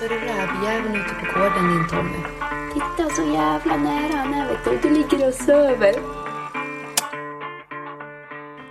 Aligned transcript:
ser 0.00 0.08
du 0.08 0.14
rävjäveln 0.14 0.94
ute 0.94 1.14
på 1.20 1.26
gården 1.34 1.64
din 1.72 1.86
Tommy? 1.88 2.20
Titta 2.74 3.04
så 3.10 3.22
jävla 3.22 3.76
nära 3.76 4.16
han 4.16 4.34
är 4.34 4.48
vet 4.48 4.64
du. 4.64 4.88
Du 4.88 4.94
ligger 4.94 5.28
och 5.28 5.34
söver. 5.34 5.92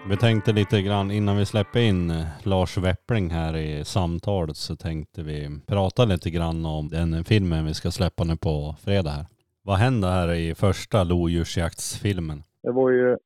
Vi 0.10 0.18
tänkte 0.18 0.54
lite 0.54 0.82
grann 0.82 1.12
innan 1.12 1.38
vi 1.38 1.46
släpper 1.46 1.80
in 1.80 2.10
eh, 2.10 2.26
Lars 2.44 2.78
Weppling 2.78 3.30
här 3.30 3.58
i 3.58 3.86
samtalet 3.86 4.58
så 4.58 4.76
tänkte 4.76 5.24
vi 5.24 5.50
prata 5.68 6.06
lite 6.06 6.30
grann 6.30 6.66
om 6.66 6.90
den 6.90 7.24
filmen 7.24 7.66
vi 7.66 7.74
ska 7.74 7.92
släppa 7.92 8.24
nu 8.24 8.38
på 8.38 8.76
fredag 8.80 9.10
här. 9.10 9.26
Vad 9.62 9.78
hände 9.78 10.08
här 10.08 10.34
i 10.34 10.56
första 10.56 11.04
lodjursjaktsfilmen? 11.04 12.44
Det 12.64 12.72
var 12.72 12.90
ju 12.90 13.18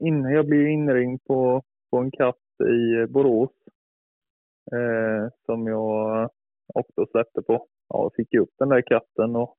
innan 0.00 0.32
jag 0.32 0.46
blev 0.46 0.68
inringd 0.68 1.24
på, 1.24 1.62
på 1.90 1.98
en 1.98 2.10
katt 2.10 2.36
i 2.60 3.06
Borås 3.12 3.50
eh, 4.72 5.30
som 5.46 5.66
jag 5.66 6.30
och 6.74 6.86
då 6.96 7.06
släppte 7.06 7.42
på. 7.42 7.66
Ja, 7.88 8.02
jag 8.02 8.12
fick 8.16 8.34
upp 8.34 8.50
den 8.58 8.68
där 8.68 8.82
katten 8.82 9.36
och 9.36 9.56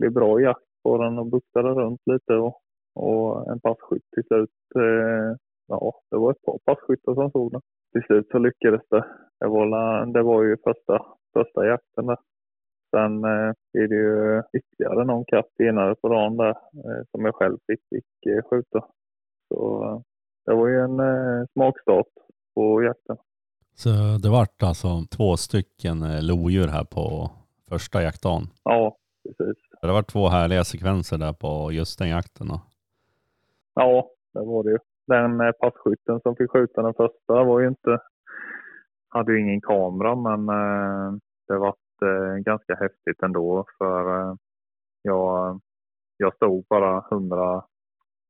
blev 0.00 0.12
bra 0.12 0.40
jakt 0.40 0.70
på 0.82 0.98
den 0.98 1.18
och 1.18 1.26
buktade 1.26 1.68
runt 1.68 2.00
lite 2.06 2.34
och, 2.34 2.60
och 2.94 3.52
en 3.52 3.60
passkytt 3.60 4.10
till 4.14 4.24
slut. 4.24 4.50
Eh, 4.76 5.36
ja, 5.68 6.00
det 6.10 6.16
var 6.16 6.30
ett 6.30 6.42
par 6.42 6.58
passkyttar 6.64 7.14
som 7.14 7.30
såg 7.30 7.52
den. 7.52 7.60
Till 7.92 8.02
slut 8.02 8.28
så 8.30 8.38
lyckades 8.38 8.82
det. 8.90 9.04
Det 9.40 9.48
var, 9.48 10.06
det 10.12 10.22
var 10.22 10.42
ju 10.42 10.56
första, 10.64 11.06
första 11.32 11.66
jakten 11.66 12.06
där. 12.06 12.18
Sen 12.90 13.24
eh, 13.24 13.52
är 13.82 13.88
det 13.88 13.94
ju 13.94 14.42
ytterligare 14.58 15.04
någon 15.04 15.24
katt 15.24 15.48
senare 15.56 15.94
på 15.94 16.08
dagen 16.08 16.36
där 16.36 16.50
eh, 16.50 17.04
som 17.10 17.24
jag 17.24 17.34
själv 17.34 17.58
fick, 17.66 17.80
fick 17.90 18.26
eh, 18.32 18.42
skjuta. 18.50 18.84
Så 19.48 19.84
eh, 19.84 20.00
det 20.46 20.54
var 20.54 20.68
ju 20.68 20.80
en 20.80 21.00
eh, 21.00 21.46
smakstart 21.52 22.12
på 22.54 22.82
jakten. 22.82 23.16
Så 23.74 23.88
det 24.22 24.30
vart 24.30 24.62
alltså 24.62 24.88
två 25.16 25.36
stycken 25.36 26.02
eh, 26.02 26.22
lodjur 26.22 26.68
här 26.68 26.84
på 26.84 27.30
första 27.68 28.02
jaktdagen? 28.02 28.42
Ja, 28.64 28.96
precis. 29.22 29.56
Det 29.82 29.92
var 29.92 30.02
två 30.02 30.28
härliga 30.28 30.64
sekvenser 30.64 31.18
där 31.18 31.32
på 31.32 31.72
just 31.72 31.98
den 31.98 32.08
jakten 32.08 32.48
då? 32.48 32.60
Ja, 33.74 34.10
det 34.34 34.40
var 34.40 34.64
det 34.64 34.70
ju. 34.70 34.78
Den 35.06 35.40
eh, 35.40 35.52
passkytten 35.52 36.20
som 36.20 36.36
fick 36.36 36.50
skjuta 36.50 36.82
den 36.82 36.94
första 36.94 37.44
var 37.44 37.60
ju 37.60 37.68
inte, 37.68 37.98
hade 39.08 39.32
ju 39.32 39.40
ingen 39.40 39.60
kamera 39.60 40.16
men 40.16 40.48
eh, 40.48 41.18
det 41.48 41.58
var 41.58 41.74
ganska 42.44 42.74
häftigt 42.74 43.22
ändå 43.22 43.64
för 43.78 44.36
jag, 45.02 45.60
jag 46.16 46.34
stod 46.34 46.64
bara 46.68 47.04
100, 47.12 47.64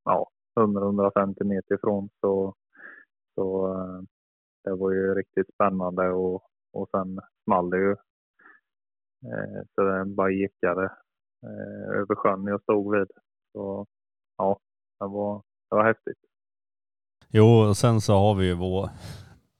ja, 0.04 0.30
100-150 0.60 1.44
meter 1.44 1.74
ifrån 1.74 2.08
så, 2.20 2.54
så 3.34 3.74
det 4.64 4.74
var 4.74 4.92
ju 4.92 5.14
riktigt 5.14 5.54
spännande 5.54 6.08
och, 6.10 6.42
och 6.72 6.88
sen 6.90 7.20
small 7.44 7.70
det 7.70 7.78
ju. 7.78 7.90
Eh, 9.24 9.62
så 9.74 9.82
den 9.82 10.14
bara 10.14 10.32
ekade 10.32 10.84
eh, 11.42 11.96
över 12.00 12.14
sjön 12.14 12.44
jag 12.46 12.62
stod 12.62 12.98
vid. 12.98 13.10
Så 13.52 13.86
ja, 14.38 14.58
det 15.00 15.06
var, 15.06 15.42
det 15.70 15.76
var 15.76 15.84
häftigt. 15.84 16.18
Jo, 17.28 17.44
och 17.44 17.76
sen 17.76 18.00
så 18.00 18.12
har 18.12 18.34
vi 18.34 18.46
ju 18.46 18.54
vår, 18.54 18.88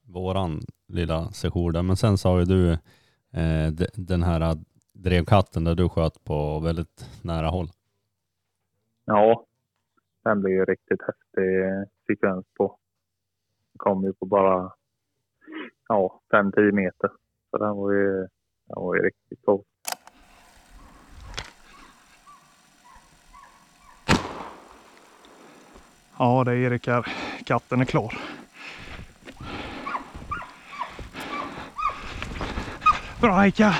våran 0.07 0.59
lilla 0.87 1.31
session 1.31 1.73
där, 1.73 1.83
men 1.83 1.95
sen 1.97 2.17
så 2.17 2.29
har 2.29 2.39
ju 2.39 2.45
du 2.45 2.71
eh, 3.39 3.71
de- 3.71 3.87
den 3.93 4.23
här 4.23 4.57
drevkatten 4.93 5.63
där 5.63 5.75
du 5.75 5.89
sköt 5.89 6.23
på 6.23 6.59
väldigt 6.59 7.05
nära 7.23 7.47
håll. 7.47 7.67
Ja, 9.05 9.45
den 10.23 10.41
blev 10.41 10.53
ju 10.53 10.65
riktigt 10.65 11.01
häftig 11.01 11.49
sekvens 12.07 12.45
på. 12.57 12.79
Den 13.73 13.77
kom 13.77 14.03
ju 14.03 14.13
på 14.13 14.25
bara 14.25 14.73
ja, 15.91 16.21
5-10 16.33 16.71
meter. 16.71 17.09
Så 17.51 17.57
den 17.57 17.75
var 17.75 17.91
ju, 17.91 18.17
den 18.67 18.83
var 18.83 18.95
ju 18.95 19.01
riktigt 19.01 19.45
cool. 19.45 19.63
Ja, 26.19 26.43
det 26.43 26.51
är 26.51 26.55
Erik 26.55 26.87
här. 26.87 27.05
Katten 27.45 27.81
är 27.81 27.85
klar. 27.85 28.13
Bra 33.21 33.47
Ika! 33.47 33.73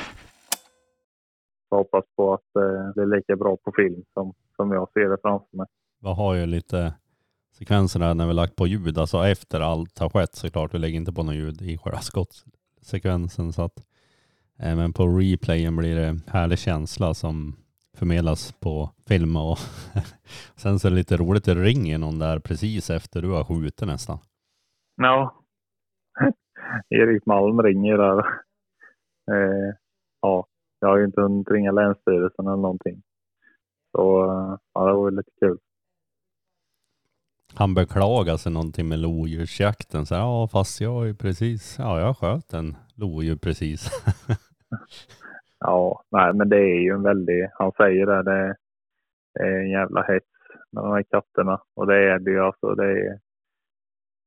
Så 1.69 1.75
hoppas 1.75 2.05
på 2.15 2.33
att 2.33 2.55
eh, 2.55 2.93
det 2.95 3.01
är 3.01 3.15
lika 3.17 3.35
bra 3.35 3.57
på 3.57 3.71
film 3.75 4.03
som, 4.13 4.33
som 4.55 4.71
jag 4.71 4.91
ser 4.93 5.09
det 5.09 5.17
framför 5.21 5.57
mig. 5.57 5.67
Vi 6.01 6.07
har 6.07 6.35
ju 6.35 6.45
lite 6.45 6.93
sekvenser 7.61 8.13
när 8.13 8.27
vi 8.27 8.33
lagt 8.33 8.55
på 8.55 8.67
ljud, 8.67 8.97
alltså 8.97 9.17
efter 9.17 9.59
allt 9.59 9.99
har 9.99 10.09
skett 10.09 10.35
såklart. 10.35 10.73
Vi 10.73 10.79
lägger 10.79 10.97
inte 10.97 11.13
på 11.13 11.23
något 11.23 11.35
ljud 11.35 11.61
i 11.61 11.77
själva 11.77 11.99
skottsekvensen 11.99 13.53
så 13.53 13.61
att 13.61 13.77
eh, 14.59 14.75
men 14.75 14.93
på 14.93 15.07
replayen 15.07 15.75
blir 15.75 15.95
det 15.95 16.19
härlig 16.27 16.59
känsla 16.59 17.13
som 17.13 17.55
förmedlas 17.97 18.51
på 18.51 18.89
film 19.07 19.35
och 19.35 19.57
sen 20.55 20.79
så 20.79 20.87
är 20.87 20.89
det 20.91 20.95
lite 20.97 21.17
roligt, 21.17 21.45
det 21.45 21.55
ringer 21.55 21.97
någon 21.97 22.19
där 22.19 22.39
precis 22.39 22.89
efter 22.89 23.21
du 23.21 23.29
har 23.29 23.43
skjutit 23.43 23.87
nästan. 23.87 24.17
Ja. 24.95 25.35
Erik 26.89 27.25
Malm 27.25 27.61
ringer 27.61 27.97
där. 27.97 28.19
Eh, 29.31 29.73
ja, 30.21 30.45
jag 30.79 30.89
har 30.89 30.97
ju 30.97 31.05
inte 31.05 31.21
hunnit 31.21 31.51
ringa 31.51 31.71
Länsstyrelsen 31.71 32.47
eller 32.47 32.57
någonting. 32.57 33.01
Så 33.91 34.23
eh, 34.23 34.57
ja, 34.73 34.85
det 34.85 34.93
var 34.93 35.09
ju 35.09 35.15
lite 35.15 35.31
kul. 35.39 35.57
Han 37.55 37.73
beklagar 37.73 38.37
sig 38.37 38.51
någonting 38.51 38.87
med 38.87 38.99
lodjursjakten. 38.99 40.05
Så 40.05 40.15
här, 40.15 40.21
ja 40.21 40.47
fast 40.51 40.81
jag 40.81 41.03
är 41.03 41.07
ju 41.07 41.15
precis, 41.15 41.75
ja 41.79 41.99
jag 41.99 42.17
sköt 42.17 42.53
en 42.53 42.75
lodjur 42.95 43.35
precis. 43.35 43.89
Ja, 45.63 46.03
nej 46.11 46.33
men 46.33 46.49
det 46.49 46.57
är 46.57 46.81
ju 46.81 46.93
en 46.93 47.03
väldig, 47.03 47.49
han 47.53 47.71
säger 47.71 48.05
det, 48.05 48.23
det 48.23 48.55
är 49.39 49.59
en 49.59 49.69
jävla 49.69 50.01
hets 50.01 50.25
med 50.71 50.83
de 50.83 50.91
här 50.91 51.03
katterna. 51.03 51.61
Och 51.75 51.87
det 51.87 51.95
är 51.95 52.19
det 52.19 52.31
ju 52.31 52.39
alltså, 52.39 52.75
det 52.75 52.85
är 52.85 53.19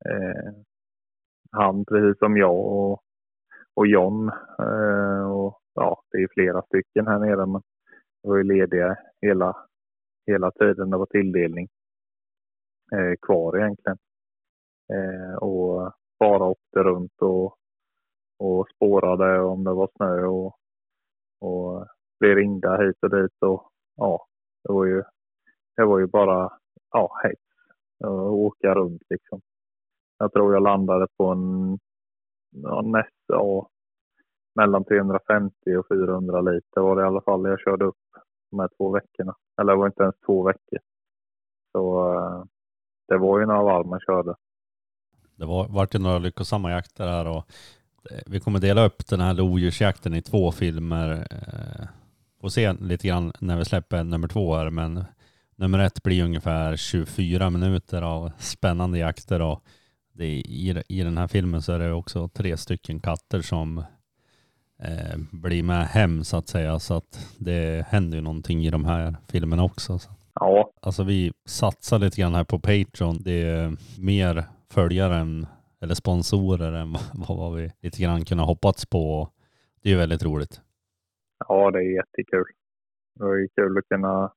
eh, 0.05 0.53
han 1.51 1.85
precis 1.85 2.19
som 2.19 2.37
jag 2.37 2.55
och, 2.55 3.01
och 3.73 3.87
John. 3.87 4.29
Eh, 4.59 5.31
och 5.31 5.59
ja, 5.73 6.03
det 6.11 6.17
är 6.17 6.27
flera 6.33 6.61
stycken 6.61 7.07
här 7.07 7.19
nere 7.19 7.45
men 7.45 7.61
vi 8.23 8.29
var 8.29 8.37
ju 8.37 8.43
lediga 8.43 8.97
hela, 9.21 9.55
hela 10.27 10.51
tiden 10.51 10.89
det 10.89 10.97
var 10.97 11.05
tilldelning 11.05 11.67
Eh, 12.93 13.15
kvar 13.21 13.57
egentligen. 13.57 13.97
Eh, 14.93 15.35
och 15.35 15.93
bara 16.19 16.43
åkte 16.43 16.79
runt 16.83 17.21
och, 17.21 17.57
och 18.39 18.69
spårade 18.75 19.41
om 19.41 19.63
det 19.63 19.73
var 19.73 19.89
snö 19.97 20.25
och 20.25 20.59
och 21.45 21.87
blev 22.19 22.35
ringda 22.35 22.77
hit 22.77 22.97
och 23.01 23.09
dit 23.09 23.41
och 23.41 23.71
ja, 23.95 24.27
det 24.63 24.73
var 24.73 24.85
ju, 24.85 25.03
det 25.77 25.85
var 25.85 25.99
ju 25.99 26.07
bara 26.07 26.59
ja, 26.91 27.11
hets 27.23 27.41
att 28.03 28.09
åka 28.31 28.73
runt 28.73 29.01
liksom. 29.09 29.41
Jag 30.17 30.33
tror 30.33 30.53
jag 30.53 30.63
landade 30.63 31.07
på 31.17 31.25
en 31.25 31.79
ja, 32.49 32.81
nästa 32.81 33.11
ja, 33.27 33.69
mellan 34.55 34.85
350 34.85 35.75
och 35.75 35.87
400 35.87 36.41
liter 36.41 36.81
var 36.81 36.95
det 36.95 37.01
i 37.01 37.05
alla 37.05 37.21
fall 37.21 37.49
jag 37.49 37.59
körde 37.59 37.85
upp 37.85 37.97
de 38.51 38.59
här 38.59 38.69
två 38.77 38.89
veckorna. 38.89 39.35
Eller 39.61 39.73
det 39.73 39.79
var 39.79 39.87
inte 39.87 40.03
ens 40.03 40.19
två 40.25 40.43
veckor. 40.43 40.79
Så 41.71 42.13
eh, 42.13 42.43
det 43.07 43.17
var 43.17 43.39
ju 43.39 43.45
några 43.45 43.63
varv 43.63 43.85
man 43.87 43.99
körde. 43.99 44.35
Det 45.35 45.45
var, 45.45 45.67
vart 45.67 45.95
ju 45.95 45.99
några 45.99 46.17
lyckosamma 46.19 46.71
jakter 46.71 47.07
här 47.07 47.25
och 47.27 47.47
eh, 48.11 48.19
vi 48.27 48.39
kommer 48.39 48.59
dela 48.59 48.85
upp 48.85 49.07
den 49.07 49.19
här 49.21 49.33
lodjursjakten 49.33 50.13
i 50.13 50.21
två 50.21 50.51
filmer. 50.51 51.27
Eh, 51.31 51.87
Får 52.41 52.49
se 52.49 52.73
lite 52.73 53.07
grann 53.07 53.33
när 53.39 53.57
vi 53.57 53.65
släpper 53.65 54.03
nummer 54.03 54.27
två 54.27 54.55
här 54.55 54.69
men 54.69 55.03
nummer 55.55 55.79
ett 55.79 56.03
blir 56.03 56.23
ungefär 56.23 56.75
24 56.75 57.49
minuter 57.49 58.01
av 58.01 58.31
spännande 58.37 58.97
jakter 58.97 59.41
och 59.41 59.63
det, 60.13 60.25
är- 60.25 60.47
i, 60.47 60.83
i 60.87 61.03
den 61.03 61.17
här 61.17 61.27
filmen 61.27 61.61
så 61.61 61.73
är 61.73 61.79
det 61.79 61.93
också 61.93 62.27
tre 62.27 62.57
stycken 62.57 62.99
katter 62.99 63.41
som 63.41 63.77
eh, 64.79 65.17
blir 65.31 65.63
med 65.63 65.87
hem 65.87 66.23
så 66.23 66.37
att 66.37 66.47
säga 66.47 66.79
så 66.79 66.93
att 66.93 67.35
det 67.37 67.85
händer 67.89 68.17
ju 68.17 68.21
någonting 68.23 68.65
i 68.65 68.69
de 68.69 68.85
här 68.85 69.15
filmerna 69.27 69.63
också. 69.63 69.99
Så. 69.99 70.09
Ja, 70.39 70.71
Alltså 70.81 71.03
vi 71.03 71.31
satsar 71.45 71.99
lite 71.99 72.21
grann 72.21 72.33
här 72.33 72.43
på 72.43 72.59
Patreon. 72.59 73.17
Det 73.23 73.41
är 73.41 73.77
mer 74.01 74.43
följare 74.73 75.15
än, 75.15 75.45
eller 75.81 75.93
sponsorer 75.93 76.73
än 76.73 76.91
vad, 77.27 77.37
vad 77.37 77.55
vi 77.55 77.71
lite 77.81 78.03
grann 78.03 78.25
kunnat 78.25 78.47
hoppats 78.47 78.85
på. 78.85 79.29
Det 79.81 79.89
är 79.89 79.93
ju 79.93 79.99
väldigt 79.99 80.25
roligt. 80.25 80.61
Ja, 81.47 81.71
det 81.71 81.79
är 81.79 81.95
jättekul. 81.95 82.45
Det 83.15 83.25
ju 83.25 83.47
kul 83.55 83.77
att 83.77 83.87
kunna, 83.87 84.33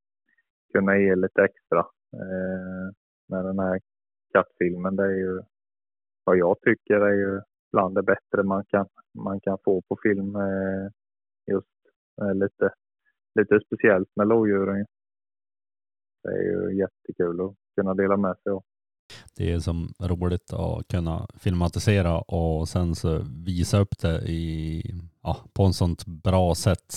kunna 0.72 0.98
ge 0.98 1.14
lite 1.14 1.42
extra 1.44 1.78
eh, 2.12 2.86
med 3.28 3.44
den 3.44 3.58
här 3.58 3.80
kattfilmen. 4.32 4.96
Det 4.96 5.04
är 5.04 5.16
ju 5.16 5.42
vad 6.24 6.36
jag 6.38 6.56
tycker 6.60 6.94
är 6.94 7.14
ju 7.14 7.40
bland 7.72 7.94
det 7.94 8.02
bättre 8.02 8.42
man 8.42 8.64
kan, 8.64 8.86
man 9.14 9.40
kan 9.40 9.58
få 9.64 9.82
på 9.88 9.98
film. 10.02 10.36
Eh, 10.36 10.90
just 11.46 11.78
eh, 12.22 12.34
lite, 12.34 12.70
lite 13.34 13.60
speciellt 13.66 14.08
med 14.16 14.28
lodjuren. 14.28 14.86
Det 16.28 16.38
är 16.38 16.42
ju 16.42 16.78
jättekul 16.78 17.40
att 17.40 17.54
kunna 17.74 17.94
dela 17.94 18.16
med 18.16 18.36
sig 18.42 18.52
av. 18.52 18.62
Det 19.36 19.52
är 19.52 19.58
som 19.58 19.88
roligt 20.02 20.52
att 20.52 20.88
kunna 20.88 21.26
filmatisera 21.38 22.18
och 22.18 22.68
sen 22.68 22.94
så 22.94 23.20
visa 23.46 23.78
upp 23.78 23.98
det 24.02 24.18
i, 24.30 24.82
ja, 25.22 25.36
på 25.52 25.62
en 25.62 25.72
sånt 25.72 26.06
bra 26.06 26.54
sätt 26.54 26.94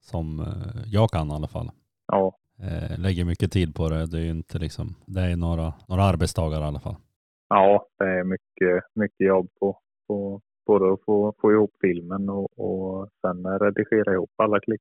som 0.00 0.40
eh, 0.40 0.82
jag 0.86 1.10
kan 1.10 1.30
i 1.30 1.34
alla 1.34 1.48
fall. 1.48 1.70
Ja, 2.06 2.38
Eh, 2.62 2.98
lägger 2.98 3.24
mycket 3.24 3.52
tid 3.52 3.74
på 3.74 3.88
det. 3.88 4.06
Det 4.06 4.18
är 4.18 4.22
ju 4.22 4.30
inte 4.30 4.58
liksom, 4.58 4.94
det 5.06 5.20
är 5.20 5.36
några, 5.36 5.72
några 5.88 6.02
arbetsdagar 6.02 6.60
i 6.60 6.64
alla 6.64 6.80
fall. 6.80 6.96
ja 7.48 7.86
det 7.98 8.04
är 8.04 8.24
mycket, 8.24 8.84
mycket 8.94 9.26
jobb 9.26 9.48
på, 9.60 9.78
på 10.06 10.40
både 10.66 10.92
att 10.92 11.00
få, 11.06 11.34
få 11.40 11.52
ihop 11.52 11.72
filmen 11.80 12.28
och, 12.28 12.58
och 12.58 13.08
sen 13.20 13.58
redigera 13.58 14.12
ihop 14.12 14.30
alla 14.36 14.60
klipp. 14.60 14.80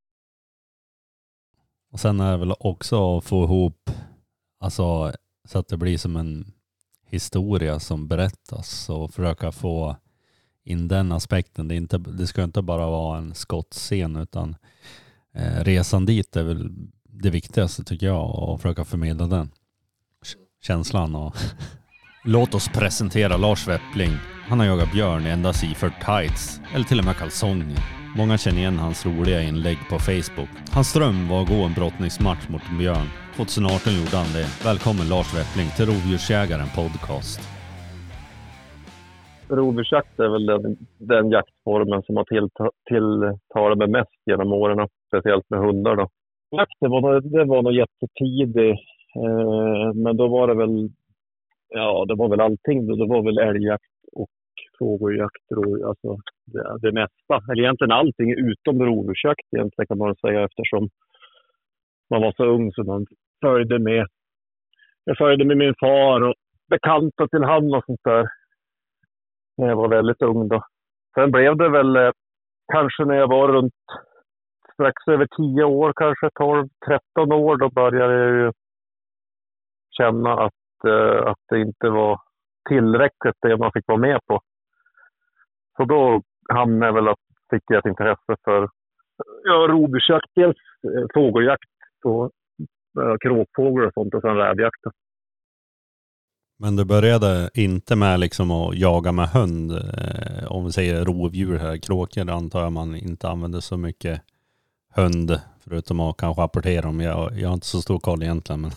Och 1.93 1.99
sen 1.99 2.19
är 2.19 2.31
det 2.31 2.37
väl 2.37 2.53
också 2.59 3.17
att 3.17 3.23
få 3.25 3.43
ihop, 3.43 3.89
alltså 4.59 5.13
så 5.45 5.59
att 5.59 5.67
det 5.67 5.77
blir 5.77 5.97
som 5.97 6.15
en 6.15 6.51
historia 7.05 7.79
som 7.79 8.07
berättas 8.07 8.89
och 8.89 9.13
försöka 9.13 9.51
få 9.51 9.95
in 10.63 10.87
den 10.87 11.11
aspekten. 11.11 11.67
Det, 11.67 11.75
inte, 11.75 11.97
det 11.97 12.27
ska 12.27 12.43
inte 12.43 12.61
bara 12.61 12.85
vara 12.89 13.17
en 13.17 13.33
skottscen 13.33 14.15
utan 14.15 14.55
eh, 15.33 15.63
resan 15.63 16.05
dit 16.05 16.35
är 16.35 16.43
väl 16.43 16.71
det 17.03 17.29
viktigaste 17.29 17.83
tycker 17.83 18.05
jag 18.05 18.39
och 18.39 18.61
försöka 18.61 18.85
förmedla 18.85 19.27
den 19.27 19.47
K- 19.47 20.39
känslan. 20.61 21.15
Och 21.15 21.35
Låt 22.25 22.55
oss 22.55 22.69
presentera 22.79 23.37
Lars 23.37 23.67
Weppling. 23.67 24.13
Han 24.49 24.59
har 24.59 24.65
jagat 24.67 24.91
björn 24.91 25.21
i 25.27 25.29
endast 25.29 25.63
ifört 25.63 25.99
tights 26.09 26.61
eller 26.73 26.85
till 26.85 26.99
och 26.99 27.05
med 27.05 27.15
kalsonger. 27.15 27.79
Många 28.17 28.37
känner 28.37 28.59
igen 28.59 28.77
hans 28.85 29.05
roliga 29.05 29.39
inlägg 29.49 29.77
på 29.91 29.95
Facebook. 30.09 30.51
Hans 30.77 30.93
dröm 30.95 31.19
var 31.29 31.39
att 31.41 31.49
gå 31.53 31.61
en 31.67 31.73
brottningsmatch 31.79 32.45
mot 32.53 32.61
en 32.71 32.77
björn. 32.77 33.07
2018 33.35 33.93
gjorde 33.99 34.17
han 34.21 34.31
det. 34.37 34.47
Välkommen 34.69 35.05
Lars 35.13 35.29
Weppling 35.37 35.69
till 35.75 35.85
Rovdjursjägaren 35.89 36.69
podcast. 36.79 37.39
rovdjursjakt 39.59 40.19
är 40.19 40.29
väl 40.35 40.45
den, 40.45 40.77
den 41.13 41.25
jaktformen 41.37 42.03
som 42.03 42.15
har 42.17 42.23
tillta- 42.33 42.75
tilltalat 42.89 43.77
mig 43.77 43.87
mest 43.87 44.17
genom 44.29 44.53
åren, 44.53 44.87
speciellt 45.07 45.49
med 45.49 45.59
hundar. 45.59 45.95
Då. 45.95 46.07
Jakten 46.57 46.89
var, 46.91 47.01
nog- 47.01 47.31
det 47.31 47.45
var 47.45 47.61
nog 47.61 47.73
jättetidig, 47.73 48.71
eh, 49.23 49.93
men 50.03 50.17
då 50.17 50.27
var 50.27 50.47
det 50.47 50.53
väl, 50.55 50.89
ja, 51.73 52.05
det 52.07 52.15
var 52.15 52.29
väl 52.29 52.41
allting. 52.41 52.87
Det 52.87 53.07
var 53.07 53.23
väl 53.23 53.37
älgjakt 53.37 53.93
och 54.11 54.29
fågeljakt, 54.79 55.45
alltså 55.85 56.17
det, 56.45 56.77
det 56.81 56.91
mesta. 56.91 57.51
Eller 57.51 57.63
egentligen 57.63 57.91
allting 57.91 58.31
utom 58.31 58.85
rovdjursjakt 58.85 59.53
egentligen 59.55 59.87
kan 59.87 59.97
man 59.97 60.15
säga 60.15 60.43
eftersom 60.43 60.89
man 62.09 62.21
var 62.21 62.33
så 62.37 62.45
ung 62.45 62.71
så 62.71 62.83
man 62.83 63.05
följde 63.41 63.79
med. 63.79 64.07
Jag 65.03 65.17
följde 65.17 65.45
med 65.45 65.57
min 65.57 65.73
far 65.79 66.21
och 66.21 66.35
bekanta 66.69 67.27
till 67.27 67.43
han 67.43 67.73
och 67.73 67.85
sånt 67.85 68.03
där 68.03 68.27
när 69.57 69.67
jag 69.67 69.75
var 69.75 69.89
väldigt 69.89 70.21
ung. 70.21 70.47
Då. 70.47 70.63
Sen 71.15 71.31
blev 71.31 71.57
det 71.57 71.69
väl 71.69 71.95
eh, 71.95 72.11
kanske 72.73 73.05
när 73.05 73.15
jag 73.15 73.27
var 73.27 73.47
runt 73.47 73.73
strax 74.73 75.07
över 75.07 75.27
10 75.37 75.63
år, 75.63 75.93
kanske 75.95 76.27
12-13 76.27 77.33
år, 77.33 77.57
då 77.57 77.69
började 77.69 78.13
jag 78.13 78.35
ju 78.35 78.51
känna 79.97 80.33
att, 80.33 80.53
Eh, 80.87 81.27
att 81.27 81.39
det 81.49 81.61
inte 81.61 81.89
var 81.89 82.21
tillräckligt 82.69 83.37
det 83.41 83.57
man 83.57 83.71
fick 83.71 83.87
vara 83.87 83.97
med 83.97 84.19
på. 84.27 84.41
Så 85.77 85.85
då 85.85 86.21
hamnade 86.53 86.85
jag 86.85 86.93
väl 86.93 87.07
att 87.07 87.19
fick 87.49 87.63
jag 87.67 87.79
ett 87.79 87.85
intresse 87.85 88.35
för 88.43 88.69
ja, 89.43 89.67
rovdjursjakt, 89.69 90.31
dels 90.35 90.57
eh, 90.83 91.05
fågeljakt 91.13 91.69
och 92.05 92.23
eh, 93.01 93.15
kråkfågel 93.19 93.85
och 93.87 93.93
sånt 93.93 94.13
och 94.13 94.21
sen 94.21 94.35
rävjakt. 94.35 94.81
Men 96.59 96.75
du 96.75 96.85
började 96.85 97.49
inte 97.53 97.95
med 97.95 98.19
liksom 98.19 98.51
att 98.51 98.77
jaga 98.77 99.11
med 99.11 99.27
hund, 99.27 99.71
eh, 99.71 100.51
om 100.51 100.65
vi 100.65 100.71
säger 100.71 101.05
rovdjur 101.05 101.57
här, 101.57 101.77
kråkor 101.77 102.29
antar 102.29 102.61
jag 102.61 102.71
man 102.71 102.95
inte 102.95 103.29
använder 103.29 103.59
så 103.59 103.77
mycket 103.77 104.21
hund, 104.95 105.39
förutom 105.63 105.99
att 105.99 106.17
kanske 106.17 106.41
apportera 106.41 106.81
dem. 106.81 106.99
Jag, 106.99 107.39
jag 107.39 107.47
har 107.49 107.53
inte 107.53 107.67
så 107.67 107.81
stor 107.81 107.99
koll 107.99 108.23
egentligen. 108.23 108.61
Men... 108.61 108.71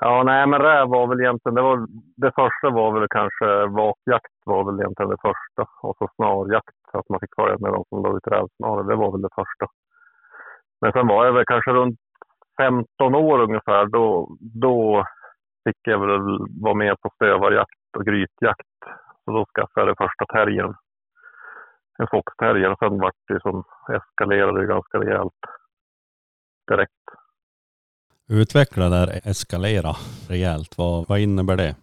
Ja, 0.00 0.22
nej, 0.22 0.46
men 0.46 0.60
räv 0.60 0.88
var 0.88 1.06
väl 1.06 1.20
egentligen, 1.20 1.54
det, 1.54 1.62
var, 1.62 1.86
det 2.16 2.32
första 2.34 2.70
var 2.70 2.92
väl 2.92 3.08
kanske 3.10 3.66
vakjakt 3.66 4.34
var 4.44 4.64
väl 4.64 4.80
egentligen 4.80 5.10
det 5.10 5.22
första. 5.22 5.62
Och 5.82 5.96
så 5.98 6.08
snarjakt, 6.16 6.76
så 6.90 6.98
att 6.98 7.08
man 7.08 7.20
fick 7.20 7.34
följa 7.36 7.56
med 7.58 7.72
de 7.72 7.84
som 7.88 8.02
la 8.02 8.16
ut 8.16 8.26
rävsnaror. 8.26 8.84
Det 8.84 8.96
var 8.96 9.12
väl 9.12 9.22
det 9.22 9.34
första. 9.34 9.66
Men 10.80 10.92
sen 10.92 11.06
var 11.06 11.24
jag 11.24 11.32
väl 11.32 11.44
kanske 11.46 11.70
runt 11.70 11.98
15 12.60 13.14
år 13.14 13.38
ungefär. 13.42 13.86
Då, 13.86 14.36
då 14.40 15.04
fick 15.64 15.80
jag 15.82 15.98
väl 15.98 16.20
vara 16.62 16.74
med 16.74 17.00
på 17.00 17.10
stövarjakt 17.14 17.96
och 17.96 18.04
grytjakt. 18.06 18.78
Så 19.24 19.30
då 19.30 19.46
skaffade 19.54 19.80
jag 19.80 19.88
den 19.88 20.06
första 20.06 20.24
terriern. 20.26 20.74
En 21.98 22.08
foxterrier. 22.10 22.70
Och 22.70 22.78
sen 22.78 23.00
vart 23.00 23.22
det 23.28 23.40
som 23.40 23.64
eskalerade 23.88 24.60
det 24.60 24.66
ganska 24.66 24.98
rejält 24.98 25.40
direkt. 26.70 27.04
Utveckla 28.30 28.88
där, 28.88 29.08
eskalera 29.30 29.92
rejält. 30.30 30.72
Vad, 30.78 31.08
vad 31.08 31.18
innebär 31.18 31.56
det? 31.56 31.74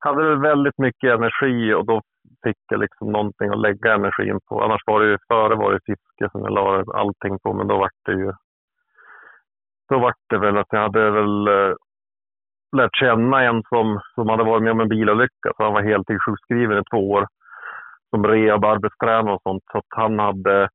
Jag 0.00 0.10
hade 0.10 0.28
väl 0.28 0.40
väldigt 0.40 0.78
mycket 0.78 1.14
energi 1.18 1.74
och 1.74 1.86
då 1.86 2.02
fick 2.44 2.56
jag 2.70 2.80
liksom 2.80 3.12
någonting 3.12 3.48
att 3.48 3.60
lägga 3.60 3.94
energin 3.94 4.38
på. 4.48 4.62
Annars 4.62 4.82
var 4.86 5.00
det 5.00 5.06
ju, 5.10 5.18
före 5.28 5.54
var 5.54 5.72
det 5.72 5.80
fiske 5.86 6.30
som 6.32 6.40
jag 6.40 6.52
la 6.52 6.84
allting 6.94 7.38
på, 7.42 7.52
men 7.52 7.66
då 7.66 7.78
var 7.78 7.90
det 8.04 8.12
ju, 8.12 8.32
då 9.88 9.98
var 9.98 10.14
det 10.28 10.38
väl 10.38 10.56
att 10.58 10.66
jag 10.70 10.82
hade 10.82 11.10
väl 11.10 11.48
eh, 11.48 11.74
lärt 12.76 12.96
känna 12.96 13.42
en 13.42 13.62
som, 13.68 14.00
som 14.14 14.28
hade 14.28 14.44
varit 14.44 14.62
med 14.62 14.72
om 14.72 14.80
en 14.80 14.88
bilolycka, 14.88 15.48
så 15.56 15.62
han 15.64 15.72
var 15.72 15.82
heltidssjukskriven 15.82 16.78
i 16.78 16.82
två 16.90 17.10
år 17.10 17.26
som 18.10 18.26
rehab, 18.26 18.64
arbetstränare 18.64 19.34
och 19.34 19.42
sånt. 19.42 19.62
Så 19.72 19.78
att 19.78 19.92
han 19.96 20.18
hade 20.18 20.68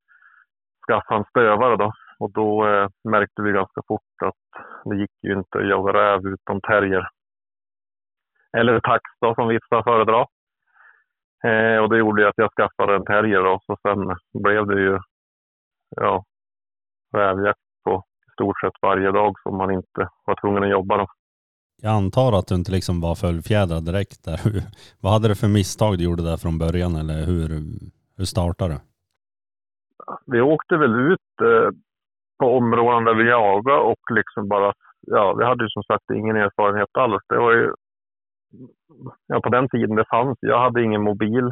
skaffat 0.88 1.18
en 1.18 1.26
stövare 1.30 1.76
då. 1.78 1.92
Och 2.20 2.32
då 2.32 2.68
eh, 2.68 2.90
märkte 3.04 3.42
vi 3.42 3.52
ganska 3.52 3.82
fort 3.88 4.02
att 4.26 4.64
det 4.86 4.96
gick 4.96 5.12
ju 5.24 5.34
inte 5.34 5.58
att 5.58 5.68
jaga 5.68 5.94
räv 5.94 6.28
utan 6.28 6.62
terrier 6.62 7.10
eller 8.58 8.80
tax 8.80 9.04
då, 9.22 9.36
som 9.36 9.48
vissa 9.48 9.84
föredrar. 9.84 10.28
Eh, 11.44 11.78
och 11.84 11.90
det 11.90 11.98
gjorde 11.98 12.22
ju 12.22 12.28
att 12.28 12.38
jag 12.38 12.52
skaffade 12.52 12.96
en 12.96 13.06
terrier 13.06 13.44
då, 13.44 13.60
så 13.66 13.78
sen 13.82 14.18
blev 14.44 14.68
det 14.68 14.82
ju 14.82 15.00
ja, 15.96 16.24
rävjakt 17.14 17.60
på 17.84 18.04
i 18.28 18.32
stort 18.32 18.60
sett 18.60 18.74
varje 18.82 19.12
dag 19.12 19.36
som 19.44 19.58
man 19.58 19.72
inte 19.72 20.10
var 20.26 20.42
tvungen 20.42 20.64
att 20.64 20.70
jobba. 20.70 20.98
Då. 20.98 21.08
Jag 21.82 21.94
antar 21.94 22.40
att 22.40 22.48
du 22.48 22.56
inte 22.56 22.72
liksom 22.72 23.02
var 23.02 23.16
fullfjädrad 23.16 23.86
direkt 23.86 24.26
där. 24.26 24.40
Vad 25.02 25.14
hade 25.14 25.28
du 25.28 25.36
för 25.36 25.48
misstag 25.48 25.98
du 25.98 26.04
gjorde 26.04 26.24
där 26.24 26.38
från 26.38 26.58
början 26.58 26.96
eller 26.96 27.26
hur, 27.26 27.50
hur 28.18 28.26
startade 28.26 28.74
du? 28.74 28.80
Vi 30.26 30.42
åkte 30.42 30.78
väl 30.78 30.96
ut 31.12 31.42
eh, 31.42 31.70
på 32.40 32.58
områden 32.58 33.04
där 33.04 33.14
vi 33.14 33.30
jagade 33.30 33.80
och 33.80 34.04
liksom 34.12 34.48
bara, 34.48 34.74
ja, 35.02 35.34
vi 35.34 35.46
hade 35.46 35.64
ju 35.64 35.70
som 35.70 35.84
sagt 35.84 36.12
ingen 36.14 36.36
erfarenhet 36.36 36.90
alls. 36.94 37.24
Det 37.30 37.38
var 37.38 37.52
ju, 37.52 37.74
ja, 39.28 39.42
på 39.42 39.50
den 39.50 39.70
tiden 39.70 39.96
det 39.96 40.06
fanns, 40.10 40.38
jag 40.42 40.60
hade 40.60 40.84
ingen 40.84 41.04
mobil. 41.04 41.52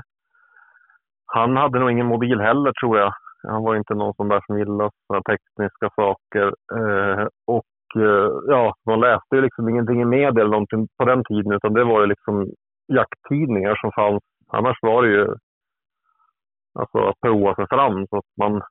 Han 1.25 1.57
hade 1.57 1.79
nog 1.79 1.91
ingen 1.91 2.07
mobil 2.07 2.39
heller 2.39 2.73
tror 2.81 2.97
jag. 2.97 3.13
Han 3.47 3.63
var 3.63 3.75
inte 3.75 3.93
någon 3.93 4.13
sån 4.13 4.29
där 4.29 4.41
som 4.45 4.57
gillade 4.59 4.89
sådana 5.07 5.23
tekniska 5.23 5.89
saker. 5.95 6.47
Eh, 6.77 7.27
och 7.47 8.01
eh, 8.03 8.31
ja, 8.47 8.73
man 8.85 8.99
läste 8.99 9.35
ju 9.35 9.41
liksom 9.41 9.69
ingenting 9.69 10.01
i 10.01 10.05
media 10.05 10.41
eller 10.41 10.51
någonting 10.51 10.87
på 10.97 11.05
den 11.05 11.23
tiden 11.23 11.51
utan 11.51 11.73
det 11.73 11.83
var 11.83 12.01
ju 12.01 12.07
liksom 12.07 12.47
jakttidningar 12.87 13.75
som 13.75 13.91
fanns. 13.91 14.23
Annars 14.47 14.77
var 14.81 15.03
det 15.03 15.09
ju 15.09 15.27
alltså 16.79 16.97
att 16.97 17.21
prova 17.21 17.55
sig 17.55 17.65
fram. 17.69 18.07
Så 18.07 18.17
att 18.17 18.31
man, 18.37 18.61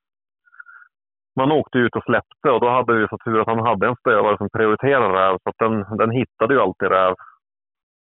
man 1.37 1.52
åkte 1.52 1.78
ut 1.78 1.97
och 1.97 2.05
släppte 2.05 2.50
och 2.50 2.61
då 2.61 2.69
hade 2.71 2.93
vi 2.95 3.09
så 3.09 3.19
tur 3.25 3.40
att 3.40 3.47
han 3.47 3.66
hade 3.66 3.87
en 3.87 3.97
stövare 3.97 4.37
som 4.38 4.49
prioriterade 4.50 5.14
räv. 5.21 5.38
Så 5.43 5.49
att 5.50 5.59
den, 5.59 5.97
den 5.99 6.11
hittade 6.11 6.55
ju 6.55 6.61
alltid 6.61 6.88
räv 6.88 7.14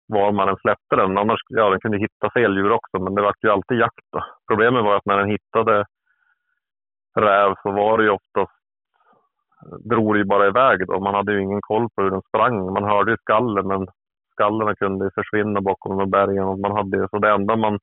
var 0.08 0.32
man 0.32 0.48
än 0.48 0.56
släppte 0.56 0.96
den. 0.96 1.18
Annars, 1.18 1.40
ja 1.48 1.70
den 1.70 1.80
kunde 1.80 1.98
hitta 1.98 2.30
fel 2.30 2.56
djur 2.56 2.72
också 2.72 2.98
men 3.04 3.14
det 3.14 3.22
var 3.22 3.34
ju 3.42 3.50
alltid 3.50 3.78
jakt 3.78 4.06
då. 4.12 4.24
Problemet 4.50 4.84
var 4.84 4.96
att 4.96 5.06
när 5.06 5.18
den 5.18 5.30
hittade 5.30 5.84
räv 7.18 7.54
så 7.62 7.70
var 7.72 7.98
det 7.98 8.04
ju 8.04 8.10
oftast 8.10 8.52
drog 9.90 10.14
det 10.14 10.18
ju 10.18 10.24
bara 10.24 10.46
iväg 10.46 10.86
då. 10.86 11.00
Man 11.00 11.14
hade 11.14 11.32
ju 11.32 11.42
ingen 11.42 11.60
koll 11.62 11.88
på 11.94 12.02
hur 12.02 12.10
den 12.10 12.22
sprang. 12.22 12.72
Man 12.72 12.84
hörde 12.84 13.10
ju 13.10 13.16
skallen 13.16 13.68
men 13.68 13.86
skallarna 14.32 14.74
kunde 14.74 15.10
försvinna 15.14 15.60
bakom 15.60 15.98
de 15.98 16.10
bergen. 16.10 16.44
Och 16.44 16.58
man 16.58 16.72
hade, 16.72 16.96
ju- 16.96 17.08
så 17.10 17.18
det 17.18 17.30
enda 17.30 17.56
man 17.56 17.78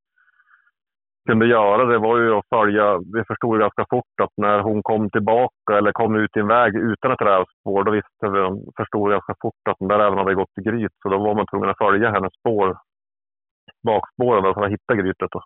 kunde 1.28 1.46
göra 1.46 1.86
det 1.86 1.98
var 1.98 2.18
ju 2.18 2.34
att 2.34 2.50
följa. 2.50 2.98
Vi 3.14 3.24
förstod 3.28 3.56
ju 3.56 3.60
ganska 3.60 3.86
fort 3.90 4.16
att 4.22 4.34
när 4.38 4.60
hon 4.60 4.84
kom 4.84 5.10
tillbaka 5.10 5.78
eller 5.78 5.92
kom 5.92 6.16
ut 6.16 6.38
i 6.38 6.40
en 6.40 6.48
väg 6.48 6.76
utan 6.76 7.12
ett 7.12 7.22
rävspår 7.22 7.84
då 7.84 7.92
visste 7.92 8.26
vi, 8.34 8.40
förstod 8.78 9.08
vi 9.08 9.14
ganska 9.14 9.36
fort 9.42 9.64
att 9.70 9.80
den 9.80 9.88
där 9.88 10.00
räven 10.00 10.18
hade 10.18 10.36
gått 10.36 10.58
i 10.58 10.62
gryt. 10.62 10.92
Så 11.04 11.10
då 11.10 11.18
var 11.18 11.36
man 11.36 11.48
tvungen 11.48 11.70
att 11.70 11.78
följa 11.78 12.12
hennes 12.12 12.34
spår, 12.40 12.78
bakspåren 13.84 14.54
för 14.54 14.64
att 14.64 14.72
hitta 14.72 14.96
grytet. 14.96 15.32
Då. 15.32 15.42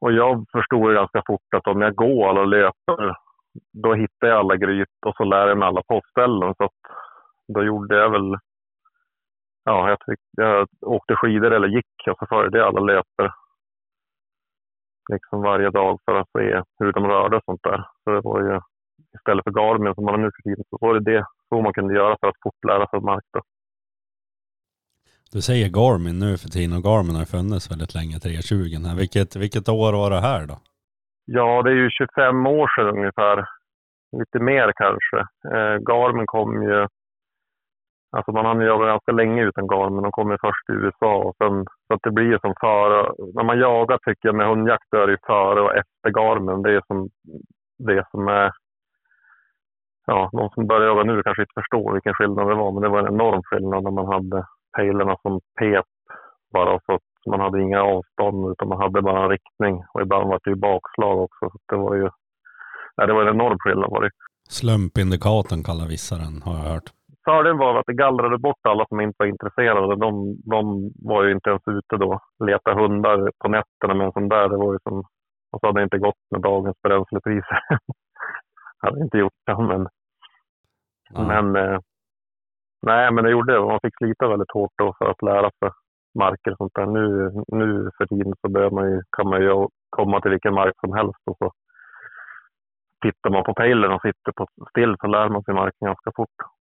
Och 0.00 0.12
jag 0.12 0.44
förstod 0.52 0.88
ju 0.88 0.94
ganska 0.94 1.22
fort 1.26 1.54
att 1.56 1.66
om 1.66 1.80
jag 1.80 1.94
går 1.94 2.30
eller 2.30 2.46
löper 2.46 3.16
då 3.72 3.94
hittar 3.94 4.28
jag 4.28 4.38
alla 4.38 4.56
gryt 4.56 4.98
och 5.06 5.14
så 5.16 5.24
lär 5.24 5.48
jag 5.48 5.58
mig 5.58 5.68
alla 5.68 5.82
postställen. 5.82 6.54
Så 6.56 6.64
att 6.64 6.80
då 7.54 7.64
gjorde 7.64 7.96
jag 7.96 8.10
väl 8.10 8.36
ja, 9.64 9.88
jag, 9.88 9.98
tyck, 10.00 10.20
jag 10.36 10.68
åkte 10.80 11.16
skidor 11.16 11.52
eller 11.52 11.68
gick 11.68 12.08
och 12.10 12.18
så 12.18 12.26
följde 12.26 12.58
jag 12.58 12.66
alla 12.66 12.80
löper 12.80 13.32
liksom 15.08 15.42
varje 15.42 15.70
dag 15.70 15.98
för 16.04 16.14
att 16.14 16.28
se 16.38 16.62
hur 16.78 16.92
de 16.92 17.06
rörde 17.06 17.36
och 17.36 17.44
sånt 17.44 17.62
där. 17.62 17.84
Så 18.04 18.10
det 18.10 18.20
var 18.20 18.40
ju 18.40 18.60
istället 19.14 19.44
för 19.44 19.50
Garmin 19.50 19.94
som 19.94 20.04
man 20.04 20.14
har 20.14 20.22
nu 20.22 20.30
för 20.36 20.42
tiden 20.42 20.64
så 20.70 20.78
var 20.80 20.94
det 20.94 21.12
det 21.12 21.24
så 21.48 21.62
man 21.62 21.72
kunde 21.72 21.94
göra 21.94 22.16
för 22.20 22.28
att 22.28 22.42
fort 22.42 22.64
lära 22.66 22.86
sig 22.86 23.00
mark. 23.00 23.24
Då. 23.32 23.40
Du 25.32 25.40
säger 25.42 25.68
Garmin 25.68 26.18
nu 26.18 26.38
för 26.38 26.48
tiden 26.48 26.76
och 26.76 26.82
Garmin 26.82 27.16
har 27.16 27.24
funnits 27.24 27.70
väldigt 27.70 27.94
länge, 27.94 28.18
320. 28.18 28.54
Här. 28.88 28.96
Vilket, 28.96 29.36
vilket 29.36 29.68
år 29.68 29.92
var 29.92 30.10
det 30.10 30.20
här 30.20 30.46
då? 30.46 30.56
Ja, 31.24 31.62
det 31.62 31.70
är 31.70 31.74
ju 31.74 31.90
25 31.90 32.46
år 32.46 32.68
sedan 32.74 32.98
ungefär. 32.98 33.36
Lite 34.20 34.38
mer 34.38 34.72
kanske. 34.82 35.18
Eh, 35.54 35.76
Garmin 35.88 36.26
kom 36.26 36.62
ju... 36.62 36.86
Alltså 38.10 38.32
man 38.32 38.46
hann 38.46 38.60
jaga 38.60 38.86
ganska 38.86 39.12
länge 39.12 39.42
utan 39.44 39.66
Garmin. 39.66 40.02
De 40.02 40.12
kom 40.12 40.30
ju 40.30 40.38
först 40.40 40.70
i 40.70 40.72
USA. 40.72 41.16
Och 41.16 41.36
sen, 41.38 41.64
så 41.86 41.94
att 41.94 42.02
det 42.02 42.10
blir 42.10 42.26
ju 42.26 42.38
som 42.38 42.54
före. 42.60 43.12
När 43.34 43.44
man 43.44 43.58
jagar 43.58 43.98
tycker 43.98 44.28
jag 44.28 44.34
med 44.34 44.48
hundjakt 44.48 44.94
är 44.96 45.06
det 45.06 45.12
ju 45.12 45.18
före 45.26 45.60
och 45.60 45.76
efter 45.76 46.10
Garmen. 46.10 46.62
Det 46.62 46.72
är 46.72 46.82
som 46.86 47.08
det 47.78 48.04
som 48.10 48.28
är... 48.28 48.50
Ja, 50.06 50.30
de 50.32 50.50
som 50.54 50.66
börjar 50.66 50.86
jaga 50.86 51.02
nu 51.02 51.22
kanske 51.22 51.42
inte 51.42 51.60
förstår 51.60 51.92
vilken 51.92 52.14
skillnad 52.14 52.48
det 52.48 52.54
var. 52.54 52.72
Men 52.72 52.82
det 52.82 52.88
var 52.88 52.98
en 52.98 53.14
enorm 53.14 53.42
skillnad 53.44 53.84
när 53.84 53.90
man 53.90 54.06
hade 54.06 54.46
pejlerna 54.76 55.16
som 55.22 55.40
pep 55.58 55.86
bara 56.52 56.80
så 56.86 56.92
att 56.94 57.02
man 57.26 57.40
hade 57.40 57.62
inga 57.62 57.82
avstånd 57.82 58.50
utan 58.52 58.68
man 58.68 58.80
hade 58.80 59.02
bara 59.02 59.22
en 59.22 59.30
riktning 59.30 59.84
och 59.94 60.02
ibland 60.02 60.28
var 60.28 60.40
det 60.44 60.50
ju 60.50 60.56
bakslag 60.56 61.18
också. 61.18 61.50
Så 61.50 61.58
det 61.68 61.76
var 61.76 61.94
ju 61.94 62.08
ja, 62.96 63.06
det 63.06 63.12
var 63.12 63.22
en 63.22 63.34
enorm 63.34 63.58
skillnad. 63.58 63.90
Var 63.90 64.02
det. 64.02 64.10
Slumpindikatorn 64.48 65.62
kallar 65.62 65.86
vissa 65.88 66.14
den, 66.14 66.42
har 66.44 66.54
jag 66.58 66.72
hört. 66.72 66.90
Fördelen 67.28 67.58
var 67.58 67.78
att 67.78 67.86
det 67.86 67.94
gallrade 67.94 68.38
bort 68.38 68.66
alla 68.68 68.86
som 68.86 69.00
inte 69.00 69.16
var 69.18 69.26
intresserade. 69.26 69.96
De, 69.96 70.36
de 70.44 70.90
var 70.96 71.24
ju 71.24 71.32
inte 71.32 71.50
ens 71.50 71.62
ute 71.66 71.96
då. 71.96 72.20
Leta 72.44 72.74
hundar 72.74 73.30
på 73.38 73.48
nätterna 73.48 73.94
med 73.94 74.06
en 74.06 74.12
sån 74.12 74.28
där. 74.28 74.48
Det 74.48 74.56
var 74.56 74.72
ju 74.72 74.78
som... 74.82 74.98
Och 75.52 75.60
så 75.60 75.66
hade 75.66 75.80
det 75.80 75.84
inte 75.84 75.98
gått 75.98 76.22
med 76.30 76.40
dagens 76.40 76.76
bränslepriser. 76.82 77.60
hade 78.78 79.00
inte 79.00 79.18
gjort 79.18 79.40
det, 79.46 79.56
men... 79.62 79.88
Ja. 81.10 81.22
Men... 81.22 81.56
Eh, 81.56 81.78
nej, 82.82 83.12
men 83.12 83.24
det 83.24 83.30
gjorde 83.30 83.52
det. 83.52 83.60
Man 83.60 83.80
fick 83.82 83.96
slita 83.96 84.28
väldigt 84.28 84.52
hårt 84.52 84.72
då 84.78 84.94
för 84.98 85.10
att 85.10 85.22
lära 85.22 85.50
sig 85.50 85.70
marker 86.18 86.50
och 86.50 86.56
sånt 86.56 86.74
där. 86.74 86.86
Nu, 86.86 87.32
nu 87.48 87.90
för 87.98 88.06
tiden 88.06 88.34
så 88.40 88.70
man 88.70 88.90
ju, 88.90 89.02
kan 89.16 89.28
man 89.28 89.40
ju 89.42 89.66
komma 89.90 90.20
till 90.20 90.30
vilken 90.30 90.54
mark 90.54 90.74
som 90.80 90.92
helst 90.92 91.22
och 91.26 91.36
så 91.38 91.52
tittar 93.02 93.30
man 93.30 93.44
på 93.44 93.54
pejlen 93.54 93.92
och 93.92 94.02
sitter 94.02 94.32
på 94.32 94.46
still 94.70 94.96
så 95.00 95.06
lär 95.06 95.28
man 95.28 95.42
sig 95.42 95.54
marken 95.54 95.86
ganska 95.86 96.10
fort. 96.16 96.57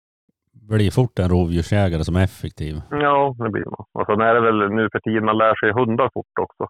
Blir 0.68 0.90
fort 0.90 1.18
en 1.18 1.28
rovdjursjägare 1.28 2.04
som 2.04 2.16
är 2.16 2.24
effektiv. 2.24 2.74
Ja, 2.90 3.34
det 3.38 3.50
blir 3.50 3.64
man. 3.64 3.84
Och 3.92 4.06
sen 4.06 4.20
är 4.20 4.34
det 4.34 4.40
väl 4.40 4.70
nu 4.70 4.88
för 4.92 5.00
tiden 5.00 5.24
man 5.24 5.38
lär 5.38 5.54
sig 5.54 5.72
hundar 5.72 6.10
fort 6.14 6.38
också. 6.40 6.64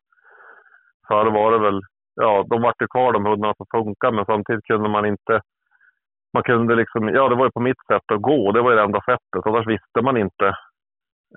Förr 1.08 1.30
var 1.30 1.52
det 1.52 1.58
väl, 1.58 1.80
ja, 2.14 2.44
de 2.50 2.62
vart 2.62 2.82
ju 2.82 2.86
kvar 2.86 3.12
de 3.12 3.26
hundarna 3.26 3.54
som 3.56 3.66
funkar, 3.70 4.10
men 4.12 4.24
samtidigt 4.24 4.64
kunde 4.64 4.88
man 4.88 5.06
inte 5.06 5.40
man 6.34 6.42
kunde 6.42 6.74
liksom, 6.74 7.08
ja 7.08 7.28
det 7.28 7.34
var 7.34 7.44
ju 7.44 7.50
på 7.50 7.60
mitt 7.60 7.86
sätt 7.86 8.08
att 8.14 8.22
gå, 8.22 8.52
det 8.52 8.62
var 8.62 8.70
ju 8.70 8.76
det 8.76 8.82
enda 8.82 9.00
sättet. 9.00 9.46
Annars 9.46 9.66
visste 9.66 10.02
man 10.02 10.16
inte. 10.16 10.46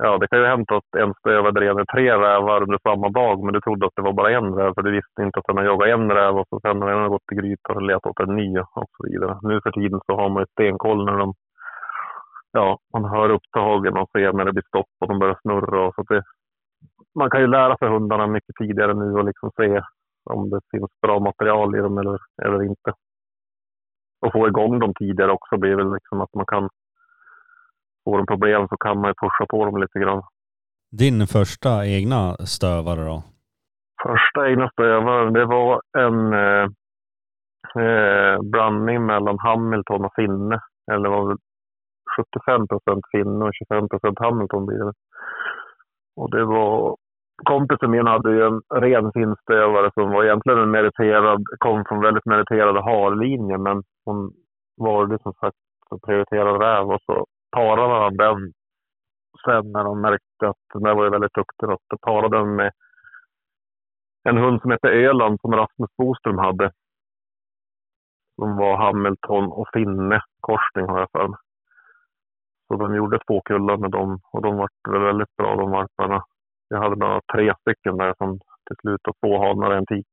Ja, 0.04 0.18
det 0.18 0.28
kan 0.28 0.40
ju 0.40 0.46
hända 0.46 0.76
att 0.78 0.92
en 0.98 1.14
stövare 1.20 1.52
drev 1.52 1.86
tre 1.94 2.12
rävar 2.12 2.62
under 2.62 2.80
samma 2.84 3.10
dag, 3.10 3.44
men 3.44 3.54
du 3.54 3.62
trodde 3.62 3.86
att 3.86 3.96
det 3.96 4.02
var 4.02 4.14
bara 4.14 4.32
en 4.32 4.56
räv, 4.56 4.74
för 4.74 4.82
du 4.82 4.92
visste 4.92 5.22
inte 5.22 5.40
att 5.40 5.48
den 5.48 5.58
har 5.58 5.64
jagat 5.64 5.88
en 5.88 6.12
räv 6.12 6.38
och 6.38 6.48
så 6.50 6.60
sen 6.60 6.82
har 6.82 6.92
den 6.92 7.10
gått 7.10 7.28
till 7.28 7.38
grytan 7.42 7.76
och 7.76 7.82
letat 7.82 8.12
åt 8.12 8.20
en 8.20 8.36
ny 8.36 8.60
och 8.60 8.92
så 8.98 9.04
vidare. 9.08 9.40
Nu 9.42 9.62
för 9.64 9.72
tiden 9.72 10.00
så 10.06 10.16
har 10.16 10.30
man 10.30 10.42
ju 10.44 10.48
stenkoll 10.52 11.06
när 11.06 11.18
de, 11.18 11.34
ja, 12.58 12.80
man 12.94 13.06
hör 13.06 13.30
upptagen 13.30 13.98
och 13.98 14.10
ser 14.12 14.34
när 14.34 14.46
det 14.46 14.54
blir 14.54 14.68
stopp 14.68 14.94
och 15.00 15.08
de 15.08 15.20
börjar 15.20 15.40
snurra 15.42 15.88
och 15.88 15.94
så 15.96 16.04
det, 16.04 16.24
man 17.20 17.30
kan 17.30 17.42
ju 17.42 17.48
lära 17.48 17.78
sig 17.78 17.88
hundarna 17.90 18.28
mycket 18.28 18.56
tidigare 18.60 18.94
nu 18.94 19.14
och 19.20 19.26
liksom 19.26 19.52
se 19.60 19.82
om 20.30 20.50
det 20.50 20.62
finns 20.72 20.92
bra 21.02 21.20
material 21.20 21.76
i 21.76 21.80
dem 21.80 21.98
eller, 21.98 22.18
eller 22.46 22.64
inte. 22.64 22.94
Och 24.22 24.32
få 24.32 24.48
igång 24.48 24.80
dem 24.80 24.94
tidigare 25.00 25.32
också 25.32 25.58
blir 25.58 25.76
väl 25.76 25.94
liksom 25.94 26.22
att 26.22 26.34
man 26.34 26.46
kan 26.46 26.70
får 28.04 28.18
de 28.18 28.26
problem 28.26 28.68
så 28.68 28.78
kan 28.78 29.02
man 29.02 29.10
ju 29.10 29.14
pusha 29.14 29.46
på 29.50 29.66
dem 29.66 29.78
lite 29.78 30.00
grann. 30.00 30.24
Din 30.92 31.28
första 31.28 31.86
egna 31.86 32.34
stövare 32.34 33.06
då? 33.06 33.24
Första 34.04 34.50
egna 34.50 34.70
stövaren, 34.70 35.34
det 35.34 35.46
var 35.46 35.82
en 35.98 36.34
eh, 36.34 36.66
eh, 37.84 38.42
blandning 38.42 39.06
mellan 39.06 39.40
Hamilton 39.40 40.06
och 40.06 40.14
finne. 40.16 40.60
Eller 40.92 41.10
var 41.10 41.30
det 41.30 41.38
75 42.18 42.68
procent 42.68 43.04
finne 43.12 43.46
och 43.46 43.54
25 43.54 43.90
procent 43.90 44.20
Hamilton 44.20 44.66
blir 44.66 44.86
det. 44.86 44.94
Och 46.16 46.32
det 46.32 46.46
var 46.46 46.98
kompisen 47.44 47.92
min 47.92 48.08
hade 48.08 48.32
ju 48.32 48.42
en 48.48 48.62
ren 48.82 49.12
finstövare 49.12 49.92
som 49.94 50.10
var 50.12 50.24
egentligen 50.24 50.60
en 50.60 50.72
meriterad, 50.72 51.44
kom 51.60 51.86
från 51.88 52.02
väldigt 52.02 52.26
meriterade 52.26 52.82
harlinjer 52.82 53.58
men 53.58 53.84
hon 54.06 54.32
valde 54.78 55.20
som 55.20 55.34
sagt 55.34 55.58
att 55.90 56.02
prioritera 56.02 56.52
räv 56.60 56.92
och 56.92 57.02
så 57.06 57.26
parade 57.52 58.04
han 58.04 58.18
den 58.18 58.54
sen 59.46 59.72
när 59.72 59.84
de 59.84 60.02
märkte 60.02 60.50
att 60.50 60.64
den 60.74 60.84
där 60.84 60.96
var 60.96 61.04
ju 61.04 61.10
väldigt 61.10 61.34
duktig. 61.34 61.68
Att 61.68 61.82
då 61.88 61.98
parade 61.98 62.38
den 62.38 62.56
med 62.56 62.72
en 64.30 64.38
hund 64.38 64.62
som 64.62 64.72
hette 64.72 64.88
Öland 64.88 65.42
som 65.42 65.56
Rasmus 65.56 65.90
Boström 65.98 66.38
hade. 66.38 66.72
Som 68.36 68.58
var 68.58 68.78
Hamilton 68.78 69.52
och 69.52 69.68
Finne 69.74 70.22
korsning 70.40 70.86
har 70.86 71.00
jag 71.00 71.12
för 71.12 71.28
mig. 71.28 71.40
Så 72.68 72.76
de 72.76 72.96
gjorde 72.96 73.20
två 73.28 73.42
kullar 73.46 73.78
med 73.78 73.92
dem 73.92 74.20
och 74.34 74.42
de 74.42 74.58
var 74.58 74.70
väldigt 75.08 75.36
bra 75.38 75.56
de 75.56 75.72
valparna. 75.72 76.24
Jag 76.70 76.82
hade 76.82 76.96
bara 76.96 77.22
tre 77.34 77.54
stycken 77.62 77.98
där 77.98 78.14
som 78.18 78.40
till 78.40 78.76
slut 78.82 79.08
och 79.08 79.16
två 79.24 79.48
hanar 79.48 79.70
och 79.70 79.78
en 79.78 79.86
tik. 79.86 80.08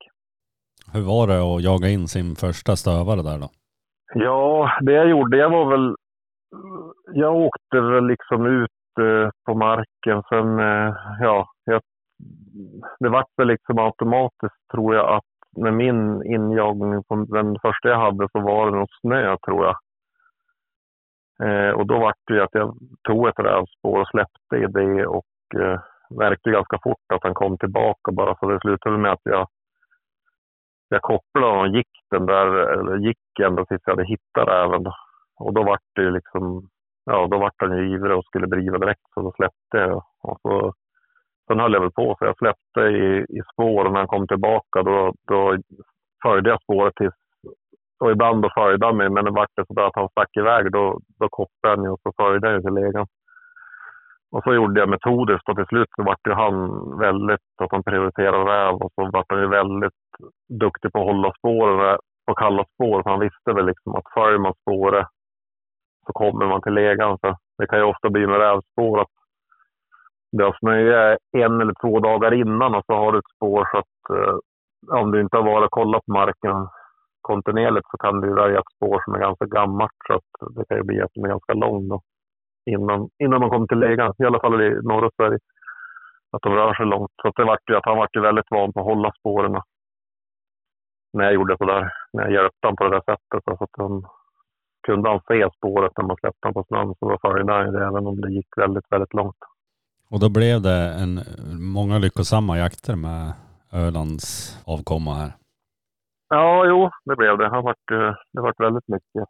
Hur 0.92 1.02
var 1.02 1.26
det 1.26 1.54
att 1.54 1.62
jaga 1.62 1.88
in 1.88 2.08
sin 2.08 2.34
första 2.34 2.76
stövare 2.76 3.22
där 3.22 3.38
då? 3.38 3.48
Ja, 4.14 4.70
det 4.80 4.92
jag 4.92 5.08
gjorde, 5.08 5.36
jag 5.36 5.50
var 5.50 5.70
väl... 5.70 5.96
Jag 7.12 7.36
åkte 7.36 7.80
väl 7.80 8.06
liksom 8.06 8.46
ut 8.46 8.70
eh, 9.00 9.30
på 9.46 9.54
marken. 9.54 10.22
Sen, 10.28 10.58
eh, 10.58 10.94
ja, 11.20 11.46
jag, 11.64 11.80
det 13.00 13.08
vart 13.08 13.32
väl 13.36 13.48
liksom 13.48 13.78
automatiskt 13.78 14.68
tror 14.72 14.94
jag 14.94 15.16
att 15.16 15.34
med 15.56 15.74
min 15.74 16.22
injagning 16.26 17.04
på 17.04 17.14
den 17.14 17.56
första 17.62 17.88
jag 17.88 17.98
hade 17.98 18.28
så 18.32 18.40
var 18.40 18.70
det 18.70 18.76
nog 18.76 18.88
snö 19.00 19.36
tror 19.46 19.64
jag. 19.64 19.76
Eh, 21.42 21.70
och 21.70 21.86
då 21.86 21.98
vart 21.98 22.18
det 22.26 22.34
ju 22.34 22.40
att 22.40 22.54
jag 22.54 22.76
tog 23.08 23.28
ett 23.28 23.38
rävspår 23.38 24.00
och 24.00 24.08
släppte 24.08 24.56
i 24.56 24.66
det 24.66 25.06
och 25.06 25.60
eh, 25.60 25.80
märkte 26.10 26.50
ganska 26.50 26.78
fort 26.82 27.12
att 27.14 27.22
han 27.22 27.34
kom 27.34 27.58
tillbaka 27.58 28.12
bara. 28.12 28.36
Så 28.36 28.48
det 28.48 28.60
slutade 28.60 28.98
med 28.98 29.12
att 29.12 29.20
jag, 29.22 29.48
jag 30.88 31.02
kopplade 31.02 31.46
honom 31.46 31.60
och 31.70 31.76
gick 31.76 31.90
den 32.10 32.26
där, 32.26 32.46
eller 32.46 32.96
gick 32.96 33.40
ända 33.42 33.64
tills 33.64 33.82
jag 33.84 33.92
hade 33.92 34.08
hittat 34.08 34.48
räven. 34.48 34.84
Och 35.36 35.54
då 35.54 35.62
vart 35.62 35.88
det 35.94 36.02
ju 36.02 36.10
liksom, 36.10 36.68
ja 37.04 37.26
då 37.26 37.38
vart 37.38 37.54
han 37.56 37.76
ju 37.76 37.94
ivrig 37.94 38.16
och 38.16 38.24
skulle 38.24 38.46
driva 38.46 38.78
direkt 38.78 39.12
så 39.14 39.22
då 39.22 39.32
släppte 39.32 39.76
jag. 39.76 40.02
Och 40.22 40.38
så, 40.42 40.72
sen 41.46 41.60
höll 41.60 41.72
jag 41.72 41.80
väl 41.80 41.92
på 41.92 42.16
så 42.18 42.24
jag 42.24 42.38
släppte 42.38 42.80
i, 42.80 43.26
i 43.28 43.42
spår 43.52 43.84
och 43.84 43.92
när 43.92 43.98
han 43.98 44.08
kom 44.08 44.28
tillbaka 44.28 44.82
då, 44.82 45.14
då 45.28 45.56
följde 46.22 46.50
jag 46.50 46.62
spåret 46.62 46.94
tills 46.94 47.14
och 48.04 48.10
ibland 48.10 48.42
då 48.42 48.50
följde 48.54 48.86
han 48.86 48.96
mig, 48.96 49.10
men 49.10 49.24
det 49.24 49.30
vart 49.30 49.50
så 49.54 49.80
att 49.80 49.94
han 49.94 50.08
stack 50.08 50.36
iväg, 50.36 50.72
då, 50.72 51.00
då 51.20 51.28
kopplade 51.28 51.76
han 51.76 51.84
ju 51.84 51.90
och 51.90 52.00
så 52.02 52.12
följde 52.16 52.52
jag 52.52 52.62
till 52.62 52.74
legan. 52.74 53.06
Och 54.32 54.42
så 54.44 54.54
gjorde 54.54 54.80
jag 54.80 54.88
metodiskt 54.88 55.48
och 55.48 55.56
till 55.56 55.66
slut 55.66 55.88
så 55.96 56.02
vart 56.02 56.26
ju 56.28 56.32
han 56.32 56.56
väldigt, 56.98 57.46
att 57.62 57.72
han 57.72 57.82
prioriterade 57.82 58.44
räv 58.52 58.74
och 58.74 58.92
så 58.94 59.10
vart 59.10 59.26
han 59.28 59.40
ju 59.40 59.48
väldigt 59.48 60.00
duktig 60.48 60.92
på 60.92 60.98
att 60.98 61.06
hålla 61.06 61.32
spåren 61.38 61.98
på 62.26 62.34
kalla 62.34 62.64
spår. 62.74 63.02
För 63.02 63.10
han 63.10 63.20
visste 63.20 63.52
väl 63.52 63.66
liksom 63.66 63.94
att 63.94 64.12
följer 64.14 64.38
man 64.38 64.54
spåret 64.54 65.06
så 66.06 66.12
kommer 66.12 66.46
man 66.46 66.62
till 66.62 66.72
legan. 66.74 67.18
Så 67.18 67.36
det 67.58 67.66
kan 67.66 67.78
ju 67.78 67.84
ofta 67.84 68.10
bli 68.10 68.26
med 68.26 68.38
rävspår 68.38 69.00
att 69.00 69.14
det 70.32 70.44
har 70.44 70.56
snöat 70.58 71.18
en 71.36 71.60
eller 71.60 71.74
två 71.80 72.00
dagar 72.00 72.34
innan 72.34 72.74
och 72.74 72.84
så 72.86 72.94
har 72.94 73.12
du 73.12 73.18
ett 73.18 73.34
spår 73.36 73.68
så 73.70 73.78
att 73.78 74.18
eh, 74.18 74.36
om 75.00 75.10
du 75.10 75.20
inte 75.20 75.36
har 75.36 75.44
varit 75.44 75.64
och 75.64 75.70
kollat 75.70 76.06
på 76.06 76.12
marken 76.12 76.68
kontinuerligt 77.30 77.88
så 77.90 77.96
kan 78.04 78.20
det 78.20 78.26
ju 78.26 78.34
röja 78.34 78.58
ett 78.58 78.74
spår 78.76 78.98
som 79.04 79.14
är 79.14 79.20
ganska 79.26 79.46
gammalt 79.46 79.98
så 80.06 80.12
att 80.18 80.54
det 80.56 80.64
kan 80.68 80.76
ju 80.78 80.84
bli 80.84 81.00
att 81.00 81.14
den 81.14 81.24
är 81.24 81.28
ganska 81.28 81.54
lång 81.54 81.88
då, 81.88 81.98
innan, 82.70 83.08
innan 83.24 83.40
man 83.40 83.50
kommer 83.50 83.66
till 83.66 83.84
lägan. 83.86 84.14
I 84.18 84.24
alla 84.24 84.40
fall 84.40 84.62
i 84.62 84.70
norra 84.92 85.10
Sverige. 85.16 85.38
Att 86.34 86.42
de 86.42 86.52
rör 86.52 86.74
sig 86.74 86.86
långt. 86.86 87.14
Så 87.22 87.28
att 87.28 87.36
det 87.36 87.44
vart 87.44 87.70
ju 87.70 87.76
att 87.76 87.88
han 87.90 87.98
vart 87.98 88.16
ju 88.16 88.20
väldigt 88.20 88.50
van 88.50 88.72
på 88.72 88.80
att 88.80 88.90
hålla 88.92 89.12
spåren 89.18 89.52
när 91.12 91.24
jag 91.24 91.34
gjorde 91.34 91.56
sådär. 91.58 91.92
När 92.12 92.22
jag 92.22 92.32
hjälpte 92.32 92.66
honom 92.66 92.76
på 92.76 92.84
det 92.84 92.96
där 92.96 93.06
sättet. 93.10 93.44
Så 93.44 93.64
att 93.64 93.74
han, 93.78 94.04
kunde 94.86 95.08
han 95.10 95.20
se 95.28 95.48
spåret 95.56 95.92
när 95.96 96.04
man 96.04 96.16
släppte 96.16 96.46
honom 96.46 96.54
på 96.54 96.64
snön 96.68 96.94
så 96.98 97.08
då 97.10 97.18
följde 97.22 97.52
han 97.52 97.66
ju 97.66 97.72
det 97.72 97.84
även 97.86 98.06
om 98.06 98.20
det 98.20 98.30
gick 98.32 98.50
väldigt, 98.56 98.88
väldigt 98.90 99.14
långt. 99.14 99.40
Och 100.10 100.20
då 100.20 100.28
blev 100.28 100.62
det 100.62 100.78
en, 101.02 101.20
många 101.76 101.98
lyckosamma 101.98 102.58
jakter 102.58 102.96
med 102.96 103.32
Ölands 103.72 104.58
avkomma 104.66 105.14
här. 105.14 105.32
Ja, 106.34 106.66
jo, 106.66 106.90
det 107.04 107.16
blev 107.16 107.38
det. 107.38 107.44
Det 107.44 107.50
har 107.50 107.62
varit, 107.62 107.90
eh, 107.90 108.14
det 108.32 108.40
varit 108.40 108.60
väldigt 108.60 108.88
mycket. 108.88 109.24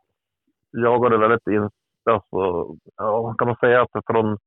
Jag 0.71 0.83
jagade 0.83 1.19
väldigt 1.19 1.47
in, 1.47 1.71
alltså, 2.11 2.67
ja, 2.97 3.35
kan 3.39 3.49
man 3.49 3.57
säga 3.57 3.83
att 3.83 4.05
från 4.07 4.39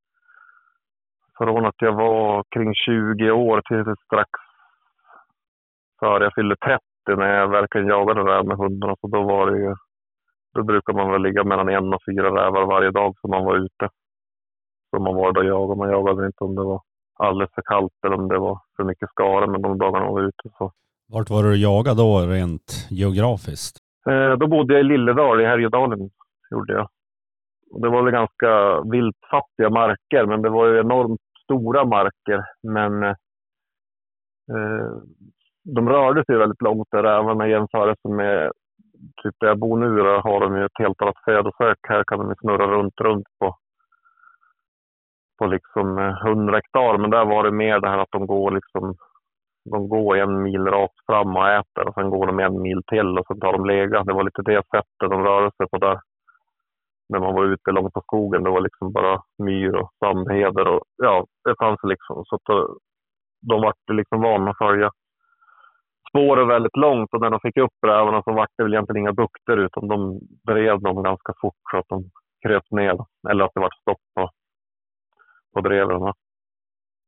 från 1.37 1.65
att 1.65 1.81
jag 1.81 1.93
var 1.93 2.43
kring 2.49 2.73
20 2.73 3.31
år 3.31 3.61
till 3.61 3.95
strax 4.05 4.29
före 5.99 6.23
jag 6.23 6.33
fyllde 6.35 6.55
30 6.55 6.81
när 7.07 7.39
jag 7.39 7.47
verkligen 7.47 7.87
jagade 7.87 8.21
räv 8.21 8.45
med 8.45 8.57
hundarna. 8.57 8.95
Så 9.01 9.07
då 9.07 9.23
var 9.23 9.51
det 9.51 9.57
ju, 9.57 9.75
då 10.53 10.63
brukar 10.63 10.93
man 10.93 11.11
väl 11.11 11.21
ligga 11.21 11.43
mellan 11.43 11.69
en 11.69 11.93
och 11.93 12.01
fyra 12.09 12.27
rävar 12.27 12.65
varje 12.65 12.91
dag 12.91 13.15
som 13.21 13.29
man 13.29 13.45
var 13.45 13.55
ute. 13.55 13.89
Som 14.89 15.03
man 15.03 15.15
var 15.15 15.31
då 15.31 15.43
jagade. 15.43 15.79
Man 15.79 15.89
jagade 15.89 16.25
inte 16.25 16.43
om 16.43 16.55
det 16.55 16.63
var 16.63 16.81
alldeles 17.15 17.53
för 17.55 17.61
kallt 17.61 17.93
eller 18.05 18.15
om 18.15 18.27
det 18.27 18.39
var 18.39 18.59
för 18.75 18.83
mycket 18.83 19.09
skare, 19.09 19.47
men 19.47 19.61
de 19.61 19.77
dagarna 19.77 20.05
man 20.05 20.13
var 20.13 20.21
ute 20.21 20.49
så. 20.57 20.71
Vart 21.09 21.29
var 21.29 21.43
det 21.43 21.49
du 21.49 21.57
jagade 21.57 22.01
då 22.01 22.19
rent 22.19 22.87
geografiskt? 22.89 23.77
Eh, 24.09 24.37
då 24.37 24.47
bodde 24.47 24.73
jag 24.73 24.81
i 24.81 24.83
Lilledal 24.83 25.41
i 25.41 25.45
Härjedalen, 25.45 26.09
gjorde 26.51 26.73
jag. 26.73 26.87
Och 27.71 27.81
det 27.81 27.89
var 27.89 28.03
väl 28.03 28.11
ganska 28.11 28.81
viltfattiga 28.81 29.69
marker, 29.69 30.25
men 30.25 30.41
det 30.41 30.49
var 30.49 30.67
ju 30.67 30.79
enormt 30.79 31.21
stora 31.43 31.85
marker. 31.85 32.43
Men 32.63 33.03
eh, 33.03 34.91
de 35.63 35.89
rörde 35.89 36.25
sig 36.25 36.37
väldigt 36.37 36.61
långt 36.61 36.87
där, 36.91 37.03
även 37.03 37.47
i 37.47 37.51
jämförelse 37.51 38.07
med 38.07 38.51
typ 39.23 39.35
där 39.39 39.47
jag 39.47 39.59
bor 39.59 39.77
nu. 39.77 40.03
Där 40.03 40.21
har 40.21 40.39
de 40.39 40.57
ju 40.57 40.65
ett 40.65 40.79
helt 40.79 41.01
annat 41.01 41.23
födosök. 41.25 41.77
Här 41.81 42.03
kan 42.03 42.19
de 42.19 42.35
snurra 42.35 42.67
runt, 42.67 43.01
runt 43.01 43.27
på, 43.39 43.57
på 45.39 45.45
liksom 45.45 45.97
eh, 45.97 46.27
100 46.27 46.55
hektar. 46.55 46.97
Men 46.97 47.09
där 47.09 47.25
var 47.25 47.43
det 47.43 47.51
mer 47.51 47.79
det 47.79 47.89
här 47.89 47.97
att 47.97 48.11
de 48.11 48.27
går 48.27 48.51
liksom 48.51 48.95
de 49.71 49.89
går 49.89 50.17
en 50.17 50.43
mil 50.43 50.65
rakt 50.65 51.05
fram 51.05 51.35
och 51.35 51.49
äter 51.49 51.87
och 51.87 51.93
sen 51.93 52.09
går 52.09 52.27
de 52.27 52.39
en 52.39 52.61
mil 52.61 52.81
till 52.87 53.17
och 53.17 53.25
sen 53.27 53.39
tar 53.39 53.53
de 53.53 53.65
lega. 53.65 54.03
Det 54.03 54.13
var 54.13 54.23
lite 54.23 54.41
det 54.41 54.63
sättet 54.71 55.09
de 55.09 55.23
rörde 55.23 55.51
sig 55.57 55.69
på 55.69 55.77
där. 55.77 55.99
När 57.09 57.19
man 57.19 57.35
var 57.35 57.45
ute 57.45 57.71
långt 57.71 57.93
på 57.93 58.01
skogen, 58.01 58.43
det 58.43 58.49
var 58.49 58.61
liksom 58.61 58.93
bara 58.93 59.21
myr 59.37 59.75
och 59.75 59.91
sandheder 59.99 60.67
och 60.67 60.83
ja, 60.97 61.25
det 61.43 61.55
fanns 61.59 61.79
liksom. 61.83 62.25
Så 62.25 62.35
att 62.35 62.49
eh, 62.49 62.65
de 63.41 63.61
var 63.61 63.73
liksom 63.93 64.21
vana 64.21 64.51
att 64.51 64.57
följa 64.57 64.91
spåret 66.09 66.47
väldigt 66.47 66.77
långt 66.77 67.13
och 67.13 67.21
när 67.21 67.29
de 67.29 67.39
fick 67.39 67.57
upp 67.57 67.77
rävarna 67.87 68.23
så 68.23 68.31
var 68.33 68.47
det 68.57 68.63
väl 68.63 68.73
egentligen 68.73 69.01
inga 69.01 69.13
bukter 69.13 69.57
utan 69.57 69.87
de 69.87 70.19
drev 70.47 70.81
dem 70.81 71.03
ganska 71.03 71.33
fort 71.41 71.63
så 71.71 71.77
att 71.77 71.89
de 71.89 72.09
kröp 72.47 72.71
ner. 72.71 72.97
Eller 73.29 73.45
att 73.45 73.51
det 73.53 73.59
var 73.59 73.71
stopp 73.81 74.01
på, 74.15 74.29
på 75.53 75.61
dreven. 75.61 76.13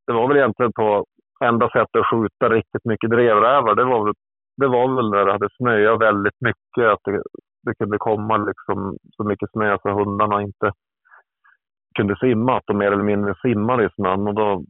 Det 0.08 0.14
var 0.14 0.28
väl 0.28 0.38
egentligen 0.38 0.74
på 0.74 1.06
enda 1.46 1.70
sättet 1.70 1.96
att 1.96 2.10
skjuta 2.12 2.50
riktigt 2.50 2.86
mycket 2.86 3.10
drevrävar, 3.10 3.76
det 3.76 3.84
var 3.84 4.06
väl, 4.06 4.14
det 4.58 4.68
var 4.68 4.96
väl 4.96 5.10
när 5.10 5.26
det 5.26 5.32
hade 5.32 5.50
snöat 5.58 6.02
väldigt 6.02 6.42
mycket. 6.42 6.92
Att 6.94 7.00
det, 7.04 7.22
det 7.64 7.74
kunde 7.80 7.98
komma 7.98 8.38
liksom 8.38 8.98
så 9.16 9.24
mycket 9.24 9.52
snö 9.52 9.78
så 9.82 9.90
hundarna 9.90 10.42
inte 10.42 10.72
kunde 11.98 12.16
simma. 12.20 12.58
Att 12.58 12.64
de 12.66 12.78
mer 12.78 12.92
eller 12.92 13.04
mindre 13.04 13.36
simmade 13.42 13.86
i 13.86 13.90
snön. 13.96 14.28
Och 14.28 14.36
då 14.36 14.64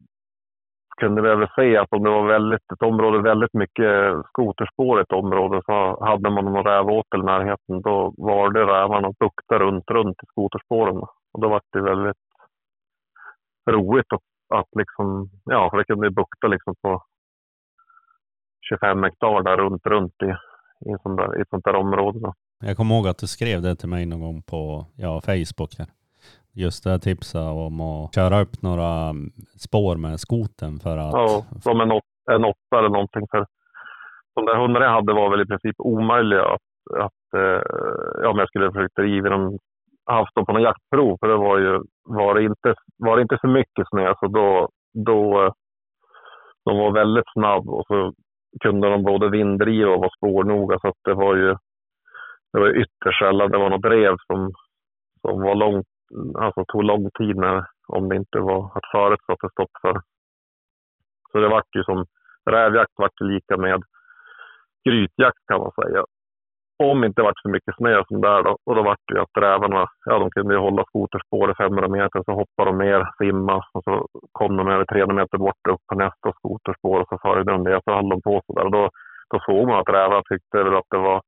kunde 0.99 1.21
vi 1.21 1.27
väl 1.27 1.47
se 1.55 1.77
att 1.77 1.93
om 1.93 2.03
det 2.03 2.09
var 2.09 2.27
väldigt, 2.27 2.71
ett 2.73 2.81
område 2.81 3.21
väldigt 3.21 3.53
mycket 3.53 4.15
skoterspår 4.27 5.01
ett 5.01 5.11
område 5.11 5.61
så 5.65 6.05
hade 6.05 6.29
man 6.29 6.45
någon 6.45 6.63
rävåtel 6.63 7.19
i 7.19 7.23
närheten. 7.23 7.81
Då 7.81 8.13
var 8.17 8.49
det 8.49 8.63
rävarna 8.65 9.11
bukta 9.19 9.59
runt, 9.59 9.91
runt 9.91 10.23
i 10.23 10.25
skoterspåren. 10.31 10.97
Och 11.33 11.41
då 11.41 11.49
var 11.49 11.61
det 11.71 11.81
väldigt 11.81 12.17
roligt 13.69 14.13
att 14.13 14.21
att 14.49 14.67
liksom, 14.79 15.29
ja, 15.45 15.71
det 15.77 15.83
kunde 15.83 16.11
bukta 16.11 16.47
liksom 16.47 16.75
på 16.81 17.03
25 18.69 19.03
hektar 19.03 19.43
där 19.43 19.57
runt, 19.57 19.85
runt 19.85 20.13
i, 20.23 20.31
i, 20.89 20.95
sån 21.03 21.15
där, 21.15 21.41
i 21.41 21.43
sånt 21.49 21.65
där 21.65 21.75
område. 21.75 22.19
Då. 22.19 22.33
Jag 22.59 22.77
kommer 22.77 22.95
ihåg 22.95 23.07
att 23.07 23.17
du 23.17 23.27
skrev 23.27 23.61
det 23.61 23.75
till 23.75 23.89
mig 23.89 24.05
någon 24.05 24.19
gång 24.19 24.41
på 24.41 24.85
ja, 24.95 25.21
Facebook. 25.21 25.75
Här. 25.77 25.87
Just 26.53 26.83
det, 26.83 26.99
tipsa 26.99 27.51
om 27.51 27.81
att 27.81 28.15
köra 28.15 28.41
upp 28.41 28.61
några 28.61 29.13
spår 29.57 29.95
med 29.97 30.19
skoten 30.19 30.79
för 30.79 30.97
att... 30.97 31.13
Ja, 31.13 31.45
som 31.61 31.81
en, 31.81 31.91
åt, 31.91 32.03
en 32.31 32.45
åtta 32.45 32.79
eller 32.79 32.89
någonting. 32.89 33.27
För 33.31 33.45
de 34.35 34.45
där 34.45 34.55
hundarna 34.55 34.85
jag 34.85 34.91
hade 34.93 35.13
var 35.13 35.29
väl 35.29 35.41
i 35.41 35.45
princip 35.45 35.75
omöjliga 35.77 36.45
att, 36.45 36.97
att 36.99 37.33
eh, 37.33 37.61
ja, 38.21 38.29
om 38.29 38.39
jag 38.39 38.47
skulle 38.47 38.71
försöka 38.71 39.01
driva 39.01 39.29
dem 39.29 39.59
haft 40.13 40.35
dem 40.35 40.45
på 40.45 40.51
någon 40.51 40.61
jaktprov. 40.61 41.17
För 41.19 41.27
det 41.27 41.37
var 41.37 41.57
ju, 41.59 41.81
var 42.09 42.35
det 42.35 42.43
inte, 42.43 42.75
var 42.97 43.15
det 43.15 43.21
inte 43.21 43.37
för 43.41 43.47
mycket 43.47 43.89
snö 43.89 44.13
så 44.19 44.27
då, 44.27 44.69
då 44.93 45.53
de 46.65 46.77
var 46.77 46.91
väldigt 46.91 47.31
snabba 47.33 47.71
och 47.71 47.85
så 47.87 48.13
kunde 48.59 48.89
de 48.89 49.03
både 49.03 49.29
vinddriva 49.29 49.91
och 49.91 49.99
vara 49.99 50.17
spårnoga. 50.17 50.79
Så 50.79 50.87
att 50.87 51.01
det 51.03 51.13
var 51.13 51.35
ju 51.35 51.55
det 52.53 52.59
var 52.59 52.69
ytterst 52.69 53.19
sällan 53.19 53.51
det 53.51 53.57
var 53.57 53.69
något 53.69 53.81
drev 53.81 54.15
som, 54.27 54.51
som 55.21 55.41
var 55.41 55.55
långt, 55.55 55.87
alltså 56.35 56.65
tog 56.67 56.83
lång 56.83 57.09
tid 57.11 57.35
när, 57.37 57.65
om 57.87 58.09
det 58.09 58.15
inte 58.15 58.39
var 58.39 58.65
att 58.65 58.91
föret 58.91 59.19
satte 59.25 59.49
stopp 59.51 59.71
för. 59.81 60.01
Så 61.31 61.39
det 61.39 61.49
vart 61.49 61.75
ju 61.75 61.83
som 61.83 62.05
rävjakt 62.49 62.93
vart 62.95 63.21
lika 63.21 63.57
med 63.57 63.83
grytjakt 64.85 65.45
kan 65.47 65.59
man 65.59 65.71
säga 65.71 66.05
om 66.83 67.01
det 67.01 67.07
inte 67.07 67.21
varit 67.21 67.41
för 67.41 67.49
mycket 67.49 67.75
snö 67.75 68.03
som 68.07 68.21
där 68.21 68.43
då, 68.43 68.57
och 68.65 68.75
då 68.75 68.81
vart 68.83 68.99
det 69.07 69.13
ju 69.13 69.21
att 69.21 69.37
rävarna, 69.37 69.87
ja 70.05 70.19
de 70.19 70.31
kunde 70.31 70.53
ju 70.53 70.59
hålla 70.59 70.83
skoterspåret 70.83 71.57
500 71.57 71.87
meter, 71.87 72.23
så 72.25 72.31
hoppade 72.31 72.69
de 72.69 72.77
ner, 72.77 73.09
simma 73.17 73.63
och 73.73 73.83
så 73.83 74.07
kom 74.31 74.57
de 74.57 74.67
över 74.67 74.85
300 74.85 75.15
meter 75.15 75.37
bort 75.37 75.67
upp 75.69 75.81
på 75.87 75.95
nästa 75.95 76.33
skoterspår 76.33 76.99
och 76.99 77.07
så 77.09 77.17
följde 77.21 77.51
de 77.51 77.63
det. 77.63 77.81
Så 77.83 77.93
höll 77.93 78.09
de 78.09 78.21
på 78.21 78.41
sådär 78.47 78.65
och 78.65 78.71
då, 78.71 78.89
då 79.29 79.39
såg 79.39 79.67
man 79.67 79.79
att 79.79 79.89
rävarna 79.89 80.21
tyckte 80.29 80.63
väl 80.63 80.75
att 80.75 80.89
det 80.89 80.97
var 80.97 81.21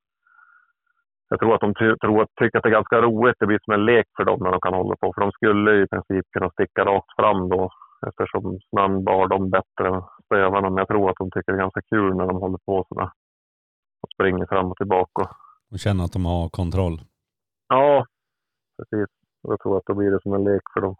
jag 1.29 1.39
tror 1.39 1.55
att 1.55 1.61
de 1.61 1.73
ty 1.73 1.95
tror 1.95 2.21
att, 2.21 2.29
tycker 2.39 2.57
att 2.57 2.63
det 2.63 2.69
är 2.69 2.79
ganska 2.79 3.01
roligt. 3.01 3.35
Det 3.39 3.45
blir 3.47 3.59
som 3.63 3.73
en 3.73 3.85
lek 3.85 4.05
för 4.17 4.25
dem 4.25 4.39
när 4.43 4.51
de 4.51 4.61
kan 4.61 4.73
hålla 4.73 4.95
på. 4.95 5.13
För 5.13 5.21
de 5.21 5.31
skulle 5.31 5.83
i 5.83 5.87
princip 5.87 6.25
kunna 6.31 6.49
sticka 6.49 6.85
rakt 6.85 7.15
fram 7.15 7.49
då 7.49 7.69
eftersom 8.07 8.59
snön 8.69 9.03
bar 9.03 9.27
dem 9.27 9.49
bättre 9.49 9.87
än 9.87 10.01
stövarna. 10.25 10.69
Men 10.69 10.77
jag 10.77 10.87
tror 10.87 11.09
att 11.09 11.15
de 11.19 11.31
tycker 11.31 11.51
det 11.51 11.57
är 11.57 11.65
ganska 11.67 11.81
kul 11.89 12.15
när 12.15 12.27
de 12.27 12.35
håller 12.35 12.59
på 12.65 12.85
sådär 12.89 13.09
och 14.01 14.09
springer 14.13 14.45
fram 14.45 14.71
och 14.71 14.77
tillbaka. 14.77 15.29
Och 15.71 15.79
känner 15.79 16.03
att 16.03 16.13
de 16.13 16.25
har 16.25 16.49
kontroll. 16.49 17.01
Ja, 17.67 18.05
precis. 18.77 19.07
Jag 19.41 19.59
tror 19.59 19.77
att 19.77 19.85
då 19.85 19.93
blir 19.93 20.11
det 20.11 20.21
som 20.21 20.33
en 20.33 20.43
lek 20.43 20.61
för 20.73 20.81
dem. 20.81 20.95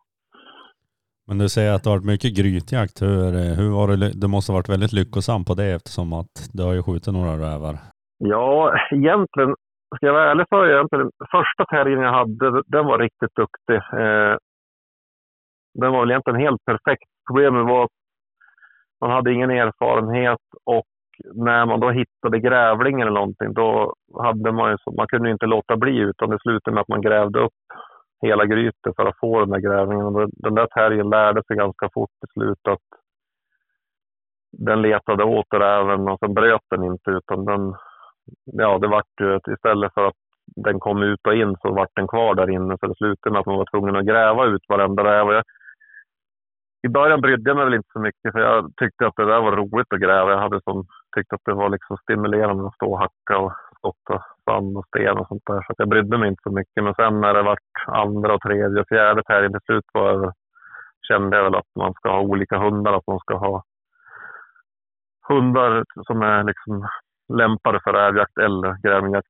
Men 1.27 1.37
du 1.37 1.49
säger 1.49 1.73
att 1.73 1.83
det 1.83 1.89
har 1.89 1.97
varit 1.97 2.13
mycket 2.13 2.37
grytjakt. 2.37 3.01
Hur, 3.01 3.31
hur 3.59 3.71
var 3.77 3.87
det? 3.87 4.11
Du 4.21 4.27
måste 4.27 4.51
ha 4.51 4.57
varit 4.57 4.69
väldigt 4.69 4.93
lyckosam 4.93 5.45
på 5.45 5.53
det 5.53 5.71
eftersom 5.77 6.13
att 6.13 6.33
du 6.53 6.63
har 6.63 6.73
ju 6.73 6.83
skjutit 6.83 7.13
några 7.13 7.35
rävar. 7.47 7.75
Ja, 8.17 8.53
egentligen, 8.91 9.55
ska 9.95 10.05
jag 10.05 10.13
vara 10.13 10.31
ärlig 10.31 10.45
så 10.49 10.65
egentligen, 10.65 11.11
första 11.31 11.65
terriern 11.65 12.03
jag 12.07 12.13
hade, 12.19 12.63
den 12.67 12.85
var 12.85 12.99
riktigt 12.99 13.35
duktig. 13.35 13.75
Eh, 13.75 14.35
den 15.79 15.91
var 15.91 15.99
väl 15.99 16.11
egentligen 16.11 16.39
helt 16.39 16.65
perfekt. 16.65 17.09
Problemet 17.27 17.65
var 17.65 17.83
att 17.83 17.97
man 19.01 19.11
hade 19.11 19.33
ingen 19.33 19.51
erfarenhet 19.51 20.45
och 20.65 20.85
när 21.33 21.65
man 21.65 21.79
då 21.79 21.89
hittade 21.89 22.39
grävling 22.39 23.01
eller 23.01 23.11
någonting, 23.11 23.53
då 23.53 23.93
hade 24.23 24.51
man 24.51 24.71
ju 24.71 24.77
så, 24.77 24.91
man 24.91 25.07
kunde 25.07 25.31
inte 25.31 25.45
låta 25.45 25.77
bli 25.77 25.97
utan 25.97 26.29
det 26.29 26.39
slutade 26.41 26.73
med 26.73 26.81
att 26.81 26.87
man 26.87 27.01
grävde 27.01 27.39
upp 27.39 27.53
hela 28.21 28.45
grytet 28.45 28.95
för 28.95 29.05
att 29.05 29.19
få 29.19 29.39
den 29.39 29.49
där 29.49 29.59
grävlingen. 29.59 30.05
Och 30.05 30.29
den 30.33 30.55
där 30.55 30.67
terriern 30.67 31.09
lärde 31.09 31.43
sig 31.43 31.55
ganska 31.57 31.89
fort 31.93 32.09
till 32.19 32.33
slut 32.33 32.67
att 32.67 33.01
den 34.51 34.81
letade 34.81 35.23
åt 35.23 35.53
räven 35.53 36.07
och 36.07 36.19
sen 36.19 36.33
bröt 36.33 36.61
den 36.69 36.83
inte 36.83 37.11
utan 37.11 37.45
den, 37.45 37.75
ja 38.45 38.77
det 38.77 38.87
vart 38.87 39.19
ju 39.21 39.39
istället 39.53 39.93
för 39.93 40.07
att 40.07 40.15
den 40.55 40.79
kom 40.79 41.03
ut 41.03 41.27
och 41.27 41.35
in 41.35 41.55
så 41.61 41.73
vart 41.73 41.95
den 41.95 42.07
kvar 42.07 42.35
där 42.35 42.49
inne 42.49 42.77
så 42.79 42.87
det 42.87 42.95
slutade 42.95 43.33
med 43.33 43.39
att 43.39 43.45
man 43.45 43.57
var 43.57 43.65
tvungen 43.71 43.95
att 43.95 44.05
gräva 44.05 44.45
ut 44.45 44.61
varenda 44.69 45.03
räv 45.03 45.41
i 46.83 46.89
början 46.89 47.21
brydde 47.21 47.49
jag 47.49 47.57
mig 47.57 47.65
väl 47.65 47.73
inte 47.73 47.89
så 47.93 47.99
mycket 47.99 48.31
för 48.31 48.39
jag 48.39 48.71
tyckte 48.77 49.07
att 49.07 49.15
det 49.15 49.25
där 49.25 49.41
var 49.41 49.51
roligt 49.51 49.93
att 49.93 49.99
gräva. 49.99 50.31
Jag 50.31 50.39
hade 50.39 50.61
som, 50.61 50.85
tyckte 51.15 51.35
att 51.35 51.45
det 51.45 51.53
var 51.53 51.69
liksom 51.69 51.97
stimulerande 51.97 52.67
att 52.67 52.75
stå 52.75 52.91
och 52.91 52.99
hacka 52.99 53.37
och 53.37 53.53
skotta 53.77 54.23
sand 54.45 54.77
och 54.77 54.85
sten 54.87 55.17
och 55.17 55.27
sånt 55.27 55.43
där. 55.45 55.61
Så 55.61 55.73
jag 55.77 55.89
brydde 55.89 56.17
mig 56.17 56.29
inte 56.29 56.43
så 56.43 56.51
mycket. 56.51 56.83
Men 56.83 56.95
sen 56.95 57.21
när 57.21 57.33
det 57.33 57.43
vart 57.43 57.73
andra 57.87 58.33
och 58.33 58.41
tredje 58.41 58.81
och 58.81 58.87
fjärde 58.87 59.23
tävling 59.23 59.51
till 59.51 59.65
slut 59.65 59.85
var 59.93 60.11
jag, 60.11 60.33
kände 61.07 61.37
jag 61.37 61.43
väl 61.43 61.55
att 61.55 61.71
man 61.75 61.93
ska 61.93 62.09
ha 62.11 62.19
olika 62.21 62.57
hundar. 62.57 62.93
Att 62.93 63.07
man 63.07 63.19
ska 63.19 63.37
ha 63.37 63.63
hundar 65.27 65.83
som 66.07 66.21
är 66.21 66.43
liksom 66.43 66.87
lämpade 67.33 67.79
för 67.83 67.93
rävjakt 67.93 68.37
eller 68.37 68.77
grävjakt. 68.83 69.27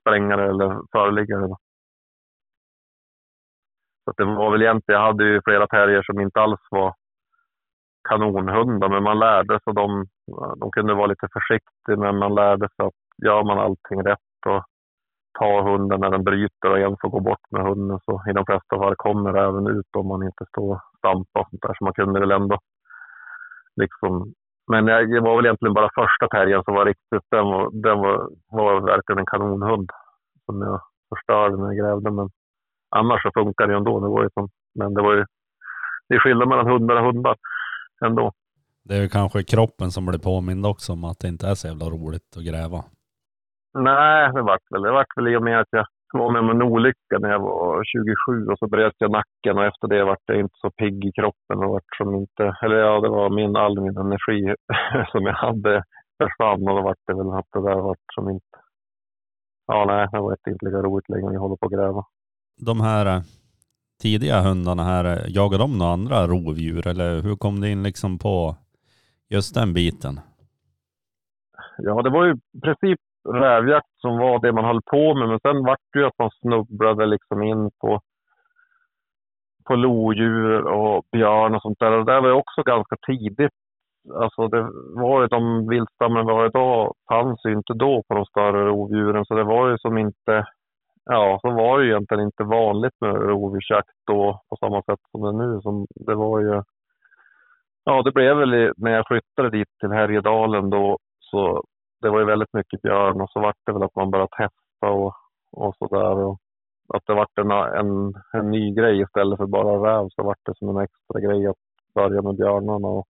Sprängare 0.00 0.48
eller 0.50 0.80
föreliggare. 0.92 1.56
Så 4.04 4.12
det 4.16 4.24
var 4.24 4.50
väl 4.50 4.62
egentligen, 4.62 5.00
jag 5.00 5.06
hade 5.06 5.24
ju 5.24 5.40
flera 5.44 5.66
terrier 5.66 6.02
som 6.02 6.20
inte 6.20 6.40
alls 6.40 6.60
var 6.70 6.94
kanonhundar, 8.08 8.88
men 8.88 9.02
man 9.02 9.18
lärde 9.18 9.60
sig. 9.64 9.74
De, 9.74 10.06
de 10.60 10.70
kunde 10.70 10.94
vara 10.94 11.06
lite 11.06 11.28
försiktiga, 11.32 11.96
men 11.96 12.18
man 12.18 12.34
lärde 12.34 12.68
sig 12.68 12.86
att 12.86 13.26
gör 13.26 13.44
man 13.44 13.58
allting 13.58 14.02
rätt 14.02 14.46
och 14.46 14.64
tar 15.38 15.62
hunden 15.62 16.00
när 16.00 16.10
den 16.10 16.24
bryter 16.24 16.70
och 16.70 16.78
en 16.78 16.96
får 17.00 17.08
gå 17.08 17.20
bort 17.20 17.50
med 17.50 17.62
hunden 17.62 17.98
så 18.04 18.22
i 18.30 18.32
de 18.32 18.44
flesta 18.46 18.78
fall 18.78 18.94
kommer 18.96 19.32
det 19.32 19.40
även 19.40 19.66
ut 19.66 19.96
om 19.96 20.08
man 20.08 20.22
inte 20.22 20.44
står 20.48 20.72
och 20.74 20.80
stampar 20.98 21.40
och 21.40 21.46
sånt 21.50 21.62
där. 21.62 21.74
Så 21.78 21.84
man 21.84 21.92
kunde 21.92 22.20
väl 22.20 22.30
ändå 22.30 22.58
liksom 23.76 24.34
men 24.70 24.86
det 24.86 25.20
var 25.20 25.36
väl 25.36 25.46
egentligen 25.46 25.74
bara 25.74 25.90
första 25.94 26.28
terriern 26.28 26.64
som 26.64 26.74
var 26.74 26.86
riktigt, 26.86 27.26
den 27.30 27.44
var, 27.44 27.70
den 27.72 27.98
var, 27.98 28.30
var 28.50 28.80
verkligen 28.80 29.18
en 29.18 29.26
kanonhund 29.26 29.90
som 30.44 30.62
jag 30.62 30.80
förstörde 31.08 31.56
när 31.56 31.66
jag 31.66 31.76
grävde. 31.76 32.10
Men 32.10 32.30
annars 32.90 33.22
så 33.22 33.30
funkar 33.34 33.66
det 33.66 33.76
ändå. 33.76 34.00
Det 34.00 34.08
var 34.08 34.22
ju 34.22 34.30
som, 34.34 34.48
men 34.74 34.94
det 34.94 35.02
var 35.02 35.14
ju 35.14 35.24
det 36.08 36.14
är 36.14 36.18
skillnad 36.18 36.48
mellan 36.48 36.66
hundar 36.66 36.96
och 36.96 37.06
hundar 37.06 37.36
ändå. 38.06 38.32
Det 38.84 38.94
är 38.96 39.02
ju 39.02 39.08
kanske 39.08 39.42
kroppen 39.42 39.90
som 39.90 40.06
blir 40.06 40.18
påmind 40.18 40.66
också 40.66 40.92
om 40.92 41.04
att 41.04 41.18
det 41.20 41.28
inte 41.28 41.46
är 41.46 41.54
så 41.54 41.68
jävla 41.68 41.86
roligt 41.86 42.36
att 42.36 42.44
gräva. 42.50 42.80
Nej, 43.74 44.32
det 44.34 44.42
vart 44.42 44.66
väl, 44.70 44.82
det 44.82 44.92
vart 44.92 45.16
väl 45.16 45.28
i 45.28 45.36
och 45.36 45.42
med 45.42 45.60
att 45.60 45.68
jag 45.70 45.86
var 46.12 46.32
med 46.32 46.42
om 46.42 46.50
en 46.50 46.62
olycka 46.62 47.18
när 47.18 47.30
jag 47.30 47.40
var 47.40 47.84
27 47.84 48.46
och 48.52 48.58
så 48.58 48.66
bröt 48.66 48.94
jag 48.98 49.10
nacken 49.10 49.58
och 49.58 49.64
efter 49.64 49.88
det 49.88 50.04
vart 50.04 50.22
jag 50.26 50.40
inte 50.40 50.58
så 50.60 50.70
pigg 50.70 51.04
i 51.04 51.12
kroppen 51.12 51.58
och 51.64 51.70
vart 51.70 51.96
som 51.96 52.14
inte, 52.14 52.44
eller 52.62 52.76
ja, 52.76 53.00
det 53.00 53.08
var 53.08 53.30
min, 53.30 53.56
all 53.56 53.80
min 53.80 53.96
energi 53.96 54.54
som 55.12 55.22
jag 55.26 55.34
hade 55.34 55.82
försvann 56.18 56.68
och 56.68 56.76
då 56.76 56.82
vart 56.82 57.04
det 57.06 57.14
väl 57.14 57.30
att 57.30 57.50
det 57.52 57.62
där 57.68 57.80
vart 57.80 58.08
som 58.14 58.30
inte, 58.30 58.56
ja 59.66 59.84
nej, 59.84 60.08
det 60.12 60.20
var 60.20 60.32
inte 60.32 60.64
lika 60.66 60.82
roligt 60.82 61.08
längre 61.08 61.32
jag 61.32 61.40
håller 61.40 61.56
på 61.56 61.66
att 61.66 61.72
gräva. 61.72 62.04
De 62.66 62.80
här 62.80 63.06
eh, 63.06 63.22
tidiga 64.02 64.40
hundarna 64.40 64.84
här, 64.84 65.04
eh, 65.04 65.28
jagar 65.28 65.58
de 65.58 65.78
några 65.78 65.92
andra 65.92 66.26
rovdjur 66.26 66.86
eller 66.86 67.22
hur 67.22 67.36
kom 67.36 67.60
det 67.60 67.68
in 67.68 67.82
liksom 67.82 68.18
på 68.18 68.56
just 69.28 69.54
den 69.54 69.74
biten? 69.74 70.20
Ja, 71.78 72.02
det 72.02 72.10
var 72.10 72.24
ju 72.24 72.32
i 72.32 72.60
princip 72.60 73.00
rävjakt 73.28 74.00
som 74.00 74.18
var 74.18 74.38
det 74.38 74.52
man 74.52 74.64
höll 74.64 74.82
på 74.82 75.14
med. 75.14 75.28
Men 75.28 75.40
sen 75.40 75.64
vart 75.64 75.80
det 75.92 75.98
ju 75.98 76.06
att 76.06 76.18
man 76.18 76.30
snubblade 76.30 77.06
liksom 77.06 77.42
in 77.42 77.70
på, 77.80 78.00
på 79.64 79.74
lodjur 79.74 80.62
och 80.66 81.04
björn 81.12 81.54
och 81.54 81.62
sånt 81.62 81.78
där. 81.78 81.92
Och 81.92 82.04
det 82.04 82.12
där 82.12 82.20
var 82.20 82.28
ju 82.28 82.34
också 82.34 82.62
ganska 82.62 82.96
tidigt. 83.06 83.52
Alltså 84.14 84.48
det 84.48 84.68
var 84.94 85.22
ju 85.22 85.26
de 85.26 85.68
viltstammen 85.68 86.26
vi 86.26 86.32
har 86.32 86.46
idag 86.46 86.94
fanns 87.08 87.44
ju 87.44 87.52
inte 87.52 87.74
då 87.74 88.02
på 88.08 88.14
de 88.14 88.24
större 88.24 88.66
rovdjuren. 88.66 89.24
Så 89.24 89.34
det 89.34 89.44
var 89.44 89.70
ju 89.70 89.78
som 89.78 89.98
inte, 89.98 90.46
ja, 91.10 91.38
så 91.42 91.50
var 91.50 91.78
det 91.78 91.84
ju 91.84 91.90
egentligen 91.90 92.24
inte 92.24 92.44
vanligt 92.44 92.94
med 93.00 93.14
rovdjursjakt 93.16 93.90
då 94.06 94.40
på 94.50 94.56
samma 94.56 94.82
sätt 94.82 95.00
som 95.10 95.22
det 95.22 95.28
är 95.28 95.32
nu. 95.48 95.60
Som 95.62 95.86
det 96.06 96.14
var 96.14 96.40
ju, 96.40 96.62
ja 97.84 98.02
det 98.02 98.12
blev 98.12 98.36
väl 98.36 98.54
i- 98.54 98.72
när 98.76 98.90
jag 98.92 99.06
flyttade 99.08 99.50
dit 99.50 99.68
till 99.80 99.90
Härjedalen 99.92 100.70
då 100.70 100.98
så 101.20 101.64
det 102.02 102.10
var 102.10 102.18
ju 102.20 102.24
väldigt 102.26 102.52
mycket 102.54 102.82
björn 102.82 103.20
och 103.20 103.30
så 103.30 103.40
vart 103.40 103.56
det 103.66 103.72
väl 103.72 103.82
att 103.82 103.96
man 103.96 104.10
började 104.10 104.30
testa 104.36 104.90
och, 104.92 105.14
och 105.52 105.76
sådär. 105.78 106.16
Och 106.18 106.38
att 106.94 107.02
det 107.06 107.14
vart 107.14 107.38
en, 107.38 107.50
en, 107.50 108.14
en 108.32 108.50
ny 108.50 108.74
grej 108.74 109.00
istället 109.02 109.36
för 109.38 109.46
bara 109.46 109.72
räv 110.02 110.08
så 110.10 110.22
vart 110.24 110.38
det 110.46 110.56
som 110.58 110.68
en 110.68 110.84
extra 110.84 111.20
grej 111.20 111.46
att 111.46 111.56
börja 111.94 112.22
med 112.22 112.36
björnarna. 112.36 112.88
Och, 112.88 113.06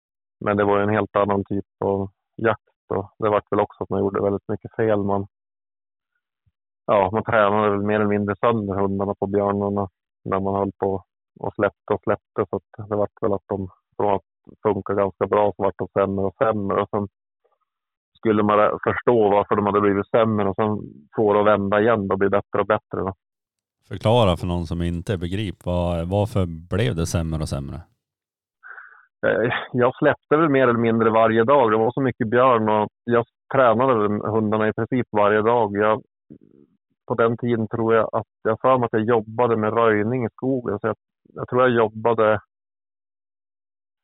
men 0.44 0.56
det 0.56 0.64
var 0.64 0.78
ju 0.78 0.82
en 0.85 0.88
helt 0.94 1.16
annan 1.16 1.44
typ 1.44 1.64
av 1.85 2.09
jakt 2.37 2.62
och 2.94 3.11
det 3.18 3.28
vart 3.30 3.52
väl 3.52 3.61
också 3.61 3.82
att 3.85 3.90
man 3.90 4.00
gjorde 4.00 4.22
väldigt 4.22 4.48
mycket 4.48 4.76
fel. 4.76 4.98
Man, 5.04 5.26
ja, 6.87 7.11
man 7.12 7.25
tränade 7.25 7.70
väl 7.70 7.83
mer 7.83 7.94
eller 7.94 8.07
mindre 8.07 8.35
sönder 8.37 8.75
hundarna 8.75 9.14
på 9.14 9.27
björnarna 9.27 9.88
när 10.25 10.40
man 10.40 10.55
höll 10.55 10.72
på 10.79 11.05
och 11.40 11.55
släppte 11.55 11.94
och 11.94 12.01
släppte. 12.03 12.51
Så 12.51 12.57
att 12.57 12.88
det 12.88 12.96
vart 12.96 13.22
väl 13.22 13.33
att 13.33 13.49
de 13.49 13.68
från 13.96 14.14
att 14.14 14.22
funka 14.62 14.94
ganska 14.94 15.27
bra 15.27 15.53
så 15.57 15.62
vart 15.62 15.79
de 15.79 15.88
sämre 15.88 16.25
och 16.25 16.35
sämre. 16.38 16.83
Och 16.83 16.88
sen 16.90 17.09
skulle 18.18 18.42
man 18.42 18.79
förstå 18.85 19.31
varför 19.31 19.57
de 19.57 19.66
hade 19.66 19.81
blivit 19.81 20.11
sämre 20.11 20.49
och 20.49 20.57
sen 20.57 20.79
få 21.16 21.33
det 21.33 21.40
att 21.40 21.46
vända 21.46 21.81
igen 21.81 22.11
och 22.11 22.18
bli 22.18 22.29
bättre 22.29 22.61
och 22.61 22.66
bättre. 22.66 22.99
Då. 23.01 23.14
Förklara 23.88 24.37
för 24.37 24.46
någon 24.46 24.66
som 24.66 24.83
inte 24.83 25.18
begriper, 25.18 25.70
vad, 25.70 26.09
varför 26.09 26.46
blev 26.70 26.94
det 26.94 27.07
sämre 27.07 27.40
och 27.42 27.49
sämre? 27.49 27.77
Eh, 29.27 29.53
Jag 29.72 29.96
släppte 29.96 30.37
väl 30.37 30.49
mer 30.49 30.68
eller 30.68 30.81
mindre 30.81 31.11
varje 31.11 31.44
dag. 31.44 31.70
Det 31.70 31.77
var 31.77 31.92
så 31.92 32.01
mycket 32.01 32.31
björn 32.31 32.68
och 32.68 32.88
jag 33.05 33.25
tränade 33.55 33.92
hundarna 34.31 34.68
i 34.68 34.72
princip 34.72 35.07
varje 35.11 35.42
dag. 35.42 35.77
Jag, 35.77 36.03
på 37.07 37.14
den 37.14 37.37
tiden 37.37 37.69
tror 37.69 37.95
jag 37.95 38.09
att 38.12 38.27
jag 38.42 38.61
för 38.61 38.79
mig 38.79 38.87
att 38.87 38.92
jag 38.92 39.05
jobbade 39.05 39.57
med 39.57 39.73
röjning 39.73 40.25
i 40.25 40.29
skogen. 40.31 40.79
Så 40.81 40.87
jag, 40.87 40.97
jag 41.35 41.49
tror 41.49 41.62
jag 41.62 41.71
jobbade 41.71 42.33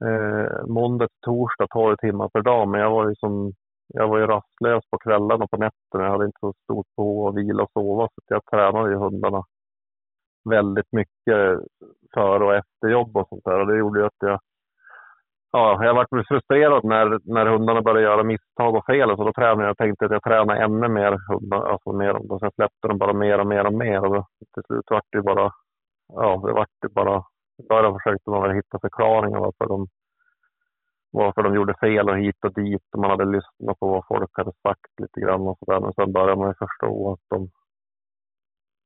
eh, 0.04 0.66
måndag 0.66 1.08
till 1.08 1.20
torsdag 1.20 1.66
12 1.70 1.96
timmar 1.96 2.28
per 2.28 2.42
dag. 2.42 2.68
Men 2.68 2.80
jag 2.80 2.90
var 2.90 3.08
ju 3.08 3.14
som 3.14 3.52
jag 3.94 4.08
var 4.08 4.18
ju 4.18 4.26
rastlös 4.26 4.84
på 4.90 4.98
kvällarna 4.98 5.44
och 5.44 5.50
på 5.50 5.56
nätterna. 5.56 6.04
Jag 6.04 6.10
hade 6.10 6.26
inte 6.26 6.38
så 6.40 6.52
stort 6.64 6.86
behov 6.96 7.26
av 7.26 7.34
vila 7.34 7.62
och 7.62 7.70
sova. 7.72 8.08
Så 8.14 8.34
jag 8.34 8.44
tränade 8.50 8.90
ju 8.90 8.96
hundarna 8.96 9.44
väldigt 10.50 10.92
mycket 10.92 11.60
före 12.14 12.44
och 12.44 12.54
efter 12.54 12.88
jobb 12.88 13.16
och 13.16 13.28
sånt 13.28 13.44
där. 13.44 13.60
Och 13.60 13.66
det 13.66 13.78
gjorde 13.78 14.00
ju 14.00 14.06
att 14.06 14.20
jag 14.20 14.40
Ja, 15.54 15.84
jag 15.84 15.94
varit 15.94 16.28
frustrerad 16.28 16.84
när, 16.84 17.20
när 17.24 17.46
hundarna 17.46 17.82
började 17.82 18.02
göra 18.02 18.22
misstag 18.22 18.74
och 18.74 18.86
fel. 18.86 19.16
Så 19.16 19.24
då 19.24 19.32
tränade 19.32 19.66
jag, 19.68 19.76
tänkte 19.76 20.04
att 20.04 20.10
jag 20.10 20.22
tränar 20.22 20.56
ännu 20.56 20.88
mer 20.88 21.18
hundar. 21.28 21.66
Alltså 21.72 21.92
mer, 21.92 22.32
och 22.32 22.40
sen 22.40 22.50
släppte 22.54 22.88
de 22.88 22.98
bara 22.98 23.12
mer 23.12 23.38
och 23.38 23.46
mer 23.46 23.66
och 23.66 23.74
mer. 23.74 24.04
Och 24.04 24.14
då, 24.14 24.26
till 24.54 24.62
slut 24.66 24.84
vart 24.90 25.06
det 25.12 25.22
bara... 25.22 25.52
Ja, 26.08 26.42
det 26.46 26.52
vart 26.52 26.68
det 26.80 26.88
bara... 26.88 27.24
I 27.58 27.66
början 27.68 27.98
försökte 27.98 28.30
man 28.30 28.42
väl 28.42 28.56
hitta 28.56 28.78
förklaringar 28.80 29.40
varför 29.40 29.66
de, 29.66 29.88
varför 31.10 31.42
de 31.42 31.54
gjorde 31.54 31.74
fel 31.80 32.08
och 32.08 32.18
hit 32.18 32.44
och 32.44 32.54
dit. 32.54 32.86
Och 32.92 33.00
man 33.00 33.10
hade 33.10 33.24
lyssnat 33.24 33.78
på 33.78 33.88
vad 33.88 34.06
folk 34.06 34.30
hade 34.32 34.52
sagt 34.52 35.00
lite 35.02 35.20
grann 35.20 35.40
och 35.40 35.58
sådär. 35.58 35.80
Men 35.80 35.92
sen 35.92 36.12
började 36.12 36.36
man 36.36 36.48
ju 36.48 36.54
förstå 36.54 37.12
att 37.12 37.20
de... 37.28 37.50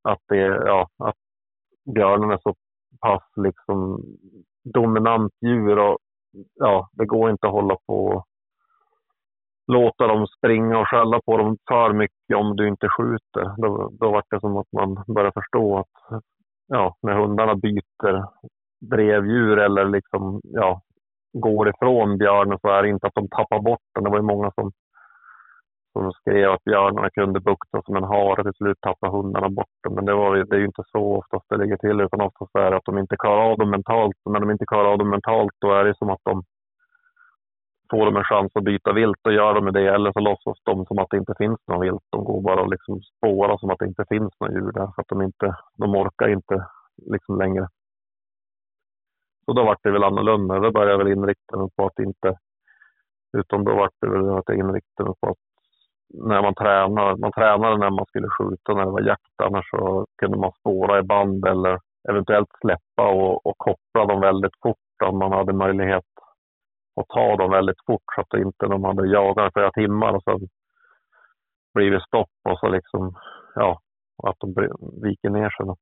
Att 0.03 0.23
det, 0.29 0.41
ja, 0.47 0.89
att 0.99 1.17
björnen 1.95 2.31
är 2.31 2.39
så 2.43 2.55
pass 3.01 3.23
liksom 3.37 4.03
dominant 4.65 5.33
djur 5.41 5.79
och 5.79 5.99
ja, 6.55 6.89
det 6.93 7.07
går 7.07 7.31
inte 7.31 7.47
att 7.47 7.53
hålla 7.53 7.77
på 7.87 8.07
och 8.07 8.25
låta 9.67 10.07
dem 10.07 10.27
springa 10.27 10.79
och 10.79 10.89
skälla 10.89 11.21
på 11.27 11.37
dem 11.37 11.57
för 11.69 11.93
mycket 11.93 12.37
om 12.37 12.57
du 12.57 12.69
inte 12.69 12.89
skjuter. 12.89 13.63
Då, 13.63 13.91
då 14.01 14.11
var 14.11 14.23
det 14.31 14.41
som 14.41 14.57
att 14.57 14.73
man 14.73 15.05
börjar 15.15 15.33
förstå 15.33 15.79
att 15.79 16.23
ja, 16.67 16.97
när 17.03 17.15
hundarna 17.15 17.55
byter 17.55 18.25
drevdjur 18.81 19.59
eller 19.59 19.85
liksom, 19.85 20.41
ja, 20.43 20.83
går 21.33 21.69
ifrån 21.69 22.19
björnen 22.19 22.59
så 22.61 22.69
är 22.69 22.83
det 22.83 22.89
inte 22.89 23.07
att 23.07 23.15
de 23.15 23.29
tappar 23.29 23.61
bort 23.61 23.81
den. 23.95 24.05
Det 24.05 24.11
var 24.11 24.17
ju 24.17 24.23
många 24.23 24.51
som, 24.55 24.73
som 26.03 26.13
skrev 26.13 26.51
att 26.51 26.65
björnarna 26.65 27.11
kunde 27.11 27.41
bukta 27.41 27.83
som 27.83 27.97
en 27.97 28.05
hare. 28.05 28.43
Till 28.43 28.55
slut 28.55 28.81
tappade 28.81 29.17
hundarna 29.17 29.49
bort 29.49 29.77
dem. 29.83 29.95
Men 29.95 30.05
det, 30.05 30.15
var, 30.15 30.37
det 30.37 30.57
är 30.57 30.61
ju 30.61 30.67
inte 30.67 30.83
så 30.93 31.17
oftast 31.17 31.45
det 31.49 31.57
ligger 31.57 31.77
till. 31.77 32.01
Utan 32.01 32.21
oftast 32.21 32.55
är 32.55 32.71
det 32.71 32.77
att 32.77 32.85
de 32.85 32.99
inte 32.99 33.17
klarar 33.17 33.51
av 33.51 33.59
dem 33.59 33.71
mentalt. 33.71 34.17
Och 34.25 34.33
när 34.33 34.41
de 34.41 34.51
inte 34.51 34.67
klarar 34.67 34.93
av 34.93 34.99
dem 34.99 35.11
mentalt 35.11 35.53
då 35.59 35.73
är 35.73 35.85
det 35.85 35.97
som 35.97 36.11
att 36.11 36.21
de 36.23 36.43
får 37.91 38.05
de 38.07 38.17
en 38.17 38.25
chans 38.25 38.53
att 38.55 38.65
byta 38.65 38.93
vilt 38.93 39.27
och 39.27 39.33
gör 39.33 39.55
de 39.55 39.73
det. 39.73 39.95
Eller 39.95 40.13
så 40.13 40.21
låtsas 40.21 40.59
de 40.63 40.87
som 40.87 40.99
att 40.99 41.11
det 41.11 41.17
inte 41.17 41.35
finns 41.39 41.61
någon 41.67 41.81
vilt. 41.81 42.05
De 42.11 42.25
går 42.25 42.41
bara 42.43 42.61
och 42.63 42.71
liksom 42.71 43.03
spårar 43.03 43.57
som 43.59 43.71
att 43.71 43.79
det 43.79 43.87
inte 43.87 44.05
finns 44.09 44.33
någon 44.41 44.53
djur 44.53 44.73
där. 44.73 44.89
För 44.95 45.03
att 45.03 45.09
de, 45.09 45.23
inte, 45.23 45.57
de 45.75 45.95
orkar 45.95 46.29
inte 46.29 46.67
liksom 47.13 47.39
längre. 47.39 47.69
Så 49.45 49.53
då 49.53 49.65
var 49.65 49.77
det 49.83 49.91
väl 49.91 50.05
annorlunda. 50.05 50.59
Då 50.59 50.73
började 50.73 50.93
jag 50.93 50.99
väl 50.99 51.13
inrikta 51.13 51.57
mig 51.57 51.69
på 51.77 51.87
att 51.87 51.99
inte... 51.99 52.39
Utan 53.39 53.65
då 53.65 53.75
var 53.75 53.91
det 54.01 54.09
väl 54.09 54.31
att 54.31 54.45
jag 54.47 54.59
inriktade 54.59 55.09
mig 55.09 55.15
på 55.21 55.29
att 55.29 55.46
när 56.15 56.43
man 56.43 56.55
tränar, 56.55 57.17
man 57.17 57.33
tränade 57.33 57.79
när 57.79 57.91
man 57.91 58.07
skulle 58.07 58.29
skjuta 58.39 58.75
när 58.75 58.85
det 58.85 58.91
var 58.91 59.01
jakt. 59.01 59.41
Annars 59.43 59.71
så 59.71 60.07
kunde 60.19 60.39
man 60.39 60.53
spåra 60.53 60.99
i 60.99 61.03
band 61.03 61.47
eller 61.47 61.79
eventuellt 62.09 62.49
släppa 62.61 63.09
och, 63.09 63.47
och 63.47 63.59
koppla 63.59 64.07
dem 64.07 64.21
väldigt 64.21 64.57
fort 64.63 65.03
om 65.05 65.19
man 65.19 65.33
hade 65.33 65.53
möjlighet 65.53 66.05
att 67.01 67.09
ta 67.09 67.37
dem 67.37 67.51
väldigt 67.51 67.85
fort 67.87 68.05
så 68.15 68.21
att 68.21 68.41
inte 68.41 68.67
de 68.67 68.85
hade 68.85 69.09
jagat 69.09 69.51
i 69.51 69.53
flera 69.53 69.73
timmar 69.73 70.13
och 70.13 70.23
sen 70.23 70.49
blivit 71.75 72.03
stopp 72.03 72.31
och 72.49 72.59
så 72.59 72.69
liksom, 72.69 73.15
ja, 73.55 73.81
att 74.23 74.37
de 74.39 74.55
viker 75.03 75.31
ner 75.31 75.51
sig. 75.51 75.67
Då. 75.67 75.77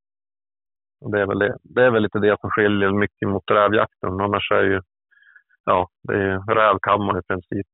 Det, 1.10 1.20
är 1.20 1.26
väl 1.26 1.38
det, 1.38 1.56
det 1.62 1.84
är 1.84 1.90
väl 1.90 2.02
lite 2.02 2.18
det 2.18 2.40
som 2.40 2.50
skiljer 2.50 2.92
mycket 2.92 3.28
mot 3.28 3.50
rävjakten. 3.50 4.20
Annars 4.20 4.50
är 4.50 4.62
ju, 4.62 4.80
ja, 5.64 5.88
det 6.02 6.14
är 6.14 6.20
ju 6.20 7.18
i 7.18 7.22
princip. 7.28 7.66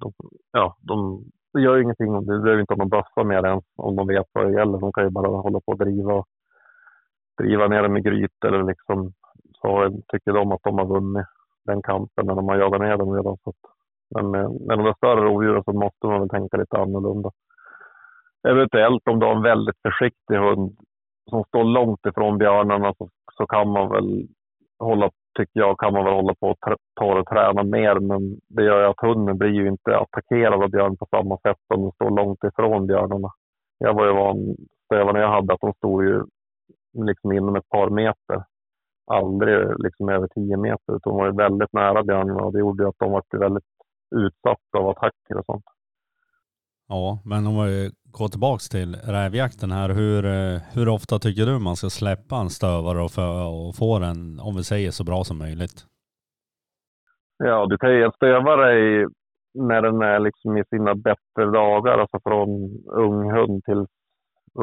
De, 0.00 0.12
ja, 0.52 0.76
de, 0.80 1.24
det 1.56 1.62
gör 1.62 1.76
ju 1.76 1.82
ingenting 1.82 2.14
om 2.14 2.26
det. 2.26 2.32
Du 2.32 2.42
behöver 2.42 2.60
inte 2.60 2.74
ha 2.74 2.78
någon 2.78 2.88
bössa 2.88 3.24
med 3.24 3.44
ens 3.44 3.64
om 3.76 3.96
de 3.96 4.06
vet 4.06 4.26
vad 4.32 4.46
det 4.46 4.52
gäller. 4.52 4.78
De 4.78 4.92
kan 4.92 5.04
ju 5.04 5.10
bara 5.10 5.28
hålla 5.28 5.60
på 5.60 5.72
och 5.72 5.78
driva, 5.78 6.24
driva 7.38 7.68
ner 7.68 7.82
dem 7.82 7.96
i 7.96 8.00
gryt 8.00 8.44
eller 8.44 8.62
liksom 8.62 9.12
så 9.60 10.00
tycker 10.08 10.32
de 10.32 10.52
att 10.52 10.62
de 10.62 10.78
har 10.78 10.86
vunnit 10.86 11.26
den 11.64 11.82
kampen 11.82 12.26
när 12.26 12.34
de 12.34 12.48
har 12.48 12.56
jagat 12.56 12.80
ner 12.80 12.96
dem 12.96 13.14
redan. 13.14 13.36
Så 13.44 13.50
att, 13.50 13.56
men 14.14 14.24
eh, 14.24 14.30
med, 14.30 14.60
med 14.66 14.78
de 14.78 14.84
där 14.84 14.94
större 14.96 15.20
rovdjuren 15.20 15.64
så 15.64 15.72
måste 15.72 16.06
man 16.06 16.20
väl 16.20 16.28
tänka 16.28 16.56
lite 16.56 16.76
annorlunda. 16.76 17.30
Eventuellt 18.48 19.08
om 19.08 19.18
du 19.18 19.26
har 19.26 19.36
en 19.36 19.42
väldigt 19.42 19.78
försiktig 19.82 20.36
hund 20.36 20.76
som 21.30 21.44
står 21.44 21.64
långt 21.64 22.06
ifrån 22.06 22.38
björnarna 22.38 22.94
så, 22.98 23.08
så 23.36 23.46
kan 23.46 23.68
man 23.68 23.88
väl 23.90 24.28
hålla, 24.78 25.10
tycker 25.36 25.60
jag, 25.60 25.78
kan 25.78 25.92
man 25.92 26.04
väl 26.04 26.14
hålla 26.14 26.34
på 26.34 26.48
och 26.48 26.58
ta 27.00 27.18
och 27.18 27.26
träna 27.26 27.62
mer. 27.62 27.94
Men 28.00 28.40
det 28.48 28.64
gör 28.64 28.80
ju 28.80 28.86
att 28.86 29.00
hunden 29.00 29.38
blir 29.38 29.50
ju 29.50 29.68
inte 29.68 29.98
attackerad 29.98 30.62
av 30.62 30.70
björn 30.70 30.96
på 30.96 31.06
samma 31.10 31.38
sätt 31.38 31.56
om 31.74 31.82
den 31.82 31.92
står 31.92 32.10
långt 32.10 32.44
ifrån 32.44 32.86
björnarna. 32.86 33.28
Jag 33.78 33.94
var 33.94 34.06
ju 34.06 34.12
van, 34.12 34.56
stövaren 34.84 35.20
jag 35.20 35.28
hade, 35.28 35.54
att 35.54 35.60
de 35.60 35.72
stod 35.72 36.04
ju 36.04 36.24
liksom 37.06 37.32
inom 37.32 37.56
ett 37.56 37.68
par 37.68 37.90
meter. 37.90 38.44
Aldrig 39.10 39.78
liksom 39.78 40.08
över 40.08 40.28
tio 40.28 40.56
meter, 40.56 40.98
de 41.02 41.16
var 41.16 41.26
ju 41.26 41.32
väldigt 41.32 41.72
nära 41.72 42.02
björnarna 42.02 42.42
och 42.42 42.52
det 42.52 42.58
gjorde 42.58 42.82
ju 42.82 42.88
att 42.88 42.98
de 42.98 43.10
var 43.12 43.22
väldigt 43.38 43.64
utsatta 44.16 44.78
av 44.78 44.88
attacker 44.88 45.36
och 45.38 45.44
sånt. 45.44 45.64
Ja, 46.88 47.18
men 47.24 47.46
om 47.46 47.66
vi 47.66 47.90
går 48.18 48.28
tillbaks 48.28 48.68
till 48.68 48.94
rävjakten 48.94 49.70
här. 49.70 49.88
Hur, 49.88 50.24
eh, 50.24 50.60
hur 50.74 50.88
ofta 50.88 51.18
tycker 51.18 51.46
du 51.46 51.58
man 51.58 51.76
ska 51.76 51.88
släppa 51.90 52.36
en 52.36 52.50
stövare 52.50 53.02
och, 53.02 53.10
för, 53.10 53.46
och 53.46 53.76
få 53.76 53.98
den, 53.98 54.40
om 54.40 54.56
vi 54.56 54.64
säger 54.64 54.90
så 54.90 55.04
bra 55.04 55.24
som 55.24 55.38
möjligt? 55.38 55.78
Ja, 57.38 57.66
du 57.66 57.78
kan 57.78 57.90
ju 57.92 58.02
en 58.04 58.12
stövare 58.12 58.78
i, 58.78 59.06
när 59.54 59.82
den 59.82 60.02
är 60.02 60.18
liksom 60.18 60.56
i 60.56 60.64
sina 60.70 60.94
bättre 60.94 61.44
dagar, 61.52 61.98
alltså 61.98 62.18
från 62.24 62.48
ung 62.86 63.30
hund 63.30 63.64
till 63.64 63.86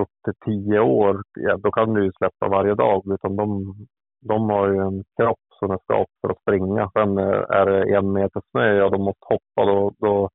upp 0.01 0.15
till 0.25 0.33
tio 0.45 0.79
år, 0.79 1.21
ja, 1.33 1.57
då 1.57 1.71
kan 1.71 1.93
du 1.93 2.05
ju 2.05 2.11
släppa 2.17 2.47
varje 2.47 2.75
dag. 2.75 3.03
Utan 3.13 3.35
de, 3.35 3.75
de 4.21 4.49
har 4.49 4.67
ju 4.67 4.77
en 4.77 5.03
kropp 5.17 5.45
som 5.59 5.71
är 5.71 5.79
skapad 5.83 6.07
för 6.21 6.29
att 6.29 6.41
springa. 6.41 6.89
Sen 6.93 7.17
eh, 7.17 7.43
är 7.59 7.65
det 7.65 7.95
en 7.95 8.13
meter 8.13 8.41
snö 8.51 8.83
och 8.83 8.91
de 8.91 9.01
måste 9.01 9.25
hoppa, 9.29 9.71
då, 9.71 9.93
då 9.97 10.29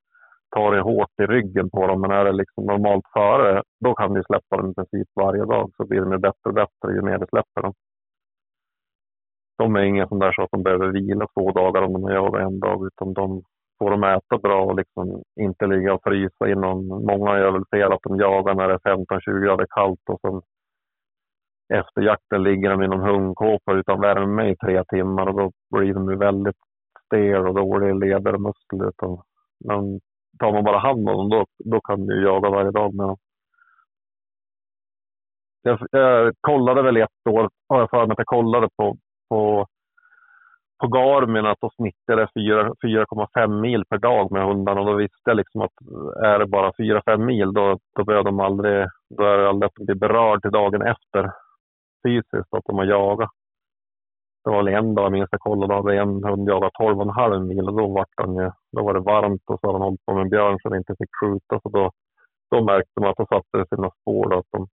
tar 0.56 0.72
det 0.72 0.80
hårt 0.80 1.20
i 1.22 1.26
ryggen 1.26 1.70
på 1.70 1.86
dem. 1.86 2.00
Men 2.00 2.10
är 2.10 2.24
det 2.24 2.32
liksom 2.32 2.64
normalt 2.66 3.04
före, 3.12 3.62
då 3.80 3.94
kan 3.94 4.14
du 4.14 4.22
släppa 4.22 4.56
dem 4.56 4.70
i 4.70 4.74
princip 4.74 5.08
varje 5.14 5.44
dag. 5.44 5.70
Så 5.76 5.86
blir 5.86 6.00
de 6.00 6.20
bättre 6.20 6.48
och 6.48 6.54
bättre 6.54 6.94
ju 6.94 7.02
mer 7.02 7.18
du 7.18 7.26
släpper 7.26 7.62
dem. 7.62 7.72
De 9.58 9.76
är 9.76 9.80
inga 9.80 10.08
som 10.08 10.18
där 10.18 10.32
så 10.32 10.42
att 10.42 10.50
de 10.50 10.62
behöver 10.62 10.88
vila 10.88 11.26
två 11.34 11.52
dagar 11.52 11.82
om 11.82 11.92
de 11.92 12.02
har 12.02 12.12
jagat 12.12 12.42
en 12.42 12.60
dag, 12.60 12.86
utan 12.86 13.12
de 13.12 13.42
får 13.78 13.90
de 13.90 14.04
äta 14.04 14.38
bra 14.38 14.64
och 14.64 14.76
liksom 14.76 15.22
inte 15.40 15.66
ligga 15.66 15.94
och 15.94 16.02
frysa 16.02 16.48
inom. 16.48 16.88
Många 16.88 17.38
gör 17.38 17.50
väl 17.50 17.64
fel 17.70 17.92
att 17.92 18.02
de 18.02 18.16
jagar 18.16 18.54
när 18.54 18.68
det 18.68 18.74
är 18.74 18.96
15-20 18.96 19.44
grader 19.44 19.66
kallt 19.70 20.00
och 20.08 20.20
sen 20.20 20.42
efter 21.74 22.02
jakten 22.02 22.42
ligger 22.42 22.70
de 22.70 22.82
i 22.82 22.88
någon 22.88 23.08
hundkåpa 23.08 23.72
utan 23.72 24.00
värme 24.00 24.50
i 24.50 24.56
tre 24.56 24.84
timmar 24.84 25.26
och 25.26 25.34
då 25.34 25.52
blir 25.70 25.94
de 25.94 26.18
väldigt 26.18 26.56
stel 27.06 27.46
och 27.46 27.54
dåliga 27.54 27.94
leder 27.94 28.34
och 28.34 28.40
muskler. 28.40 28.92
Men 29.64 30.00
tar 30.38 30.52
man 30.52 30.64
bara 30.64 30.78
hand 30.78 31.08
om 31.08 31.16
dem 31.16 31.28
då, 31.28 31.46
då 31.64 31.80
kan 31.80 32.06
du 32.06 32.22
jaga 32.24 32.50
varje 32.50 32.70
dag 32.70 32.94
med 32.94 33.06
dem. 33.06 33.16
Jag, 35.62 35.78
jag 35.90 36.34
kollade 36.40 36.82
väl 36.82 36.96
ett 36.96 37.28
år, 37.30 37.50
har 37.68 37.80
jag 37.80 37.90
för 37.90 38.06
mig 38.06 38.12
att 38.12 38.18
jag 38.18 38.26
kollade 38.26 38.68
på, 38.76 38.96
på, 39.28 39.66
på 40.80 40.86
Garmin 40.88 41.46
att 41.46 41.60
då 41.60 41.70
snittade 41.70 42.26
4,5 42.26 43.60
mil 43.60 43.84
per 43.84 43.98
dag 43.98 44.32
med 44.32 44.46
hundarna 44.46 44.80
och 44.80 44.86
då 44.86 44.92
visste 44.94 45.30
jag 45.30 45.36
liksom 45.36 45.60
att 45.60 45.72
är 46.24 46.38
det 46.38 46.46
bara 46.46 46.70
4-5 46.70 47.16
mil 47.16 47.52
då, 47.52 47.78
då 47.96 48.04
behöver 48.04 48.24
de 48.24 48.40
aldrig, 48.40 48.86
då 49.16 49.24
är 49.24 49.38
det 49.38 49.48
aldrig 49.48 49.66
att 49.66 49.74
de 49.74 49.84
blir 49.84 49.94
berörd 49.94 50.42
till 50.42 50.50
dagen 50.50 50.82
efter 50.82 51.30
fysiskt 52.06 52.54
att 52.54 52.64
de 52.64 52.78
har 52.78 52.84
jagat. 52.84 53.37
Det 54.44 54.50
var 54.50 54.64
väl 54.64 54.74
en 54.74 54.94
dag 54.94 55.04
jag 55.04 55.12
minns 55.12 55.28
jag 55.30 55.40
kollade, 55.40 55.74
hade 55.74 55.98
en 55.98 56.24
hund 56.24 56.48
jagat 56.48 56.72
12,5 56.80 57.44
mil 57.44 57.68
och 57.68 57.76
då, 57.76 57.88
var 57.88 58.06
han 58.16 58.34
ju, 58.34 58.50
då 58.72 58.84
var 58.84 58.94
det 58.94 59.00
varmt 59.00 59.42
och 59.46 59.60
så 59.60 59.66
hade 59.66 59.78
han 59.78 59.82
hållit 59.82 60.06
på 60.06 60.14
med 60.14 60.22
en 60.22 60.30
björn 60.30 60.58
som 60.62 60.74
inte 60.74 60.94
fick 60.98 61.10
skjuta. 61.20 61.60
Så 61.62 61.68
då, 61.68 61.90
då 62.50 62.64
märkte 62.64 63.00
man 63.00 63.10
att 63.10 63.16
de 63.16 63.26
satte 63.26 63.76
sina 63.76 63.90
spår. 64.00 64.30
Då, 64.30 64.38
att 64.38 64.46
de 64.50 64.68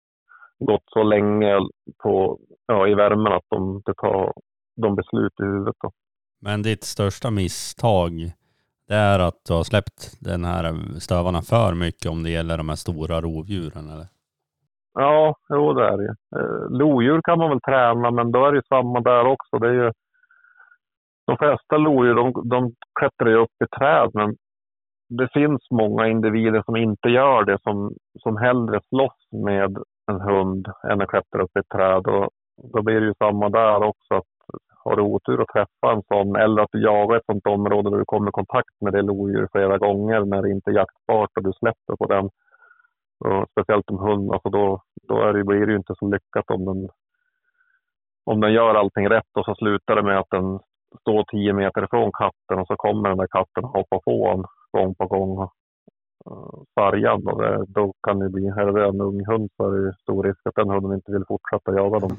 gått 0.58 0.84
så 0.86 1.02
länge 1.02 1.58
på, 2.02 2.38
ja, 2.66 2.88
i 2.88 2.94
värmen 2.94 3.32
att 3.32 3.46
de, 3.48 3.76
inte 3.76 3.94
tar 3.94 4.32
de 4.76 4.96
beslut 4.96 5.32
i 5.40 5.42
huvudet. 5.42 5.76
Då. 5.82 5.90
Men 6.40 6.62
ditt 6.62 6.84
största 6.84 7.30
misstag, 7.30 8.12
det 8.88 8.94
är 8.94 9.18
att 9.18 9.40
du 9.48 9.52
har 9.52 9.64
släppt 9.64 10.16
den 10.20 10.44
här 10.44 10.74
stövarna 11.00 11.42
för 11.42 11.74
mycket 11.74 12.10
om 12.10 12.22
det 12.22 12.30
gäller 12.30 12.58
de 12.58 12.68
här 12.68 12.76
stora 12.76 13.20
rovdjuren 13.20 13.90
eller? 13.90 14.13
Ja, 14.94 15.34
jo 15.48 15.72
det 15.72 15.84
är 15.84 15.96
det 15.96 16.14
eh, 16.36 16.70
Lodjur 16.70 17.20
kan 17.24 17.38
man 17.38 17.50
väl 17.50 17.60
träna, 17.60 18.10
men 18.10 18.32
då 18.32 18.46
är 18.46 18.52
det 18.52 18.58
ju 18.58 18.62
samma 18.68 19.00
där 19.00 19.26
också. 19.26 19.58
Det 19.58 19.68
är 19.68 19.72
ju, 19.72 19.92
de 21.26 21.36
flesta 21.36 21.76
lodjur 21.76 22.14
de, 22.14 22.48
de 22.48 22.72
klättrar 23.00 23.28
ju 23.28 23.36
upp 23.36 23.62
i 23.64 23.76
träd, 23.78 24.10
men 24.14 24.36
det 25.08 25.28
finns 25.32 25.70
många 25.70 26.08
individer 26.08 26.62
som 26.66 26.76
inte 26.76 27.08
gör 27.08 27.44
det, 27.44 27.58
som, 27.62 27.94
som 28.22 28.36
hellre 28.36 28.80
slåss 28.88 29.28
med 29.32 29.76
en 30.10 30.20
hund 30.20 30.68
än 30.90 31.00
att 31.00 31.08
klättra 31.08 31.42
upp 31.42 31.56
i 31.56 31.58
ett 31.58 31.68
träd. 31.68 32.06
Och 32.06 32.28
då 32.72 32.82
blir 32.82 33.00
det 33.00 33.06
ju 33.06 33.14
samma 33.18 33.48
där 33.48 33.82
också. 33.82 34.14
Att 34.14 34.34
har 34.84 34.96
du 34.96 35.02
otur 35.02 35.42
att 35.42 35.48
träffa 35.48 35.92
en 35.92 36.02
sån 36.02 36.36
eller 36.36 36.62
att 36.62 36.72
du 36.72 36.82
jagar 36.82 37.16
ett 37.16 37.26
sånt 37.26 37.46
område 37.46 37.90
där 37.90 37.98
du 37.98 38.04
kommer 38.04 38.28
i 38.28 38.32
kontakt 38.32 38.80
med 38.80 38.92
det 38.92 39.02
lodjur 39.02 39.48
flera 39.52 39.78
gånger 39.78 40.24
när 40.24 40.42
det 40.42 40.50
inte 40.50 40.70
är 40.70 40.74
jaktbart 40.74 41.30
och 41.36 41.42
du 41.42 41.52
släpper 41.52 41.96
på 41.96 42.06
den, 42.06 42.30
och 43.24 43.46
speciellt 43.50 43.90
om 43.90 43.98
hund, 43.98 44.32
alltså 44.32 44.48
då, 44.48 44.82
då 45.08 45.20
är 45.20 45.32
det, 45.32 45.44
blir 45.44 45.66
det 45.66 45.72
ju 45.72 45.78
inte 45.78 45.94
så 45.98 46.08
lyckat 46.08 46.50
om 46.50 46.64
den, 46.64 46.88
om 48.24 48.40
den 48.40 48.52
gör 48.52 48.74
allting 48.74 49.08
rätt 49.08 49.36
och 49.38 49.44
så 49.44 49.54
slutar 49.54 49.96
det 49.96 50.02
med 50.02 50.18
att 50.18 50.30
den 50.30 50.58
står 51.00 51.24
tio 51.24 51.52
meter 51.52 51.84
ifrån 51.84 52.12
katten 52.12 52.58
och 52.60 52.66
så 52.66 52.76
kommer 52.76 53.08
den 53.08 53.18
där 53.18 53.26
katten 53.26 53.64
och 53.64 53.70
hoppar 53.70 53.98
på 53.98 54.28
honom 54.28 54.46
gång 54.72 54.94
på 54.94 55.06
gång. 55.06 55.48
Sargad 56.74 57.28
och 57.28 57.44
eh, 57.44 57.60
det, 57.60 57.64
då 57.68 57.92
kan 58.06 58.18
det 58.18 58.30
bli, 58.30 58.46
är 58.46 58.72
det 58.72 58.88
en 58.88 59.00
ung 59.00 59.26
hund 59.26 59.50
så 59.56 59.72
är 59.72 59.80
det 59.80 59.94
stor 60.02 60.24
risk 60.24 60.40
att 60.44 60.54
den 60.54 60.70
hunden 60.70 60.94
inte 60.94 61.12
vill 61.12 61.24
fortsätta 61.28 61.74
jaga 61.74 61.98
dem. 61.98 62.16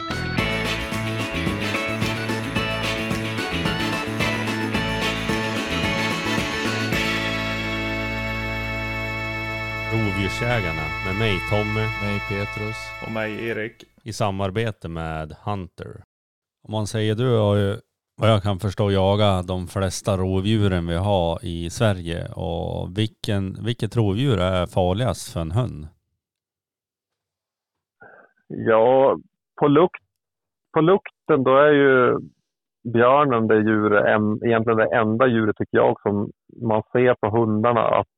Rovdjursjägarna 10.16 10.86
med 11.06 11.16
mig 11.20 11.36
Tommy 11.50 11.86
Mig 12.04 12.20
Petrus. 12.30 12.80
Och 13.06 13.12
mig 13.12 13.48
Erik. 13.50 13.84
i 14.04 14.14
samarbete 14.14 14.90
med 14.90 15.36
Hunter. 15.46 16.04
Om 16.68 16.72
man 16.72 16.88
säger 16.88 17.16
du 17.16 17.38
har 17.38 17.56
ju 17.56 17.76
vad 18.22 18.30
jag 18.30 18.44
kan 18.44 18.60
förstå 18.60 18.92
jaga 18.92 19.42
de 19.42 19.68
flesta 19.68 20.18
rovdjuren 20.18 20.88
vi 20.88 20.96
har 20.96 21.46
i 21.46 21.70
Sverige 21.70 22.28
och 22.36 22.98
vilken, 22.98 23.66
vilket 23.66 23.98
rovdjur 23.98 24.40
är 24.40 24.66
farligast 24.66 25.34
för 25.34 25.40
en 25.40 25.52
hund? 25.52 25.88
Ja, 28.48 29.18
på, 29.60 29.68
lukt, 29.68 30.04
på 30.74 30.82
lukten 30.82 31.44
då 31.44 31.58
är 31.58 31.72
ju 31.72 32.20
björnen 32.94 33.48
det 33.48 33.58
djuret, 33.58 34.06
egentligen 34.46 34.78
det 34.78 34.96
enda 34.96 35.28
djuret 35.28 35.58
tycker 35.58 35.78
jag 35.78 36.02
som 36.02 36.32
man 36.62 36.84
ser 36.92 37.16
på 37.22 37.30
hundarna 37.38 37.82
att 37.82 38.15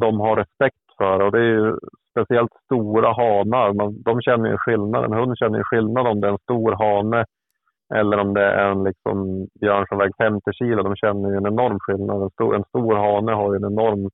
de 0.00 0.20
har 0.20 0.36
respekt 0.36 0.86
för. 0.98 1.20
Och 1.20 1.32
det 1.32 1.38
är 1.38 1.52
ju 1.58 1.76
speciellt 2.10 2.52
stora 2.64 3.12
hanar. 3.12 3.72
Man, 3.72 4.02
de 4.02 4.20
känner 4.20 4.50
ju 4.50 4.56
skillnad. 4.58 5.04
En 5.04 5.12
hund 5.12 5.38
känner 5.38 5.58
ju 5.58 5.64
skillnad 5.64 6.06
om 6.06 6.20
det 6.20 6.28
är 6.28 6.32
en 6.32 6.38
stor 6.38 6.72
hane 6.72 7.24
eller 7.94 8.18
om 8.18 8.34
det 8.34 8.44
är 8.44 8.70
en 8.70 8.84
liksom, 8.84 9.46
björn 9.60 9.86
som 9.88 9.98
väger 9.98 10.14
50 10.18 10.52
kilo. 10.52 10.82
De 10.82 10.96
känner 10.96 11.30
ju 11.30 11.36
en 11.36 11.46
enorm 11.46 11.78
skillnad. 11.80 12.22
En 12.22 12.30
stor, 12.30 12.56
en 12.56 12.64
stor 12.64 12.94
hane 12.94 13.32
har 13.32 13.52
ju 13.52 13.56
en 13.56 13.72
enorm, 13.72 14.10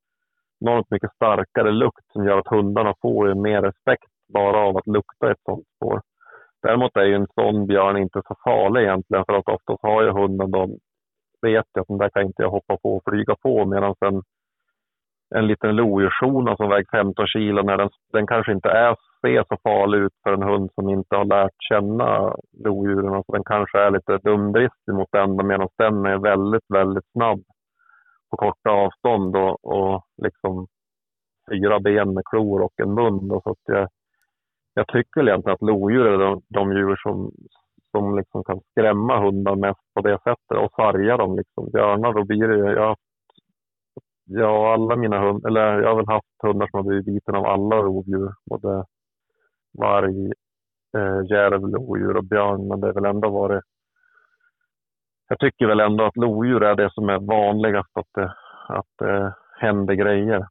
enormt 0.61 0.91
mycket 0.91 1.15
starkare 1.15 1.71
lukt 1.71 2.13
som 2.13 2.25
gör 2.25 2.39
att 2.39 2.55
hundarna 2.57 2.95
får 3.03 3.29
ju 3.29 3.35
mer 3.35 3.63
respekt 3.63 4.11
bara 4.35 4.59
av 4.59 4.77
att 4.77 4.87
lukta 4.87 5.31
ett 5.31 5.43
sånt 5.45 5.67
spår. 5.77 6.01
Däremot 6.63 6.97
är 6.97 7.05
ju 7.05 7.15
en 7.15 7.27
sån 7.35 7.67
björn 7.67 7.97
inte 7.97 8.23
så 8.29 8.35
farlig 8.45 8.83
egentligen 8.83 9.25
för 9.25 9.33
att 9.33 9.49
oftast 9.49 9.83
har 9.83 10.03
ju 10.03 10.11
hunden, 10.11 10.51
de 10.51 10.79
vet 11.43 11.67
ju 11.75 11.81
att 11.81 11.89
den 11.89 11.99
där 11.99 12.09
kan 12.09 12.23
inte 12.23 12.43
jag 12.43 12.51
hoppa 12.51 12.77
på 12.77 12.97
och 12.97 13.03
flyga 13.05 13.35
på 13.43 13.65
medan 13.65 13.95
en 14.01 14.23
en 15.35 15.47
liten 15.47 15.77
lodjurshona 15.77 16.57
som 16.57 16.67
alltså 16.67 16.67
väger 16.67 17.05
15 17.05 17.27
kilo, 17.27 17.63
när 17.63 17.77
den, 17.77 17.91
den 18.13 18.27
kanske 18.27 18.53
inte 18.53 18.69
är, 18.69 18.97
ser 19.21 19.45
så 19.49 19.57
farlig 19.63 19.99
ut 19.99 20.13
för 20.23 20.33
en 20.33 20.43
hund 20.43 20.71
som 20.75 20.89
inte 20.89 21.17
har 21.17 21.25
lärt 21.25 21.57
känna 21.69 22.37
lodjuren. 22.65 23.15
Alltså 23.15 23.33
den 23.33 23.45
kanske 23.45 23.79
är 23.79 23.91
lite 23.91 24.19
dumdristig 24.19 24.95
mot 24.95 25.09
den, 25.13 25.47
medan 25.47 25.69
den 25.79 26.07
är 26.07 26.19
väldigt, 26.19 26.65
väldigt 26.69 27.11
snabb 27.13 27.41
på 28.31 28.37
korta 28.37 28.71
avstånd 28.71 29.37
och, 29.37 29.65
och 29.65 30.05
liksom 30.23 30.67
fyra 31.51 31.81
ben 31.81 32.15
med 32.15 32.25
klor 32.25 32.63
och 32.63 32.73
en 32.77 32.95
mun. 32.95 33.29
Då, 33.29 33.41
så 33.41 33.51
att 33.51 33.65
jag, 33.65 33.89
jag 34.75 34.87
tycker 34.89 35.29
egentligen 35.29 35.55
att 35.55 35.69
lodjur 35.69 36.07
är 36.07 36.19
de, 36.19 36.43
de 36.49 36.73
djur 36.73 36.97
som, 36.97 37.31
som 37.91 38.17
liksom 38.17 38.45
kan 38.45 38.61
skrämma 38.71 39.21
hundar 39.21 39.57
mest 39.57 39.95
på 39.95 40.01
det 40.01 40.19
sättet 40.25 40.59
och 40.59 40.73
sarga 40.77 41.17
dem. 41.17 41.37
Liksom. 41.37 41.71
Björnar, 41.73 42.13
då 42.13 42.25
blir 42.25 42.49
det, 42.49 42.73
jag 42.73 42.89
har 42.89 42.97
Ja, 44.33 44.75
alla 44.75 44.97
mina 44.97 45.21
hundar, 45.21 45.49
eller 45.51 45.81
jag 45.81 45.89
har 45.89 45.97
väl 45.97 46.07
haft 46.07 46.43
hundar 46.43 46.67
som 46.67 46.79
har 46.79 46.85
blivit 46.85 47.07
biten 47.07 47.35
av 47.35 47.47
alla 47.47 47.77
rovdjur. 47.77 48.35
Både 48.51 48.85
varg, 49.79 50.27
eh, 50.97 51.21
järv, 51.31 51.69
lodjur 51.69 52.17
och 52.17 52.25
björn. 52.25 52.69
Men 52.69 52.81
det 52.81 52.89
är 52.89 52.93
väl 52.93 53.05
ändå 53.05 53.31
varit... 53.31 53.65
Jag 55.29 55.39
tycker 55.39 55.67
väl 55.67 55.81
ändå 55.81 56.05
att 56.05 56.17
lodjur 56.17 56.63
är 56.63 56.75
det 56.75 56.91
som 56.93 57.09
är 57.09 57.19
vanligast 57.19 57.97
att 57.97 58.09
det, 58.15 58.35
att 58.69 58.87
det 58.99 59.35
händer 59.61 59.95
grejer. 59.95 60.47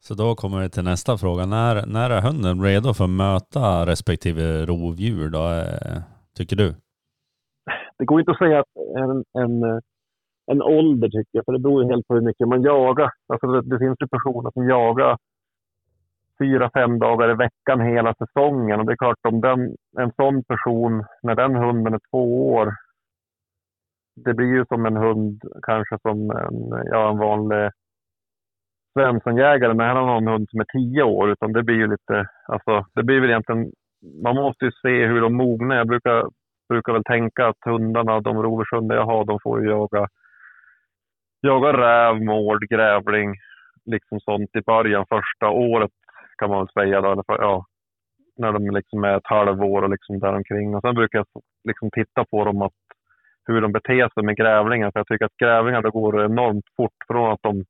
Så 0.00 0.14
då 0.14 0.34
kommer 0.34 0.60
vi 0.60 0.70
till 0.70 0.84
nästa 0.84 1.18
fråga. 1.18 1.46
När, 1.46 1.86
när 1.86 2.10
är 2.10 2.22
hunden 2.22 2.62
redo 2.62 2.94
för 2.94 3.04
att 3.04 3.10
möta 3.10 3.86
respektive 3.86 4.66
rovdjur 4.66 5.30
då, 5.30 5.38
eh, 5.38 6.02
tycker 6.36 6.56
du? 6.56 6.74
Det 7.98 8.04
går 8.04 8.20
inte 8.20 8.32
att 8.32 8.38
säga 8.38 8.60
att 8.60 8.76
en, 8.96 9.24
en 9.42 9.80
en 10.50 10.62
ålder 10.62 11.08
tycker 11.08 11.30
jag, 11.32 11.44
för 11.44 11.52
det 11.52 11.58
beror 11.58 11.82
ju 11.82 11.90
helt 11.90 12.06
på 12.06 12.14
hur 12.14 12.20
mycket 12.20 12.48
man 12.48 12.62
jagar. 12.62 13.10
Alltså 13.28 13.46
det, 13.46 13.62
det 13.62 13.78
finns 13.78 13.96
ju 14.00 14.08
personer 14.08 14.50
som 14.50 14.68
jagar 14.68 15.16
fyra, 16.38 16.70
fem 16.74 16.98
dagar 16.98 17.30
i 17.30 17.34
veckan 17.34 17.80
hela 17.80 18.14
säsongen. 18.14 18.80
Och 18.80 18.86
det 18.86 18.92
är 18.92 18.96
klart, 18.96 19.18
om 19.28 19.40
den, 19.40 19.76
en 19.98 20.12
sån 20.16 20.44
person, 20.44 21.04
när 21.22 21.34
den 21.34 21.54
hunden 21.54 21.94
är 21.94 22.00
två 22.10 22.54
år, 22.54 22.72
det 24.24 24.34
blir 24.34 24.46
ju 24.46 24.64
som 24.68 24.86
en 24.86 24.96
hund 24.96 25.42
kanske 25.62 25.98
som 26.02 26.30
en, 26.30 26.84
ja, 26.90 27.10
en 27.10 27.18
vanlig 27.18 27.70
Svenssonjägare 28.92 29.74
Men 29.74 29.96
han 29.96 30.08
har 30.08 30.16
en 30.16 30.28
hund 30.28 30.46
som 30.50 30.60
är 30.60 30.64
tio 30.64 31.02
år. 31.02 31.30
Utan 31.30 31.52
det 31.52 31.62
blir 31.62 31.76
ju 31.76 31.86
lite, 31.86 32.26
alltså 32.46 32.86
det 32.94 33.02
blir 33.02 33.20
väl 33.20 33.30
egentligen, 33.30 33.72
man 34.22 34.34
måste 34.34 34.64
ju 34.64 34.70
se 34.82 35.06
hur 35.06 35.20
de 35.20 35.34
mognar. 35.36 35.76
Jag 35.76 35.86
brukar, 35.86 36.28
brukar 36.68 36.92
väl 36.92 37.04
tänka 37.04 37.46
att 37.48 37.64
hundarna, 37.64 38.20
de 38.20 38.42
rovershundar 38.42 38.96
jag 38.96 39.06
har, 39.06 39.24
de 39.24 39.38
får 39.42 39.62
ju 39.62 39.70
jaga, 39.70 40.06
Jagar 41.40 41.72
räv, 41.72 42.22
mård, 42.22 42.68
grävling, 42.68 43.34
liksom 43.84 44.20
sånt 44.20 44.56
i 44.56 44.60
början, 44.60 45.06
första 45.08 45.48
året 45.48 45.90
kan 46.38 46.50
man 46.50 46.58
väl 46.58 46.72
säga. 46.72 47.00
Då, 47.00 47.22
för, 47.26 47.42
ja, 47.42 47.64
när 48.36 48.52
de 48.52 48.70
liksom 48.70 49.04
är 49.04 49.16
ett 49.16 49.26
halvår 49.26 49.82
och 49.82 49.90
liksom 49.90 50.18
däromkring. 50.18 50.74
Och 50.74 50.80
sen 50.80 50.94
brukar 50.94 51.18
jag 51.18 51.26
liksom 51.64 51.90
titta 51.90 52.24
på 52.24 52.44
dem, 52.44 52.62
att, 52.62 52.72
hur 53.46 53.60
de 53.60 53.72
beter 53.72 54.08
sig 54.14 54.22
med 54.22 54.36
grävlingar. 54.36 54.90
För 54.90 55.00
jag 55.00 55.06
tycker 55.06 55.24
att 55.24 55.42
grävlingar 55.42 55.82
då 55.82 55.90
går 55.90 56.24
enormt 56.24 56.64
fort 56.76 56.96
från 57.06 57.32
att 57.32 57.42
de 57.42 57.64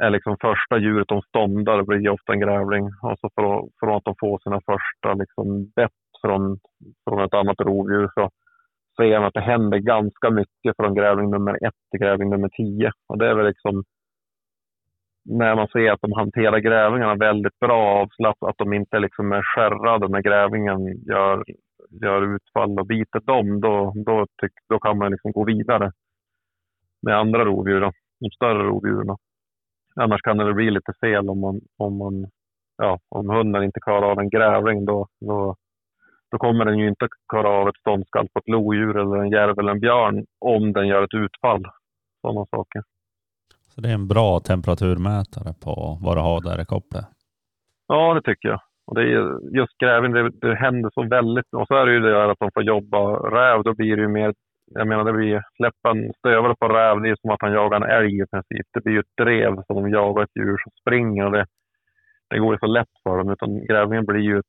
är 0.00 0.10
liksom 0.10 0.36
första 0.40 0.78
djuret 0.78 1.08
de 1.08 1.22
ståndar, 1.22 1.76
det 1.76 1.84
blir 1.84 2.08
ofta 2.08 2.32
en 2.32 2.40
grävling. 2.40 2.84
Och 3.02 3.18
så 3.18 3.30
från, 3.34 3.70
från 3.80 3.96
att 3.96 4.04
de 4.04 4.14
får 4.20 4.38
sina 4.38 4.60
första 4.60 5.14
liksom 5.14 5.70
bett 5.76 5.92
från, 6.22 6.58
från 7.04 7.24
ett 7.24 7.34
annat 7.34 7.60
rovdjur 7.60 8.10
så 8.14 8.30
ser 8.96 9.18
man 9.18 9.28
att 9.28 9.34
det 9.34 9.40
händer 9.40 9.78
ganska 9.78 10.30
mycket 10.30 10.76
från 10.76 10.94
grävling 10.94 11.30
nummer 11.30 11.66
ett 11.66 11.74
till 11.90 12.00
grävling 12.00 12.30
nummer 12.30 12.48
tio. 12.48 12.92
Och 13.08 13.18
det 13.18 13.26
är 13.28 13.34
väl 13.34 13.46
liksom 13.46 13.84
när 15.26 15.56
man 15.56 15.68
ser 15.68 15.92
att 15.92 16.00
de 16.00 16.12
hanterar 16.12 16.58
grävlingarna 16.58 17.14
väldigt 17.14 17.58
bra 17.58 18.02
avslappnat, 18.02 18.50
att 18.50 18.58
de 18.58 18.72
inte 18.72 18.98
liksom 18.98 19.32
är 19.32 19.42
skärrade 19.42 20.08
när 20.08 20.22
grävlingen 20.22 20.80
gör, 21.06 21.44
gör 22.02 22.34
utfall 22.34 22.80
och 22.80 22.86
biter 22.86 23.20
dem, 23.20 23.60
då, 23.60 23.92
då, 24.06 24.26
tyck, 24.40 24.52
då 24.68 24.78
kan 24.78 24.98
man 24.98 25.10
liksom 25.10 25.32
gå 25.32 25.44
vidare 25.44 25.92
med 27.02 27.16
andra 27.18 27.44
rovdjur, 27.44 27.80
då, 27.80 27.92
de 28.20 28.30
större 28.30 28.62
rovdjuren. 28.62 29.16
Annars 29.94 30.22
kan 30.22 30.36
det 30.36 30.54
bli 30.54 30.70
lite 30.70 30.92
fel 31.00 31.30
om, 31.30 31.40
man, 31.40 31.60
om, 31.76 31.98
man, 31.98 32.26
ja, 32.76 32.98
om 33.08 33.28
hunden 33.28 33.62
inte 33.64 33.80
klarar 33.80 34.10
av 34.10 34.18
en 34.18 34.30
grävling. 34.30 34.84
Då, 34.84 35.06
då, 35.20 35.56
då 36.30 36.38
kommer 36.38 36.64
den 36.64 36.78
ju 36.78 36.88
inte 36.88 37.08
klara 37.28 37.48
av 37.48 37.68
ett 37.68 37.76
ståndskall 37.76 38.28
på 38.32 38.38
ett 38.38 38.48
lodjur 38.48 38.96
eller 38.96 39.16
en 39.16 39.30
järv 39.30 39.58
eller 39.58 39.72
en 39.72 39.80
björn 39.80 40.24
om 40.40 40.72
den 40.72 40.86
gör 40.86 41.02
ett 41.02 41.14
utfall. 41.14 41.64
Sådana 42.20 42.46
saker. 42.46 42.82
Så 43.68 43.80
det 43.80 43.88
är 43.88 43.94
en 43.94 44.08
bra 44.08 44.40
temperaturmätare 44.40 45.54
på 45.64 45.98
vad 46.02 46.16
du 46.16 46.20
har 46.20 46.40
där 46.40 46.62
i 46.62 46.64
kopplet? 46.64 47.04
Ja, 47.88 48.14
det 48.14 48.22
tycker 48.22 48.48
jag. 48.48 48.60
Och 48.86 48.94
det 48.94 49.02
är 49.02 49.56
just 49.56 49.78
grävling, 49.78 50.12
det, 50.12 50.30
det 50.30 50.54
händer 50.54 50.90
så 50.94 51.02
väldigt. 51.02 51.46
Och 51.52 51.66
så 51.68 51.74
är 51.74 51.86
det 51.86 51.92
ju 51.92 52.00
det 52.00 52.30
att 52.30 52.38
de 52.38 52.50
får 52.54 52.62
jobba 52.62 52.98
räv. 53.38 53.62
Då 53.62 53.74
blir 53.74 53.96
det 53.96 54.02
ju 54.02 54.08
mer, 54.08 54.34
jag 54.74 54.88
menar 54.88 55.04
det 55.04 55.12
blir, 55.12 55.42
släppa 55.56 55.90
en 55.90 56.12
stövare 56.18 56.54
på 56.60 56.68
räv, 56.68 57.00
det 57.00 57.08
är 57.08 57.16
som 57.20 57.30
att 57.30 57.42
han 57.42 57.52
jagar 57.52 57.76
en 57.76 57.90
älg 57.98 58.20
i 58.22 58.26
princip. 58.26 58.66
Det 58.72 58.80
blir 58.84 58.92
ju 58.92 59.00
ett 59.00 59.16
drev 59.22 59.62
som 59.66 59.76
de 59.76 59.90
jagar 59.90 60.22
ett 60.22 60.36
djur 60.36 60.58
som 60.62 60.72
springer 60.80 61.24
och 61.24 61.32
det, 61.32 61.46
det 62.30 62.38
går 62.38 62.54
ju 62.54 62.58
så 62.58 62.66
lätt 62.66 62.94
för 63.02 63.18
dem. 63.18 63.30
Utan 63.30 63.66
grävlingen 63.66 64.06
blir 64.06 64.20
ju, 64.20 64.42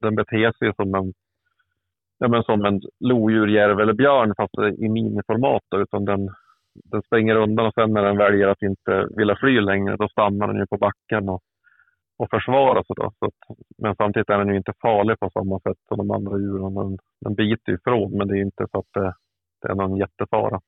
den 0.00 0.14
beter 0.14 0.52
sig 0.52 0.74
som 0.74 0.94
en, 0.94 1.12
ja, 2.18 2.28
men 2.28 2.42
som 2.42 2.64
en 2.64 2.80
lodjur, 3.00 3.46
järv 3.46 3.80
eller 3.80 3.92
björn 3.92 4.34
fast 4.36 4.54
i 4.78 4.88
miniformat. 4.88 5.62
Då, 5.68 5.80
utan 5.80 6.04
den, 6.04 6.30
den 6.74 7.02
springer 7.02 7.36
undan 7.36 7.66
och 7.66 7.74
sen 7.74 7.92
när 7.92 8.02
den 8.02 8.16
väljer 8.16 8.48
att 8.48 8.62
inte 8.62 9.08
vilja 9.16 9.36
fly 9.36 9.60
längre, 9.60 9.96
då 9.96 10.08
stannar 10.08 10.46
den 10.46 10.56
ju 10.56 10.66
på 10.66 10.76
backen 10.76 11.28
och, 11.28 11.42
och 12.16 12.30
försvarar 12.30 12.82
sig. 12.82 12.96
Då. 12.96 13.12
Så 13.18 13.26
att, 13.26 13.58
men 13.78 13.96
samtidigt 13.96 14.30
är 14.30 14.38
den 14.38 14.48
ju 14.48 14.56
inte 14.56 14.72
farlig 14.82 15.18
på 15.18 15.30
samma 15.30 15.60
sätt 15.60 15.78
som 15.88 15.98
de 15.98 16.10
andra 16.10 16.38
djuren. 16.38 16.74
Den, 16.74 16.98
den 17.20 17.34
biter 17.34 17.72
ifrån, 17.72 18.18
men 18.18 18.28
det 18.28 18.38
är 18.38 18.42
inte 18.42 18.66
så 18.70 18.78
att 18.78 18.92
det, 18.92 19.14
det 19.62 19.68
är 19.68 19.74
någon 19.74 19.96
jättefara. 19.96 20.60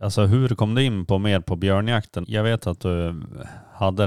Alltså 0.00 0.22
hur 0.22 0.48
kom 0.48 0.74
du 0.74 0.84
in 0.84 1.06
på 1.06 1.18
mer 1.18 1.40
på 1.40 1.56
björnjakten? 1.56 2.24
Jag 2.28 2.42
vet 2.42 2.66
att 2.66 2.80
du 2.80 3.14
hade 3.74 4.06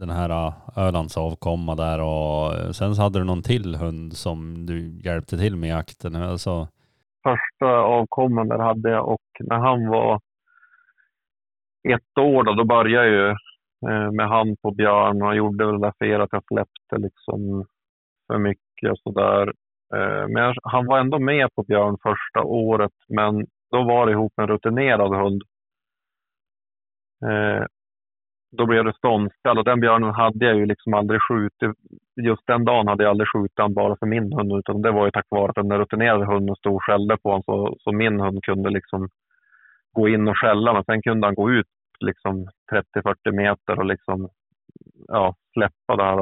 den 0.00 0.10
här 0.10 0.30
äh, 0.30 0.54
Ölands 0.76 1.18
avkomma 1.18 1.74
där 1.74 2.00
och 2.00 2.54
äh, 2.54 2.70
sen 2.70 2.94
så 2.94 3.02
hade 3.02 3.18
du 3.18 3.24
någon 3.24 3.42
till 3.42 3.74
hund 3.74 4.12
som 4.12 4.66
du 4.66 5.00
hjälpte 5.04 5.36
till 5.38 5.56
med 5.56 5.70
jakten. 5.70 6.14
Alltså... 6.14 6.68
Första 7.22 7.66
avkomman 7.66 8.48
där 8.48 8.58
hade 8.58 8.90
jag 8.90 9.08
och 9.08 9.26
när 9.40 9.58
han 9.58 9.88
var 9.88 10.20
ett 11.88 12.18
år 12.18 12.44
då, 12.44 12.54
då 12.54 12.64
började 12.64 13.06
jag 13.06 13.08
ju 13.08 13.28
äh, 13.90 14.10
med 14.10 14.28
han 14.28 14.56
på 14.62 14.70
björn 14.70 15.22
och 15.22 15.36
gjorde 15.36 15.66
väl 15.66 15.80
det 15.80 15.92
fel 15.98 16.20
att 16.20 16.32
jag 16.32 16.44
släppte 16.44 16.96
liksom 16.98 17.66
för 18.26 18.38
mycket 18.38 18.90
och 18.90 18.98
sådär. 18.98 19.52
Eh, 19.94 20.28
men 20.28 20.54
han 20.62 20.86
var 20.86 20.98
ändå 20.98 21.18
med 21.18 21.54
på 21.54 21.62
björn 21.62 21.96
första 22.02 22.42
året, 22.42 22.92
men 23.08 23.46
då 23.72 23.82
var 23.84 24.06
det 24.06 24.12
ihop 24.12 24.32
med 24.36 24.44
en 24.44 24.50
rutinerad 24.54 25.14
hund. 25.14 25.42
Eh, 27.26 27.64
då 28.56 28.66
blev 28.66 28.84
det 28.84 28.96
ståndskall 28.96 29.58
och 29.58 29.64
den 29.64 29.80
björnen 29.80 30.14
hade 30.14 30.44
jag 30.44 30.56
ju 30.56 30.66
liksom 30.66 30.94
aldrig 30.94 31.20
skjutit. 31.22 31.70
Just 32.22 32.46
den 32.46 32.64
dagen 32.64 32.88
hade 32.88 33.02
jag 33.02 33.10
aldrig 33.10 33.28
skjutit 33.28 33.56
den 33.56 33.74
bara 33.74 33.96
för 33.96 34.06
min 34.06 34.32
hund, 34.32 34.52
utan 34.52 34.82
det 34.82 34.90
var 34.90 35.04
ju 35.04 35.10
tack 35.10 35.26
vare 35.28 35.50
att 35.50 35.68
den 35.68 35.78
rutinerade 35.78 36.24
hunden 36.24 36.56
stod 36.56 36.74
och 36.74 36.84
skällde 36.84 37.16
på 37.16 37.28
honom 37.28 37.42
så, 37.42 37.76
så 37.80 37.92
min 37.92 38.20
hund 38.20 38.44
kunde 38.44 38.70
liksom 38.70 39.08
gå 39.92 40.08
in 40.08 40.28
och 40.28 40.38
skälla, 40.38 40.72
men 40.72 40.84
sen 40.84 41.02
kunde 41.02 41.26
han 41.26 41.34
gå 41.34 41.50
ut 41.50 41.66
liksom 42.00 42.48
30-40 42.94 43.32
meter 43.32 43.78
och 43.78 43.86
liksom, 43.86 44.28
ja, 45.08 45.34
släppa 45.52 45.96
det 45.96 46.04
här. 46.04 46.16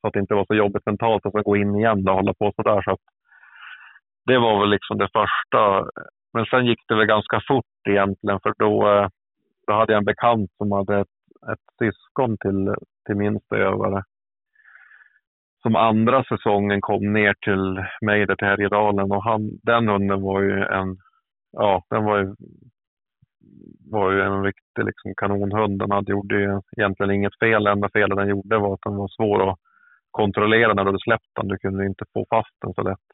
Så 0.00 0.06
att 0.06 0.12
det 0.12 0.20
inte 0.20 0.34
var 0.34 0.44
så 0.44 0.54
jobbigt 0.54 0.86
mentalt 0.86 1.26
att 1.26 1.44
gå 1.44 1.56
in 1.56 1.76
igen 1.76 2.08
och 2.08 2.14
hålla 2.14 2.34
på 2.34 2.52
sådär. 2.56 2.82
Så 2.82 2.90
att 2.90 3.04
det 4.26 4.38
var 4.38 4.60
väl 4.60 4.70
liksom 4.70 4.98
det 4.98 5.08
första. 5.12 5.86
Men 6.32 6.44
sen 6.46 6.66
gick 6.66 6.80
det 6.88 6.94
väl 6.94 7.06
ganska 7.06 7.40
fort 7.48 7.88
egentligen 7.88 8.40
för 8.42 8.54
då, 8.58 8.88
eh, 8.88 9.08
då 9.66 9.72
hade 9.72 9.92
jag 9.92 9.98
en 9.98 10.04
bekant 10.04 10.50
som 10.56 10.72
hade 10.72 11.00
ett, 11.00 11.08
ett 11.52 11.66
syskon 11.78 12.36
till, 12.38 12.74
till 13.06 13.16
min 13.16 13.40
stövare. 13.40 14.02
Som 15.62 15.76
andra 15.76 16.24
säsongen 16.24 16.80
kom 16.80 17.12
ner 17.12 17.34
till 17.40 17.84
mig 18.00 18.26
där 18.26 18.36
till 18.36 18.46
Härjedalen 18.46 19.12
och 19.12 19.24
han, 19.24 19.50
den 19.62 19.88
hunden 19.88 20.22
var 20.22 20.40
ju 20.40 20.62
en, 20.62 20.96
ja, 21.52 21.82
den 21.90 22.04
var 22.04 22.18
ju 22.18 22.34
var 23.90 24.12
ju 24.12 24.22
en 24.22 24.44
riktig 24.44 24.84
liksom 24.84 25.14
kanonhund. 25.16 25.78
Den 25.78 25.90
hade, 25.90 26.12
gjorde 26.12 26.40
ju 26.40 26.60
egentligen 26.76 27.12
inget 27.12 27.38
fel. 27.38 27.64
Det 27.64 27.70
enda 27.70 27.88
felet 27.92 28.18
den 28.18 28.28
gjorde 28.28 28.58
var 28.58 28.74
att 28.74 28.82
den 28.82 28.96
var 28.96 29.08
svår 29.08 29.50
att 29.50 29.58
kontrollera 30.10 30.74
när 30.74 30.84
du 30.84 30.88
hade 30.88 31.00
släppt 31.00 31.30
den. 31.36 31.48
Du 31.48 31.58
kunde 31.58 31.86
inte 31.86 32.04
få 32.12 32.26
fast 32.30 32.56
den 32.60 32.74
så 32.74 32.82
lätt. 32.82 33.06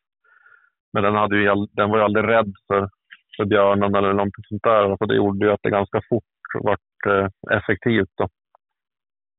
Men 0.93 1.03
den, 1.03 1.15
hade 1.15 1.37
ju, 1.37 1.67
den 1.73 1.91
var 1.91 1.99
ju 1.99 2.05
aldrig 2.05 2.29
rädd 2.29 2.53
för, 2.67 2.89
för 3.37 3.45
björnen 3.45 3.95
eller 3.95 4.13
någonting 4.13 4.45
sånt 4.49 4.63
där. 4.63 4.97
Så 4.97 5.07
det 5.07 5.15
gjorde 5.15 5.47
ju 5.47 5.53
att 5.53 5.63
det 5.63 5.71
ganska 5.71 6.01
fort 6.09 6.25
vart 6.61 7.07
eh, 7.07 7.57
effektivt. 7.59 8.13
Då. 8.17 8.29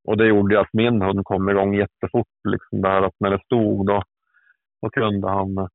Och 0.08 0.18
det 0.18 0.28
gjorde 0.28 0.56
ju 0.56 0.62
att 0.62 0.74
min 0.74 1.02
hund 1.02 1.26
kom 1.26 1.50
igång 1.50 1.76
jättefort. 1.76 2.36
Liksom 2.44 2.82
där 2.82 3.02
att 3.02 3.16
när 3.20 3.32
det 3.32 3.44
stod 3.46 3.88
då, 3.88 4.04
då 4.82 4.90
kunde 4.90 5.30
han 5.30 5.58
eh, 5.58 5.68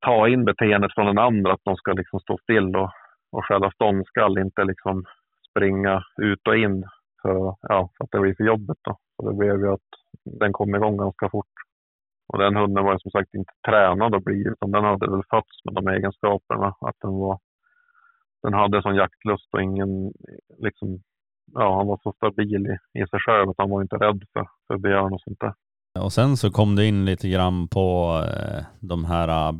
ta 0.00 0.28
in 0.28 0.44
beteendet 0.44 0.94
från 0.94 1.06
den 1.06 1.18
andra, 1.18 1.52
att 1.52 1.64
de 1.64 1.76
ska 1.76 1.92
liksom 1.92 2.20
stå 2.20 2.38
still 2.38 2.76
och 2.76 2.90
och 3.36 3.44
själva 3.44 3.70
ståndskall, 3.70 4.38
inte 4.38 4.64
liksom 4.64 5.04
springa 5.50 6.02
ut 6.16 6.48
och 6.48 6.56
in 6.56 6.84
för, 7.22 7.54
ja, 7.62 7.90
för 7.96 8.04
att 8.04 8.10
det 8.10 8.20
blir 8.20 8.34
för 8.34 8.44
jobbigt. 8.44 8.78
Då. 8.82 8.98
Så 9.16 9.30
det 9.30 9.36
blev 9.36 9.60
ju 9.60 9.72
att 9.72 9.90
den 10.24 10.52
kom 10.52 10.74
igång 10.74 10.96
ganska 10.96 11.30
fort. 11.30 11.55
Och 12.28 12.38
den 12.38 12.56
hunden 12.56 12.84
var 12.84 12.98
som 12.98 13.10
sagt 13.10 13.34
inte 13.34 13.52
tränad 13.68 14.14
att 14.14 14.24
bli, 14.24 14.40
utan 14.46 14.70
den 14.70 14.84
hade 14.84 15.10
väl 15.10 15.22
fötts 15.30 15.64
med 15.64 15.74
de 15.74 15.88
egenskaperna. 15.88 16.66
Att 16.80 16.96
den, 17.02 17.12
var, 17.12 17.38
den 18.42 18.54
hade 18.54 18.82
sån 18.82 18.94
jaktlust 18.94 19.54
och 19.54 19.62
ingen, 19.62 20.12
liksom, 20.58 21.02
ja, 21.52 21.76
han 21.76 21.86
var 21.86 22.00
så 22.02 22.12
stabil 22.12 22.66
i, 22.66 23.00
i 23.00 23.06
sig 23.06 23.20
själv 23.26 23.48
att 23.50 23.58
han 23.58 23.70
var 23.70 23.82
inte 23.82 23.96
rädd 23.96 24.22
för, 24.32 24.46
för 24.66 24.78
björn 24.78 25.12
och 25.12 25.20
sånt 25.20 25.40
där. 25.40 25.54
Och 26.04 26.12
sen 26.12 26.36
så 26.36 26.50
kom 26.50 26.76
det 26.76 26.86
in 26.86 27.04
lite 27.04 27.28
grann 27.28 27.68
på 27.68 28.14
eh, 28.24 28.64
de 28.80 29.04
här 29.04 29.52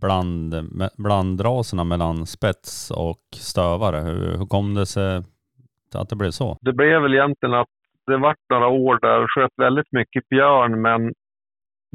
bland, 0.00 0.54
blandraserna 0.98 1.84
mellan 1.84 2.26
spets 2.26 2.90
och 2.90 3.24
stövare. 3.32 3.96
Hur, 3.96 4.38
hur 4.38 4.46
kom 4.46 4.74
det 4.74 4.86
sig 4.86 5.22
att 5.94 6.08
det 6.08 6.16
blev 6.16 6.30
så? 6.30 6.58
Det 6.60 6.72
blev 6.72 7.02
väl 7.02 7.14
egentligen 7.14 7.54
att 7.54 7.68
det 8.06 8.16
vart 8.16 8.44
några 8.50 8.68
år 8.68 8.98
där 9.02 9.08
jag 9.08 9.30
sköt 9.30 9.52
väldigt 9.56 9.92
mycket 9.92 10.28
björn, 10.28 10.82
men 10.82 11.14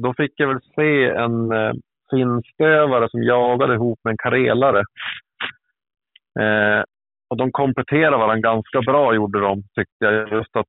då 0.02 0.14
fick 0.14 0.32
jag 0.36 0.48
väl 0.48 0.60
se 0.74 1.04
en 1.08 1.52
eh, 1.52 1.72
finstövare 2.10 3.08
som 3.10 3.22
jagade 3.22 3.74
ihop 3.74 4.00
med 4.04 4.10
en 4.10 4.18
karelare. 4.18 4.82
Eh, 6.40 6.84
och 7.30 7.36
de 7.36 7.52
kompletterade 7.52 8.16
varandra 8.16 8.50
ganska 8.50 8.80
bra, 8.80 9.14
gjorde 9.14 9.40
de, 9.40 9.62
tyckte 9.62 10.04
jag. 10.04 10.32
Just 10.32 10.56
att 10.56 10.66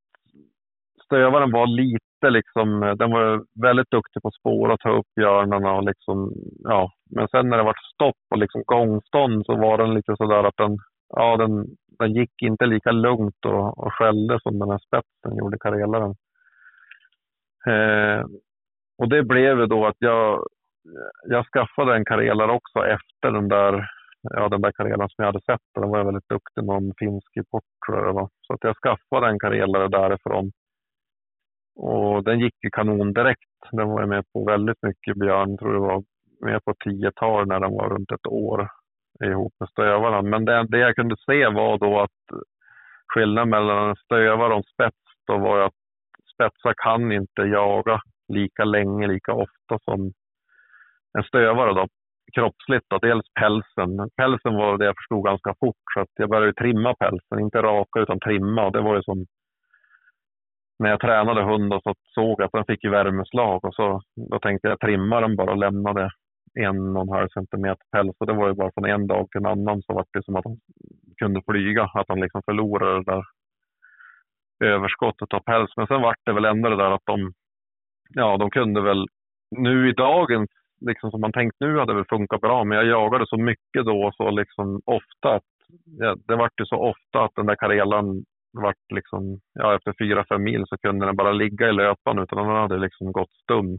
stövaren 1.05 1.51
var 1.51 1.67
lite 1.67 2.29
liksom, 2.29 2.83
eh, 2.83 2.93
den 2.95 3.11
var 3.11 3.43
väldigt 3.61 3.91
duktig 3.91 4.21
på 4.21 4.27
att 4.27 4.35
spåra 4.35 4.73
och 4.73 4.79
ta 4.79 4.89
upp 4.89 5.07
björnarna 5.15 5.73
och 5.73 5.83
liksom, 5.83 6.33
ja. 6.63 6.91
Men 7.09 7.27
sen 7.27 7.49
när 7.49 7.57
det 7.57 7.63
var 7.63 7.75
stopp 7.93 8.23
och 8.29 8.37
liksom 8.37 8.63
gångstånd 8.65 9.45
så 9.45 9.55
var 9.55 9.77
den 9.77 9.93
lite 9.93 10.15
sådär 10.17 10.43
att 10.43 10.57
den, 10.57 10.77
ja 11.09 11.37
den, 11.37 11.67
den 11.99 12.13
gick 12.13 12.41
inte 12.41 12.65
lika 12.65 12.91
lugnt 12.91 13.45
och, 13.45 13.77
och 13.77 13.93
skällde 13.93 14.39
som 14.43 14.59
den 14.59 14.69
här 14.69 14.79
spetsen 14.79 15.37
gjorde, 15.37 15.57
karelaren. 15.59 16.15
Eh, 17.67 18.25
och 19.01 19.09
det 19.09 19.23
blev 19.23 19.67
då 19.67 19.85
att 19.85 19.95
jag, 19.99 20.45
jag 21.27 21.45
skaffade 21.45 21.95
en 21.95 22.05
karelare 22.05 22.51
också 22.51 22.85
efter 22.85 23.31
den 23.31 23.47
där 23.47 23.89
ja, 24.21 24.49
den 24.49 24.61
där 24.61 24.71
karelen 24.71 25.09
som 25.09 25.15
jag 25.17 25.25
hade 25.25 25.41
sett. 25.41 25.61
Den 25.75 25.89
var 25.89 25.97
jag 25.97 26.05
väldigt 26.05 26.29
duktig 26.29 26.63
någon 26.63 26.93
finsk 26.97 27.37
import 27.37 27.63
tror 27.87 28.05
jag. 28.05 28.29
Så 28.41 28.53
att 28.53 28.63
jag 28.63 28.75
skaffade 28.77 29.27
en 29.27 29.39
karelare 29.39 29.87
därifrån. 29.87 30.51
Och 31.75 32.23
den 32.23 32.39
gick 32.39 32.55
ju 32.63 32.69
kanon 32.69 33.13
direkt. 33.13 33.57
Den 33.71 33.89
var 33.89 33.99
jag 33.99 34.09
med 34.09 34.25
på 34.33 34.45
väldigt 34.45 34.81
mycket 34.81 35.15
björn. 35.15 35.57
tror 35.57 35.73
det 35.73 35.79
var 35.79 36.03
med 36.41 36.63
på 36.63 36.73
tiotal 36.83 37.47
när 37.47 37.59
den 37.59 37.71
var 37.71 37.89
runt 37.89 38.11
ett 38.11 38.27
år 38.27 38.69
ihop 39.23 39.53
med 39.59 39.69
stövarna. 39.69 40.21
Men 40.21 40.45
det, 40.45 40.67
det 40.67 40.77
jag 40.77 40.95
kunde 40.95 41.15
se 41.25 41.47
var 41.47 41.77
då 41.77 41.99
att 41.99 42.41
skillnaden 43.13 43.49
mellan 43.49 43.89
en 43.89 43.95
stövare 43.95 44.53
och 44.53 44.57
en 44.57 44.63
spets 44.63 44.97
då 45.27 45.37
var 45.37 45.59
att 45.59 45.73
spetsar 46.33 46.73
kan 46.77 47.11
inte 47.11 47.41
jaga 47.41 48.01
lika 48.33 48.63
länge, 48.63 49.07
lika 49.07 49.33
ofta 49.33 49.79
som 49.83 50.13
en 51.17 51.23
stövare. 51.23 51.73
Då. 51.73 51.87
Kroppsligt 52.35 52.85
då, 52.89 52.97
dels 52.97 53.25
pälsen. 53.39 54.09
Pälsen 54.17 54.55
var 54.55 54.77
det 54.77 54.85
jag 54.85 54.95
förstod 54.97 55.25
ganska 55.25 55.55
fort 55.59 55.85
så 55.93 55.99
att 55.99 56.09
jag 56.15 56.29
började 56.29 56.53
trimma 56.53 56.93
pälsen, 56.93 57.39
inte 57.39 57.61
raka 57.61 57.99
utan 57.99 58.19
trimma. 58.19 58.69
Det 58.69 58.81
var 58.81 58.95
ju 58.95 59.03
som 59.03 59.25
när 60.79 60.89
jag 60.89 60.99
tränade 60.99 61.43
hund 61.43 61.73
och 61.73 61.83
så 61.83 61.93
såg 62.15 62.39
jag 62.39 62.45
att 62.45 62.51
den 62.51 62.65
fick 62.65 62.85
värmeslag 62.85 63.65
och 63.65 63.75
så 63.75 64.01
då 64.31 64.39
tänkte 64.39 64.67
jag 64.67 64.79
trimma 64.79 65.21
den 65.21 65.35
bara 65.35 65.51
och 65.51 65.57
lämnade 65.57 66.09
en 66.59 66.97
och 66.97 67.01
en 67.01 67.09
halv 67.09 67.27
centimeter 67.27 67.85
päls. 67.91 68.15
Och 68.19 68.27
det 68.27 68.33
var 68.33 68.47
ju 68.47 68.53
bara 68.53 68.71
från 68.73 68.85
en 68.85 69.07
dag 69.07 69.27
till 69.31 69.39
en 69.39 69.45
annan 69.45 69.81
så 69.81 69.93
var 69.93 70.05
det 70.13 70.23
som 70.23 70.35
att 70.35 70.45
han 70.45 70.57
kunde 71.17 71.41
flyga, 71.49 71.83
att 71.83 72.09
han 72.09 72.19
liksom 72.19 72.41
förlorade 72.45 72.95
det 72.95 73.11
där 73.11 73.23
överskottet 74.63 75.33
av 75.33 75.39
päls. 75.39 75.71
Men 75.77 75.87
sen 75.87 76.01
var 76.01 76.15
det 76.25 76.33
väl 76.33 76.45
ändå 76.45 76.69
det 76.69 76.75
där 76.75 76.91
att 76.91 77.05
de, 77.05 77.33
ja, 78.13 78.37
de 78.37 78.49
kunde 78.51 78.81
väl 78.81 79.07
nu 79.57 79.89
i 79.89 79.93
dagens, 79.93 80.49
liksom 80.81 81.11
som 81.11 81.21
man 81.21 81.31
tänkt 81.31 81.55
nu 81.59 81.79
hade 81.79 81.93
väl 81.93 82.05
funkat 82.09 82.41
bra, 82.41 82.63
men 82.63 82.77
jag 82.77 82.87
jagade 82.87 83.27
så 83.27 83.37
mycket 83.37 83.85
då 83.85 84.11
så 84.17 84.29
liksom 84.29 84.81
ofta 84.85 85.35
att 85.35 85.43
ja, 85.99 86.15
det 86.27 86.35
vart 86.35 86.59
ju 86.59 86.65
så 86.65 86.75
ofta 86.75 87.23
att 87.23 87.35
den 87.35 87.45
där 87.45 87.55
karelan 87.55 88.23
vart 88.53 88.91
liksom, 88.93 89.39
ja 89.53 89.75
efter 89.75 89.93
fyra, 89.99 90.25
fem 90.29 90.43
mil 90.43 90.63
så 90.67 90.77
kunde 90.77 91.05
den 91.05 91.15
bara 91.15 91.31
ligga 91.31 91.69
i 91.69 91.73
löpan 91.73 92.19
utan 92.19 92.37
den 92.37 92.55
hade 92.55 92.77
liksom 92.77 93.11
gått 93.11 93.33
stum. 93.43 93.77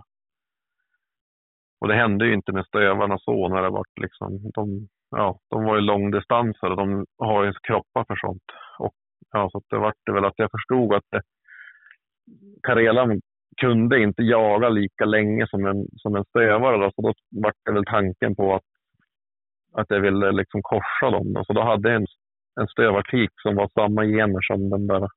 Och 1.81 1.89
det 1.89 1.95
hände 1.95 2.27
ju 2.27 2.35
inte 2.35 2.53
med 2.53 2.67
stövarna 2.67 3.19
så 3.19 3.49
när 3.49 3.63
det 3.63 3.71
vart 3.71 3.99
liksom, 4.01 4.51
de, 4.55 4.89
ja, 5.11 5.39
de 5.51 5.65
var 5.65 5.75
ju 5.75 5.81
långdistanser 5.81 6.71
och 6.71 6.77
de 6.77 7.07
har 7.19 7.45
ju 7.45 7.53
kroppar 7.53 8.05
för 8.05 8.17
sånt. 8.17 8.45
Och, 8.79 8.95
ja, 9.33 9.51
så 9.53 9.63
det 9.71 9.79
vart 9.79 10.01
det 10.07 10.13
väl 10.13 10.25
att 10.25 10.39
jag 10.39 10.51
förstod 10.51 10.95
att 10.95 11.05
det, 11.11 11.23
Karelan 12.63 13.21
kunde 13.61 14.03
inte 14.03 14.23
jaga 14.23 14.69
lika 14.69 15.05
länge 15.05 15.47
som 15.47 15.67
en, 15.67 15.87
som 15.97 16.17
en 16.17 16.25
stövare. 16.25 16.77
Då, 16.77 16.91
så 16.95 17.03
då 17.03 17.13
var 17.31 17.53
det 17.65 17.73
väl 17.73 17.85
tanken 17.85 18.37
på 18.37 18.55
att, 18.55 18.63
att 19.73 19.87
jag 19.89 20.01
ville 20.01 20.33
liksom 20.33 20.63
korsa 20.63 21.11
dem. 21.11 21.33
Då. 21.33 21.45
Så 21.45 21.53
då 21.53 21.63
hade 21.63 21.89
jag 21.89 21.97
en, 21.97 22.07
en 22.61 22.69
stövartik 22.69 23.31
som 23.43 23.55
var 23.57 23.69
samma 23.69 24.05
gener 24.05 24.41
som 24.41 24.71
den 24.71 24.87
där 24.87 25.09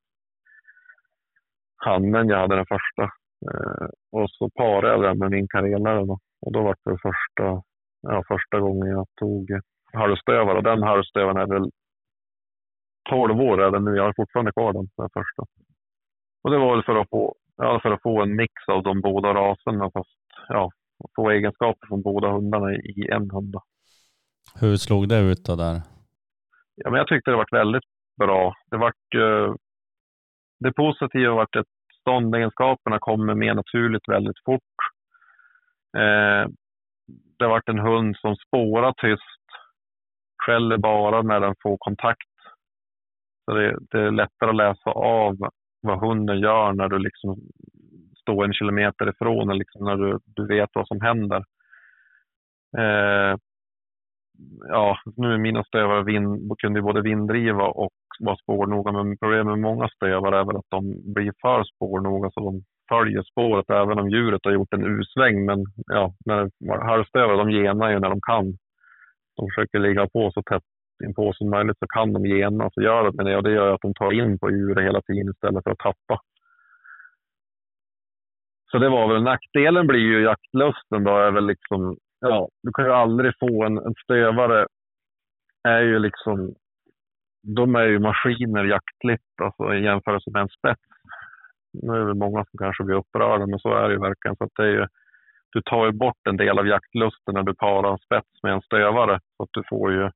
hannen 1.77 2.29
jag 2.29 2.37
hade 2.37 2.55
den 2.55 2.65
första. 2.65 3.03
Eh, 3.51 3.87
och 4.11 4.29
så 4.29 4.49
parade 4.49 4.87
jag 4.87 5.01
den 5.01 5.17
med 5.17 5.31
min 5.31 5.47
karelare. 5.47 6.05
Då. 6.05 6.19
Och 6.41 6.51
då 6.51 6.61
var 6.61 6.75
det 6.85 6.97
första, 7.01 7.63
ja, 8.01 8.23
första 8.27 8.59
gången 8.59 8.87
jag 8.87 9.07
tog 9.19 9.49
halvstövare. 9.93 10.57
Och 10.57 10.63
den 10.63 10.83
halvstövaren 10.83 11.37
är 11.37 11.47
väl 11.47 11.69
12 13.09 13.39
år 13.39 13.61
är 13.61 13.71
den 13.71 13.85
nu. 13.85 13.95
Jag 13.95 14.03
har 14.03 14.13
fortfarande 14.15 14.51
kvar 14.51 14.73
den, 14.73 14.87
den 14.97 15.09
första. 15.13 15.43
Och 16.43 16.51
det 16.51 16.57
var 16.57 16.75
väl 16.75 16.83
för 16.83 16.95
att 16.95 17.09
få, 17.09 17.35
ja, 17.57 17.79
för 17.83 17.91
att 17.91 18.01
få 18.01 18.21
en 18.21 18.35
mix 18.35 18.53
av 18.67 18.83
de 18.83 19.01
båda 19.01 19.33
raserna. 19.33 19.91
Fast 19.91 20.19
ja, 20.47 20.71
få 21.15 21.29
egenskaper 21.29 21.87
från 21.87 22.01
båda 22.01 22.31
hundarna 22.31 22.73
i 22.73 23.09
en 23.11 23.31
hund. 23.31 23.55
Hur 24.59 24.77
slog 24.77 25.09
det 25.09 25.19
ut 25.19 25.45
då 25.45 25.55
där? 25.55 25.81
Ja, 26.75 26.89
men 26.89 26.97
jag 26.97 27.07
tyckte 27.07 27.31
det 27.31 27.37
var 27.37 27.47
väldigt 27.51 27.83
bra. 28.17 28.53
Det 28.71 28.77
vart 28.77 29.13
ju, 29.15 29.55
det 30.59 30.73
positiva 30.73 31.33
var 31.33 31.43
att 31.43 31.65
ståndegenskaperna 32.01 32.99
kommer 32.99 33.35
mer 33.35 33.53
naturligt 33.53 34.09
väldigt 34.09 34.43
fort. 34.45 34.77
Eh, 35.97 36.49
det 37.37 37.45
har 37.45 37.49
varit 37.49 37.69
en 37.69 37.79
hund 37.79 38.17
som 38.17 38.35
spårar 38.35 38.93
tyst, 38.97 39.45
skäller 40.45 40.77
bara 40.77 41.21
när 41.21 41.39
den 41.39 41.55
får 41.63 41.77
kontakt. 41.79 42.29
Så 43.45 43.53
det, 43.53 43.77
det, 43.91 43.99
är 43.99 44.11
lättare 44.11 44.49
att 44.49 44.55
läsa 44.55 44.89
av 44.89 45.37
vad 45.85 45.99
hunden 45.99 46.39
gör 46.39 46.73
när 46.73 46.89
du 46.89 46.99
liksom 46.99 47.37
står 48.21 48.45
en 48.45 48.53
kilometer 48.53 49.09
ifrån, 49.09 49.49
eller 49.49 49.59
liksom 49.59 49.85
när 49.85 49.95
du, 49.95 50.19
du 50.25 50.47
vet 50.47 50.69
vad 50.73 50.87
som 50.87 51.01
händer. 51.01 51.43
Eh, 52.77 53.37
ja, 54.69 54.97
nu 55.17 55.33
är 55.33 55.37
mina 55.37 55.63
stövare 55.63 56.03
vind, 56.03 56.51
kunde 56.57 56.81
både 56.81 57.01
vinddriva 57.01 57.63
och 57.63 57.93
vara 58.19 58.37
spårnoga, 58.37 58.91
men 58.91 59.17
problemet 59.17 59.45
med 59.45 59.59
många 59.59 59.87
stövare 59.87 60.39
är 60.39 60.45
väl 60.45 60.57
att 60.57 60.69
de 60.69 61.13
blir 61.13 61.33
för 61.41 61.63
spårnoga 61.63 62.29
så 62.31 62.39
de 62.39 62.63
följer 62.89 63.23
spåret 63.23 63.69
även 63.69 63.99
om 63.99 64.09
djuret 64.09 64.41
har 64.43 64.51
gjort 64.51 64.73
en 64.73 64.85
U-sväng. 64.85 65.45
Men 65.45 65.65
ja, 65.85 66.13
halvstövare 66.81 67.37
de 67.37 67.51
genar 67.51 67.89
ju 67.91 67.99
när 67.99 68.09
de 68.09 68.21
kan. 68.21 68.45
De 69.35 69.47
försöker 69.49 69.79
ligga 69.79 70.07
på 70.07 70.31
så 70.31 70.41
tätt 70.43 70.63
inpå 71.03 71.33
som 71.33 71.49
möjligt 71.49 71.77
så 71.79 71.87
kan 71.87 72.13
de 72.13 72.25
gena. 72.25 72.69
Så 72.73 72.81
gör 72.81 73.11
det 73.11 73.35
och 73.37 73.43
det 73.43 73.51
gör 73.51 73.73
att 73.73 73.81
de 73.81 73.93
tar 73.93 74.11
in 74.11 74.39
på 74.39 74.51
djuret 74.51 74.85
hela 74.85 75.01
tiden 75.01 75.29
istället 75.29 75.63
för 75.63 75.71
att 75.71 75.77
tappa. 75.77 76.21
Så 78.71 78.77
det 78.77 78.89
var 78.89 79.13
väl 79.13 79.23
nackdelen 79.23 79.87
blir 79.87 79.99
ju 79.99 80.23
jaktlusten 80.23 81.03
då 81.03 81.17
är 81.17 81.31
väl 81.31 81.45
liksom, 81.45 81.97
ja, 82.19 82.49
du 82.63 82.71
kan 82.71 82.85
ju 82.85 82.91
aldrig 82.91 83.33
få 83.39 83.63
en, 83.63 83.77
en 83.77 83.93
stövare 84.03 84.67
är 85.63 85.81
ju 85.81 85.99
liksom, 85.99 86.53
de 87.55 87.75
är 87.75 87.85
ju 87.85 87.99
maskiner 87.99 88.63
jaktligt 88.63 89.41
alltså 89.41 89.73
i 89.73 89.83
jämförelse 89.83 90.31
med 90.31 90.41
en 90.41 90.49
spets 90.49 90.81
nu 91.83 91.93
är 91.93 92.05
det 92.05 92.13
många 92.13 92.45
som 92.45 92.57
kanske 92.57 92.83
blir 92.83 92.95
upprörda, 92.95 93.45
men 93.47 93.59
så 93.59 93.73
är 93.73 93.87
det 93.87 93.93
ju 93.93 93.99
verkligen. 93.99 94.35
Så 94.35 94.43
att 94.43 94.55
det 94.55 94.63
är 94.63 94.71
ju, 94.71 94.87
du 95.49 95.61
tar 95.61 95.85
ju 95.85 95.91
bort 95.91 96.27
en 96.29 96.37
del 96.37 96.59
av 96.59 96.67
jaktlusten 96.67 97.33
när 97.33 97.43
du 97.43 97.55
parar 97.55 97.91
en 97.91 97.97
spets 97.97 98.43
med 98.43 98.53
en 98.53 98.61
stövare. 98.61 99.19
Så 99.37 99.43
att 99.43 99.49
du 99.51 99.63
får 99.69 99.91
ju, 99.91 100.11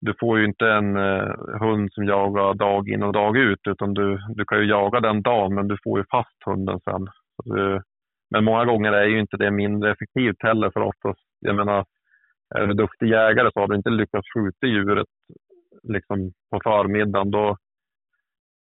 du 0.00 0.14
får 0.20 0.38
ju 0.38 0.44
inte 0.44 0.66
en 0.70 0.96
eh, 0.96 1.32
hund 1.60 1.92
som 1.92 2.04
jagar 2.04 2.54
dag 2.54 2.88
in 2.88 3.02
och 3.02 3.12
dag 3.12 3.36
ut, 3.36 3.60
utan 3.68 3.94
du, 3.94 4.18
du 4.34 4.44
kan 4.44 4.58
ju 4.58 4.64
jaga 4.64 5.00
den 5.00 5.22
dagen, 5.22 5.54
men 5.54 5.68
du 5.68 5.76
får 5.84 5.98
ju 5.98 6.04
fast 6.10 6.44
hunden 6.46 6.80
sen. 6.80 7.08
Du, 7.44 7.82
men 8.30 8.44
många 8.44 8.64
gånger 8.64 8.92
är 8.92 9.06
ju 9.06 9.20
inte 9.20 9.36
det 9.36 9.50
mindre 9.50 9.92
effektivt 9.92 10.42
heller, 10.42 10.70
för 10.70 10.80
oftast, 10.80 11.20
jag 11.40 11.56
menar, 11.56 11.84
är 12.54 12.66
du 12.66 12.74
duktig 12.74 13.08
jägare 13.08 13.50
så 13.52 13.60
har 13.60 13.68
du 13.68 13.76
inte 13.76 13.90
lyckats 13.90 14.28
skjuta 14.34 14.66
djuret 14.66 15.08
liksom 15.82 16.32
på 16.50 16.60
förmiddagen, 16.64 17.30
då, 17.30 17.56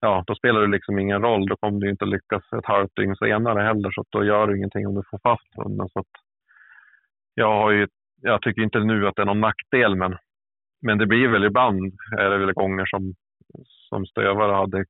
ja, 0.00 0.24
då 0.26 0.34
spelar 0.34 0.60
det 0.60 0.66
liksom 0.66 0.98
ingen 0.98 1.22
roll. 1.22 1.48
Då 1.48 1.56
kommer 1.56 1.80
du 1.80 1.90
inte 1.90 2.04
lyckas 2.04 2.52
ett 2.52 2.66
halvt 2.66 2.96
dygn 2.96 3.16
senare 3.16 3.62
heller, 3.62 3.90
så 3.90 4.04
då 4.10 4.24
gör 4.24 4.46
det 4.46 4.56
ingenting 4.56 4.86
om 4.86 4.94
du 4.94 5.02
får 5.10 5.18
fast 5.22 5.56
hunden. 5.56 5.88
Så 5.88 6.04
jag, 7.34 7.54
har 7.54 7.70
ju, 7.70 7.88
jag 8.22 8.42
tycker 8.42 8.62
inte 8.62 8.78
nu 8.78 9.06
att 9.06 9.16
det 9.16 9.22
är 9.22 9.26
någon 9.26 9.40
nackdel, 9.40 9.96
men, 9.96 10.16
men 10.86 10.98
det 10.98 11.06
blir 11.06 11.28
väl 11.28 11.44
ibland 11.44 11.94
är 12.18 12.30
det 12.30 12.38
väl 12.38 12.52
gånger 12.52 12.86
som, 12.86 13.14
som 13.88 14.06
stövare 14.06 14.52
hade 14.52 14.84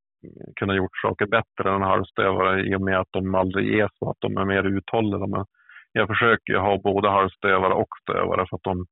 kunnat 0.56 0.76
gjort 0.76 0.96
saker 1.02 1.26
bättre 1.26 1.74
än 1.74 1.82
halvstövare 1.82 2.68
i 2.68 2.76
och 2.76 2.80
med 2.80 3.00
att 3.00 3.08
de 3.10 3.34
aldrig 3.34 3.78
är 3.78 3.88
så 3.98 4.10
att 4.10 4.16
de 4.20 4.36
är 4.36 4.44
mer 4.44 4.64
uthålliga. 4.64 5.26
Men 5.26 5.44
jag 5.92 6.08
försöker 6.08 6.54
ha 6.54 6.78
både 6.78 7.10
halvstövare 7.10 7.74
och 7.74 7.88
stövare 8.02 8.46
för 8.48 8.56
att 8.56 8.62
de, 8.62 8.86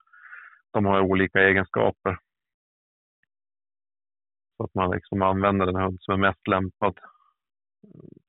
de 0.73 0.85
har 0.87 1.01
olika 1.01 1.39
egenskaper. 1.41 2.19
Så 4.57 4.65
att 4.65 4.75
man 4.75 4.91
liksom 4.91 5.23
använder 5.23 5.67
den 5.67 5.83
hund 5.83 5.99
som 6.01 6.15
är 6.15 6.19
mest 6.19 6.49
lämpad 6.49 6.99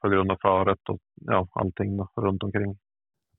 på 0.01 0.09
grund 0.09 0.31
av 0.31 0.37
föret 0.41 0.89
och 0.89 0.99
ja, 1.15 1.47
allting 1.51 1.97
då, 1.97 2.09
runt 2.15 2.43
omkring. 2.43 2.77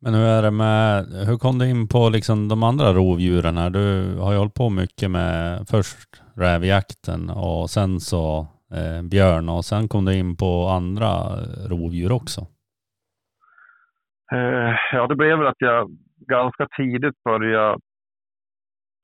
Men 0.00 0.14
hur 0.14 0.26
är 0.26 0.42
det 0.42 0.50
med, 0.50 1.04
hur 1.28 1.38
kom 1.38 1.58
du 1.58 1.70
in 1.70 1.88
på 1.88 2.08
liksom 2.08 2.48
de 2.48 2.62
andra 2.62 2.92
rovdjuren 2.92 3.56
här? 3.56 3.70
Du 3.70 4.16
har 4.18 4.32
ju 4.32 4.38
hållit 4.38 4.54
på 4.54 4.70
mycket 4.70 5.10
med 5.10 5.68
först 5.70 6.22
rävjakten 6.36 7.30
och 7.30 7.70
sen 7.70 8.00
så 8.00 8.46
eh, 8.76 9.02
björn 9.10 9.48
och 9.48 9.64
sen 9.64 9.88
kom 9.88 10.04
du 10.04 10.14
in 10.18 10.36
på 10.36 10.68
andra 10.68 11.06
eh, 11.06 11.68
rovdjur 11.70 12.12
också. 12.12 12.40
Eh, 14.32 14.74
ja, 14.92 15.06
det 15.06 15.16
blev 15.16 15.38
väl 15.38 15.46
att 15.46 15.60
jag 15.68 15.90
ganska 16.28 16.68
tidigt 16.76 17.22
började 17.24 17.78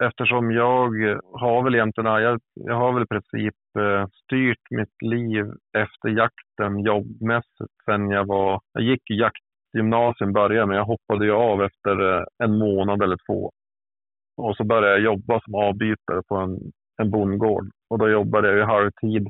eftersom 0.09 0.51
jag 0.51 0.89
har 1.33 1.65
väl 1.65 1.75
egentligen, 1.75 2.23
jag, 2.23 2.41
jag 2.55 2.75
har 2.75 2.93
väl 2.93 3.03
i 3.03 3.07
princip 3.07 3.55
eh, 3.79 4.07
styrt 4.25 4.71
mitt 4.71 5.03
liv 5.03 5.45
efter 5.79 6.09
jakten 6.09 6.79
jobbmässigt 6.79 7.77
sen 7.85 8.11
jag 8.11 8.27
var, 8.27 8.61
jag 8.73 8.83
gick 8.83 9.11
jakt 9.11 9.45
Gymnasium 9.73 10.33
började 10.33 10.67
men 10.67 10.77
jag 10.77 10.85
hoppade 10.85 11.25
ju 11.25 11.33
av 11.33 11.63
efter 11.63 12.17
eh, 12.17 12.25
en 12.39 12.59
månad 12.59 13.03
eller 13.03 13.19
två. 13.27 13.53
Och 14.37 14.57
så 14.57 14.65
började 14.65 14.91
jag 14.91 15.01
jobba 15.01 15.41
som 15.41 15.55
avbytare 15.55 16.23
på 16.29 16.37
en, 16.37 16.59
en 17.03 17.11
bondgård 17.11 17.71
och 17.91 17.99
då 17.99 18.09
jobbade 18.09 18.49
jag 18.49 18.57
ju 18.57 18.65
halvtid 18.65 19.29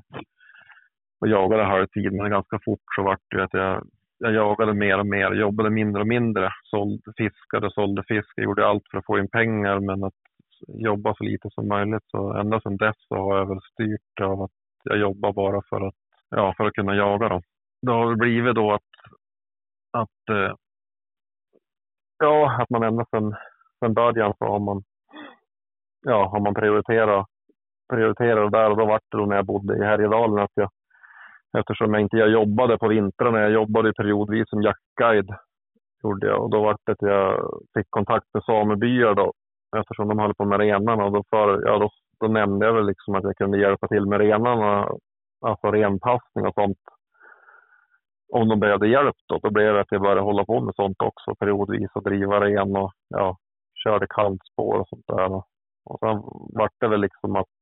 och 1.20 1.28
jagade 1.28 1.64
halvtid 1.64 2.12
men 2.12 2.30
ganska 2.30 2.59
fort 2.64 2.80
så 2.97 3.03
vart 3.03 3.20
det 3.30 3.45
att 3.45 3.55
jag 3.55 3.86
jag 4.22 4.34
jagade 4.34 4.74
mer 4.74 4.99
och 4.99 5.07
mer, 5.07 5.32
jobbade 5.32 5.70
mindre 5.70 6.01
och 6.03 6.09
mindre, 6.09 6.51
sålde, 6.62 7.12
fiskade, 7.16 7.70
sålde 7.70 8.03
fisk, 8.09 8.32
jag 8.36 8.45
gjorde 8.45 8.66
allt 8.66 8.82
för 8.90 8.99
att 8.99 9.07
få 9.07 9.18
in 9.18 9.28
pengar 9.28 9.80
men 9.80 10.05
att 10.05 10.20
jobba 10.68 11.14
så 11.14 11.24
lite 11.24 11.51
som 11.51 11.68
möjligt. 11.68 12.05
Så 12.07 12.32
ända 12.32 12.61
sedan 12.61 12.76
dess 12.76 12.97
så 13.09 13.14
har 13.14 13.38
jag 13.38 13.49
väl 13.49 13.61
styrt 13.72 14.20
av 14.20 14.43
att 14.43 14.51
jag 14.84 14.99
jobbar 14.99 15.32
bara 15.32 15.62
för 15.68 15.86
att, 15.86 15.95
ja, 16.30 16.55
för 16.57 16.64
att 16.64 16.72
kunna 16.72 16.95
jaga 16.95 17.28
Då. 17.28 17.43
Det 17.82 17.93
har 17.93 18.16
blivit 18.16 18.55
då 18.55 18.72
att, 18.72 18.91
att 19.93 20.28
eh, 20.30 20.55
ja, 22.18 22.62
att 22.62 22.70
man 22.70 22.82
ända 22.82 23.05
sedan, 23.11 23.34
sedan 23.80 23.95
början 23.95 24.34
så 24.38 24.45
har 24.45 24.59
man, 24.59 24.82
ja, 26.03 26.28
har 26.28 26.40
man 26.40 26.55
prioriterat, 26.55 27.26
prioriterat 27.93 28.53
där. 28.53 28.70
Och 28.70 28.76
då 28.76 28.86
var 28.86 29.01
det 29.11 29.18
då 29.18 29.26
när 29.26 29.36
jag 29.36 29.47
bodde 29.47 29.76
i 29.76 29.84
Härjedalen 29.84 30.38
att 30.38 30.51
jag, 30.55 30.70
eftersom 31.59 31.95
jag 31.95 32.03
inte 32.03 32.16
jag 32.16 32.30
jobbade 32.30 32.78
på 32.78 32.88
vintrarna, 32.88 33.40
jag 33.40 33.53
jobbade 33.53 33.93
periodvis 33.93 34.49
som 34.49 34.62
jaktguide 34.62 35.36
gjorde 36.03 36.26
jag. 36.26 36.43
Och 36.43 36.51
då 36.51 36.62
var 36.62 36.76
det 36.84 36.93
att 36.93 37.03
jag 37.03 37.51
fick 37.74 37.90
kontakt 37.90 38.26
med 38.34 38.45
samebyar 38.45 39.14
då 39.14 39.32
eftersom 39.76 40.09
de 40.09 40.18
höll 40.18 40.34
på 40.34 40.45
med 40.45 40.61
renarna. 40.61 41.05
Och 41.05 41.12
då, 41.12 41.24
för, 41.30 41.62
ja, 41.66 41.78
då, 41.78 41.90
då 42.20 42.28
nämnde 42.28 42.66
jag 42.66 42.72
väl 42.72 42.86
liksom 42.86 43.14
att 43.14 43.24
jag 43.24 43.36
kunde 43.36 43.59
hjälpa 43.59 43.88
till 43.88 44.07
med 44.07 44.20
renarna, 44.20 44.88
alltså 45.40 45.70
renpassning 45.70 46.47
och 46.47 46.55
sånt 46.55 46.78
om 48.32 48.48
de 48.48 48.60
behövde 48.60 48.88
hjälp 48.88 49.16
då, 49.28 49.38
då 49.42 49.50
blev 49.50 49.74
det 49.74 49.80
att 49.80 49.90
jag 49.92 50.02
började 50.02 50.20
hålla 50.20 50.44
på 50.44 50.60
med 50.60 50.74
sånt 50.74 51.02
också 51.02 51.34
periodvis 51.34 51.90
och 51.94 52.02
driva 52.02 52.40
ren 52.40 52.76
och 52.76 52.92
ja, 53.08 53.36
körde 53.84 54.06
kantspår 54.06 54.80
och 54.80 54.88
sånt 54.88 55.04
där. 55.06 55.32
Och 55.84 55.98
sen 56.00 56.22
vart 56.58 56.72
det 56.80 56.88
väl 56.88 57.00
liksom 57.00 57.36
att 57.36 57.54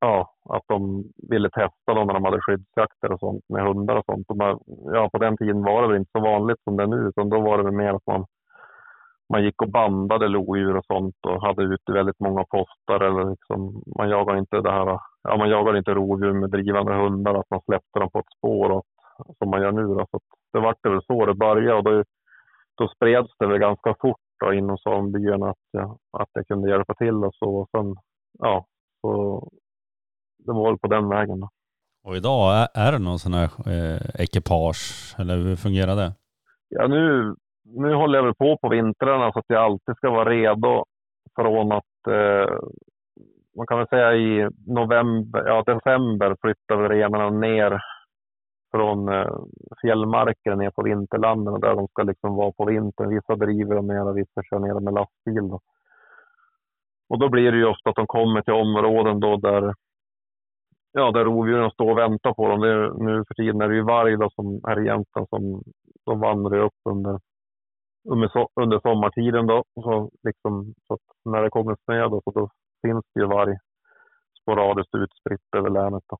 ja, 0.00 0.34
att 0.48 0.62
de 0.66 1.04
ville 1.30 1.50
testa 1.50 1.94
dem 1.94 2.06
när 2.06 2.14
de 2.14 2.24
hade 2.24 2.40
skyddsjakter 2.40 3.12
och 3.12 3.20
sånt 3.20 3.44
med 3.48 3.62
hundar 3.62 3.96
och 3.96 4.04
sånt. 4.04 4.30
Och 4.30 4.36
man, 4.36 4.58
ja, 4.66 5.08
på 5.12 5.18
den 5.18 5.36
tiden 5.36 5.62
var 5.62 5.82
det 5.82 5.88
väl 5.88 5.96
inte 5.96 6.10
så 6.12 6.20
vanligt 6.20 6.62
som 6.64 6.76
det 6.76 6.82
är 6.82 6.86
nu, 6.86 7.08
utan 7.08 7.28
då 7.28 7.40
var 7.40 7.58
det 7.58 7.64
väl 7.64 7.72
mer 7.72 7.94
att 7.94 8.06
man, 8.06 8.26
man 9.32 9.44
gick 9.44 9.62
och 9.62 9.70
bandade 9.70 10.28
lodjur 10.28 10.76
och 10.76 10.84
sånt 10.84 11.16
och 11.26 11.42
hade 11.42 11.62
ute 11.62 11.92
väldigt 11.92 12.20
många 12.20 12.44
postar. 12.44 13.00
Eller 13.00 13.30
liksom, 13.30 13.82
man 13.98 14.08
jagade 14.08 14.38
inte 14.38 14.60
det 14.60 14.72
här, 14.72 14.98
ja, 15.22 15.36
man 15.36 15.50
jagade 15.50 15.78
inte 15.78 15.94
rovdjur 15.94 16.32
med 16.32 16.50
drivande 16.50 16.94
hundar, 16.94 17.34
att 17.34 17.50
man 17.50 17.60
släppte 17.60 17.98
dem 17.98 18.10
på 18.10 18.18
ett 18.18 18.36
spår 18.38 18.70
och 18.70 18.84
som 19.38 19.50
man 19.50 19.62
gör 19.62 19.72
nu. 19.72 19.82
Då. 19.82 20.06
Så 20.10 20.20
det 20.52 20.60
vart 20.60 20.86
väl 20.86 21.02
så 21.02 21.26
det 21.26 21.34
började 21.34 21.74
och 21.74 21.84
då, 21.84 22.04
då 22.78 22.88
spreds 22.88 23.30
det 23.38 23.46
väl 23.46 23.58
ganska 23.58 23.94
fort 24.00 24.20
då, 24.40 24.52
inom 24.52 24.78
samebyarna 24.78 25.50
att, 25.50 25.66
ja, 25.70 25.98
att 26.18 26.28
jag 26.32 26.46
kunde 26.46 26.70
hjälpa 26.70 26.94
till 26.94 27.24
och 27.24 27.34
så. 27.34 27.56
Och 27.56 27.68
sen, 27.70 27.96
ja, 28.38 28.66
så 29.00 29.42
det 30.38 30.52
var 30.52 30.70
väl 30.70 30.78
på 30.78 30.88
den 30.88 31.08
vägen. 31.08 31.40
Då. 31.40 31.48
Och 32.04 32.16
idag, 32.16 32.54
är, 32.54 32.68
är 32.74 32.92
det 32.92 32.98
någon 32.98 33.18
sån 33.18 33.34
här 33.34 33.50
eh, 33.66 34.20
ekipage 34.24 35.14
eller 35.18 35.36
hur 35.36 35.56
fungerar 35.56 35.96
det? 35.96 36.12
Ja, 36.68 36.86
nu, 36.86 37.34
nu 37.64 37.94
håller 37.94 38.18
jag 38.18 38.24
väl 38.24 38.34
på 38.34 38.58
på 38.62 38.68
vintrarna 38.68 39.32
så 39.32 39.38
att 39.38 39.44
jag 39.48 39.62
alltid 39.62 39.96
ska 39.96 40.10
vara 40.10 40.30
redo 40.30 40.84
från 41.36 41.72
att 41.72 42.06
eh, 42.08 42.58
man 43.56 43.66
kan 43.66 43.78
väl 43.78 43.88
säga 43.88 44.14
i 44.14 44.48
november, 44.66 45.46
ja 45.46 45.62
december 45.66 46.36
flyttar 46.40 46.76
vi 46.76 46.88
renarna 46.88 47.30
ner 47.30 47.80
från 48.70 49.08
eh, 49.08 49.36
fjällmarker 49.80 50.56
ner 50.56 50.70
på 50.70 50.82
vinterlanden 50.82 51.54
och 51.54 51.60
där 51.60 51.74
de 51.74 51.88
ska 51.88 52.02
liksom 52.02 52.34
vara 52.34 52.52
på 52.52 52.64
vintern. 52.64 53.08
Vissa 53.08 53.36
driver 53.36 53.74
dem 53.74 53.86
ner 53.86 54.08
och 54.08 54.18
vissa 54.18 54.42
kör 54.42 54.58
ner 54.58 54.74
dem 54.74 54.84
med 54.84 54.94
lastbil. 54.94 55.48
Då. 55.48 55.60
Och 57.08 57.18
då 57.18 57.28
blir 57.28 57.52
det 57.52 57.58
ju 57.58 57.66
ofta 57.66 57.90
att 57.90 57.96
de 57.96 58.06
kommer 58.06 58.42
till 58.42 58.54
områden 58.54 59.20
då 59.20 59.36
där, 59.36 59.74
ja, 60.92 61.10
där 61.10 61.24
rovdjuren 61.24 61.70
står 61.70 61.90
och 61.90 61.98
väntar 61.98 62.32
på 62.34 62.48
dem. 62.48 62.60
Det, 62.60 63.04
nu 63.04 63.24
för 63.28 63.34
tiden 63.34 63.60
är 63.60 63.68
det 63.68 63.74
ju 63.74 63.82
varg 63.82 64.16
då, 64.16 64.30
som 64.30 64.60
här 64.66 64.82
i 64.82 64.86
Jämtland 64.86 65.28
som 65.28 65.62
de 66.06 66.20
vandrar 66.20 66.58
upp 66.58 66.80
under, 66.84 67.20
under, 68.08 68.30
under 68.60 68.80
sommartiden. 68.80 69.46
Då. 69.46 69.64
Så 69.74 70.10
liksom, 70.22 70.74
så 70.86 70.98
när 71.24 71.42
det 71.42 71.50
kommer 71.50 71.76
snö 71.84 72.08
då, 72.08 72.20
så 72.24 72.30
då 72.30 72.50
finns 72.82 73.04
det 73.14 73.20
ju 73.20 73.26
varg 73.26 73.56
sporadiskt 74.42 74.94
utspritt 74.94 75.54
över 75.56 75.70
länet. 75.70 76.02
Då. 76.08 76.16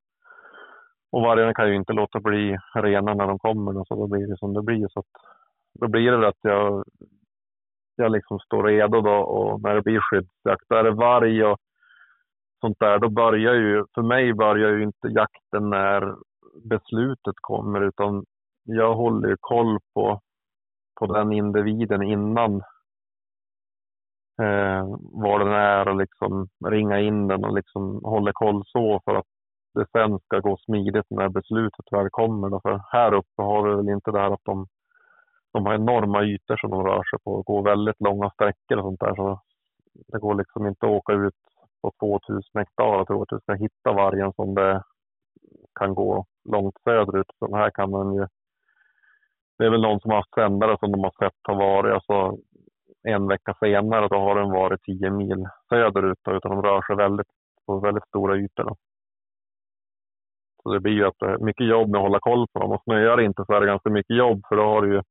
Och 1.13 1.23
vargarna 1.23 1.55
kan 1.55 1.69
ju 1.69 1.77
inte 1.77 1.93
låta 1.93 2.21
bli 2.21 2.57
rena 2.75 3.15
när 3.15 3.27
de 3.27 3.39
kommer, 3.39 3.85
så 3.85 3.95
då 3.95 4.07
blir 4.07 4.27
det 4.27 4.39
som 4.39 4.55
det 4.55 4.63
blir. 4.63 4.89
Så 4.89 5.03
då 5.81 5.89
blir 5.89 6.13
det 6.13 6.29
att 6.29 6.39
jag, 6.41 6.85
jag 7.97 8.13
liksom 8.13 8.39
står 8.39 8.63
redo 8.63 9.01
då 9.01 9.17
och 9.17 9.63
när 9.63 9.75
det 9.75 9.83
blir 9.83 10.01
skyddsjakt, 10.01 10.71
är 10.71 10.85
det 10.85 10.91
varg 10.91 11.45
och 11.45 11.59
sånt 12.61 12.77
där, 12.81 12.99
då 12.99 13.09
börjar 13.11 13.55
ju, 13.55 13.85
för 13.95 14.03
mig 14.03 14.35
börjar 14.35 14.71
ju 14.71 14.83
inte 14.83 15.09
jakten 15.09 15.71
när 15.71 16.15
beslutet 16.65 17.35
kommer, 17.41 17.81
utan 17.81 18.25
jag 18.65 18.95
håller 18.95 19.29
ju 19.29 19.37
koll 19.41 19.79
på, 19.95 20.21
på 21.01 21.07
den 21.07 21.33
individen 21.33 22.03
innan 22.03 22.55
eh, 24.43 24.87
var 25.01 25.39
den 25.39 25.53
är 25.53 25.89
och 25.89 25.97
liksom 25.97 26.49
ringa 26.67 27.01
in 27.01 27.29
den 27.29 27.45
och 27.45 27.55
liksom 27.55 28.01
håller 28.05 28.33
koll 28.33 28.63
så 28.67 29.01
för 29.05 29.15
att 29.15 29.27
det 29.79 29.87
sen 29.93 30.19
ska 30.19 30.41
gå 30.41 30.57
smidigt 30.57 31.07
när 31.11 31.29
beslutet 31.29 31.87
väl 31.91 32.09
kommer. 32.11 32.61
För 32.61 32.81
här 32.93 33.15
uppe 33.15 33.43
har 33.43 33.69
vi 33.69 33.77
väl 33.77 33.89
inte 33.89 34.11
det 34.11 34.21
här 34.21 34.31
att 34.31 34.45
de, 34.45 34.67
de 35.53 35.67
har 35.67 35.75
enorma 35.75 36.23
ytor 36.23 36.57
som 36.57 36.71
de 36.71 36.87
rör 36.87 37.03
sig 37.11 37.19
på 37.25 37.33
och 37.33 37.45
går 37.45 37.63
väldigt 37.63 38.01
långa 38.01 38.31
sträckor 38.31 38.77
och 38.79 38.85
sånt 38.85 39.01
där. 39.01 39.15
Så 39.15 39.41
det 40.13 40.19
går 40.19 40.35
liksom 40.35 40.67
inte 40.67 40.87
att 40.87 40.93
åka 40.93 41.13
ut 41.13 41.35
på 41.83 41.93
2000 42.01 42.43
hektar 42.55 43.01
och 43.01 43.07
tro 43.07 43.23
att 43.23 43.29
du 43.29 43.39
ska 43.41 43.53
hitta 43.55 43.93
vargen 43.93 44.33
som 44.33 44.55
det 44.55 44.83
kan 45.81 45.95
gå 45.95 46.27
långt 46.45 46.75
söderut. 46.85 47.31
Så 47.39 47.57
här 47.57 47.71
kan 47.71 47.91
man 47.91 48.15
ju... 48.15 48.27
Det 49.59 49.65
är 49.65 49.71
väl 49.71 49.83
någon 49.83 50.01
som 50.01 50.11
har 50.11 50.19
haft 50.19 50.35
sändare 50.35 50.77
som 50.81 50.93
de 50.93 51.05
har 51.05 51.15
sett 51.19 51.39
har 51.43 51.57
varit. 51.57 51.95
Alltså, 51.95 52.39
en 53.03 53.29
vecka 53.29 53.55
senare 53.61 54.09
då 54.09 54.19
har 54.19 54.35
den 54.41 54.51
varit 54.51 54.83
10 54.83 55.11
mil 55.11 55.49
söderut. 55.69 56.19
Utan 56.31 56.51
de 56.51 56.63
rör 56.63 56.83
sig 56.83 56.97
väldigt, 56.97 57.27
på 57.67 57.81
väldigt 57.81 58.09
stora 58.09 58.37
ytor. 58.37 58.65
Då. 58.65 58.77
Så 60.69 60.75
det 60.75 60.81
blir 60.81 60.93
ju 60.93 61.07
att 61.07 61.23
eh, 61.23 61.39
mycket 61.41 61.67
jobb 61.67 61.89
med 61.89 61.99
att 61.99 62.07
hålla 62.07 62.21
koll 62.21 62.47
på 62.53 62.61
dem. 62.61 62.73
Och 62.73 62.83
snöar 62.85 63.17
det 63.17 63.25
inte 63.25 63.45
så 63.47 63.53
är 63.53 63.61
det 63.61 63.67
ganska 63.67 63.91
mycket 63.91 64.17
jobb 64.17 64.41
för 64.49 64.57
då 64.57 64.63
har 64.63 64.83
du 64.83 64.95
ju 64.95 65.03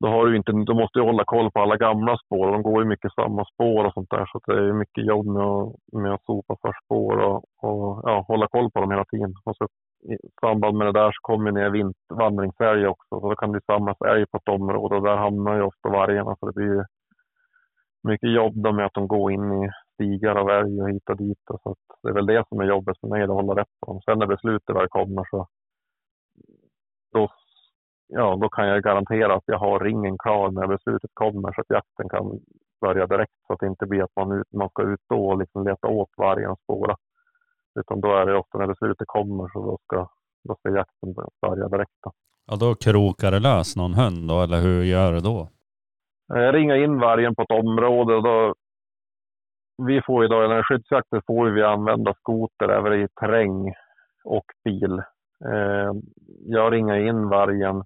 då, 0.00 0.08
har 0.08 0.26
du 0.26 0.36
inte, 0.36 0.52
då 0.52 0.74
måste 0.74 0.98
du 0.98 1.02
hålla 1.02 1.24
koll 1.24 1.50
på 1.50 1.60
alla 1.60 1.76
gamla 1.76 2.18
spår. 2.18 2.52
De 2.52 2.62
går 2.62 2.82
ju 2.82 2.88
mycket 2.88 3.12
samma 3.12 3.44
spår 3.44 3.84
och 3.84 3.92
sånt 3.92 4.10
där. 4.10 4.26
Så 4.32 4.40
det 4.46 4.68
är 4.68 4.72
mycket 4.72 5.04
jobb 5.04 5.26
med 5.26 5.42
att, 5.42 5.72
med 5.92 6.12
att 6.14 6.24
sopa 6.24 6.56
för 6.62 6.72
spår 6.84 7.18
och, 7.18 7.36
och 7.36 8.00
ja, 8.04 8.24
hålla 8.28 8.48
koll 8.48 8.70
på 8.70 8.80
dem 8.80 8.90
hela 8.90 9.04
tiden. 9.04 9.34
Och 9.44 9.56
så, 9.56 9.64
I 10.12 10.16
samband 10.40 10.76
med 10.76 10.86
det 10.86 11.00
där 11.00 11.12
så 11.12 11.18
kommer 11.20 11.52
ner 11.52 11.70
vint, 11.70 11.96
vandringsälg 12.08 12.86
också. 12.86 13.20
Så 13.20 13.28
då 13.28 13.36
kan 13.36 13.52
det 13.52 13.64
samlas 13.66 14.00
älg 14.00 14.26
på 14.26 14.36
ett 14.36 14.48
område 14.48 14.96
och 14.96 15.02
där 15.02 15.16
hamnar 15.16 15.54
ju 15.56 15.62
ofta 15.62 15.88
vargarna. 15.88 16.36
Så 16.40 16.46
det 16.46 16.52
blir 16.52 16.84
mycket 18.02 18.32
jobb 18.32 18.56
med 18.56 18.86
att 18.86 18.94
de 18.94 19.08
går 19.08 19.32
in 19.32 19.52
i 19.64 19.70
stigar 20.00 20.34
av 20.34 20.50
älg 20.50 20.82
och 20.82 20.90
hit 20.90 21.10
och 21.10 21.16
dit. 21.16 21.50
Och 21.50 21.60
så 21.62 21.76
det 22.02 22.08
är 22.08 22.12
väl 22.12 22.26
det 22.26 22.44
som 22.48 22.60
är 22.60 22.64
jobbet 22.64 23.00
för 23.00 23.08
mig, 23.08 23.22
att 23.22 23.28
hålla 23.28 23.60
rätt 23.60 23.74
på 23.80 23.92
dem. 23.92 24.00
Sen 24.04 24.18
när 24.18 24.26
beslutet 24.26 24.76
väl 24.76 24.88
kommer 24.88 25.24
så 25.30 25.48
då, 27.12 27.28
ja, 28.08 28.38
då 28.42 28.48
kan 28.48 28.68
jag 28.68 28.82
garantera 28.82 29.34
att 29.34 29.44
jag 29.46 29.58
har 29.58 29.80
ringen 29.80 30.18
klar 30.18 30.50
när 30.50 30.66
beslutet 30.66 31.10
kommer 31.14 31.52
så 31.52 31.60
att 31.60 31.70
jakten 31.70 32.08
kan 32.08 32.40
börja 32.80 33.06
direkt 33.06 33.32
så 33.46 33.52
att 33.52 33.60
det 33.60 33.66
inte 33.66 33.86
blir 33.86 34.02
att 34.02 34.16
man, 34.16 34.32
ut, 34.32 34.52
man 34.52 34.68
ska 34.68 34.82
ut 34.82 35.00
då 35.08 35.26
och 35.26 35.38
liksom 35.38 35.66
leta 35.66 35.88
åt 35.88 36.10
vargen 36.16 36.50
och 36.50 36.60
spåra. 36.64 36.96
Utan 37.80 38.00
då 38.00 38.16
är 38.16 38.26
det 38.26 38.38
ofta 38.38 38.58
när 38.58 38.66
beslutet 38.66 39.06
kommer 39.06 39.48
så 39.52 39.58
då 39.66 39.78
ska, 39.84 40.08
då 40.44 40.54
ska 40.54 40.76
jakten 40.76 41.14
börja 41.42 41.68
direkt. 41.68 41.98
Då. 42.04 42.12
Ja, 42.46 42.56
då 42.56 42.74
krokar 42.74 43.30
det 43.30 43.38
lös 43.38 43.76
någon 43.76 43.94
hund 43.94 44.28
då, 44.28 44.42
eller 44.42 44.60
hur 44.60 44.82
gör 44.82 45.12
du 45.12 45.20
då? 45.20 45.48
Jag 46.26 46.54
ringer 46.54 46.74
in 46.74 46.98
vargen 46.98 47.34
på 47.34 47.42
ett 47.42 47.50
område 47.50 48.14
och 48.14 48.22
då 48.22 48.54
vi 49.86 50.02
får 50.02 50.24
idag, 50.24 50.44
eller 50.44 50.62
skyddsjakten 50.62 51.22
får 51.26 51.46
vi 51.46 51.62
använda 51.62 52.14
skoter 52.14 52.68
även 52.68 53.02
i 53.02 53.08
terräng 53.20 53.74
och 54.24 54.44
bil. 54.64 55.02
Eh, 55.44 55.92
jag 56.46 56.72
ringer 56.72 56.94
in 56.94 57.28
vargen 57.28 57.76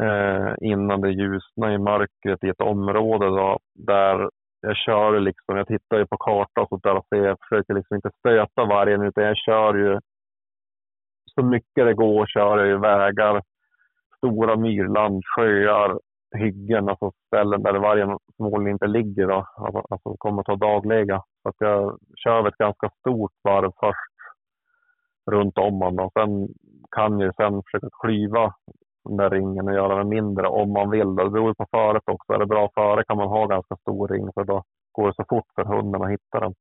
eh, 0.00 0.54
innan 0.60 1.00
det 1.00 1.10
ljusnar 1.10 1.70
i 1.70 1.78
mörkret 1.78 2.44
i 2.44 2.48
ett 2.48 2.60
område 2.60 3.26
då, 3.26 3.58
där 3.74 4.30
jag 4.60 4.76
kör 4.76 5.20
liksom, 5.20 5.56
jag 5.56 5.66
tittar 5.66 5.98
ju 5.98 6.06
på 6.06 6.16
kartan 6.16 6.62
och 6.62 6.68
sånt 6.68 6.82
där 6.82 6.96
och 6.96 7.06
ser, 7.08 7.24
jag 7.24 7.38
försöker 7.40 7.74
liksom 7.74 7.94
inte 7.94 8.10
stöta 8.18 8.64
vargen 8.64 9.02
utan 9.02 9.24
jag 9.24 9.36
kör 9.36 9.74
ju 9.74 9.98
så 11.34 11.42
mycket 11.44 11.86
det 11.86 11.94
går 11.94 12.26
kör 12.26 12.58
jag 12.58 12.66
ju 12.66 12.78
vägar, 12.78 13.42
stora 14.16 14.56
myrland, 14.56 15.22
sjöar, 15.36 15.98
hyggen, 16.38 16.88
alltså 16.88 17.12
ställen 17.26 17.62
där 17.62 17.74
vargen 17.74 18.18
förmodligen 18.36 18.74
inte 18.74 18.86
ligger. 18.86 19.26
Då, 19.26 19.46
alltså, 19.56 19.82
alltså 19.90 20.16
kommer 20.18 20.40
att 20.40 20.46
ta 20.46 20.56
dagliga. 20.56 21.22
Så 21.42 21.48
att 21.48 21.56
jag 21.58 21.98
kör 22.16 22.48
ett 22.48 22.56
ganska 22.56 22.90
stort 23.00 23.32
varv 23.44 23.72
först 23.80 24.16
runt 25.30 25.58
om 25.58 25.80
honom. 25.82 26.10
Sen 26.12 26.48
kan 26.90 27.20
jag 27.20 27.34
sen 27.34 27.62
försöka 27.62 27.88
klyva 28.02 28.54
den 29.04 29.16
där 29.16 29.30
ringen 29.30 29.68
och 29.68 29.74
göra 29.74 29.94
den 29.94 30.08
mindre 30.08 30.48
om 30.48 30.72
man 30.72 30.90
vill. 30.90 31.14
Det 31.14 31.30
beror 31.30 31.54
på 31.54 31.66
föret 31.70 32.02
också. 32.06 32.32
Är 32.32 32.38
det 32.38 32.46
bra 32.46 32.70
före 32.74 33.04
kan 33.04 33.16
man 33.16 33.28
ha 33.28 33.46
ganska 33.46 33.76
stor 33.76 34.08
ring 34.08 34.32
för 34.34 34.44
då 34.44 34.62
går 34.92 35.06
det 35.06 35.14
så 35.14 35.24
fort 35.28 35.46
för 35.54 35.64
hunden 35.64 36.02
att 36.02 36.10
hitta 36.10 36.40
den. 36.40 36.54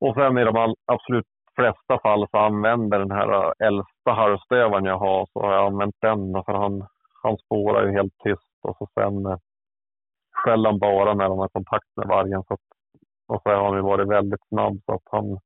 Och 0.00 0.14
sen 0.14 0.38
i 0.38 0.44
de 0.44 0.74
absolut 0.86 1.26
flesta 1.56 1.98
fall 2.02 2.26
så 2.30 2.38
använder 2.38 2.98
den 2.98 3.10
här 3.10 3.32
äh, 3.32 3.66
äldsta 3.66 4.12
halvstövaren 4.12 4.84
jag 4.84 4.98
har 4.98 5.26
så 5.32 5.40
har 5.40 5.52
jag 5.52 5.66
använt 5.66 5.96
den 6.00 6.44
för 6.44 6.52
han 6.52 6.86
han 7.24 7.38
spårar 7.38 7.86
ju 7.86 7.92
helt 7.92 8.18
tyst 8.24 8.58
och 8.62 8.76
så 8.76 8.88
sen, 8.94 9.26
eh, 9.26 9.38
han 10.44 10.78
bara 10.78 11.14
när 11.14 11.28
han 11.28 11.38
har 11.38 11.48
kontakt 11.48 11.88
med 11.96 12.08
vargen. 12.08 12.44
Så 12.48 12.54
att, 12.54 12.60
och 13.26 13.42
så 13.42 13.48
har 13.50 13.64
han 13.64 13.76
ju 13.76 13.82
varit 13.82 14.08
väldigt 14.08 14.48
snabb 14.48 14.80
så 14.86 14.92
att 14.94 15.02
han, 15.10 15.38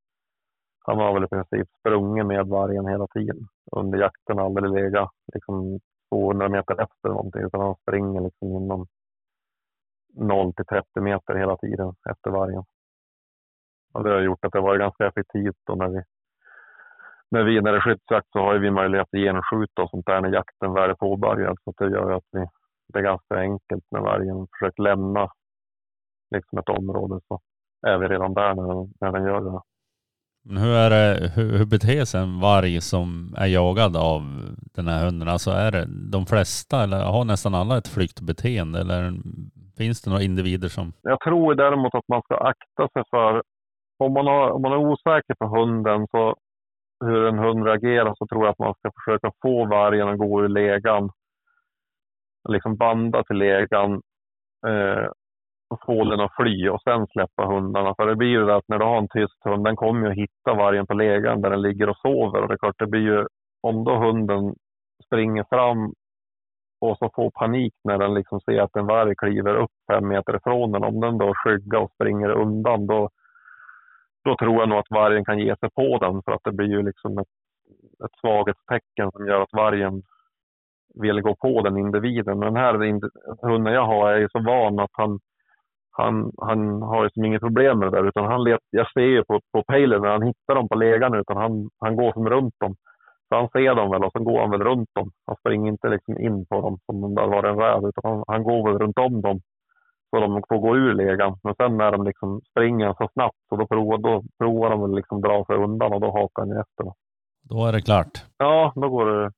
han 0.85 0.99
har 0.99 1.15
väl 1.15 1.25
i 1.25 1.29
princip 1.29 1.69
sprungit 1.81 2.27
med 2.27 2.47
vargen 2.47 2.87
hela 2.87 3.07
tiden 3.07 3.49
under 3.73 3.99
jakten. 3.99 4.39
Aldrig 4.39 4.71
legat 4.71 5.11
liksom 5.35 5.81
200 6.11 6.49
meter 6.49 6.83
efter 6.83 7.09
någonting 7.09 7.43
utan 7.43 7.61
han 7.61 7.75
springer 7.83 8.21
liksom 8.21 8.49
inom 8.49 8.87
0 10.15 10.55
till 10.55 10.67
30 10.67 11.01
meter 11.01 11.35
hela 11.35 11.57
tiden 11.57 11.95
efter 12.11 12.31
vargen. 12.31 12.65
Och 13.93 14.05
det 14.05 14.11
har 14.11 14.21
gjort 14.21 14.45
att 14.45 14.53
det 14.53 14.61
varit 14.61 14.81
ganska 14.81 15.07
effektivt 15.07 15.57
då 15.67 15.75
när 15.75 15.89
vi 15.89 16.03
när 17.31 17.45
vi 17.45 17.61
när 17.61 17.73
det 17.73 17.79
är 17.79 17.81
skyddsjakt 17.81 18.29
så 18.33 18.39
har 18.39 18.59
vi 18.59 18.71
möjlighet 18.71 19.09
att 19.13 19.21
genskjuta 19.21 19.83
och 19.83 19.91
sånt 19.91 20.07
där 20.07 20.21
när 20.21 20.33
jakten 20.33 20.73
väl 20.73 20.91
är 20.91 20.95
påbörjad. 20.95 21.57
Så 21.65 21.73
det 21.79 21.91
gör 21.91 22.11
att 22.13 22.25
vi, 22.33 22.47
det 22.93 22.99
är 22.99 23.03
ganska 23.03 23.35
enkelt 23.35 23.85
när 23.91 24.01
vargen 24.01 24.47
försöker 24.53 24.83
lämna 24.83 25.29
liksom 26.35 26.59
ett 26.59 26.69
område 26.69 27.21
så 27.29 27.41
är 27.87 27.99
vi 27.99 28.09
redan 28.09 28.35
där 28.35 28.55
när 28.55 28.69
den, 28.75 28.93
när 29.01 29.13
den 29.13 29.25
gör 29.25 29.41
det. 29.41 29.61
Men 30.45 30.57
hur, 30.57 30.75
är 30.75 30.91
det, 30.91 31.33
hur, 31.37 31.59
hur 31.59 31.67
beter 31.67 32.05
sig 32.05 32.21
en 32.21 32.41
varg 32.41 32.81
som 32.81 33.35
är 33.39 33.47
jagad 33.47 33.97
av 33.97 34.23
den 34.75 34.89
här 34.89 35.05
hunden? 35.05 35.29
Alltså 35.29 35.51
är 35.51 35.71
det 35.73 35.87
de 36.13 36.27
flesta 36.27 36.83
eller 36.83 37.05
har 37.05 37.25
nästan 37.25 37.55
alla 37.55 37.79
ett 37.79 37.89
flyktbeteende 37.89 38.81
eller 38.81 39.13
finns 39.79 40.03
det 40.03 40.11
några 40.11 40.23
individer 40.23 40.69
som... 40.69 40.93
Jag 41.03 41.21
tror 41.21 41.55
däremot 41.55 41.95
att 41.95 42.09
man 42.09 42.23
ska 42.23 42.37
akta 42.37 42.89
sig 42.93 43.03
för 43.11 43.43
om 43.99 44.13
man, 44.13 44.27
har, 44.27 44.51
om 44.51 44.63
man 44.63 44.73
är 44.73 44.77
osäker 44.77 45.35
på 45.35 45.47
hunden 45.47 46.07
så 46.11 46.37
hur 47.05 47.27
en 47.27 47.39
hund 47.39 47.67
reagerar 47.67 48.15
så 48.19 48.27
tror 48.27 48.45
jag 48.45 48.53
att 48.53 48.59
man 48.59 48.75
ska 48.75 48.91
försöka 48.95 49.33
få 49.43 49.67
vargen 49.67 50.09
att 50.09 50.19
gå 50.19 50.45
ur 50.45 50.49
legan. 50.49 51.11
Liksom 52.49 52.77
banda 52.77 53.25
till 53.25 53.37
legan 53.37 53.93
eh, 54.67 55.09
och 55.71 55.81
få 55.87 56.05
den 56.05 56.21
att 56.21 56.35
fly 56.37 56.69
och 56.69 56.83
sen 56.83 57.07
släppa 57.07 57.47
hundarna. 57.47 57.95
För 57.95 58.07
det 58.07 58.17
blir 58.17 58.29
ju 58.29 58.47
det 58.47 58.57
att 58.57 58.69
när 58.69 58.79
du 58.79 58.85
har 58.85 58.99
en 58.99 59.09
tyst 59.09 59.45
hund, 59.45 59.65
den 59.65 59.77
kommer 59.77 60.07
ju 60.07 60.11
att 60.11 60.19
hitta 60.19 60.55
vargen 60.55 60.87
på 60.87 60.95
legan 60.95 61.41
där 61.41 61.51
den 61.51 61.63
ligger 61.63 61.89
och 61.89 61.97
sover. 61.97 62.43
Och 62.43 62.49
det 62.49 62.55
är 62.55 62.59
klart, 62.59 62.79
det 62.79 62.87
blir 62.87 63.01
ju 63.01 63.27
om 63.63 63.85
då 63.85 63.97
hunden 63.97 64.55
springer 65.07 65.45
fram 65.49 65.93
och 66.81 66.99
så 66.99 67.11
får 67.15 67.31
panik 67.31 67.75
när 67.85 67.99
den 67.99 68.15
liksom 68.15 68.41
ser 68.41 68.61
att 68.61 68.77
en 68.77 68.87
varg 68.87 69.15
kliver 69.17 69.55
upp 69.55 69.71
fem 69.93 70.09
meter 70.09 70.37
ifrån 70.37 70.73
den. 70.73 70.85
Om 70.85 71.01
den 71.01 71.19
då 71.19 71.35
skyggar 71.35 71.79
och 71.79 71.91
springer 71.91 72.31
undan, 72.31 72.87
då, 72.87 73.11
då 74.29 74.37
tror 74.37 74.57
jag 74.61 74.69
nog 74.69 74.79
att 74.79 74.91
vargen 74.91 75.25
kan 75.25 75.39
ge 75.39 75.57
sig 75.57 75.71
på 75.71 75.99
den 75.99 76.23
för 76.23 76.33
att 76.33 76.45
det 76.45 76.53
blir 76.53 76.69
ju 76.77 76.83
liksom 76.83 77.19
ett, 77.19 77.35
ett 78.05 78.21
svaghetstecken 78.21 79.13
som 79.13 79.27
gör 79.27 79.41
att 79.41 79.53
vargen 79.53 80.03
vill 80.95 81.21
gå 81.21 81.35
på 81.35 81.63
den 81.63 81.77
individen. 81.79 82.39
Men 82.39 82.55
den 82.55 82.63
här 82.63 82.75
hunden 83.43 83.73
jag 83.75 83.87
har 83.87 84.13
är 84.13 84.19
ju 84.19 84.29
så 84.29 84.41
van 84.43 84.79
att 84.79 84.91
han, 84.93 85.19
han, 85.91 86.33
han 86.41 86.83
har 86.83 87.05
ju 87.05 87.11
som 87.11 87.25
inget 87.25 87.43
problem 87.43 87.79
med 87.79 87.93
det 87.93 87.97
där. 87.97 88.09
Utan 88.09 88.25
han 88.25 88.45
let, 88.45 88.61
jag 88.71 88.93
ser 88.93 89.01
ju 89.17 89.25
på, 89.25 89.41
på 89.53 89.63
pejlen 89.63 90.03
när 90.03 90.09
han 90.09 90.23
hittar 90.23 90.55
dem 90.55 90.69
på 90.69 90.75
legan 90.75 91.15
utan 91.15 91.37
han, 91.37 91.71
han 91.81 91.97
går 91.97 92.13
som 92.13 92.29
runt 92.31 92.55
dem. 92.61 92.75
Så 93.29 93.35
han 93.37 93.49
ser 93.49 93.75
dem 93.75 93.91
väl 93.91 94.05
och 94.05 94.13
så 94.13 94.19
går 94.19 94.41
han 94.41 94.51
väl 94.51 94.65
runt 94.65 94.91
dem. 94.95 95.11
Han 95.27 95.37
springer 95.37 95.73
inte 95.73 95.89
liksom 95.89 96.19
in 96.19 96.47
på 96.47 96.61
dem 96.61 96.79
som 96.87 97.05
om 97.05 97.15
det 97.15 97.27
var 97.27 97.45
en 97.45 97.59
räv 97.59 97.89
utan 97.89 98.11
han, 98.11 98.25
han 98.27 98.43
går 98.43 98.69
väl 98.69 98.79
runt 98.79 98.99
om 98.99 99.21
dem 99.21 99.41
så 100.11 100.21
de 100.21 100.43
får 100.49 100.59
gå 100.59 100.77
ur 100.77 100.95
legan. 100.95 101.39
Men 101.43 101.55
sen 101.55 101.77
när 101.77 101.93
de 101.93 102.05
liksom 102.05 102.41
springer 102.51 102.95
så 102.95 103.09
snabbt 103.13 103.37
så 103.49 103.57
då 103.57 103.67
provar, 103.67 103.99
då 103.99 104.23
provar 104.39 104.71
de 104.71 104.81
väl 104.81 104.95
liksom 104.95 105.21
dra 105.21 105.45
sig 105.45 105.57
undan 105.57 105.93
och 105.93 106.01
då 106.01 106.11
hakar 106.11 106.43
han 106.43 106.61
efter. 106.61 106.93
Då 107.43 107.67
är 107.67 107.73
det 107.73 107.81
klart. 107.81 108.25
Ja, 108.39 108.73
då 108.75 108.89
går 108.89 109.07
det. 109.07 109.33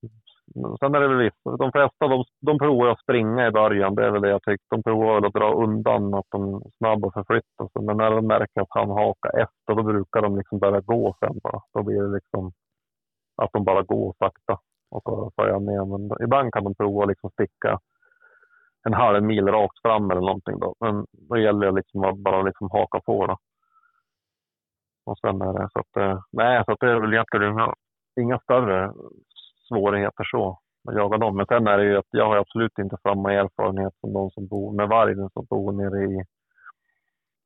Sen 0.80 0.94
är 0.94 1.00
det 1.00 1.08
väl 1.08 1.24
visst, 1.24 1.42
de 1.58 1.72
flesta 1.72 2.08
de, 2.08 2.24
de 2.40 2.58
provar 2.58 2.88
att 2.88 3.02
springa 3.02 3.46
i 3.46 3.50
början, 3.50 3.94
det 3.94 4.06
är 4.06 4.10
väl 4.10 4.22
det 4.22 4.28
jag 4.28 4.42
tycker. 4.42 4.66
De 4.70 4.82
provar 4.82 5.14
väl 5.14 5.24
att 5.24 5.32
dra 5.32 5.52
undan, 5.54 6.14
att 6.14 6.26
de 6.30 6.62
snabbt 6.78 7.14
förflyttar 7.14 7.68
sig. 7.72 7.82
Men 7.82 7.96
när 7.96 8.10
de 8.10 8.26
märker 8.26 8.60
att 8.60 8.68
han 8.80 8.90
hakar 8.90 9.30
efter, 9.42 9.74
då 9.74 9.82
brukar 9.82 10.22
de 10.22 10.36
liksom 10.36 10.58
börja 10.58 10.80
gå 10.80 11.14
sen 11.20 11.38
bara. 11.42 11.60
Då 11.74 11.82
blir 11.82 12.02
det 12.02 12.14
liksom 12.14 12.52
att 13.42 13.52
de 13.52 13.64
bara 13.64 13.82
går 13.82 14.14
sakta 14.18 14.58
och 14.90 15.02
så 15.02 15.30
följer 15.36 15.58
med. 15.58 15.88
Men 15.88 16.24
ibland 16.24 16.52
kan 16.52 16.64
de 16.64 16.74
prova 16.74 17.02
att 17.02 17.08
liksom 17.08 17.30
sticka 17.30 17.78
en 18.86 18.94
halv 18.94 19.22
mil 19.22 19.48
rakt 19.48 19.82
fram 19.82 20.10
eller 20.10 20.20
någonting. 20.20 20.58
Då. 20.58 20.74
Men 20.80 21.06
då 21.12 21.38
gäller 21.38 21.66
det 21.66 21.72
liksom 21.72 22.04
att 22.04 22.18
bara 22.18 22.42
liksom 22.42 22.70
haka 22.70 23.00
på. 23.00 23.26
Då. 23.26 23.36
Och 25.06 25.18
sen 25.18 25.40
är 25.42 25.52
det 25.52 25.68
så 25.72 25.78
att, 25.78 25.96
eh, 25.96 26.20
nej, 26.32 26.62
så 26.64 26.72
att 26.72 26.80
det 26.80 26.90
är 26.90 27.00
väl 27.00 27.12
egentligen 27.12 27.52
inga, 27.52 27.74
inga 28.20 28.38
större 28.38 28.92
svårigheter 29.68 30.24
så 30.24 30.58
att 30.88 30.94
jaga 30.94 31.18
dem. 31.18 31.36
Men 31.36 31.46
sen 31.46 31.66
är 31.66 31.78
det 31.78 31.84
ju 31.84 31.96
att 31.96 32.10
jag 32.10 32.26
har 32.26 32.36
absolut 32.36 32.78
inte 32.78 32.96
samma 33.02 33.32
erfarenhet 33.32 33.94
som 34.00 34.12
de 34.12 34.30
som 34.30 34.46
bor 34.46 34.72
med 34.72 34.88
vargen 34.88 35.30
som 35.32 35.44
bor 35.50 35.72
nere 35.72 36.04
i 36.04 36.24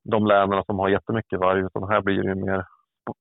de 0.05 0.27
länen 0.27 0.65
som 0.65 0.79
har 0.79 0.89
jättemycket 0.89 1.41
varg. 1.41 1.61
Utan 1.61 1.89
här 1.89 2.01
blir 2.01 2.23
det 2.23 2.29
ju 2.29 2.35
mer 2.35 2.65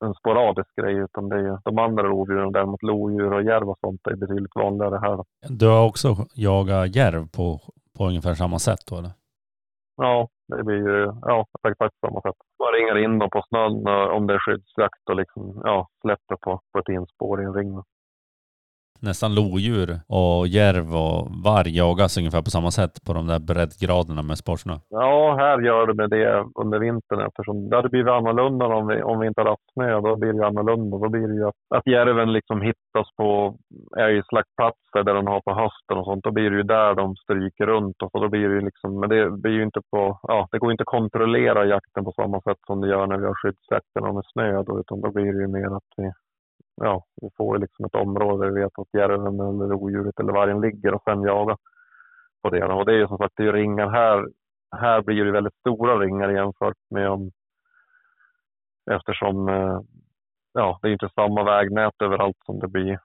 en 0.05 0.13
sporadisk 0.13 0.75
grej. 0.75 0.95
Utan 0.95 1.29
det 1.29 1.35
är 1.35 1.39
ju 1.39 1.57
de 1.63 1.77
andra 1.77 2.03
rovdjuren, 2.03 2.51
däremot 2.51 2.83
lodjur 2.83 3.33
och 3.33 3.43
järv 3.43 3.69
och 3.69 3.77
sånt, 3.81 4.07
är 4.07 4.15
betydligt 4.15 4.55
vanligare 4.55 4.99
här. 5.01 5.23
Du 5.49 5.67
har 5.67 5.87
också 5.87 6.15
jagat 6.35 6.95
järv 6.95 7.27
på 7.37 7.59
på 7.97 8.07
ungefär 8.07 8.33
samma 8.33 8.59
sätt 8.59 8.83
då 8.89 8.97
eller? 8.97 9.11
Ja, 9.97 10.27
det 10.47 10.63
blir 10.63 10.75
ju 10.75 11.13
ja, 11.21 11.45
exakt 11.67 11.95
samma 11.99 12.21
sätt. 12.21 12.35
Man 12.59 12.73
ringar 12.73 12.97
in 12.97 13.19
dem 13.19 13.29
på 13.29 13.41
snön 13.49 13.87
eh, 13.87 14.07
om 14.15 14.27
det 14.27 14.33
är 14.33 14.39
skyddsjakt 14.39 15.09
och 15.09 15.15
liksom, 15.15 15.61
ja, 15.63 15.87
släpper 16.01 16.35
på, 16.35 16.61
på 16.71 16.79
ett 16.79 16.89
inspår 16.89 17.41
i 17.41 17.45
en 17.45 17.53
ring 17.53 17.83
nästan 19.03 19.35
lodjur 19.35 19.89
och 20.07 20.47
järv 20.47 20.87
och 21.03 21.19
varg 21.47 21.77
jagas 21.77 22.17
ungefär 22.17 22.41
på 22.41 22.49
samma 22.49 22.71
sätt 22.71 22.95
på 23.05 23.13
de 23.13 23.27
där 23.27 23.39
breddgraderna 23.49 24.21
med 24.29 24.37
sporsnö? 24.37 24.73
Ja, 24.89 25.35
här 25.39 25.61
gör 25.61 25.87
det 25.87 25.93
med 26.01 26.09
det 26.09 26.45
under 26.63 26.79
vintern 26.79 27.21
eftersom 27.27 27.69
det 27.69 27.75
hade 27.75 27.89
blivit 27.89 28.11
annorlunda 28.17 28.65
om 28.65 28.87
vi, 28.87 29.03
om 29.03 29.19
vi 29.19 29.27
inte 29.27 29.41
hade 29.41 29.49
haft 29.49 29.73
snö. 29.73 30.01
Då 30.01 30.15
blir 30.15 30.33
det 30.33 30.47
annorlunda. 30.47 30.97
Då 30.97 31.09
blir 31.09 31.27
det 31.27 31.35
ju 31.35 31.47
att, 31.47 31.59
att 31.75 31.87
järven 31.87 32.33
liksom 32.33 32.61
hittas 32.61 33.07
på 33.17 33.55
älgslaktplatser 33.97 35.03
där 35.03 35.13
de 35.13 35.27
har 35.27 35.41
på 35.41 35.53
hösten 35.61 35.97
och 35.97 36.05
sånt. 36.05 36.23
Då 36.23 36.31
blir 36.31 36.49
det 36.49 36.57
ju 36.57 36.63
där 36.63 36.93
de 36.95 37.15
stryker 37.15 37.65
runt. 37.65 38.01
Och 38.03 38.11
så 38.11 38.19
då 38.19 38.29
blir 38.29 38.47
det 38.49 38.55
ju 38.55 38.61
liksom, 38.61 38.99
men 38.99 39.09
det 39.09 39.31
blir 39.43 39.51
ju 39.51 39.63
inte 39.63 39.81
på, 39.91 40.19
ja, 40.21 40.47
det 40.51 40.59
går 40.59 40.71
inte 40.71 40.81
att 40.81 40.97
kontrollera 40.99 41.65
jakten 41.65 42.03
på 42.05 42.11
samma 42.11 42.41
sätt 42.41 42.61
som 42.67 42.81
det 42.81 42.87
gör 42.87 43.07
när 43.07 43.17
vi 43.17 43.25
har 43.25 43.37
skyddsjakten 43.41 44.15
med 44.15 44.25
snö. 44.33 44.63
Då, 44.63 44.79
utan 44.79 45.01
då 45.01 45.11
blir 45.11 45.33
det 45.33 45.41
ju 45.45 45.47
mer 45.47 45.75
att 45.77 45.91
vi 45.97 46.11
ja, 46.75 47.05
vi 47.21 47.29
får 47.37 47.57
liksom 47.57 47.85
ett 47.85 47.95
område 47.95 48.45
där 48.45 48.51
vi 48.51 48.61
vet 48.61 48.79
att 48.79 48.93
järven 48.93 49.39
eller 49.39 49.67
rovdjuret 49.67 50.19
eller 50.19 50.33
vargen 50.33 50.61
ligger 50.61 50.93
och 50.93 51.03
sen 51.03 51.21
jaga 51.21 51.57
på 52.41 52.49
det. 52.49 52.65
Och 52.65 52.85
det 52.85 52.91
är 52.91 52.97
ju 52.97 53.07
som 53.07 53.17
sagt 53.17 53.33
det 53.37 53.47
är 53.47 53.53
ringar 53.53 53.89
här. 53.89 54.27
Här 54.75 55.01
blir 55.01 55.25
det 55.25 55.31
väldigt 55.31 55.59
stora 55.59 55.99
ringar 55.99 56.29
jämfört 56.29 56.77
med 56.89 57.09
om 57.09 57.31
eftersom 58.91 59.49
eh, 59.49 59.79
ja, 60.53 60.79
det 60.81 60.87
är 60.87 60.91
inte 60.91 61.09
samma 61.15 61.43
vägnät 61.43 61.93
överallt 62.01 62.37
som 62.45 62.59
det 62.59 62.67
blir 62.67 62.99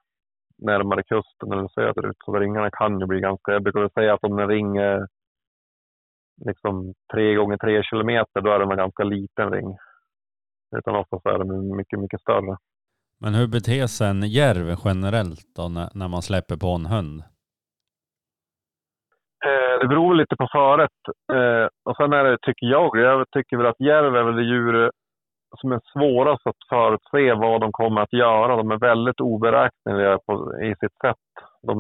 närmare 0.59 1.03
kusten 1.03 1.53
eller 1.53 1.69
söderut. 1.69 2.17
Så 2.25 2.39
ringarna 2.39 2.71
kan 2.71 3.01
ju 3.01 3.07
bli 3.07 3.21
ganska, 3.21 3.53
jag 3.53 3.63
brukar 3.63 3.89
säga 3.89 4.15
att 4.15 4.25
om 4.25 4.39
en 4.39 4.49
ring 4.49 4.77
är 4.77 5.07
liksom 6.47 6.95
tre 7.13 7.35
gånger 7.35 7.57
tre 7.57 7.83
kilometer, 7.83 8.41
då 8.41 8.51
är 8.51 8.59
det 8.59 8.65
en 8.65 8.77
ganska 8.77 9.05
liten 9.05 9.51
ring. 9.53 9.77
Utan 10.77 10.97
oftast 10.97 11.27
är 11.27 11.39
den 11.39 11.77
mycket, 11.77 11.99
mycket 11.99 12.21
större. 12.21 12.57
Men 13.21 13.35
hur 13.35 13.47
beter 13.47 13.87
sig 13.87 14.09
en 14.11 14.23
järv 14.23 14.77
generellt 14.85 15.55
då 15.57 15.69
när, 15.69 15.89
när 15.95 16.09
man 16.09 16.23
släpper 16.23 16.57
på 16.57 16.69
en 16.69 16.87
hund? 16.87 17.21
Eh, 19.47 19.81
det 19.81 19.89
beror 19.89 20.15
lite 20.15 20.37
på 20.37 20.49
föret. 20.53 21.01
Eh, 21.33 21.67
och 21.85 21.97
sen 21.97 22.13
är 22.13 22.25
det, 22.25 22.39
tycker 22.43 22.67
jag, 22.67 22.97
jag 22.97 23.27
tycker 23.31 23.57
väl 23.57 23.67
att 23.67 23.81
järv 23.81 24.17
är 24.17 24.23
väl 24.23 24.37
det 24.37 24.43
djur 24.43 24.91
som 25.57 25.73
är 25.73 25.81
svårast 25.93 26.47
att 26.47 26.69
förutse 26.69 27.35
vad 27.35 27.61
de 27.61 27.73
kommer 27.73 28.01
att 28.01 28.13
göra. 28.13 28.57
De 28.57 28.71
är 28.71 28.79
väldigt 28.79 29.21
oberäkneliga 29.21 30.19
på, 30.27 30.61
i 30.63 30.75
sitt 30.81 30.97
sätt. 31.03 31.27
De, 31.63 31.77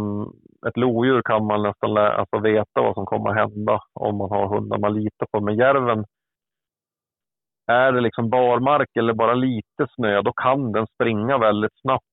ett 0.68 0.76
lodjur 0.76 1.22
kan 1.22 1.46
man 1.46 1.62
nästan 1.62 1.94
lä, 1.94 2.08
alltså 2.12 2.38
veta 2.38 2.82
vad 2.82 2.94
som 2.94 3.06
kommer 3.06 3.30
att 3.30 3.36
hända 3.36 3.80
om 3.94 4.16
man 4.16 4.30
har 4.30 4.48
hundar 4.48 4.78
man 4.78 4.94
litar 4.94 5.26
på. 5.32 5.40
Men 5.40 5.56
järven 5.56 6.04
är 7.68 7.92
det 7.92 8.00
liksom 8.00 8.30
barmark 8.30 8.96
eller 8.98 9.14
bara 9.14 9.34
lite 9.34 9.86
snö, 9.94 10.22
då 10.22 10.32
kan 10.32 10.72
den 10.72 10.86
springa 10.86 11.38
väldigt 11.38 11.80
snabbt. 11.80 12.04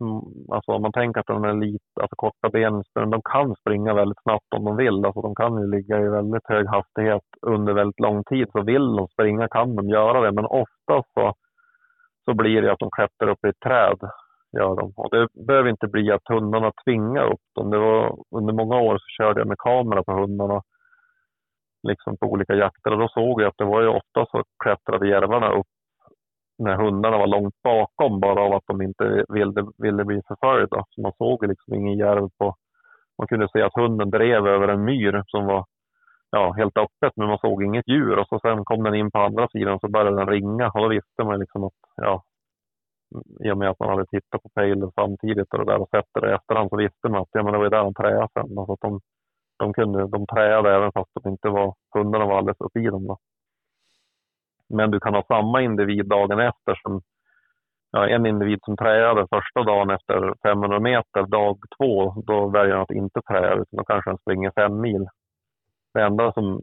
Mm, 0.00 0.20
alltså 0.52 0.72
om 0.72 0.82
man 0.82 0.92
tänker 0.92 1.20
att 1.20 1.26
de 1.26 1.44
är 1.44 1.54
lite, 1.54 1.84
alltså 2.00 2.16
korta 2.16 2.48
ben, 2.48 2.82
men 2.94 3.10
de 3.10 3.20
kan 3.24 3.54
springa 3.54 3.94
väldigt 3.94 4.22
snabbt 4.22 4.54
om 4.56 4.64
de 4.64 4.76
vill. 4.76 5.06
Alltså 5.06 5.20
de 5.20 5.34
kan 5.34 5.60
ju 5.60 5.66
ligga 5.70 6.00
i 6.00 6.08
väldigt 6.08 6.48
hög 6.48 6.66
hastighet 6.66 7.22
under 7.46 7.72
väldigt 7.72 8.00
lång 8.00 8.24
tid. 8.24 8.48
Så 8.52 8.62
vill 8.62 8.96
de 8.96 9.08
springa 9.08 9.48
kan 9.48 9.76
de 9.76 9.88
göra 9.88 10.20
det, 10.20 10.32
men 10.32 10.44
oftast 10.44 11.12
så, 11.14 11.34
så 12.24 12.34
blir 12.34 12.62
det 12.62 12.72
att 12.72 12.78
de 12.78 12.90
klättrar 12.90 13.28
upp 13.28 13.44
i 13.44 13.48
ett 13.48 13.60
träd. 13.64 13.98
Gör 14.58 14.76
de. 14.76 14.92
Och 14.96 15.10
det 15.10 15.28
behöver 15.46 15.70
inte 15.70 15.88
bli 15.88 16.12
att 16.12 16.28
hundarna 16.28 16.72
tvingar 16.84 17.24
upp 17.32 17.46
dem. 17.54 17.70
Det 17.70 17.78
var, 17.78 18.18
under 18.36 18.52
många 18.52 18.76
år 18.80 18.98
så 18.98 19.22
körde 19.22 19.40
jag 19.40 19.48
med 19.48 19.58
kamera 19.58 20.02
på 20.02 20.12
hundarna 20.12 20.62
liksom 21.82 22.16
på 22.16 22.26
olika 22.26 22.54
jakter 22.54 22.90
och 22.92 22.98
då 22.98 23.08
såg 23.08 23.42
jag 23.42 23.48
att 23.48 23.58
det 23.58 23.64
var 23.64 23.82
ju 23.82 23.88
ofta 23.88 24.26
så 24.26 24.44
klättrade 24.64 25.08
järvarna 25.08 25.52
upp 25.52 25.66
när 26.58 26.76
hundarna 26.76 27.18
var 27.18 27.26
långt 27.26 27.54
bakom 27.62 28.20
bara 28.20 28.40
av 28.40 28.52
att 28.52 28.66
de 28.66 28.82
inte 28.82 29.24
ville, 29.28 29.66
ville 29.78 30.04
bli 30.04 30.20
förföljda. 30.28 30.84
Så 30.90 31.00
man 31.00 31.12
såg 31.18 31.46
liksom 31.46 31.74
ingen 31.74 31.98
järv 31.98 32.28
på... 32.38 32.54
Man 33.18 33.28
kunde 33.28 33.48
se 33.52 33.62
att 33.62 33.74
hunden 33.74 34.10
drev 34.10 34.46
över 34.46 34.68
en 34.68 34.84
myr 34.84 35.22
som 35.26 35.46
var 35.46 35.64
ja, 36.30 36.52
helt 36.52 36.76
öppet 36.76 37.12
men 37.16 37.28
man 37.28 37.38
såg 37.38 37.62
inget 37.62 37.88
djur 37.88 38.18
och 38.18 38.28
så 38.28 38.38
sen 38.38 38.64
kom 38.64 38.82
den 38.82 38.94
in 38.94 39.10
på 39.10 39.18
andra 39.18 39.48
sidan 39.48 39.80
så 39.80 39.88
började 39.88 40.16
den 40.16 40.28
ringa 40.28 40.70
och 40.70 40.80
då 40.80 40.88
visste 40.88 41.24
man 41.24 41.38
liksom 41.38 41.64
att 41.64 41.72
ja, 41.96 42.22
i 43.44 43.50
och 43.50 43.58
med 43.58 43.70
att 43.70 43.78
man 43.80 43.88
hade 43.88 44.06
tittat 44.06 44.42
på 44.42 44.48
pejlen 44.54 44.90
samtidigt 44.94 45.52
och 45.52 45.58
det 45.58 45.72
där 45.72 45.80
och 45.82 45.88
sett 45.88 46.08
det 46.20 46.30
i 46.30 46.34
efterhand 46.34 46.70
så 46.70 46.76
visste 46.76 47.08
man 47.08 47.22
att 47.22 47.28
ja, 47.32 47.42
men 47.42 47.52
det 47.52 47.58
var 47.58 47.70
där 47.70 47.84
de 47.84 47.94
träade 47.94 48.28
sen. 48.32 48.58
Alltså 48.58 48.72
att 48.72 48.80
de, 48.80 49.00
de, 49.62 49.72
kunde, 49.72 50.06
de 50.06 50.26
träade 50.26 50.74
även 50.74 50.92
fast 50.92 51.10
de 51.14 51.30
inte 51.30 51.48
var, 51.48 51.74
hundarna 51.94 52.26
var 52.26 52.38
alldeles 52.38 52.60
uppe 52.60 52.80
i 52.80 52.86
dem. 52.86 53.06
Då. 53.06 53.18
Men 54.68 54.90
du 54.90 55.00
kan 55.00 55.14
ha 55.14 55.24
samma 55.28 55.62
individ 55.62 56.06
dagen 56.06 56.40
efter 56.40 56.74
som 56.82 57.02
ja, 57.90 58.08
en 58.08 58.26
individ 58.26 58.58
som 58.64 58.76
träade 58.76 59.26
första 59.30 59.62
dagen 59.62 59.90
efter 59.90 60.34
500 60.42 60.80
meter, 60.80 61.26
dag 61.26 61.58
två, 61.78 62.22
då 62.26 62.48
väljer 62.48 62.74
han 62.74 62.82
att 62.82 62.90
inte 62.90 63.20
träa 63.22 63.52
utan 63.54 63.76
då 63.76 63.84
kanske 63.84 64.10
han 64.10 64.18
springer 64.18 64.52
fem 64.54 64.80
mil. 64.80 65.06
Det 65.94 66.02
enda 66.02 66.32
som, 66.32 66.62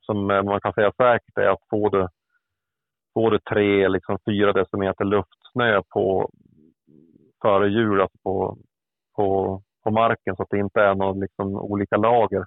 som 0.00 0.26
man 0.26 0.60
kan 0.60 0.72
säga 0.72 0.92
säkert 0.96 1.38
är 1.38 1.48
att 1.48 1.68
får 1.70 1.90
du, 1.90 2.08
får 3.14 3.30
du 3.30 3.38
tre, 3.38 3.88
liksom 3.88 4.18
fyra 4.26 4.52
decimeter 4.52 5.04
luftsnö 5.04 5.82
på, 5.88 6.30
före 7.42 7.68
jul, 7.68 8.00
alltså 8.00 8.18
på, 8.22 8.58
på, 9.16 9.62
på 9.84 9.90
marken 9.90 10.36
så 10.36 10.42
att 10.42 10.50
det 10.50 10.58
inte 10.58 10.80
är 10.80 10.94
några 10.94 11.12
liksom, 11.12 11.56
olika 11.56 11.96
lager, 11.96 12.44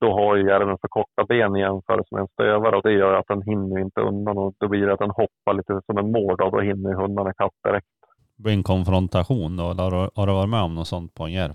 då 0.00 0.12
har 0.12 0.36
ju 0.36 0.48
järven 0.48 0.78
för 0.80 0.88
korta 0.88 1.24
ben 1.28 1.56
i 1.56 1.60
jämförelse 1.60 2.08
med 2.14 2.20
en 2.20 2.28
stövare 2.28 2.76
och 2.76 2.82
det 2.82 2.92
gör 2.92 3.14
att 3.14 3.28
den 3.28 3.42
hinner 3.42 3.78
inte 3.80 4.00
undan 4.00 4.38
och 4.38 4.54
då 4.58 4.68
blir 4.68 4.86
det 4.86 4.92
att 4.92 5.06
den 5.06 5.18
hoppar 5.22 5.54
lite 5.54 5.80
som 5.86 5.98
en 5.98 6.12
mård 6.12 6.40
och 6.40 6.52
då 6.52 6.60
hinner 6.60 6.94
hundarna 6.94 7.30
ikapp 7.30 7.52
direkt. 7.64 7.86
Det 8.36 8.42
blir 8.42 8.52
en 8.52 8.62
konfrontation 8.62 9.56
då, 9.56 9.70
eller 9.70 9.82
har 10.18 10.26
du, 10.26 10.32
varit 10.32 10.48
med 10.48 10.62
om 10.62 10.74
något 10.74 10.86
sånt 10.86 11.14
på 11.14 11.24
en 11.24 11.32
järv? 11.32 11.54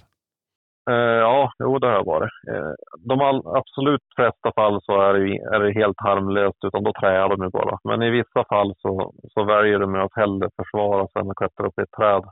Uh, 0.90 1.20
ja, 1.28 1.52
jo 1.60 1.80
det 1.80 1.88
har 1.88 1.94
jag 1.94 2.06
varit. 2.06 2.32
Uh, 2.52 2.74
de 3.10 3.16
absolut 3.60 4.06
flesta 4.16 4.52
fall 4.56 4.80
så 4.82 5.02
är 5.02 5.14
det, 5.14 5.38
är 5.56 5.60
det 5.60 5.80
helt 5.82 6.00
harmlöst, 6.00 6.62
utan 6.68 6.84
då 6.84 6.94
träar 7.00 7.30
de 7.30 7.44
ju 7.44 7.50
bara. 7.50 7.78
Men 7.84 8.02
i 8.02 8.10
vissa 8.10 8.44
fall 8.50 8.74
så, 8.78 9.14
så 9.34 9.44
väljer 9.44 9.80
de 9.80 9.96
att 9.96 10.16
hellre 10.16 10.50
försvara 10.56 11.08
sig 11.08 11.22
än 11.22 11.32
att 11.32 11.38
klättra 11.38 11.68
upp 11.68 11.80
i 11.80 11.82
ett 11.82 11.98
träd. 11.98 12.24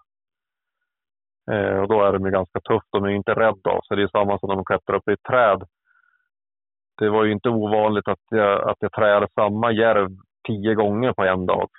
Eh, 1.51 1.79
och 1.79 1.87
då 1.87 2.03
är 2.03 2.13
de 2.13 2.25
ju 2.25 2.31
ganska 2.31 2.59
tufft. 2.59 2.87
De 2.91 3.03
är 3.05 3.09
inte 3.09 3.33
rädda 3.33 3.69
av 3.69 3.81
sig. 3.81 3.97
Det 3.97 4.03
är 4.03 4.07
samma 4.07 4.39
som 4.39 4.49
när 4.49 4.55
de 4.55 4.65
klättrar 4.65 4.95
upp 4.95 5.07
i 5.09 5.13
ett 5.13 5.23
träd 5.29 5.63
det 6.97 7.09
var 7.09 7.23
ju 7.23 7.31
inte 7.31 7.49
ovanligt 7.49 8.07
att 8.07 8.23
jag, 8.29 8.69
att 8.69 8.77
jag 8.79 8.91
träade 8.91 9.27
samma 9.35 9.71
järv 9.71 10.09
tio 10.47 10.75
gånger 10.75 11.13
på 11.13 11.23
en 11.23 11.45
dag. 11.45 11.69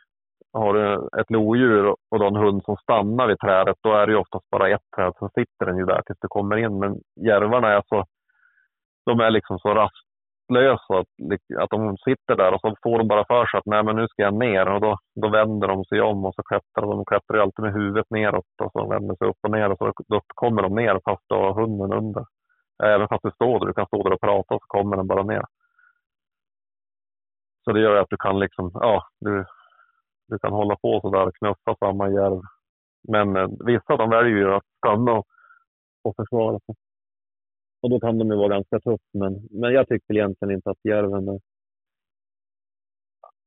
Har 0.52 0.74
du 0.74 1.08
ett 1.20 1.30
lodjur 1.30 1.86
och 2.10 2.18
då 2.18 2.26
en 2.26 2.36
hund 2.36 2.64
som 2.64 2.76
stannar 2.76 3.26
vid 3.26 3.38
trädet, 3.38 3.76
då 3.82 3.92
är 3.92 4.06
det 4.06 4.12
ju 4.12 4.18
oftast 4.18 4.50
bara 4.50 4.68
ett 4.68 4.90
träd. 4.96 5.12
Sen 5.18 5.28
sitter 5.28 5.66
den 5.66 5.78
ju 5.78 5.84
där 5.84 6.02
tills 6.06 6.18
du 6.20 6.28
kommer 6.28 6.56
in. 6.56 6.78
Men 6.78 7.00
järvarna 7.20 7.68
är 7.68 7.82
så, 7.88 8.04
de 9.06 9.20
är 9.20 9.30
liksom 9.30 9.58
så 9.58 9.74
rastlösa 10.50 10.98
att, 10.98 11.62
att 11.62 11.70
de 11.70 11.96
sitter 11.96 12.36
där 12.36 12.54
och 12.54 12.60
så 12.60 12.76
får 12.82 12.98
de 12.98 13.08
bara 13.08 13.24
för 13.24 13.46
sig 13.46 13.58
att 13.58 13.66
nej 13.66 13.84
men 13.84 13.96
nu 13.96 14.08
ska 14.08 14.22
jag 14.22 14.34
ner. 14.34 14.68
Och 14.68 14.80
då, 14.80 14.98
då 15.14 15.28
vänder 15.28 15.68
de 15.68 15.84
sig 15.84 16.00
om 16.00 16.24
och 16.24 16.34
så 16.34 16.42
klättrar 16.42 16.86
de. 16.86 16.90
De 16.90 17.04
klättrar 17.04 17.36
ju 17.36 17.42
alltid 17.42 17.62
med 17.62 17.72
huvudet 17.72 18.06
neråt 18.10 18.44
och 18.62 18.72
så 18.72 18.88
vänder 18.88 19.16
sig 19.16 19.28
upp 19.28 19.36
och 19.42 19.50
ner 19.50 19.70
och 19.72 19.78
så 19.78 19.92
då 20.08 20.20
kommer 20.26 20.62
de 20.62 20.74
ner 20.74 21.00
fast 21.04 21.22
du 21.28 21.34
har 21.34 21.54
hunden 21.54 21.92
under. 21.92 22.24
Eh, 22.82 22.90
även 22.90 23.08
fast 23.08 23.22
du 23.22 23.30
står 23.30 23.60
där, 23.60 23.66
du 23.66 23.74
kan 23.74 23.86
stå 23.86 24.02
där 24.02 24.12
och 24.12 24.20
prata 24.20 24.54
så 24.54 24.64
kommer 24.66 24.96
den 24.96 25.06
bara 25.06 25.22
ner. 25.22 25.44
Så 27.64 27.72
det 27.72 27.80
gör 27.80 27.96
att 27.96 28.10
du 28.10 28.16
kan 28.16 28.38
liksom, 28.38 28.70
ja, 28.74 29.02
du, 29.20 29.44
du 30.28 30.38
kan 30.38 30.52
hålla 30.52 30.76
på 30.76 31.00
sådär 31.00 31.26
och 31.26 31.36
knuffa 31.36 31.76
samma 31.78 32.08
järv. 32.08 32.40
Men 33.08 33.36
eh, 33.36 33.48
vissa 33.66 33.96
de 33.96 34.10
väljer 34.10 34.36
ju 34.36 34.54
att 34.54 34.66
stanna 34.78 35.12
och, 35.12 35.26
och 36.04 36.16
försvara 36.16 36.58
sig. 36.60 36.74
Och 37.86 37.90
då 37.90 38.00
kan 38.00 38.18
de 38.18 38.30
ju 38.30 38.36
vara 38.36 38.48
ganska 38.48 38.80
tuff, 38.80 39.00
men, 39.12 39.48
men 39.50 39.72
jag 39.72 39.88
tycker 39.88 40.14
egentligen 40.14 40.54
inte 40.54 40.70
att 40.70 40.84
järven 40.84 41.28
är, 41.28 41.40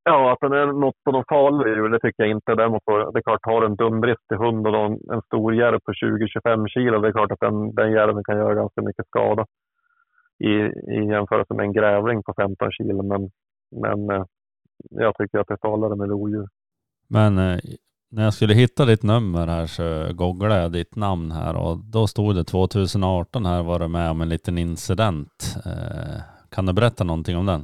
Ja, 0.04 0.34
att 0.34 0.40
den 0.42 0.54
är 0.54 0.66
något 0.66 0.96
av 1.06 1.14
de 1.14 1.24
farliga 1.30 1.76
djuren, 1.76 1.92
det 1.92 2.00
tycker 2.00 2.24
jag 2.24 2.32
inte. 2.32 2.56
Däremot 2.56 2.86
det 2.86 3.20
är 3.20 3.22
klart, 3.22 3.40
har 3.46 3.66
en 3.66 3.76
dumdristig 3.76 4.36
hund 4.36 4.68
och 4.68 4.86
en, 4.86 5.00
en 5.14 5.22
stor 5.22 5.56
järv 5.56 5.80
på 5.80 5.92
20-25 5.92 6.68
kilo, 6.68 7.00
det 7.00 7.08
är 7.08 7.12
klart 7.12 7.32
att 7.32 7.40
den, 7.40 7.76
den 7.76 7.92
järven 7.92 8.24
kan 8.24 8.38
göra 8.38 8.56
ganska 8.56 8.82
mycket 8.82 9.08
skada 9.08 9.46
i, 10.40 10.54
i 10.96 11.08
jämförelse 11.12 11.54
med 11.54 11.66
en 11.66 11.74
grävling 11.74 12.24
på 12.24 12.34
15 12.34 12.72
kilo. 12.72 13.04
Men, 13.04 13.30
men 13.82 14.18
eh, 14.18 14.26
jag 14.90 15.18
tycker 15.18 15.40
att 15.40 15.48
det 15.48 15.54
är 15.54 15.68
farligare 15.68 15.96
med 15.96 16.10
lodjur. 16.10 16.48
Men 17.08 17.38
eh, 17.38 17.60
när 18.12 18.24
jag 18.24 18.34
skulle 18.34 18.54
hitta 18.54 18.86
ditt 18.86 19.04
nummer 19.04 19.48
här 19.48 19.66
så 19.66 20.14
googlade 20.14 20.62
jag 20.62 20.72
ditt 20.72 20.96
namn 20.96 21.32
här 21.32 21.56
och 21.56 21.78
då 21.94 22.08
stod 22.08 22.36
det 22.36 22.44
2018 22.44 23.46
här 23.46 23.64
var 23.64 23.80
du 23.80 23.88
med 23.88 24.12
om 24.12 24.22
en 24.22 24.30
liten 24.30 24.58
incident. 24.58 25.56
Eh, 25.66 26.22
kan 26.52 26.66
du 26.66 26.74
berätta 26.74 27.04
någonting 27.04 27.38
om 27.38 27.46
den? 27.46 27.62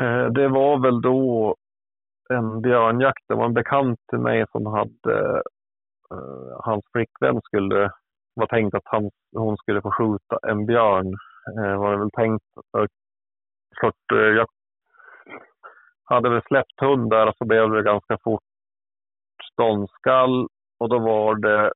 Eh, 0.00 0.26
det 0.32 0.48
var 0.48 0.78
väl 0.78 1.00
då 1.00 1.56
en 2.30 2.62
björnjakt. 2.62 3.24
Det 3.28 3.34
var 3.34 3.44
en 3.44 3.54
bekant 3.54 4.00
till 4.10 4.18
mig 4.18 4.44
som 4.52 4.66
hade, 4.66 5.42
eh, 6.10 6.60
hans 6.60 6.84
flickvän 6.92 7.40
skulle, 7.44 7.90
var 8.34 8.46
tänkt 8.46 8.74
att 8.74 8.82
han, 8.84 9.10
hon 9.36 9.56
skulle 9.56 9.82
få 9.82 9.90
skjuta 9.90 10.50
en 10.50 10.66
björn. 10.66 11.14
Eh, 11.58 11.76
var 11.80 11.92
det 11.92 11.98
väl 11.98 12.10
tänkt. 12.10 12.44
Uh, 12.76 12.86
klart, 13.80 14.12
eh, 14.12 14.18
jag 14.18 14.46
hade 16.04 16.28
väl 16.28 16.42
släppt 16.42 16.80
hund 16.80 17.10
där 17.10 17.26
och 17.26 17.36
så 17.38 17.44
blev 17.44 17.70
det 17.70 17.82
ganska 17.82 18.18
fort 18.24 18.51
ståndskall 19.52 20.48
och 20.80 20.88
då 20.88 20.98
var 20.98 21.34
det 21.34 21.72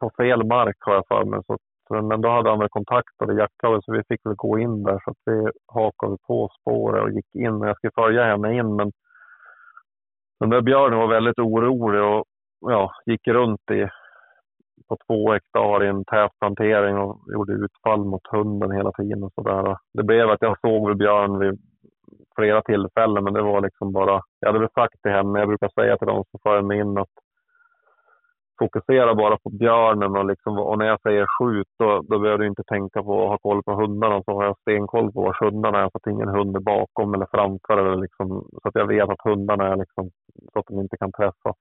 på 0.00 0.10
fel 0.16 0.46
mark 0.46 0.76
har 0.80 0.94
jag 0.94 1.06
för 1.08 1.24
mig. 1.24 1.40
Så, 1.46 1.58
men 2.02 2.20
då 2.20 2.28
hade 2.28 2.50
han 2.50 2.58
väl 2.58 2.68
kontaktade 2.68 3.34
jaktlaget 3.34 3.84
så 3.84 3.92
vi 3.92 4.02
fick 4.08 4.26
väl 4.26 4.34
gå 4.34 4.58
in 4.58 4.82
där 4.82 5.00
så 5.04 5.10
att 5.10 5.22
vi 5.24 5.50
hakade 5.66 6.16
på 6.26 6.48
spåret 6.60 7.02
och 7.02 7.10
gick 7.10 7.34
in. 7.34 7.60
Jag 7.60 7.76
skulle 7.76 7.92
följa 7.94 8.24
henne 8.24 8.54
in 8.54 8.76
men 8.76 8.92
den 10.40 10.50
där 10.50 10.60
björnen 10.60 10.98
var 10.98 11.08
väldigt 11.08 11.38
orolig 11.38 12.02
och 12.02 12.24
ja, 12.60 12.90
gick 13.06 13.28
runt 13.28 13.70
i, 13.70 13.88
på 14.88 14.96
två 15.06 15.32
hektar 15.32 15.84
i 15.84 15.88
en 15.88 16.04
tät 16.04 16.30
plantering 16.40 16.96
och 16.96 17.20
gjorde 17.32 17.52
utfall 17.52 18.04
mot 18.04 18.26
hunden 18.30 18.70
hela 18.70 18.92
tiden. 18.92 19.22
Och 19.22 19.32
så 19.34 19.42
där. 19.42 19.76
Det 19.94 20.02
blev 20.02 20.30
att 20.30 20.42
jag 20.42 20.60
såg 20.60 20.98
björn 20.98 21.38
vid 21.38 21.60
flera 22.40 22.62
tillfällen, 22.62 23.24
men 23.24 23.32
det 23.32 23.42
var 23.42 23.60
liksom 23.60 23.92
bara... 23.92 24.20
Jag 24.40 24.48
hade 24.48 24.58
väl 24.58 24.74
sagt 24.74 25.02
till 25.02 25.12
henne, 25.12 25.38
jag 25.38 25.48
brukar 25.48 25.68
säga 25.68 25.96
till 25.96 26.06
dem 26.06 26.24
som 26.30 26.40
för 26.42 26.62
mig 26.62 26.78
in 26.78 26.98
att 26.98 27.14
fokusera 28.60 29.14
bara 29.14 29.36
på 29.44 29.50
björnen 29.50 30.16
och, 30.16 30.24
liksom, 30.24 30.58
och 30.58 30.78
när 30.78 30.86
jag 30.86 31.00
säger 31.00 31.26
skjut 31.26 31.72
då, 31.78 32.02
då 32.08 32.18
behöver 32.18 32.38
du 32.38 32.46
inte 32.46 32.62
tänka 32.64 33.02
på 33.02 33.22
att 33.22 33.28
ha 33.28 33.38
koll 33.38 33.62
på 33.62 33.72
hundarna. 33.74 34.22
Så 34.22 34.32
har 34.36 34.44
jag 34.44 34.58
stenkoll 34.58 35.12
på 35.12 35.22
var 35.22 35.36
hundarna 35.44 35.78
är 35.78 35.88
så 35.90 35.98
att 35.98 36.12
ingen 36.12 36.28
hund 36.28 36.56
är 36.56 36.60
bakom 36.60 37.14
eller 37.14 37.26
framför. 37.30 37.76
Eller 37.78 37.96
liksom, 37.96 38.28
så 38.62 38.68
att 38.68 38.74
jag 38.74 38.86
vet 38.86 39.08
att 39.08 39.24
hundarna 39.24 39.64
är 39.72 39.76
liksom, 39.76 40.10
så 40.52 40.58
att 40.58 40.66
de 40.66 40.80
inte 40.80 40.96
kan 40.96 41.12
träffas. 41.12 41.56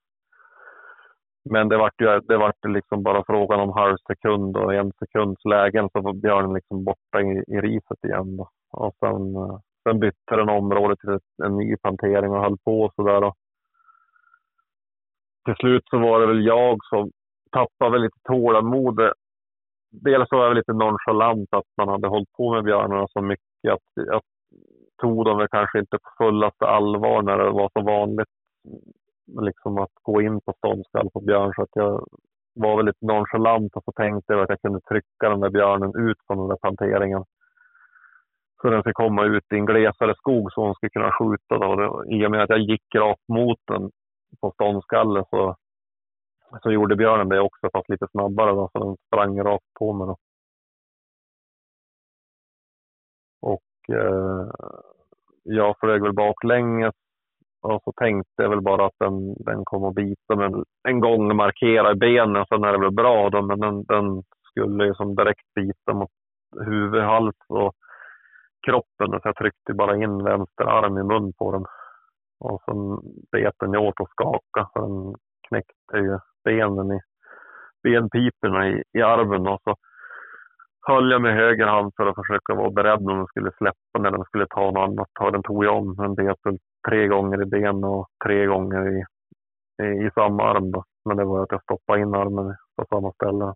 Men 1.50 1.70
det 1.70 1.78
vart 1.78 2.02
ju 2.02 2.20
det 2.20 2.38
vart 2.38 2.66
liksom 2.68 3.04
bara 3.04 3.24
frågan 3.28 3.60
om 3.60 3.70
halv 3.70 3.98
sekund 4.08 4.58
och 4.58 4.74
en 4.74 4.92
sekunds 5.00 5.46
lägen 5.46 5.90
så 5.90 6.02
var 6.02 6.14
björnen 6.14 6.54
liksom 6.54 6.84
borta 6.84 7.22
i, 7.22 7.44
i 7.48 7.62
riset 7.62 8.04
igen. 8.04 8.38
Då. 8.38 8.50
Och 8.72 8.96
sen, 9.00 9.36
eh, 9.36 9.60
sen 9.84 10.00
bytte 10.00 10.36
den 10.36 10.50
område 10.50 10.96
till 10.96 11.20
en 11.46 11.58
ny 11.58 11.78
plantering 11.78 12.32
och 12.32 12.42
höll 12.42 12.58
på 12.58 12.92
så 12.96 13.04
där 13.04 13.34
till 15.46 15.56
slut 15.56 15.84
så 15.90 15.98
var 15.98 16.20
det 16.20 16.28
väl 16.28 16.46
jag 16.46 16.78
som 16.90 17.12
tappade 17.52 17.92
väl 17.92 18.02
lite 18.02 18.20
tålamod. 18.24 19.12
Dels 19.92 20.30
så 20.30 20.38
var 20.38 20.46
jag 20.46 20.56
lite 20.56 20.74
nonchalant 20.74 21.50
att 21.52 21.66
man 21.78 21.90
hade 21.90 22.08
hållit 22.08 22.32
på 22.32 22.54
med 22.54 22.64
björnarna 22.64 23.08
så 23.08 23.22
mycket. 23.22 23.72
Att 23.72 23.92
jag 23.94 24.22
tog 25.02 25.26
dem 25.26 25.38
väl 25.38 25.48
kanske 25.48 25.80
inte 25.80 25.98
på 25.98 26.10
fullaste 26.18 26.66
allvar 26.66 27.22
när 27.22 27.38
det 27.38 27.50
var 27.50 27.70
så 27.74 27.82
vanligt 27.82 28.30
liksom 29.42 29.78
att 29.78 29.94
gå 30.02 30.22
in 30.22 30.42
på 30.42 30.54
ståndskall 30.58 31.10
på 31.14 31.20
björn. 31.22 31.54
Så 31.56 31.62
att 31.62 31.70
jag 31.74 32.08
var 32.54 32.78
väldigt 32.78 32.96
lite 32.96 33.14
nonchalant 33.14 33.76
och 33.76 33.84
så 33.84 33.92
tänkte 33.92 34.34
jag 34.34 34.42
att 34.42 34.50
jag 34.50 34.62
kunde 34.62 34.82
trycka 34.82 35.30
den 35.30 35.40
där 35.40 35.50
björnen 35.50 36.10
ut 36.10 36.18
från 36.28 36.38
den 36.38 36.48
där 36.48 36.58
planteringen. 36.62 37.24
Så 38.62 38.70
den 38.70 38.82
ska 38.82 38.94
komma 38.94 39.24
ut 39.24 39.44
i 39.54 39.56
en 39.56 39.66
glesare 39.66 40.16
skog 40.16 40.52
så 40.52 40.66
hon 40.66 40.76
skulle 40.76 40.90
kunna 40.90 41.12
skjuta. 41.12 41.58
Då. 41.58 42.04
I 42.06 42.26
och 42.26 42.32
med 42.32 42.44
att 42.44 42.50
jag 42.50 42.60
gick 42.60 42.96
rakt 42.96 43.28
mot 43.28 43.60
den 43.68 43.92
på 44.42 44.52
ståndskallen 44.52 45.26
så, 45.30 45.56
så 46.64 46.72
gjorde 46.72 46.96
björnen 46.96 47.30
det 47.30 47.40
också, 47.40 47.70
fast 47.74 47.90
lite 47.90 48.08
snabbare. 48.12 48.52
Då, 48.52 48.70
så 48.72 48.80
den 48.80 48.96
sprang 49.08 49.40
rakt 49.44 49.74
på 49.80 49.94
mig. 49.94 50.08
Då. 50.08 50.18
Och 53.42 53.96
eh, 53.96 54.48
jag 55.44 55.80
flög 55.80 56.02
väl 56.02 56.14
baklänges 56.14 56.96
och 57.62 57.82
så 57.84 57.92
tänkte 57.92 58.44
jag 58.44 58.50
väl 58.50 58.62
bara 58.62 58.86
att 58.86 59.00
den, 59.00 59.34
den 59.34 59.66
kom 59.66 59.84
att 59.84 59.96
bita 59.96 60.36
mig 60.36 60.64
en 60.88 61.00
gång 61.00 61.30
och 61.30 61.36
markera 61.36 61.92
i 61.92 61.96
benen. 61.96 62.46
Sen 62.46 62.64
är 62.64 62.72
det 62.72 62.80
väl 62.80 62.92
bra 62.92 63.30
då, 63.30 63.42
men 63.42 63.60
den, 63.60 63.84
den 63.84 64.24
skulle 64.50 64.86
ju 64.86 64.94
som 64.94 65.16
direkt 65.16 65.54
bita 65.56 65.94
mot 65.94 66.10
huvud, 66.66 67.04
hals 67.04 67.36
och 67.48 67.76
kroppen. 68.66 69.22
Så 69.22 69.28
jag 69.28 69.36
tryckte 69.36 69.74
bara 69.74 69.96
in 69.96 70.24
vänster 70.24 70.64
arm 70.64 70.98
i 70.98 71.04
mun 71.04 71.34
på 71.34 71.52
den. 71.52 71.66
Och 72.40 72.62
sen 72.66 73.00
bet 73.32 73.56
den 73.60 73.76
åt 73.76 74.00
och 74.00 74.10
skaka 74.10 74.70
så 74.74 74.80
den 74.88 75.16
knäckte 75.48 75.98
ju 75.98 76.20
benen 76.44 76.92
i 76.92 77.00
benpiporna 77.84 78.68
i, 78.70 78.84
i 78.98 79.02
armen 79.02 79.48
och 79.48 79.62
så 79.64 79.76
höll 80.88 81.12
jag 81.12 81.22
med 81.22 81.36
höger 81.36 81.66
hand 81.66 81.92
för 81.98 82.06
att 82.08 82.16
försöka 82.16 82.56
vara 82.56 82.72
beredd 82.72 83.00
om 83.00 83.18
den 83.18 83.26
skulle 83.26 83.52
släppa 83.58 84.00
när 84.00 84.12
den 84.12 84.24
skulle 84.24 84.48
ta 84.50 84.72
något 84.72 84.90
annat. 84.90 85.34
Den 85.34 85.44
tog 85.44 85.66
jag 85.66 85.78
om. 85.78 85.96
Den 85.96 86.16
bet 86.16 86.38
väl 86.44 86.58
tre 86.90 87.08
gånger 87.08 87.42
i 87.42 87.46
ben 87.46 87.84
och 87.84 88.08
tre 88.26 88.46
gånger 88.46 88.98
i, 88.98 89.06
i, 89.84 90.08
i 90.08 90.10
samma 90.16 90.44
arm. 90.44 90.72
Då. 90.72 90.84
Men 91.06 91.18
det 91.18 91.26
var 91.26 91.44
att 91.44 91.52
jag 91.52 91.64
stoppade 91.64 92.02
in 92.02 92.16
armen 92.16 92.56
på 92.76 92.86
samma 92.90 93.12
ställe. 93.12 93.54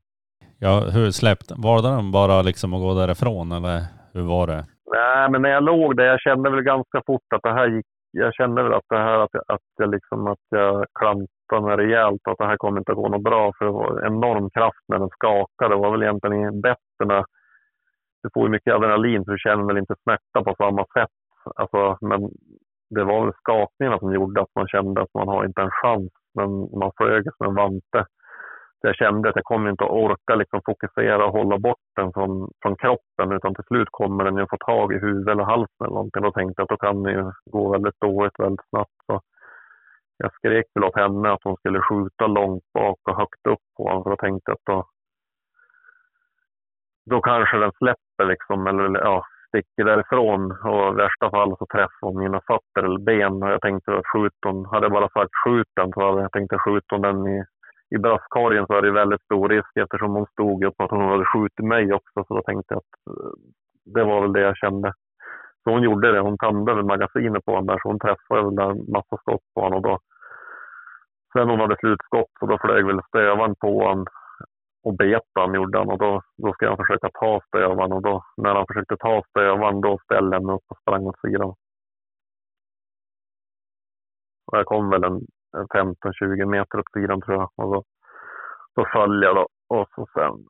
Ja, 0.60 0.80
hur 0.94 1.12
släppte, 1.12 1.56
valde 1.58 1.90
den 1.90 2.12
bara 2.12 2.42
liksom 2.42 2.74
att 2.74 2.82
gå 2.82 2.94
därifrån 2.94 3.52
eller 3.52 3.80
hur 4.14 4.24
var 4.24 4.48
det? 4.48 4.66
Nej, 4.92 5.32
men 5.32 5.42
när 5.42 5.50
jag 5.50 5.64
låg 5.64 5.98
där, 5.98 6.06
jag 6.06 6.20
kände 6.20 6.50
väl 6.50 6.62
ganska 6.62 7.02
fort 7.06 7.34
att 7.36 7.44
det 7.44 7.54
här 7.54 7.68
gick. 7.68 7.86
Jag 8.12 8.34
kände 8.34 8.64
väl 8.64 8.74
att 8.74 8.90
det 8.90 8.98
här 8.98 9.20
att 9.20 9.30
jag, 9.32 9.44
att 9.48 9.62
jag 9.78 9.90
liksom 9.90 10.28
att 10.28 10.46
jag 10.50 10.86
klantade 11.00 11.62
mig 11.62 11.78
rejält 11.78 12.22
och 12.26 12.32
att 12.32 12.38
det 12.38 12.46
här 12.46 12.58
kommer 12.58 12.80
inte 12.80 12.92
att 12.92 12.98
gå 12.98 13.10
något 13.10 13.24
bra 13.24 13.52
för 13.58 13.66
det 13.66 13.72
var 13.72 14.06
enorm 14.06 14.50
kraft 14.50 14.84
när 14.88 15.00
den 15.00 15.10
skakade. 15.10 15.76
Det 15.76 15.82
var 15.82 15.92
väl 15.92 16.04
egentligen 16.04 16.62
bättre 16.62 17.06
när 17.06 17.26
du 18.24 18.30
får 18.34 18.44
ju 18.44 18.50
mycket 18.50 18.74
adrenalin 18.74 19.26
så 19.26 19.32
du 19.32 19.38
känner 19.38 19.64
väl 19.64 19.78
inte 19.78 19.96
smärta 20.04 20.44
på 20.44 20.56
samma 20.58 20.86
sätt. 20.86 21.16
Alltså, 21.56 21.98
men 22.02 22.30
det 22.90 23.04
var 23.04 23.26
väl 23.26 23.34
skakningarna 23.34 24.00
som 24.00 24.14
gjorde 24.14 24.42
att 24.42 24.56
man 24.56 24.68
kände 24.68 25.02
att 25.02 25.14
man 25.14 25.28
har 25.28 25.46
inte 25.46 25.62
en 25.62 25.72
chans. 25.72 26.12
Men 26.34 26.50
man 26.80 26.92
flög 26.98 27.24
som 27.38 27.48
en 27.48 27.56
vante 27.56 28.06
jag 28.88 28.96
kände 28.96 29.30
att 29.30 29.36
jag 29.36 29.46
kommer 29.46 29.70
inte 29.70 29.84
att 29.84 29.92
orka 29.92 30.36
liksom 30.36 30.62
fokusera 30.66 31.26
och 31.26 31.32
hålla 31.32 31.58
bort 31.58 31.88
den 31.96 32.14
från, 32.14 32.52
från 32.62 32.76
kroppen 32.76 33.32
utan 33.32 33.56
till 33.56 33.64
slut 33.64 33.88
kommer 33.92 34.24
den 34.24 34.38
ju 34.38 34.48
få 34.50 34.58
tag 34.58 34.94
i 34.94 35.00
huvudet 35.00 35.32
eller 35.32 35.44
halsen 35.44 35.86
eller 35.86 35.96
någonting. 35.96 36.24
Då 36.24 36.32
tänkte 36.32 36.62
jag 36.62 36.64
att 36.64 36.80
då 36.80 36.86
kan 36.88 37.04
det 37.04 37.12
ju 37.12 37.32
gå 37.46 37.72
väldigt 37.72 38.00
dåligt 38.00 38.40
väldigt 38.40 38.70
snabbt. 38.70 39.00
Så 39.06 39.22
jag 40.18 40.34
skrek 40.34 40.66
väl 40.76 40.84
åt 40.84 40.96
henne 40.96 41.32
att 41.32 41.44
hon 41.44 41.58
skulle 41.58 41.82
skjuta 41.82 42.28
långt 42.28 42.64
bak 42.74 43.00
och 43.10 43.18
högt 43.18 43.48
upp 43.50 43.66
på 43.78 43.84
honom. 43.88 44.04
För 44.04 44.10
då 44.10 44.16
tänkte 44.16 44.52
jag 44.52 44.56
att 44.56 44.66
då, 44.66 44.86
då 47.06 47.22
kanske 47.22 47.58
den 47.58 47.72
släpper 47.72 48.26
liksom 48.26 48.68
eller 48.68 49.00
ja, 49.00 49.26
sticker 49.48 49.84
därifrån 49.86 50.52
och 50.52 50.94
i 50.94 50.96
värsta 50.96 51.30
fall 51.30 51.58
så 51.58 51.66
träffar 51.66 52.08
hon 52.08 52.20
mina 52.20 52.42
fötter 52.48 52.84
eller 52.84 53.00
ben. 53.00 53.44
Och 53.44 53.50
jag 53.50 53.62
tänkte 53.62 53.98
att 53.98 54.08
skjut 54.08 54.40
hon, 54.46 54.66
hade 54.66 54.86
jag 54.86 54.92
bara 54.92 55.10
sagt 55.10 55.32
skjut 55.44 55.72
den 55.76 55.92
så 55.94 56.06
hade 56.06 56.22
jag 56.22 56.32
tänkt 56.32 56.54
att 56.54 56.62
skjuta 56.62 56.96
hon 56.96 57.02
den 57.02 57.28
i 57.28 57.46
i 57.96 57.98
bröstkorgen 57.98 58.66
så 58.68 58.74
är 58.74 58.82
det 58.82 58.92
väldigt 58.92 59.22
stor 59.22 59.50
risk 59.50 59.72
eftersom 59.76 60.12
hon 60.12 60.26
stod 60.26 60.64
upp 60.64 60.82
att 60.82 60.92
hon 60.92 61.10
hade 61.10 61.26
skjutit 61.26 61.66
mig 61.66 61.94
också. 61.94 62.24
Så 62.28 62.36
då 62.36 62.42
tänkte 62.42 62.74
jag 62.74 62.78
att 62.78 63.18
eh, 63.18 63.34
det 63.86 64.04
var 64.04 64.22
väl 64.22 64.34
det 64.34 64.42
jag 64.42 64.58
kände. 64.58 64.94
Så 65.64 65.70
hon 65.72 65.84
gjorde 65.84 66.12
det. 66.12 66.20
Hon 66.20 66.38
tände 66.38 66.84
magasinet 66.84 67.46
på 67.46 67.52
honom 67.52 67.66
där 67.68 67.80
så 67.82 67.88
hon 67.90 68.00
träffade 68.00 68.44
väl 68.44 68.70
en 68.70 68.92
massa 68.92 69.18
skott 69.18 69.46
på 69.54 69.62
honom. 69.62 69.78
Och 69.78 69.84
då, 69.84 70.00
sen 71.34 71.50
hon 71.50 71.60
hade 71.60 71.78
slutskott 71.80 72.32
så 72.40 72.46
då 72.46 72.58
flög 72.58 72.86
väl 72.86 73.02
stövaren 73.08 73.56
på 73.56 73.80
honom 73.80 74.06
och 74.84 74.98
bet 74.98 75.28
han 75.34 75.54
gjorde 75.54 75.78
han 75.78 75.90
och 75.90 76.00
då, 76.00 76.22
då 76.38 76.54
ska 76.54 76.68
han 76.68 76.78
försöka 76.78 77.10
ta 77.14 77.42
stövaren 77.48 77.92
och 77.92 78.02
då 78.02 78.24
när 78.38 78.56
han 78.56 78.68
försökte 78.68 78.98
ta 78.98 79.24
stövaren 79.30 79.82
då 79.82 80.00
ställde 80.04 80.36
jag 80.36 80.46
mig 80.46 80.56
upp 80.56 80.68
och 80.68 80.78
sprang 80.82 81.04
åt 81.08 81.20
sidan. 81.20 81.50
Och 84.48 84.58
jag 84.58 84.66
kom 84.66 84.90
väl 84.90 85.04
en 85.04 85.22
15-20 85.54 86.46
meter 86.46 86.80
åt 86.80 86.92
sidan 86.94 87.22
tror 87.22 87.38
jag. 87.38 87.50
Och 87.56 87.74
då, 87.74 87.84
då 88.76 88.86
föll 88.94 89.24
jag 89.24 89.36
då. 89.36 89.48
Och 89.70 89.88
så 89.96 90.08
sen. 90.14 90.46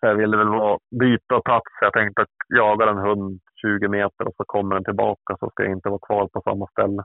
Jag 0.00 0.14
ville 0.14 0.36
väl 0.36 0.48
vara, 0.48 0.78
byta 1.00 1.40
plats. 1.40 1.72
Jag 1.80 1.92
tänkte 1.92 2.22
att 2.22 2.28
jaga 2.48 2.90
en 2.90 2.98
hund 2.98 3.40
20 3.62 3.88
meter 3.88 4.28
och 4.28 4.34
så 4.36 4.44
kommer 4.46 4.74
den 4.74 4.84
tillbaka 4.84 5.36
så 5.40 5.50
ska 5.50 5.62
jag 5.62 5.72
inte 5.72 5.88
vara 5.88 6.06
kvar 6.06 6.28
på 6.28 6.42
samma 6.42 6.66
ställe. 6.66 7.02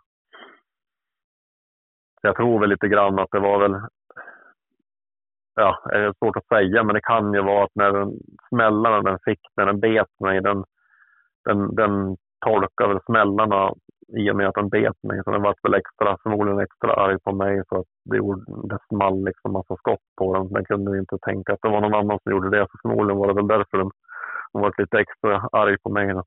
Jag 2.21 2.35
tror 2.35 2.59
väl 2.59 2.69
lite 2.69 2.87
grann 2.87 3.19
att 3.19 3.31
det 3.31 3.39
var 3.39 3.59
väl, 3.59 3.81
ja, 5.55 5.81
det 5.85 5.97
är 5.97 6.13
svårt 6.19 6.37
att 6.37 6.47
säga, 6.47 6.83
men 6.83 6.95
det 6.95 7.01
kan 7.01 7.33
ju 7.33 7.41
vara 7.41 7.63
att 7.63 7.75
när 7.75 7.91
den 7.91 8.11
smällarna 8.49 9.01
den 9.01 9.19
fick 9.25 9.39
när 9.55 9.65
den 9.65 9.79
bet 9.79 10.19
mig, 10.19 10.41
den, 10.41 10.63
den, 11.45 11.75
den 11.75 12.17
tolkar 12.45 12.87
väl 12.87 12.99
smällarna 13.05 13.73
i 14.18 14.32
och 14.32 14.36
med 14.36 14.47
att 14.47 14.55
den 14.55 14.70
bet 14.70 15.03
mig. 15.03 15.24
Så 15.24 15.32
den 15.32 15.41
var 15.41 15.55
väl 15.64 15.74
extra, 15.74 16.18
förmodligen 16.24 16.59
extra 16.59 16.93
arg 16.93 17.20
på 17.20 17.32
mig 17.32 17.64
för 17.70 17.80
att 17.80 17.91
det, 18.05 18.18
gjorde, 18.18 18.41
det 18.70 18.80
small 18.88 19.26
liksom 19.26 19.53
massa 19.53 19.76
skott 19.76 20.05
på 20.18 20.34
den. 20.34 20.53
Den 20.53 20.66
kunde 20.66 20.99
inte 20.99 21.18
tänka 21.22 21.53
att 21.53 21.59
det 21.62 21.70
var 21.70 21.82
någon 21.82 21.93
annan 21.93 22.20
som 22.24 22.32
gjorde 22.32 22.49
det. 22.49 22.68
Så 22.72 22.78
förmodligen 22.82 23.18
var 23.20 23.28
det 23.28 23.34
väl 23.34 23.47
därför 23.47 23.78
den, 23.78 23.91
den 24.53 24.62
var 24.62 24.74
lite 24.78 24.99
extra 24.99 25.49
arg 25.51 25.78
på 25.84 25.89
mig. 25.89 26.07
Då. 26.14 26.24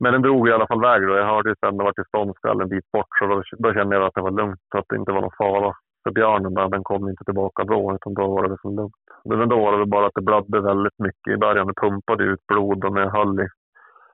Men 0.00 0.12
den 0.12 0.22
drog 0.22 0.48
i 0.48 0.52
alla 0.52 0.66
fall 0.66 0.80
väg. 0.80 1.02
Då. 1.02 1.16
Jag 1.16 1.26
hörde 1.26 1.48
ju 1.48 1.54
sen 1.60 1.76
det 1.76 1.84
var 1.84 1.92
till 1.92 2.04
ståndskall 2.04 2.60
en 2.60 2.68
bit 2.68 2.90
bort 2.92 3.12
så 3.18 3.26
då, 3.26 3.42
då, 3.58 3.72
kände 3.74 3.96
jag 3.96 4.04
att 4.04 4.14
det 4.14 4.28
var 4.28 4.30
lugnt. 4.30 4.60
Att 4.74 4.84
det 4.88 4.96
inte 4.96 5.12
var 5.12 5.20
någon 5.20 5.38
fara 5.38 5.74
för 6.02 6.10
björnen. 6.10 6.54
Där. 6.54 6.68
Den 6.68 6.84
kom 6.84 7.08
inte 7.08 7.24
tillbaka 7.24 7.64
då 7.64 7.94
utan 7.94 8.14
då 8.14 8.26
var 8.34 8.42
det 8.42 8.48
liksom 8.48 8.76
lugnt. 8.76 9.04
Men 9.24 9.48
då 9.48 9.56
var 9.56 9.78
det 9.78 9.86
bara 9.86 10.06
att 10.06 10.14
det 10.14 10.22
blödde 10.22 10.60
väldigt 10.60 10.98
mycket 10.98 11.32
i 11.34 11.36
början. 11.36 11.66
Det 11.66 11.80
pumpade 11.80 12.24
ut 12.24 12.46
blod 12.46 12.84
och 12.84 12.92
när 12.92 13.02
jag 13.02 13.10
höll 13.10 13.40
i 13.40 13.48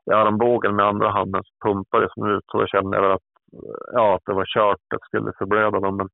i 0.06 0.10
armbågen 0.10 0.76
med 0.76 0.86
andra 0.86 1.10
handen 1.10 1.42
så 1.44 1.68
pumpade 1.68 2.04
det 2.04 2.12
som 2.14 2.26
ut. 2.26 2.44
Så 2.46 2.60
jag 2.60 2.68
kände 2.68 2.96
jag 2.96 3.12
att, 3.12 3.28
ja, 3.92 4.14
att 4.14 4.22
det 4.26 4.32
var 4.32 4.44
kört, 4.44 4.76
att 4.76 4.88
jag 4.88 5.04
skulle 5.06 5.32
förblöda 5.38 5.80
dem. 5.80 5.96
Men 5.96 6.08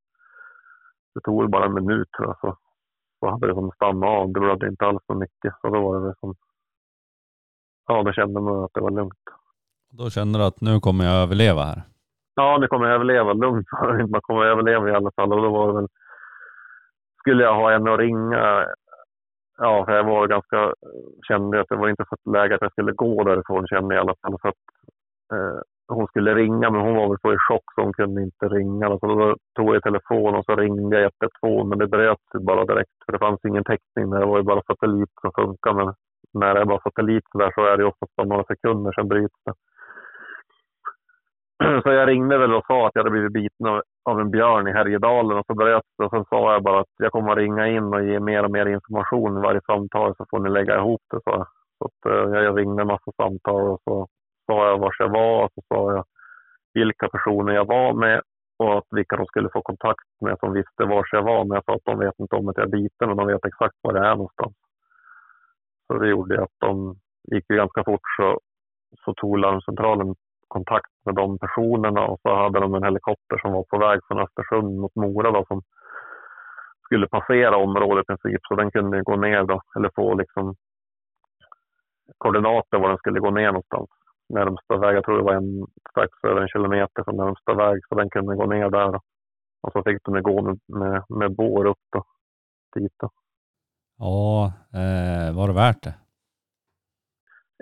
det 1.15 1.21
tog 1.21 1.51
bara 1.51 1.65
en 1.65 1.75
minut 1.75 2.09
tror 2.17 2.29
jag. 2.29 2.39
Så, 2.41 2.57
så 3.21 3.31
hade 3.31 3.47
det 3.47 3.55
som 3.55 3.71
stannat 3.71 4.09
av. 4.09 4.33
Det 4.33 4.41
blödde 4.41 4.69
inte 4.69 4.87
alls 4.87 5.03
så 5.07 5.15
mycket. 5.15 5.53
Så 5.61 5.69
då 5.69 5.81
var 5.81 6.09
det 6.09 6.15
som, 6.21 6.35
ja, 7.87 8.03
då 8.03 8.13
kände 8.13 8.41
man 8.41 8.65
att 8.65 8.75
det 8.75 8.81
var 8.81 8.91
lugnt. 8.91 9.25
Då 9.91 10.11
kände 10.11 10.39
du 10.39 10.45
att 10.45 10.61
nu 10.61 10.81
kommer 10.81 11.05
jag 11.05 11.23
överleva 11.23 11.63
här? 11.63 11.83
Ja, 12.35 12.59
nu 12.61 12.67
kommer 12.67 12.87
jag 12.87 12.95
överleva. 12.95 13.33
Lugnt 13.33 13.67
Man 14.11 14.21
kommer 14.21 14.45
överleva 14.45 14.89
i 14.89 14.95
alla 14.95 15.11
fall. 15.17 15.33
Och 15.33 15.43
då 15.43 15.51
var 15.51 15.67
det 15.67 15.75
väl, 15.75 15.89
skulle 17.21 17.43
jag 17.43 17.55
ha 17.55 17.73
en 17.73 17.89
att 17.89 17.99
ringa 17.99 18.67
ja, 19.57 19.85
jag 19.89 20.05
var 20.05 20.27
ganska, 20.27 20.57
eh, 20.57 20.71
kände 21.29 21.61
att 21.61 21.69
det 21.69 21.77
var 21.77 21.89
inte 21.89 22.05
så 22.09 22.31
läge 22.31 22.55
att 22.55 22.63
jag 22.63 22.73
skulle 22.73 22.93
gå 22.93 23.25
därifrån 23.25 23.67
kände 23.67 23.95
jag 23.95 24.03
i 24.03 24.05
alla 24.05 24.15
fall. 24.23 24.39
Så 24.41 24.49
att, 24.49 24.65
eh, 25.33 25.61
hon 25.89 26.07
skulle 26.07 26.35
ringa 26.35 26.71
men 26.71 26.81
hon 26.81 26.97
var 26.97 27.09
väl 27.09 27.21
så 27.21 27.33
i 27.33 27.39
chock 27.39 27.65
så 27.75 27.83
hon 27.83 27.93
kunde 27.93 28.23
inte 28.23 28.49
ringa. 28.49 28.99
Så 28.99 29.07
då 29.07 29.37
tog 29.57 29.75
jag 29.75 29.83
telefon 29.83 30.35
och 30.35 30.45
så 30.45 30.57
ringde 30.57 31.01
jag 31.01 31.13
112 31.21 31.69
men 31.69 31.79
det 31.79 31.87
bröt 31.87 32.19
bara 32.41 32.65
direkt 32.65 33.05
för 33.05 33.13
det 33.13 33.19
fanns 33.19 33.45
ingen 33.45 33.65
täckning. 33.65 34.11
Det 34.11 34.27
var 34.27 34.39
ju 34.39 34.43
bara 34.45 34.63
satellit 34.63 35.11
som 35.21 35.33
funkade. 35.33 35.85
Men 35.85 35.95
när 36.35 36.55
det 36.55 36.61
är 36.61 36.65
bara 36.65 36.81
satellit 36.81 37.25
så, 37.33 37.39
där 37.39 37.53
så 37.55 37.67
är 37.67 37.77
det 37.77 37.85
oftast 37.85 38.17
bara 38.17 38.27
några 38.27 38.45
sekunder 38.45 38.93
sen 38.93 39.09
bryts 39.09 39.35
det. 39.45 39.53
Så 41.83 41.93
jag 41.93 42.09
ringde 42.09 42.39
väl 42.39 42.55
och 42.55 42.67
sa 42.67 42.87
att 42.87 42.93
jag 42.95 43.01
hade 43.01 43.11
blivit 43.11 43.33
biten 43.33 43.67
av, 43.67 43.83
av 44.07 44.21
en 44.21 44.31
björn 44.31 44.69
i 44.69 44.73
Härjedalen 44.73 45.39
och 45.39 45.47
så 45.47 45.55
bröt 45.55 45.85
det. 45.99 46.05
Och 46.05 46.11
sen 46.11 46.25
sa 46.25 46.53
jag 46.53 46.63
bara 46.63 46.81
att 46.81 46.95
jag 46.97 47.13
kommer 47.13 47.33
att 47.33 47.39
ringa 47.39 47.69
in 47.69 47.95
och 47.95 48.05
ge 48.05 48.21
mer 48.21 48.45
och 48.45 48.51
mer 48.51 48.67
information 48.67 49.39
i 49.39 49.41
varje 49.41 49.61
samtal 49.67 50.15
så 50.17 50.27
får 50.31 50.39
ni 50.39 50.51
lägga 50.51 50.77
ihop 50.77 51.03
det. 51.11 51.21
Så, 51.25 51.47
så 51.79 51.85
att, 51.85 52.13
eh, 52.13 52.43
jag 52.45 52.59
ringde 52.59 52.83
en 52.83 52.87
massa 52.87 53.13
samtal 53.17 53.69
och 53.71 53.81
så 53.85 54.07
sa 54.47 54.69
jag 54.69 54.79
var 54.79 54.97
jag 54.99 55.09
var 55.09 55.45
och 55.45 55.51
så 55.55 55.63
sa 55.69 55.93
jag 55.93 56.05
vilka 56.75 57.09
personer 57.09 57.55
jag 57.55 57.67
var 57.67 57.93
med 57.93 58.23
och 58.59 58.79
att 58.79 58.87
vilka 58.91 59.17
de 59.17 59.27
skulle 59.27 59.49
få 59.53 59.63
kontakt 59.63 60.09
med 60.21 60.39
som 60.39 60.53
visste 60.53 60.85
var 60.85 61.09
jag 61.13 61.23
var. 61.23 61.45
Men 61.45 61.55
jag 61.55 61.65
sa 61.65 61.75
att 61.75 61.85
de 61.85 61.99
vet 61.99 62.21
inte 62.21 62.37
om 62.37 62.49
att 62.49 62.57
jag 62.57 62.67
är 62.67 62.71
biten 62.71 63.11
och 63.11 63.17
de 63.17 63.27
vet 63.27 63.45
exakt 63.45 63.75
var 63.83 63.93
det 63.93 64.07
är 64.07 64.17
någonstans. 64.17 64.55
Så 65.87 65.99
det 65.99 66.09
gjorde 66.09 66.43
att 66.43 66.57
de 66.59 66.97
gick 67.33 67.45
ju 67.51 67.57
ganska 67.57 67.85
fort 67.85 68.07
så, 68.17 68.41
så 69.05 69.15
tog 69.15 69.39
larmcentralen 69.39 70.15
kontakt 70.57 70.93
med 71.07 71.15
de 71.15 71.39
personerna 71.39 72.03
och 72.11 72.19
så 72.23 72.35
hade 72.43 72.61
de 72.61 72.75
en 72.75 72.89
helikopter 72.89 73.37
som 73.43 73.53
var 73.53 73.65
på 73.73 73.79
väg 73.79 73.99
från 74.07 74.21
Östersund 74.25 74.71
mot 74.81 74.95
Mora 74.95 75.31
då, 75.31 75.45
som 75.49 75.63
skulle 76.85 77.07
passera 77.09 77.57
området 77.57 78.05
i 78.05 78.07
princip. 78.07 78.41
Så 78.49 78.55
den 78.55 78.71
kunde 78.71 79.03
gå 79.03 79.17
ner 79.17 79.43
då, 79.45 79.61
eller 79.77 79.91
få 79.97 80.15
liksom 80.15 80.55
koordinater 82.19 82.79
var 82.79 82.89
den 82.89 82.99
skulle 82.99 83.21
gå 83.21 83.31
ner 83.31 83.47
någonstans. 83.47 83.91
Närmsta 84.29 84.77
väg, 84.77 84.97
jag 84.97 85.05
tror 85.05 85.17
det 85.19 85.29
var 85.31 85.35
en, 85.35 85.67
strax 85.91 86.13
över 86.23 86.41
en 86.43 86.49
kilometer 86.49 87.05
från 87.05 87.17
närmsta 87.17 87.55
väg, 87.55 87.79
så 87.89 87.95
den 87.95 88.11
kunde 88.11 88.37
gå 88.37 88.47
ner 88.47 88.71
där. 88.71 88.93
Då. 88.93 89.01
Och 89.63 89.73
så 89.73 89.83
fick 89.83 89.99
de 90.05 90.23
gå 90.23 90.43
med, 90.43 90.59
med, 90.67 91.03
med 91.09 91.37
bår 91.37 91.65
upp 91.67 91.85
då, 91.93 92.05
dit. 92.75 92.97
Då. 93.01 93.11
Ja, 93.99 94.53
eh, 94.81 95.37
var 95.37 95.47
det 95.49 95.55
värt 95.55 95.83
det? 95.83 95.95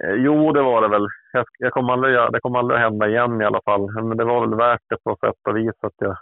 Eh, 0.02 0.14
jo, 0.14 0.52
det 0.52 0.62
var 0.62 0.82
det 0.82 0.88
väl. 0.88 1.06
Jag, 1.32 1.44
jag 1.58 1.72
kommer 1.72 1.92
aldrig, 1.92 2.32
det 2.32 2.40
kommer 2.40 2.58
aldrig 2.58 2.80
hända 2.80 3.08
igen 3.08 3.40
i 3.40 3.44
alla 3.44 3.60
fall. 3.64 4.04
Men 4.04 4.16
det 4.16 4.24
var 4.24 4.40
väl 4.40 4.58
värt 4.58 4.82
det 4.88 4.96
på 5.04 5.16
sätt 5.16 5.48
och 5.48 5.56
vis 5.56 5.78
att 5.80 5.94
jag 5.98 6.16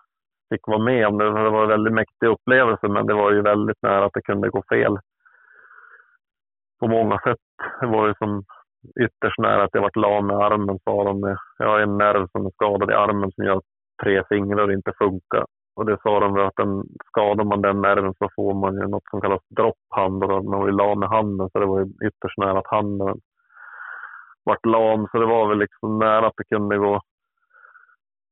fick 0.50 0.66
vara 0.66 0.78
med 0.78 1.06
om 1.06 1.18
det. 1.18 1.24
Det 1.24 1.50
var 1.50 1.62
en 1.62 1.68
väldigt 1.68 1.94
mäktig 1.94 2.26
upplevelse, 2.26 2.88
men 2.88 3.06
det 3.06 3.14
var 3.14 3.32
ju 3.32 3.42
väldigt 3.42 3.82
nära 3.82 4.04
att 4.04 4.12
det 4.14 4.22
kunde 4.22 4.48
gå 4.48 4.62
fel. 4.68 4.98
På 6.80 6.88
många 6.88 7.18
sätt. 7.18 7.38
Det 7.80 7.86
var 7.86 8.06
ju 8.06 8.14
som 8.14 8.44
ytterst 9.00 9.38
nära 9.38 9.62
att 9.62 9.70
jag 9.74 9.82
varit 9.82 9.96
lam 9.96 10.26
med 10.26 10.36
armen, 10.36 10.78
sa 10.84 11.04
de. 11.04 11.36
Jag 11.58 11.66
har 11.66 11.80
en 11.80 11.98
nerv 11.98 12.28
som 12.32 12.46
är 12.46 12.50
skadad 12.50 12.90
i 12.90 12.94
armen 12.94 13.32
som 13.32 13.44
gör 13.44 13.56
att 13.56 13.72
tre 14.02 14.22
fingrar 14.28 14.72
inte 14.72 14.92
funkar. 14.98 15.44
Och 15.76 15.86
det 15.86 15.98
sa 16.02 16.20
de 16.20 16.36
att 16.36 16.56
den, 16.56 16.82
skadar 17.06 17.44
man 17.44 17.62
den 17.62 17.80
nerven 17.80 18.14
så 18.18 18.28
får 18.36 18.54
man 18.54 18.74
ju 18.74 18.88
något 18.88 19.08
som 19.10 19.20
kallas 19.20 19.42
dropphand. 19.56 20.24
Och 20.24 20.44
man 20.44 20.60
var 20.60 20.66
ju 20.66 20.72
lam 20.72 21.00
med 21.00 21.08
handen, 21.08 21.50
så 21.52 21.58
det 21.58 21.66
var 21.66 21.80
ju 21.80 21.86
ytterst 22.08 22.38
nära 22.38 22.58
att 22.58 22.66
handen 22.66 23.18
vart 24.44 24.66
lam 24.66 25.08
så 25.12 25.18
det 25.18 25.26
var 25.26 25.48
väl 25.48 25.58
liksom 25.58 25.98
nära 25.98 26.26
att 26.26 26.36
det 26.36 26.54
kunde 26.54 26.78
gå, 26.78 27.00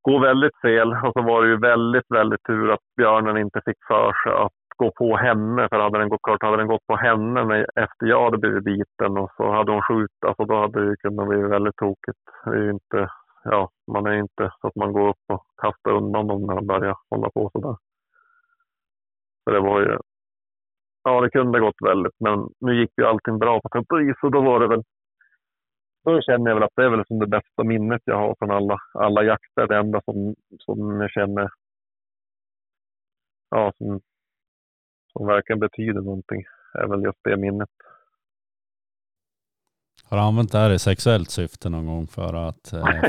gå 0.03 0.19
väldigt 0.19 0.61
fel. 0.63 0.93
Och 0.93 1.13
så 1.13 1.23
var 1.23 1.43
det 1.43 1.49
ju 1.49 1.57
väldigt, 1.57 2.07
väldigt 2.09 2.45
tur 2.47 2.73
att 2.73 2.95
björnen 2.97 3.37
inte 3.37 3.61
fick 3.65 3.79
för 3.89 4.13
sig 4.23 4.33
att 4.33 4.53
gå 4.77 4.93
på 4.97 5.17
henne. 5.17 5.69
För 5.69 5.79
hade 5.79 5.99
den 5.99 6.09
gått, 6.09 6.23
klart, 6.23 6.43
hade 6.43 6.57
den 6.57 6.67
gått 6.67 6.87
på 6.87 6.97
henne 6.97 7.45
när, 7.45 7.67
efter 7.77 8.07
jag 8.07 8.25
hade 8.25 8.39
blivit 8.39 8.65
biten 8.65 9.19
och 9.19 9.31
så 9.37 9.53
hade 9.53 9.73
hon 9.73 9.83
skjutit, 9.83 10.25
alltså 10.27 10.45
då 10.45 10.55
hade 10.61 10.91
det 10.91 10.97
kunnat 10.97 11.29
bli 11.29 11.41
väldigt 11.43 11.77
tokigt. 11.77 12.19
Det 12.45 12.51
är 12.51 12.63
ju 12.63 12.71
inte, 12.71 13.09
ja, 13.45 13.71
man 13.93 14.07
är 14.07 14.17
inte 14.17 14.53
så 14.61 14.67
att 14.67 14.77
man 14.77 14.93
går 14.93 15.09
upp 15.09 15.25
och 15.33 15.45
kastar 15.63 15.91
undan 15.91 16.27
dem 16.27 16.43
när 16.47 16.55
de 16.55 16.67
börjar 16.67 16.97
hålla 17.11 17.31
på 17.31 17.51
sådär. 17.53 17.77
Så 19.45 19.51
det 19.51 19.61
var 19.61 19.81
ju, 19.81 19.99
ja 21.05 21.21
det 21.21 21.31
kunde 21.31 21.61
gått 21.61 21.83
väldigt, 21.85 22.17
men 22.21 22.49
nu 22.61 22.81
gick 22.81 22.91
ju 22.97 23.07
allting 23.07 23.39
bra 23.39 23.61
på 23.61 23.69
sätt 23.69 23.93
och 23.93 24.01
vis 24.01 24.17
och 24.23 24.31
då 24.31 24.41
var 24.41 24.61
det 24.61 24.69
väl 24.69 24.83
då 26.05 26.23
känner 26.23 26.51
jag 26.51 26.55
väl 26.55 26.65
att 26.65 26.77
det 26.77 26.85
är 26.85 26.91
väl 26.91 27.07
som 27.07 27.19
det 27.19 27.27
bästa 27.27 27.65
minnet 27.65 28.03
jag 28.05 28.17
har 28.17 28.35
från 28.39 28.51
alla, 28.51 28.79
alla 28.95 29.23
jakter. 29.23 29.67
Det 29.67 29.77
enda 29.77 30.01
som, 30.05 30.35
som 30.59 31.01
jag 31.01 31.11
känner 31.11 31.51
ja, 33.51 33.73
som, 33.79 34.01
som 35.13 35.27
verkligen 35.27 35.61
betyder 35.61 36.01
någonting 36.01 36.45
är 36.75 36.87
väl 36.87 37.03
just 37.03 37.19
det 37.25 37.37
minnet. 37.37 37.69
Har 40.05 40.17
du 40.17 40.23
använt 40.23 40.53
det 40.53 40.59
här 40.59 40.73
i 40.73 40.79
sexuellt 40.79 41.31
syfte 41.31 41.69
någon 41.69 41.87
gång 41.87 42.07
för 42.07 42.49
att... 42.49 42.73
Eh, 42.73 42.85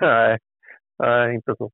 nej, 0.00 0.38
nej, 1.02 1.34
inte 1.34 1.54
så. 1.58 1.70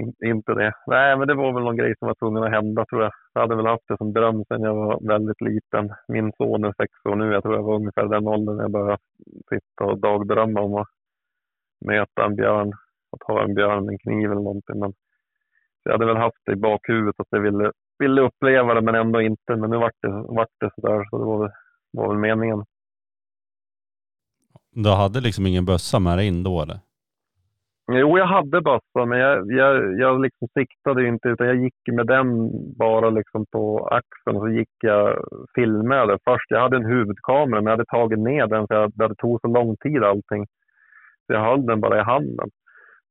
In, 0.00 0.14
inte 0.24 0.54
det. 0.54 0.72
Nej, 0.86 1.16
men 1.16 1.28
det 1.28 1.34
var 1.34 1.52
väl 1.52 1.64
någon 1.64 1.76
grej 1.76 1.94
som 1.98 2.08
var 2.08 2.14
tvungen 2.14 2.44
att 2.44 2.50
hända 2.50 2.84
tror 2.84 3.02
jag. 3.02 3.12
Jag 3.34 3.40
hade 3.40 3.56
väl 3.56 3.66
haft 3.66 3.88
det 3.88 3.96
som 3.96 4.12
dröm 4.12 4.44
sedan 4.44 4.62
jag 4.62 4.74
var 4.74 5.08
väldigt 5.08 5.40
liten. 5.40 5.94
Min 6.08 6.32
son 6.36 6.64
är 6.64 6.74
sex 6.76 6.92
år 7.08 7.16
nu. 7.16 7.32
Jag 7.32 7.42
tror 7.42 7.54
jag 7.54 7.62
var 7.62 7.74
ungefär 7.74 8.04
den 8.04 8.28
åldern 8.28 8.58
jag 8.58 8.70
började 8.70 8.98
sitta 9.48 9.84
och 9.84 9.98
dagdrömma 9.98 10.60
om 10.60 10.74
att 10.74 10.88
möta 11.84 12.24
en 12.24 12.36
björn. 12.36 12.72
Att 13.12 13.22
ha 13.26 13.42
en 13.44 13.54
björn 13.54 13.84
med 13.84 13.92
en 13.92 13.98
kniv 13.98 14.30
eller 14.30 14.42
någonting. 14.42 14.78
Men 14.78 14.92
jag 15.82 15.92
hade 15.92 16.06
väl 16.06 16.16
haft 16.16 16.42
det 16.46 16.52
i 16.52 16.56
bakhuvudet 16.56 17.20
att 17.20 17.26
jag 17.30 17.40
ville, 17.40 17.72
ville 17.98 18.20
uppleva 18.20 18.74
det 18.74 18.80
men 18.80 18.94
ändå 18.94 19.20
inte. 19.20 19.56
Men 19.56 19.70
nu 19.70 19.76
vart 19.76 19.96
det, 20.02 20.10
vart 20.10 20.54
det 20.60 20.70
sådär 20.74 21.06
så 21.10 21.18
det 21.18 21.24
var 21.24 21.38
väl, 21.38 21.50
var 21.92 22.08
väl 22.08 22.18
meningen. 22.18 22.64
du 24.70 24.90
hade 24.90 25.20
liksom 25.20 25.46
ingen 25.46 25.64
bössa 25.64 25.98
med 25.98 26.18
dig 26.18 26.26
in 26.26 26.42
då 26.42 26.62
eller? 26.62 26.85
Jo, 27.92 28.18
jag 28.18 28.26
hade 28.26 28.60
bössa, 28.60 29.04
men 29.06 29.18
jag, 29.18 29.52
jag, 29.52 30.00
jag 30.00 30.20
liksom 30.20 30.48
siktade 30.58 31.06
inte 31.06 31.28
utan 31.28 31.46
jag 31.46 31.56
gick 31.56 31.74
med 31.92 32.06
den 32.06 32.50
bara 32.78 33.10
liksom 33.10 33.46
på 33.52 33.88
axeln 33.88 34.36
och 34.36 34.42
så 34.42 34.48
gick 34.48 34.74
jag 34.82 35.24
filmade 35.54 36.18
först. 36.24 36.50
Jag 36.50 36.60
hade 36.60 36.76
en 36.76 36.84
huvudkamera 36.84 37.60
men 37.60 37.64
jag 37.64 37.70
hade 37.70 37.84
tagit 37.84 38.18
ner 38.18 38.46
den 38.46 38.66
för 38.66 38.74
jag, 38.74 38.92
det 38.94 39.14
tog 39.14 39.40
så 39.40 39.48
lång 39.48 39.76
tid 39.76 40.04
allting. 40.04 40.46
Så 41.26 41.32
jag 41.32 41.40
höll 41.40 41.66
den 41.66 41.80
bara 41.80 42.00
i 42.00 42.02
handen. 42.02 42.48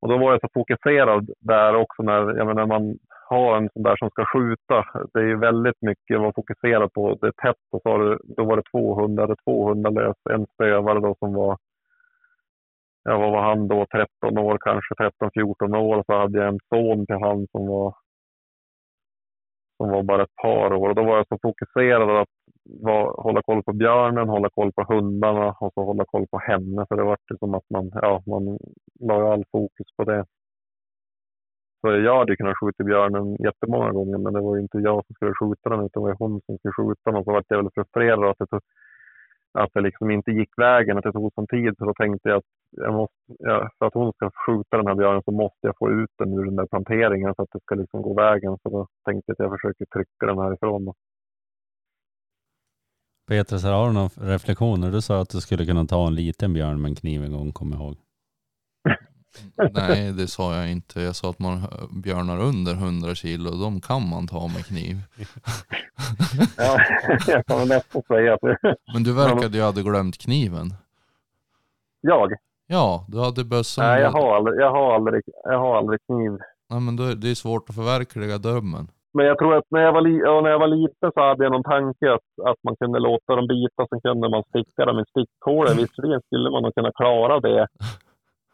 Och 0.01 0.09
då 0.09 0.17
var 0.17 0.31
jag 0.31 0.41
så 0.41 0.47
fokuserad 0.53 1.29
där 1.39 1.75
också 1.75 2.03
när, 2.03 2.37
jag 2.37 2.47
menar, 2.47 2.65
man 2.65 2.97
har 3.29 3.57
en 3.57 3.69
sån 3.73 3.83
där 3.83 3.95
som 3.95 4.09
ska 4.09 4.25
skjuta. 4.25 4.85
Det 5.13 5.19
är 5.19 5.27
ju 5.27 5.37
väldigt 5.37 5.81
mycket 5.81 6.15
att 6.15 6.21
vara 6.21 6.33
fokuserad 6.33 6.93
på. 6.93 7.17
Det 7.21 7.27
är 7.27 7.31
tätt 7.31 7.65
och 7.71 7.81
så 7.81 7.97
det, 7.97 8.17
då 8.37 8.43
var 8.43 8.55
det 8.57 8.63
200, 8.71 9.27
det 9.27 9.35
200 9.45 9.89
lös. 9.89 10.15
En 10.29 10.45
spövare 10.53 10.99
då 10.99 11.15
som 11.19 11.33
var, 11.33 11.57
ja 13.05 13.17
vad 13.17 13.31
var 13.31 13.41
han 13.41 13.67
då, 13.67 13.85
13 13.91 14.37
år 14.37 14.57
kanske, 14.61 14.93
13-14 14.93 15.77
år. 15.77 16.03
Så 16.05 16.13
hade 16.17 16.39
jag 16.39 16.47
en 16.47 16.59
son 16.69 17.05
till 17.05 17.15
han 17.15 17.47
som 17.51 17.67
var 17.67 17.95
som 19.77 19.89
var 19.89 20.03
bara 20.03 20.23
ett 20.23 20.35
par 20.41 20.73
år. 20.73 20.89
Och 20.89 20.95
då 20.95 21.03
var 21.03 21.17
jag 21.17 21.27
så 21.27 21.37
fokuserad 21.41 22.21
att 22.21 22.29
var, 22.63 23.23
hålla 23.23 23.41
koll 23.41 23.63
på 23.63 23.73
björnen, 23.73 24.29
hålla 24.29 24.49
koll 24.49 24.71
på 24.71 24.83
hundarna 24.93 25.55
och 25.59 25.73
så 25.73 25.83
hålla 25.83 26.05
koll 26.05 26.27
på 26.27 26.37
henne. 26.39 26.85
För 26.89 26.95
det 26.95 27.03
var 27.03 27.17
som 27.39 27.53
att 27.53 27.69
man, 27.69 27.91
ja, 27.93 28.23
man 28.25 28.57
la 28.99 29.33
all 29.33 29.43
fokus 29.51 29.87
på 29.97 30.03
det. 30.03 30.25
Så 31.81 31.91
jag 31.91 32.17
hade 32.17 32.35
kunnat 32.35 32.59
skjuta 32.59 32.83
björnen 32.83 33.35
jättemånga 33.35 33.91
gånger, 33.91 34.17
men 34.17 34.33
det 34.33 34.41
var 34.41 34.57
inte 34.57 34.77
jag 34.77 35.05
som 35.05 35.15
skulle 35.15 35.33
skjuta 35.39 35.69
den, 35.69 35.85
utan 35.85 36.03
det 36.03 36.09
var 36.09 36.15
hon 36.19 36.41
som 36.45 36.57
skulle 36.57 36.73
skjuta 36.73 37.11
den. 37.11 37.15
Och 37.15 37.23
så 37.25 37.31
var 37.31 37.43
jag 37.47 37.57
väldigt 37.57 37.73
frustrerad 37.73 38.29
att 38.29 38.37
det, 38.39 38.47
tog, 38.47 38.61
att 39.55 39.69
det 39.73 39.81
liksom 39.81 40.11
inte 40.11 40.31
gick 40.31 40.49
vägen, 40.57 40.97
att 40.97 41.03
det 41.03 41.11
tog 41.11 41.33
sån 41.33 41.47
tid. 41.47 41.73
Så 41.77 41.85
då 41.85 41.93
tänkte 41.93 42.29
jag 42.29 42.37
att 42.37 42.43
jag 42.71 42.93
måste, 42.93 43.15
ja, 43.39 43.69
för 43.79 43.85
att 43.85 43.93
hon 43.93 44.13
ska 44.13 44.31
skjuta 44.45 44.77
den 44.77 44.87
här 44.87 44.95
björnen 44.95 45.21
så 45.25 45.31
måste 45.31 45.67
jag 45.67 45.77
få 45.77 45.91
ut 45.91 46.09
den 46.17 46.33
ur 46.33 46.45
den 46.45 46.55
där 46.55 46.65
planteringen 46.65 47.35
så 47.35 47.41
att 47.41 47.49
det 47.53 47.59
ska 47.59 47.75
liksom 47.75 48.01
gå 48.01 48.13
vägen. 48.13 48.57
Så 48.63 48.69
då 48.69 48.87
tänkte 49.05 49.23
jag 49.27 49.33
att 49.33 49.39
jag 49.39 49.59
försöker 49.59 49.85
trycka 49.85 50.25
den 50.25 50.37
härifrån. 50.37 50.93
Petrus, 53.27 53.63
har 53.63 53.87
du 53.87 53.93
några 53.93 54.09
reflektioner? 54.33 54.91
Du 54.91 55.01
sa 55.01 55.21
att 55.21 55.29
du 55.29 55.41
skulle 55.41 55.65
kunna 55.65 55.85
ta 55.85 56.07
en 56.07 56.15
liten 56.15 56.53
björn 56.53 56.81
med 56.81 56.89
en 56.89 56.95
kniv 56.95 57.23
en 57.23 57.31
gång, 57.31 57.51
kom 57.51 57.71
jag 57.71 57.81
ihåg. 57.81 58.04
Nej, 59.73 60.11
det 60.11 60.27
sa 60.27 60.55
jag 60.55 60.71
inte. 60.71 61.01
Jag 61.01 61.15
sa 61.15 61.29
att 61.29 61.39
man 61.39 61.61
björnar 62.03 62.39
under 62.39 62.73
100 62.73 63.15
kilo, 63.15 63.51
de 63.51 63.81
kan 63.81 64.09
man 64.09 64.27
ta 64.27 64.47
med 64.47 64.65
kniv. 64.65 64.95
ja, 66.57 66.77
jag 67.27 67.45
kan 67.45 67.59
väl 67.59 67.67
nästan 67.67 68.01
säga 68.07 68.33
att 68.33 68.41
det... 68.41 68.57
Men 68.93 69.03
du 69.03 69.13
verkade 69.13 69.57
ju 69.57 69.63
hade 69.63 69.81
glömt 69.81 70.17
kniven. 70.17 70.73
Jag? 72.01 72.31
Ja, 72.67 73.05
du 73.07 73.19
hade 73.19 73.43
bössan. 73.43 73.85
Nej, 73.85 74.01
jag 74.01 74.11
har 74.11 74.35
aldrig, 74.35 74.59
jag 74.59 74.71
har 74.71 74.95
aldrig, 74.95 75.23
jag 75.43 75.59
har 75.59 75.77
aldrig 75.77 75.99
kniv. 76.07 76.31
Nej, 76.69 76.79
men 76.79 76.95
då, 76.95 77.03
det 77.03 77.29
är 77.31 77.35
svårt 77.35 77.69
att 77.69 77.75
förverkliga 77.75 78.37
drömmen. 78.37 78.87
Men 79.13 79.25
jag 79.25 79.37
tror 79.37 79.55
att 79.57 79.65
när 79.69 79.81
jag 79.81 79.93
var, 79.93 80.01
li, 80.01 80.19
ja, 80.19 80.41
när 80.41 80.49
jag 80.49 80.59
var 80.59 80.67
liten 80.67 81.11
så 81.13 81.21
hade 81.21 81.43
jag 81.43 81.51
någon 81.51 81.63
tanke 81.63 82.13
att, 82.13 82.29
att 82.49 82.63
man 82.63 82.75
kunde 82.75 82.99
låta 82.99 83.35
dem 83.35 83.47
bita, 83.47 83.87
sen 83.89 84.01
kunde 84.01 84.29
man 84.29 84.43
sticka 84.43 84.85
dem 84.85 84.99
i 84.99 85.05
stickhålet. 85.09 85.77
Visserligen 85.77 86.21
skulle 86.25 86.49
man 86.49 86.63
nog 86.63 86.75
kunna 86.75 86.91
klara 86.91 87.39
det. 87.39 87.67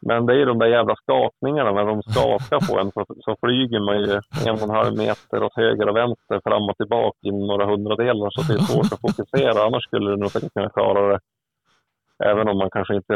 Men 0.06 0.26
det 0.26 0.32
är 0.32 0.36
ju 0.36 0.44
de 0.44 0.58
där 0.58 0.66
jävla 0.66 0.96
skakningarna, 0.96 1.72
när 1.72 1.86
de 1.86 2.02
skakar 2.02 2.60
på 2.68 2.80
en 2.80 2.92
så, 2.92 3.04
så 3.24 3.36
flyger 3.42 3.80
man 3.80 3.98
ju 4.00 4.12
en 4.46 4.54
och 4.54 4.62
en 4.62 4.70
halv 4.70 4.96
meter 4.96 5.42
åt 5.42 5.56
höger 5.56 5.88
och 5.88 5.96
vänster, 5.96 6.40
fram 6.44 6.68
och 6.70 6.76
tillbaka 6.76 7.18
i 7.22 7.30
några 7.30 7.66
hundradelar. 7.66 8.30
Så 8.30 8.40
det 8.42 8.58
är 8.58 8.58
svårt 8.58 8.92
att 8.92 9.00
fokusera, 9.00 9.64
annars 9.66 9.84
skulle 9.84 10.10
du 10.10 10.16
nog 10.16 10.30
säkert 10.30 10.54
kunna 10.54 10.70
klara 10.70 11.12
det. 11.12 11.20
Även 12.24 12.48
om 12.48 12.58
man 12.58 12.70
kanske 12.70 12.94
inte 12.96 13.14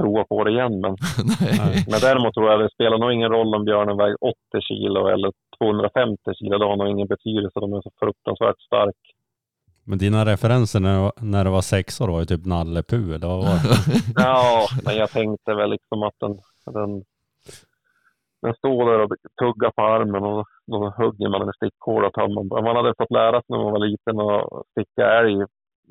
prova 0.00 0.24
på 0.24 0.44
det 0.44 0.50
igen. 0.50 0.80
Men, 0.80 0.96
men 1.90 2.00
däremot 2.00 2.34
tror 2.34 2.50
jag 2.50 2.60
det 2.60 2.70
spelar 2.70 2.98
nog 2.98 3.12
ingen 3.12 3.30
roll 3.30 3.54
om 3.54 3.64
björnen 3.64 3.96
väger 3.96 4.16
80 4.24 4.36
kilo 4.60 5.08
eller 5.08 5.32
250 5.58 6.34
kilo. 6.34 6.58
Det 6.58 6.64
har 6.64 6.76
nog 6.76 6.88
ingen 6.88 7.06
betydelse. 7.06 7.60
De 7.60 7.72
är 7.72 7.80
så 7.80 7.90
fruktansvärt 8.00 8.60
stark. 8.60 9.00
Men 9.88 9.98
dina 9.98 10.24
referenser 10.24 10.80
när, 10.80 11.12
när 11.20 11.44
du 11.44 11.50
var 11.50 11.60
sex 11.60 12.00
år 12.00 12.08
var 12.08 12.20
ju 12.20 12.24
typ 12.24 12.44
Nalle 12.46 12.82
Puh, 12.82 13.14
eller 13.14 13.28
vad 13.28 13.38
var 13.44 13.58
det? 13.64 13.76
ja, 14.24 14.66
men 14.84 14.96
jag 14.96 15.10
tänkte 15.10 15.54
väl 15.54 15.70
liksom 15.70 16.02
att 16.02 16.14
den, 16.20 16.34
den, 16.76 17.04
den 18.42 18.54
står 18.54 18.90
där 18.90 19.00
och 19.04 19.10
tuggar 19.40 19.70
på 19.70 19.82
armen 19.82 20.24
och 20.24 20.46
då 20.66 20.94
hugger 20.96 21.28
man 21.28 21.40
den 21.40 21.48
i 21.48 21.56
stickhålet. 21.56 22.12
Man 22.66 22.76
hade 22.76 22.94
fått 22.98 23.10
lära 23.10 23.38
sig 23.40 23.48
när 23.48 23.58
man 23.58 23.72
var 23.72 23.86
liten 23.86 24.20
att 24.20 24.66
sticka 24.70 25.04
älg 25.18 25.34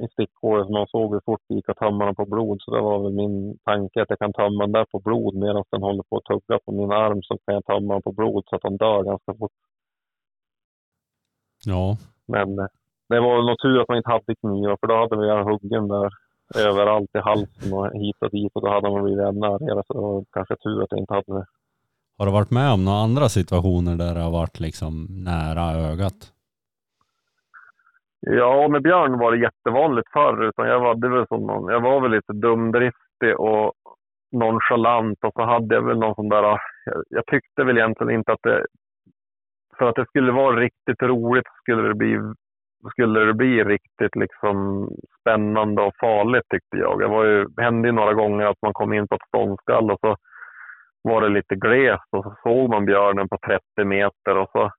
i 0.04 0.08
stickhålet. 0.14 0.70
Man 0.70 0.88
såg 0.88 1.14
hur 1.14 1.22
fort 1.26 1.42
det 1.48 1.56
gick 1.56 1.70
att 1.70 1.78
tömma 1.78 2.06
den 2.06 2.16
på 2.16 2.26
blod. 2.26 2.58
Så 2.62 2.76
det 2.76 2.82
var 2.82 3.00
väl 3.04 3.14
min 3.14 3.58
tanke 3.64 4.02
att 4.02 4.10
jag 4.10 4.20
kan 4.20 4.34
tömma 4.34 4.64
den 4.64 4.72
där 4.72 4.86
på 4.86 5.00
blod 5.00 5.36
medan 5.36 5.64
den 5.72 5.82
håller 5.82 6.04
på 6.10 6.18
att 6.18 6.26
tugga 6.32 6.60
på 6.66 6.72
min 6.72 6.92
arm. 6.92 7.22
Så 7.24 7.38
kan 7.46 7.56
jag 7.56 7.66
tömma 7.66 7.94
den 7.94 8.02
på 8.02 8.12
blod 8.12 8.44
så 8.48 8.56
att 8.56 8.62
den 8.62 8.78
dör 8.78 9.04
ganska 9.04 9.34
fort. 9.34 9.58
Ja. 11.66 11.98
Men 12.26 12.60
eh, 12.60 12.66
det 13.10 13.20
var 13.20 13.48
nog 13.48 13.60
tur 13.60 13.82
att 13.82 13.88
man 13.88 13.98
inte 13.98 14.10
hade 14.10 14.36
knivar 14.36 14.78
för 14.80 14.88
då 14.88 14.96
hade 14.96 15.18
vi 15.22 15.52
huggen 15.52 15.88
där 15.88 16.10
överallt 16.56 17.16
i 17.16 17.18
halsen 17.18 17.74
och 17.74 17.92
hit 17.94 18.16
och 18.20 18.32
dit 18.32 18.52
och 18.56 18.62
då 18.62 18.70
hade 18.70 18.90
man 18.92 19.04
blivit 19.04 19.26
ännu 19.26 19.46
argare. 19.46 19.84
Så 19.88 19.94
det 19.94 20.00
var 20.00 20.26
kanske 20.32 20.56
tur 20.56 20.84
att 20.84 20.92
jag 20.92 21.00
inte 21.00 21.14
hade 21.14 21.34
det. 21.40 21.46
Har 22.18 22.26
du 22.26 22.32
varit 22.32 22.52
med 22.52 22.72
om 22.74 22.86
några 22.86 22.98
andra 22.98 23.30
situationer 23.30 23.96
där 23.96 24.14
det 24.14 24.22
har 24.22 24.32
varit 24.32 24.60
liksom 24.60 25.08
nära 25.10 25.92
ögat? 25.92 26.20
Ja, 28.20 28.68
med 28.68 28.82
björn 28.82 29.20
var 29.20 29.32
det 29.32 29.38
jättevanligt 29.38 30.12
förr. 30.14 30.44
Utan 30.44 30.68
jag, 30.68 30.80
var, 30.80 30.96
det 30.96 31.10
var 31.10 31.26
som 31.26 31.48
någon, 31.48 31.72
jag 31.72 31.82
var 31.82 32.02
väl 32.02 32.12
lite 32.12 32.34
dumdristig 32.34 33.40
och 33.40 33.74
nonchalant 34.32 35.18
och 35.24 35.34
så 35.34 35.44
hade 35.46 35.76
jag 35.76 35.82
väl 35.82 36.00
någon 36.00 36.16
sån 36.16 36.30
där... 36.30 36.44
Jag, 36.86 37.04
jag 37.10 37.26
tyckte 37.26 37.64
väl 37.64 37.78
egentligen 37.78 38.14
inte 38.14 38.34
att 38.34 38.44
det... 38.44 38.66
För 39.78 39.86
att 39.90 39.96
det 39.96 40.06
skulle 40.06 40.32
vara 40.32 40.60
riktigt 40.60 41.02
roligt 41.02 41.48
skulle 41.62 41.88
det 41.88 41.94
bli, 41.94 42.18
skulle 42.90 43.20
det 43.20 43.34
bli 43.34 43.64
riktigt 43.64 44.16
liksom 44.16 44.90
spännande 45.22 45.82
och 45.82 45.94
farligt 46.00 46.50
tyckte 46.50 46.78
jag. 46.78 47.00
Det 47.00 47.08
var 47.08 47.26
ju, 47.26 47.48
hände 47.58 47.88
ju 47.88 47.92
några 47.92 48.14
gånger 48.14 48.46
att 48.46 48.62
man 48.62 48.74
kom 48.74 48.94
in 48.94 49.08
på 49.08 49.16
ett 49.16 49.28
ståndskall 49.28 49.92
och 49.92 50.00
så 50.00 50.16
var 51.02 51.22
det 51.22 51.30
lite 51.30 51.56
glest 51.56 52.08
och 52.12 52.24
så 52.24 52.36
såg 52.44 52.70
man 52.70 52.86
björnen 52.86 53.30
på 53.30 53.38
30 53.46 53.86
meter 53.86 54.38
och 54.38 54.50
så 54.52 54.72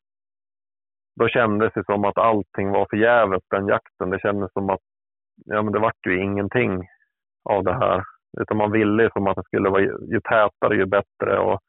då 1.21 1.29
kändes 1.29 1.73
det 1.75 1.85
som 1.85 2.05
att 2.05 2.19
allting 2.19 2.71
var 2.71 2.87
förgäves 2.91 3.43
den 3.51 3.67
jakten. 3.67 4.11
Det 4.11 4.21
kändes 4.21 4.53
som 4.53 4.71
att 4.71 4.81
ja, 5.45 5.63
men 5.63 5.73
det 5.73 5.79
vart 5.79 6.07
ju 6.07 6.23
ingenting 6.23 6.89
av 7.51 7.65
det 7.65 7.75
här. 7.75 8.03
Utan 8.41 8.57
man 8.57 8.73
ville 8.73 9.03
ju 9.03 9.11
som 9.11 9.27
att 9.27 9.37
det 9.37 9.45
skulle 9.45 9.71
vara 9.71 9.83
ju 9.83 10.21
tätare 10.21 10.77
ju 10.77 10.87
bättre 10.87 11.39
och 11.39 11.61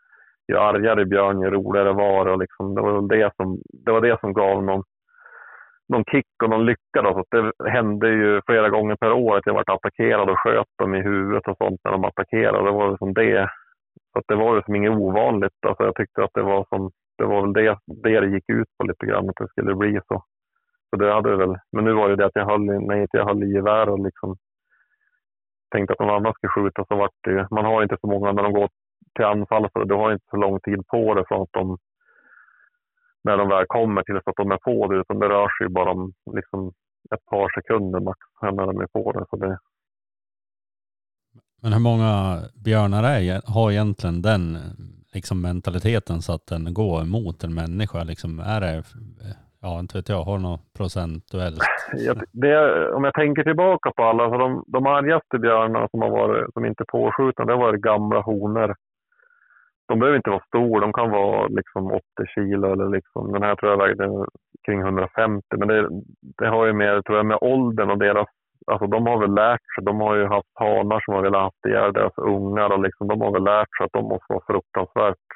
ju 0.47 0.57
argare 0.57 1.05
björn 1.05 1.41
ju 1.41 1.49
roligare 1.49 1.93
var 1.93 2.25
det. 2.25 2.31
Och 2.31 2.39
liksom, 2.39 2.75
det, 2.75 2.81
var 2.81 3.01
det, 3.01 3.31
som, 3.35 3.61
det 3.85 3.91
var 3.91 4.01
det 4.01 4.19
som 4.19 4.33
gav 4.33 4.63
någon, 4.63 4.83
någon 5.89 6.03
kick 6.11 6.25
och 6.43 6.49
någon 6.49 6.65
lycka. 6.65 7.01
Då. 7.01 7.13
Så 7.13 7.51
det 7.63 7.69
hände 7.69 8.09
ju 8.09 8.41
flera 8.45 8.69
gånger 8.69 8.95
per 8.95 9.11
år 9.11 9.37
att 9.37 9.45
jag 9.45 9.53
varit 9.53 9.69
attackerad 9.69 10.29
och 10.29 10.39
sköt 10.39 10.67
dem 10.77 10.95
i 10.95 11.01
huvudet 11.01 11.47
och 11.47 11.57
sånt 11.57 11.79
när 11.83 11.91
de 11.91 12.03
attackerade. 12.05 12.65
Det 12.65 12.71
var 12.71 12.89
liksom 12.89 13.13
det. 13.13 13.49
Så 14.13 14.21
det 14.27 14.35
var 14.35 14.55
ju 14.55 14.61
som 14.61 14.75
inget 14.75 14.91
ovanligt. 14.91 15.65
Alltså 15.67 15.83
jag 15.83 15.95
tyckte 15.95 16.23
att 16.23 16.33
det 16.33 16.41
var 16.43 16.65
som 16.69 16.91
det 17.17 17.25
var 17.25 17.41
väl 17.41 17.53
det, 17.53 17.77
det 18.03 18.19
det 18.19 18.27
gick 18.27 18.49
ut 18.49 18.67
på 18.77 18.85
lite 18.85 19.05
grann, 19.05 19.29
att 19.29 19.35
det 19.35 19.47
skulle 19.47 19.75
bli 19.75 19.99
så. 20.07 20.23
Så 20.89 20.95
det 20.95 21.13
hade 21.13 21.35
väl. 21.35 21.55
Men 21.71 21.85
nu 21.85 21.93
var 21.93 22.09
det 22.09 22.15
det 22.15 22.25
att 22.25 22.35
jag 22.35 22.45
höll, 22.45 22.63
i- 22.69 22.85
när 22.87 22.95
inte 22.95 23.17
jag 23.17 23.25
höll 23.25 23.43
i 23.43 23.53
gevär 23.53 23.89
och 23.89 23.99
liksom 23.99 24.35
tänkte 25.71 25.93
att 25.93 25.99
någon 25.99 26.09
annan 26.15 26.33
skulle 26.33 26.51
skjuta 26.51 26.85
så 26.85 26.95
vart 26.95 27.11
det 27.23 27.31
ju- 27.31 27.45
Man 27.51 27.65
har 27.65 27.83
inte 27.83 27.97
så 28.01 28.07
många 28.07 28.31
när 28.31 28.43
de 28.43 28.53
går 28.53 28.69
till 29.15 29.25
anfall, 29.25 29.69
så 29.73 29.83
du 29.83 29.95
har 29.95 30.11
inte 30.11 30.25
så 30.29 30.37
lång 30.37 30.59
tid 30.59 30.87
på 30.87 31.13
det 31.13 31.23
från 31.27 31.41
att 31.41 31.49
de 31.51 31.77
när 33.23 33.37
de 33.37 33.49
väl 33.49 33.65
kommer 33.67 34.03
till 34.03 34.17
att 34.17 34.35
de 34.35 34.51
är 34.51 34.57
på 34.57 34.87
det, 34.87 34.99
utan 34.99 35.19
det 35.19 35.29
rör 35.29 35.49
sig 35.57 35.67
ju 35.67 35.73
bara 35.73 35.91
om 35.91 36.13
liksom 36.35 36.73
ett 37.15 37.25
par 37.25 37.49
sekunder 37.55 37.99
max 37.99 38.19
när 38.41 38.65
de 38.65 38.81
är 38.81 38.87
på 38.87 39.11
det. 39.11 39.25
Så 39.29 39.35
det, 39.35 39.59
Men 41.61 41.73
hur 41.73 41.79
många 41.79 42.37
björnar 42.65 43.03
är, 43.03 43.41
har 43.53 43.71
egentligen 43.71 44.21
den 44.21 44.57
liksom 45.13 45.41
mentaliteten 45.41 46.21
så 46.21 46.33
att 46.33 46.47
den 46.47 46.73
går 46.73 47.01
emot 47.01 47.43
en 47.43 47.53
människa? 47.53 48.03
Liksom, 48.03 48.39
är 48.39 48.61
det, 48.61 48.83
ja 49.61 49.79
inte 49.79 49.97
vet 49.97 50.09
jag, 50.09 50.23
har 50.23 50.37
något 50.37 50.73
procentuellt? 50.77 51.59
jag, 51.93 52.21
det, 52.31 52.91
om 52.91 53.03
jag 53.03 53.13
tänker 53.13 53.43
tillbaka 53.43 53.91
på 53.91 54.03
alla, 54.03 54.29
så 54.29 54.37
de, 54.37 54.63
de 54.67 54.85
argaste 54.85 55.39
björnarna 55.39 55.87
som 55.91 56.01
har 56.01 56.09
varit, 56.09 56.53
som 56.53 56.65
inte 56.65 56.83
är 56.83 56.91
påskjutna, 56.91 57.45
det 57.45 57.53
har 57.53 57.59
varit 57.59 57.81
gamla 57.81 58.21
honor. 58.21 58.75
De 59.89 59.99
behöver 59.99 60.17
inte 60.17 60.29
vara 60.29 60.43
stora, 60.47 60.79
de 60.79 60.93
kan 60.93 61.09
vara 61.11 61.47
liksom 61.47 61.91
80 61.91 62.01
kilo 62.35 62.73
eller 62.73 62.89
liksom, 62.89 63.31
den 63.33 63.43
här 63.43 63.55
tror 63.55 63.71
jag 63.71 63.77
vägde 63.77 64.25
kring 64.65 64.79
150. 64.79 65.45
Men 65.57 65.67
det, 65.67 65.89
det 66.37 66.47
har 66.47 66.65
ju 66.65 66.73
mer, 66.73 67.01
tror 67.01 67.17
jag, 67.17 67.25
med 67.25 67.37
åldern 67.41 67.89
och 67.89 67.97
deras, 67.97 68.27
alltså 68.67 68.87
de 68.87 69.07
har 69.07 69.19
väl 69.19 69.33
lärt 69.33 69.61
sig, 69.75 69.83
de 69.83 69.99
har 70.01 70.15
ju 70.15 70.25
haft 70.25 70.49
hanar 70.53 70.99
som 70.99 71.13
har 71.13 71.21
velat 71.21 71.41
haft 71.41 71.65
ihjäl 71.65 71.93
deras 71.93 72.17
ungar 72.17 72.69
och 72.73 72.81
liksom, 72.81 73.07
de 73.07 73.21
har 73.21 73.31
väl 73.31 73.43
lärt 73.43 73.77
sig 73.77 73.85
att 73.85 73.93
de 73.93 74.03
måste 74.05 74.33
vara 74.33 74.45
fruktansvärt 74.47 75.27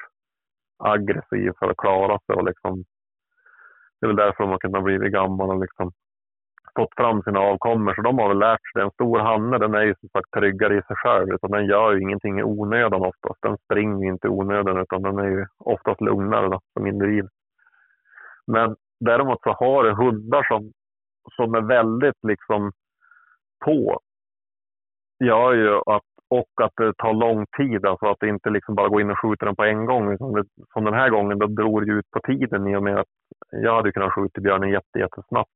aggressiva 0.78 1.54
för 1.58 1.70
att 1.70 1.76
klara 1.76 2.18
sig 2.26 2.34
och 2.36 2.44
liksom, 2.44 2.84
det 4.00 4.06
är 4.06 4.08
väl 4.08 4.16
därför 4.16 4.44
de 4.44 4.50
har 4.50 4.58
kunnat 4.58 4.84
bli 4.84 5.10
gamla 5.10 5.44
och 5.44 5.60
liksom 5.60 5.92
fått 6.78 6.94
fram 6.96 7.22
sina 7.22 7.40
avkommor. 7.40 7.94
Så 7.94 8.02
de 8.02 8.18
har 8.18 8.28
väl 8.28 8.38
lärt 8.38 8.72
sig. 8.72 8.82
En 8.82 8.90
stor 8.90 9.18
hanne 9.18 9.58
den 9.58 9.74
är 9.74 9.82
ju 9.82 9.94
som 10.00 10.08
sagt 10.08 10.30
tryggare 10.30 10.78
i 10.78 10.82
sig 10.82 10.96
själv. 10.96 11.34
Utan 11.34 11.50
den 11.50 11.66
gör 11.66 11.92
ju 11.92 12.00
ingenting 12.00 12.38
i 12.38 12.42
onödan 12.42 13.02
oftast. 13.02 13.42
Den 13.42 13.56
springer 13.64 14.04
ju 14.04 14.12
inte 14.12 14.26
i 14.26 14.30
onödan 14.30 14.78
utan 14.78 15.02
den 15.02 15.18
är 15.18 15.28
ju 15.28 15.46
oftast 15.58 16.00
lugnare 16.00 16.48
då, 16.48 16.60
som 16.72 16.86
individ. 16.86 17.28
Men 18.46 18.76
däremot 19.00 19.42
så 19.42 19.52
har 19.52 19.84
du 19.84 19.94
hundar 19.94 20.42
som, 20.42 20.72
som 21.36 21.54
är 21.54 21.60
väldigt 21.60 22.18
liksom 22.22 22.72
på. 23.64 24.00
Gör 25.24 25.52
ju 25.52 25.74
att, 25.76 26.02
och 26.28 26.64
att 26.64 26.72
det 26.76 26.92
tar 26.96 27.12
lång 27.12 27.46
tid. 27.46 27.86
Alltså 27.86 28.06
att 28.06 28.16
det 28.20 28.28
inte 28.28 28.50
liksom 28.50 28.74
bara 28.74 28.88
går 28.88 29.00
in 29.00 29.10
och 29.10 29.18
skjuter 29.18 29.46
den 29.46 29.56
på 29.56 29.64
en 29.64 29.86
gång. 29.86 30.10
Det, 30.10 30.44
som 30.72 30.84
den 30.84 30.94
här 30.94 31.10
gången 31.10 31.38
då 31.38 31.46
drog 31.46 31.86
det 31.86 31.92
ut 31.92 32.10
på 32.10 32.20
tiden 32.20 32.66
i 32.66 32.76
och 32.76 32.82
med 32.82 32.98
att 32.98 33.06
jag 33.50 33.74
hade 33.74 33.92
kunnat 33.92 34.12
skjuta 34.12 34.40
björnen 34.40 34.70
jätte, 34.70 34.98
jättesnabbt. 34.98 35.50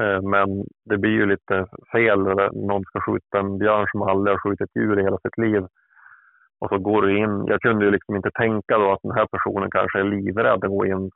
Eh, 0.00 0.22
men 0.22 0.64
det 0.84 0.98
blir 0.98 1.10
ju 1.10 1.26
lite 1.26 1.66
fel 1.92 2.22
när 2.22 2.66
någon 2.66 2.84
ska 2.84 3.00
skjuta 3.00 3.38
en 3.38 3.58
björn 3.58 3.86
som 3.90 4.02
aldrig 4.02 4.34
har 4.34 4.40
skjutit 4.40 4.70
djur 4.76 5.00
i 5.00 5.02
hela 5.02 5.18
sitt 5.18 5.38
liv. 5.38 5.66
Och 6.60 6.68
så 6.68 6.78
går 6.78 7.02
du 7.02 7.18
in. 7.18 7.46
Jag 7.46 7.60
kunde 7.60 7.84
ju 7.84 7.90
liksom 7.90 8.16
inte 8.16 8.30
tänka 8.30 8.78
då 8.78 8.92
att 8.92 9.02
den 9.02 9.12
här 9.18 9.26
personen 9.26 9.70
kanske 9.70 10.00
är 10.00 10.04
livrädd 10.04 10.64
att 10.64 10.70
gå 10.70 10.86
in 10.86 11.10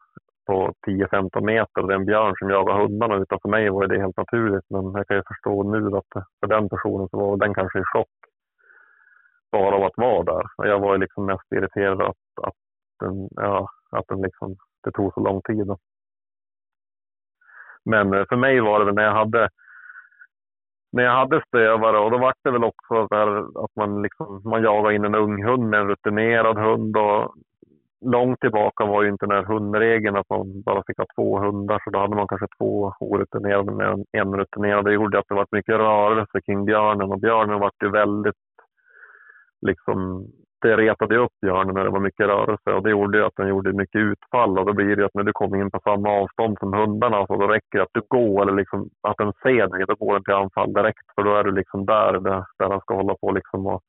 på 0.47 0.73
10-15 0.87 1.41
meter 1.45 1.83
och 1.83 1.89
det 1.89 1.95
är 1.95 1.99
en 1.99 2.07
björn 2.07 2.35
som 2.39 2.51
jagar 2.51 2.81
hundarna. 2.81 3.17
Utan 3.17 3.39
för 3.43 3.49
mig 3.49 3.71
var 3.71 3.87
det 3.87 4.01
helt 4.01 4.17
naturligt. 4.17 4.65
Men 4.71 4.93
jag 4.93 5.07
kan 5.07 5.17
ju 5.17 5.23
förstå 5.29 5.63
nu 5.73 5.97
att 5.97 6.25
för 6.41 6.47
den 6.47 6.69
personen 6.69 7.09
så 7.09 7.17
var 7.19 7.37
den 7.37 7.55
kanske 7.55 7.79
i 7.79 7.85
chock 7.85 8.09
bara 9.53 9.77
av 9.77 9.85
att 9.85 9.97
vara 9.97 10.25
där. 10.25 10.45
Och 10.57 10.67
jag 10.67 10.81
var 10.81 10.93
ju 10.95 11.01
liksom 11.01 11.27
mest 11.27 11.53
irriterad 11.53 12.03
att, 12.03 12.47
att, 12.47 12.55
den, 13.01 13.29
ja, 13.31 13.69
att 13.91 14.09
den 14.09 14.23
liksom, 14.23 14.57
det 14.85 14.93
tog 14.93 15.15
så 15.15 15.21
lång 15.21 15.41
tid. 15.43 15.67
Då. 15.67 15.77
Men 17.89 18.15
eh, 18.15 18.25
för 18.29 18.37
mig 18.37 18.61
var 18.61 18.79
det 18.79 18.85
väl 18.85 18.95
när 18.95 19.03
jag 19.03 19.15
hade 19.15 19.49
när 20.93 21.05
jag 21.05 21.13
hade 21.13 21.43
stövare 21.47 21.99
och 21.99 22.11
då 22.11 22.19
var 22.19 22.35
det 22.43 22.51
väl 22.51 22.65
också 22.65 23.07
där 23.07 23.39
att 23.65 23.77
man, 23.77 24.03
liksom, 24.03 24.43
man 24.45 24.63
jagade 24.63 24.95
in 24.95 25.05
en 25.05 25.15
ung 25.15 25.45
hund 25.45 25.71
med 25.71 25.81
en 25.81 25.89
rutinerad 25.89 26.59
hund. 26.59 26.97
Och 26.97 27.35
långt 28.01 28.41
tillbaka 28.41 28.85
var 28.85 29.03
ju 29.03 29.09
inte 29.09 29.27
den 29.27 29.37
här 29.37 29.45
hundregeln 29.45 30.17
att 30.17 30.31
man 30.31 30.63
bara 30.63 30.83
fick 30.87 30.99
ha 30.99 31.07
två 31.17 31.39
hundar 31.39 31.81
så 31.85 31.91
då 31.91 31.99
hade 31.99 32.17
man 32.17 32.29
kanske 32.29 32.47
två 32.59 32.93
orutinerade 33.01 33.73
med 33.73 33.87
en, 33.87 34.05
en 34.13 34.37
rutinerad. 34.37 34.85
Det 34.85 34.93
gjorde 34.93 35.19
att 35.19 35.29
det 35.29 35.35
var 35.35 35.47
mycket 35.51 35.75
rörelse 35.75 36.41
kring 36.41 36.65
björnen 36.65 37.13
och 37.13 37.21
björnen 37.21 37.61
var 37.61 37.71
ju 37.83 37.91
väldigt 37.91 38.37
liksom 39.67 40.27
det 40.61 40.77
retade 40.77 41.17
upp 41.17 41.33
björnen 41.43 41.75
när 41.75 41.85
det 41.85 41.91
var 41.91 42.01
mycket 42.01 42.27
rörelse 42.27 42.73
och 42.73 42.83
det 42.83 42.91
gjorde 42.91 43.19
ju 43.19 43.25
att 43.25 43.37
den 43.37 43.49
gjorde 43.49 43.73
mycket 43.73 44.01
utfall 44.01 44.59
och 44.59 44.67
då 44.67 44.73
blir 44.73 44.97
det 44.97 45.03
ju 45.03 45.05
att 45.05 45.15
när 45.15 45.23
du 45.23 45.33
kommer 45.33 45.61
in 45.61 45.71
på 45.71 45.81
samma 45.85 46.11
avstånd 46.11 46.57
som 46.59 46.73
hundarna 46.73 47.27
så 47.27 47.37
då 47.37 47.47
räcker 47.47 47.79
det 47.79 47.83
att 47.83 47.93
du 47.93 48.03
går 48.09 48.43
eller 48.43 48.53
liksom 48.53 48.91
att 49.03 49.17
den 49.17 49.33
ser 49.43 49.67
dig, 49.67 49.85
då 49.89 49.95
går 49.95 50.13
den 50.15 50.25
till 50.25 50.35
anfall 50.35 50.73
direkt 50.73 51.07
för 51.15 51.23
då 51.23 51.35
är 51.35 51.45
du 51.45 51.53
liksom 51.53 51.87
där, 51.87 52.13
där, 52.13 52.45
där 52.59 52.69
den 52.69 52.81
ska 52.81 52.95
hålla 52.95 53.15
på 53.15 53.33
liksom 53.33 53.67
och 53.67 53.83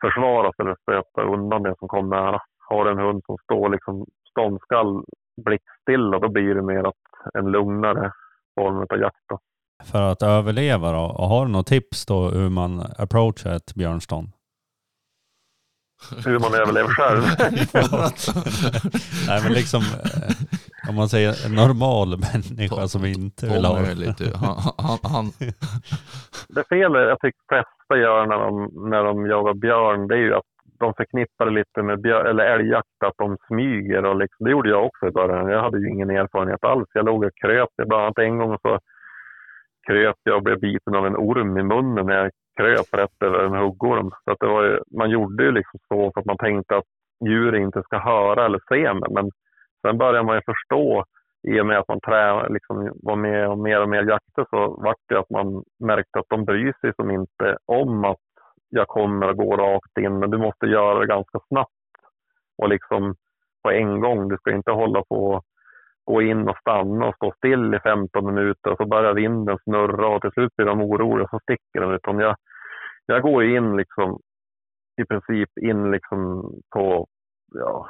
försvara 0.00 0.52
sig 0.52 0.64
eller 0.64 0.76
stöta 0.82 1.22
undan 1.22 1.62
det 1.62 1.74
som 1.78 1.88
kommer 1.88 2.16
nära. 2.16 2.40
Har 2.68 2.84
du 2.84 2.90
en 2.90 2.98
hund 2.98 3.22
som 3.26 3.36
står 3.38 3.68
liksom 3.68 4.06
ståndskall 4.30 5.04
blickstilla 5.44 6.18
då 6.18 6.28
blir 6.28 6.54
det 6.54 6.62
mer 6.62 6.84
att 6.88 7.34
en 7.34 7.50
lugnare 7.50 8.12
form 8.54 8.86
av 8.90 8.98
jakt. 9.00 9.24
Då. 9.28 9.38
För 9.84 10.02
att 10.02 10.22
överleva 10.22 10.92
då, 10.92 10.98
och 10.98 11.28
har 11.28 11.46
du 11.46 11.52
något 11.52 11.66
tips 11.66 12.06
då 12.06 12.28
hur 12.28 12.48
man 12.48 12.82
approachar 12.98 13.56
ett 13.56 13.74
björnstånd? 13.74 14.28
Hur 16.24 16.38
man 16.38 16.54
överlever 16.54 16.88
själv. 16.88 17.22
Nej 19.28 19.42
men 19.42 19.52
liksom, 19.52 19.80
eh, 19.80 20.88
om 20.88 20.94
man 20.94 21.08
säger 21.08 21.46
en 21.46 21.54
normal 21.54 22.08
människa 22.08 22.88
som 22.88 23.04
inte 23.04 23.46
vill 23.46 23.64
ha 23.64 23.76
han, 24.34 24.56
han, 24.78 24.98
han, 25.02 25.26
det 26.48 26.68
fel 26.68 26.94
jag 26.94 27.20
tycker 27.20 27.40
flesta 27.48 27.96
gör 27.96 28.26
när 28.26 28.38
de, 28.38 28.70
när 28.90 29.04
de 29.04 29.26
jagar 29.26 29.54
björn, 29.54 30.08
det 30.08 30.14
är 30.14 30.18
ju 30.18 30.34
att 30.34 30.42
de 30.78 30.94
förknippar 30.94 31.46
det 31.46 31.52
lite 31.52 31.82
med 31.82 32.00
björ, 32.00 32.24
eller 32.24 32.44
älgjakt, 32.44 33.02
att 33.04 33.18
de 33.18 33.36
smyger. 33.46 34.04
Och 34.04 34.16
liksom, 34.16 34.44
det 34.44 34.50
gjorde 34.50 34.70
jag 34.70 34.86
också 34.86 35.06
i 35.06 35.10
början. 35.10 35.48
Jag 35.48 35.62
hade 35.62 35.78
ju 35.78 35.90
ingen 35.90 36.10
erfarenhet 36.10 36.64
alls. 36.64 36.88
Jag 36.94 37.04
låg 37.04 37.24
och 37.24 37.30
kröp. 37.42 37.68
Bland 37.76 38.02
annat 38.02 38.18
en 38.18 38.38
gång 38.38 38.58
så 38.62 38.78
kröp 39.86 40.16
jag 40.22 40.36
och 40.36 40.42
blev 40.42 40.60
biten 40.60 40.94
av 40.94 41.06
en 41.06 41.16
orm 41.16 41.58
i 41.58 41.62
munnen 41.62 42.06
när 42.06 42.22
jag 42.22 42.30
kröp 42.56 42.86
rätt 42.92 43.22
över 43.22 43.44
en 43.44 43.54
huggorm. 43.54 44.10
Så 44.24 44.30
att 44.30 44.40
det 44.40 44.46
var 44.46 44.64
ju, 44.64 44.78
man 44.98 45.10
gjorde 45.10 45.44
ju 45.44 45.52
liksom 45.52 45.80
så 45.88 46.12
för 46.12 46.20
att 46.20 46.26
man 46.26 46.36
tänkte 46.36 46.76
att 46.76 46.84
djur 47.24 47.54
inte 47.54 47.82
ska 47.82 47.98
höra 47.98 48.46
eller 48.46 48.60
se 48.68 48.94
mig. 48.94 49.10
Men 49.10 49.30
sen 49.86 49.98
började 49.98 50.22
man 50.22 50.36
ju 50.36 50.42
förstå 50.46 51.04
i 51.48 51.60
och 51.60 51.66
med 51.66 51.78
att 51.78 51.88
man 51.88 52.00
trä, 52.00 52.48
liksom 52.48 52.92
var 53.02 53.16
med 53.16 53.48
och 53.48 53.58
mer 53.58 53.82
och 53.82 53.88
mer 53.88 54.02
jakter 54.02 54.46
så 54.50 54.76
vart 54.82 55.02
det 55.08 55.18
att 55.18 55.30
man 55.30 55.64
märkte 55.80 56.18
att 56.18 56.28
de 56.28 56.44
bryr 56.44 56.74
sig 56.80 56.92
som 56.96 57.10
inte 57.10 57.56
om 57.66 58.04
att 58.04 58.18
jag 58.68 58.88
kommer 58.88 59.28
att 59.28 59.36
gå 59.36 59.56
rakt 59.56 59.98
in, 59.98 60.18
men 60.18 60.30
du 60.30 60.38
måste 60.38 60.66
göra 60.66 60.98
det 60.98 61.06
ganska 61.06 61.38
snabbt 61.48 61.72
och 62.58 62.68
liksom 62.68 63.14
på 63.62 63.70
en 63.70 64.00
gång. 64.00 64.28
Du 64.28 64.36
ska 64.36 64.50
inte 64.52 64.70
hålla 64.70 65.02
på 65.02 65.42
gå 66.04 66.22
in 66.22 66.48
och 66.48 66.58
stanna 66.58 67.06
och 67.06 67.14
stå 67.14 67.32
still 67.36 67.74
i 67.74 67.78
15 67.78 68.34
minuter 68.34 68.70
och 68.70 68.76
så 68.76 68.86
börjar 68.86 69.14
vinden 69.14 69.58
snurra 69.64 70.08
och 70.08 70.22
till 70.22 70.30
slut 70.30 70.56
blir 70.56 70.66
de 70.66 70.80
oroliga 70.80 71.24
och 71.24 71.30
så 71.30 71.38
sticker 71.38 71.80
de. 71.80 71.92
Utan 71.92 72.18
jag, 72.18 72.36
jag 73.06 73.22
går 73.22 73.44
in 73.44 73.76
liksom 73.76 74.18
i 75.02 75.04
princip 75.04 75.58
in 75.58 75.90
liksom 75.90 76.52
på 76.70 77.06
ja, 77.54 77.88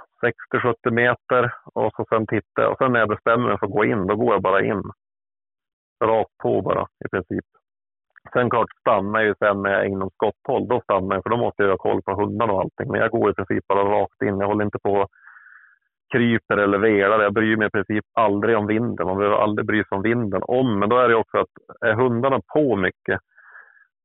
60-70 0.52 0.90
meter 0.90 1.54
och 1.64 1.92
så 1.96 2.04
sen 2.08 2.26
tittar 2.26 2.62
jag 2.62 2.72
och 2.72 2.78
sen 2.78 2.92
när 2.92 3.00
jag 3.00 3.08
bestämmer 3.08 3.48
mig 3.48 3.58
för 3.58 3.66
att 3.66 3.72
gå 3.72 3.84
in, 3.84 4.06
då 4.06 4.16
går 4.16 4.32
jag 4.32 4.42
bara 4.42 4.64
in. 4.64 4.82
Rakt 6.04 6.38
på 6.42 6.62
bara 6.62 6.86
i 7.04 7.08
princip. 7.08 7.44
Sen 8.32 8.50
klart 8.50 8.70
stannar 8.80 9.20
jag 9.20 9.28
ju 9.28 9.34
sen 9.38 9.62
när 9.62 9.70
jag 9.70 9.80
är 9.80 9.86
inom 9.86 10.10
skotthåll. 10.10 10.68
Då 10.68 10.80
stannar 10.80 11.16
jag 11.16 11.22
för 11.22 11.30
då 11.30 11.36
måste 11.36 11.62
jag 11.62 11.70
ha 11.70 11.76
koll 11.76 12.02
på 12.02 12.14
hundarna 12.14 12.52
och 12.52 12.60
allting. 12.60 12.90
Men 12.90 13.00
jag 13.00 13.10
går 13.10 13.30
i 13.30 13.34
princip 13.34 13.66
bara 13.68 13.84
rakt 13.84 14.22
in. 14.22 14.40
Jag 14.40 14.46
håller 14.46 14.64
inte 14.64 14.78
på 14.78 15.08
kryper 16.12 16.56
eller 16.56 16.78
velar. 16.78 17.22
Jag 17.22 17.32
bryr 17.32 17.56
mig 17.56 17.66
i 17.66 17.70
princip 17.70 18.04
aldrig 18.14 18.56
om 18.56 18.66
vinden. 18.66 19.06
Man 19.06 19.18
behöver 19.18 19.36
aldrig 19.36 19.66
bry 19.66 19.78
sig 19.78 19.96
om 19.96 20.02
vinden. 20.02 20.42
Om, 20.42 20.78
men 20.78 20.88
då 20.88 20.98
är 20.98 21.08
det 21.08 21.14
också 21.14 21.38
att 21.38 21.54
är 21.80 21.94
hundarna 21.94 22.40
på 22.54 22.76
mycket, 22.76 23.20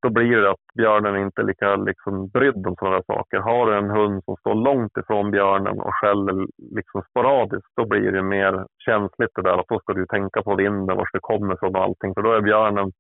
då 0.01 0.09
blir 0.09 0.37
det 0.37 0.51
att 0.51 0.67
björnen 0.75 1.17
inte 1.17 1.41
är 1.41 1.45
lika 1.45 1.75
liksom, 1.75 2.27
brydd 2.27 2.67
om 2.67 2.75
sådana 2.79 3.03
saker. 3.03 3.39
Har 3.39 3.65
du 3.65 3.77
en 3.77 3.89
hund 3.89 4.23
som 4.23 4.35
står 4.35 4.55
långt 4.55 4.97
ifrån 4.97 5.31
björnen 5.31 5.79
och 5.79 5.95
skäller 5.95 6.47
liksom 6.75 7.01
sporadiskt, 7.09 7.71
då 7.75 7.85
blir 7.85 8.11
det 8.11 8.23
mer 8.23 8.65
känsligt 8.85 9.31
det 9.35 9.41
där. 9.41 9.57
Att 9.57 9.67
då 9.67 9.79
ska 9.79 9.93
du 9.93 10.05
tänka 10.05 10.41
på 10.41 10.55
vinden, 10.55 10.97
var 10.97 11.09
det 11.13 11.19
kommer 11.21 11.55
från 11.55 11.75
och 11.75 11.83
allting. 11.83 12.13
För 12.13 12.21
då 12.21 12.31
är 12.31 12.41
björnen, 12.41 12.91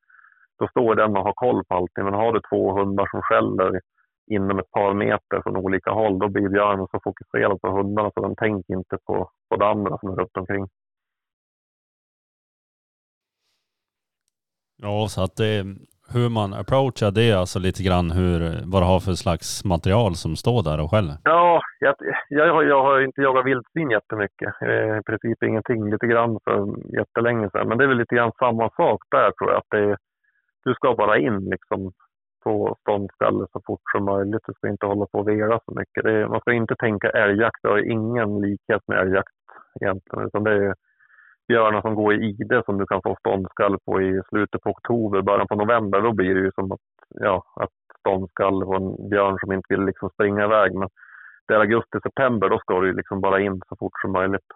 då 0.59 0.67
står 0.67 0.95
den 0.95 1.17
och 1.17 1.23
har 1.23 1.33
koll 1.33 1.63
på 1.65 1.75
allting. 1.75 2.03
Men 2.03 2.13
har 2.13 2.33
du 2.33 2.39
två 2.49 2.79
hundar 2.79 3.07
som 3.11 3.21
skäller 3.21 3.79
inom 4.27 4.59
ett 4.59 4.71
par 4.71 4.93
meter 4.93 5.41
från 5.43 5.57
olika 5.57 5.91
håll, 5.91 6.19
då 6.19 6.29
blir 6.29 6.49
björnen 6.49 6.87
så 6.91 6.99
fokuserad 7.03 7.61
på 7.61 7.69
hundarna 7.69 8.11
så 8.13 8.21
den 8.21 8.35
tänker 8.35 8.73
inte 8.73 8.97
på, 9.05 9.29
på 9.49 9.55
det 9.55 9.67
andra 9.67 9.97
som 9.97 10.09
är 10.09 10.15
runt 10.15 10.37
omkring. 10.37 10.67
Ja, 14.81 15.07
så 15.09 15.23
att 15.23 15.35
det, 15.35 15.65
hur 16.13 16.29
man 16.29 16.53
approachar 16.53 17.11
det, 17.11 17.33
alltså 17.33 17.59
lite 17.59 17.83
grann 17.83 18.11
hur, 18.11 18.39
vad 18.71 18.81
det 18.81 18.85
har 18.85 18.99
för 18.99 19.11
slags 19.11 19.65
material 19.65 20.15
som 20.15 20.35
står 20.35 20.63
där 20.63 20.79
och 20.83 20.91
skäller. 20.91 21.17
Ja, 21.23 21.61
jag, 21.79 21.95
jag, 22.29 22.53
har, 22.53 22.63
jag 22.63 22.83
har 22.83 23.01
inte 23.01 23.21
jagat 23.21 23.45
vildsvin 23.45 23.89
jättemycket. 23.89 24.53
I 24.99 25.03
princip 25.05 25.43
ingenting, 25.43 25.91
lite 25.91 26.07
grann 26.07 26.39
för 26.43 26.57
jättelänge 26.97 27.49
sedan. 27.49 27.67
Men 27.67 27.77
det 27.77 27.83
är 27.83 27.87
väl 27.87 27.97
lite 27.97 28.15
grann 28.15 28.31
samma 28.39 28.69
sak 28.69 29.01
där 29.11 29.31
tror 29.31 29.51
jag. 29.51 29.57
Att 29.57 29.69
det, 29.69 29.97
du 30.63 30.73
ska 30.73 30.95
bara 30.95 31.17
in 31.17 31.39
liksom 31.49 31.91
på 32.47 32.75
ståndskalle 32.81 33.45
så 33.53 33.61
fort 33.65 33.85
som 33.91 34.05
möjligt. 34.05 34.41
Du 34.47 34.53
ska 34.53 34.67
inte 34.67 34.85
hålla 34.85 35.05
på 35.05 35.19
och 35.19 35.27
vela 35.27 35.59
så 35.65 35.71
mycket. 35.79 36.05
Är, 36.05 36.27
man 36.27 36.39
ska 36.39 36.51
inte 36.53 36.75
tänka 36.75 37.09
älgjakt. 37.09 37.61
Det 37.61 37.69
har 37.69 37.91
ingen 37.91 38.41
likhet 38.41 38.81
med 38.87 38.97
älgjakt 38.99 39.37
egentligen. 39.81 40.27
Utan 40.27 40.43
det 40.43 40.51
är 40.51 40.75
björnar 41.47 41.81
som 41.81 41.95
går 41.95 42.13
i 42.13 42.17
ide 42.29 42.63
som 42.65 42.77
du 42.77 42.85
kan 42.85 43.01
få 43.01 43.15
ståndskall 43.19 43.77
på 43.85 44.01
i 44.01 44.21
slutet 44.29 44.61
på 44.61 44.69
oktober, 44.69 45.21
början 45.21 45.47
på 45.47 45.55
november. 45.55 46.01
Då 46.01 46.11
blir 46.13 46.35
det 46.35 46.41
ju 46.41 46.51
som 46.51 46.71
att, 46.71 46.79
ja, 47.09 47.43
att 47.55 47.77
ståndskall 47.99 48.65
på 48.65 48.75
en 48.75 49.09
björn 49.09 49.37
som 49.39 49.51
inte 49.53 49.67
vill 49.69 49.85
liksom 49.85 50.09
springa 50.09 50.43
iväg. 50.45 50.75
Men 50.75 50.89
det 51.47 51.53
är 51.53 51.59
augusti-september, 51.59 52.49
då 52.49 52.59
ska 52.59 52.79
du 52.79 52.93
liksom 52.93 53.21
bara 53.21 53.39
in 53.39 53.61
så 53.69 53.75
fort 53.75 54.01
som 54.01 54.11
möjligt. 54.11 54.49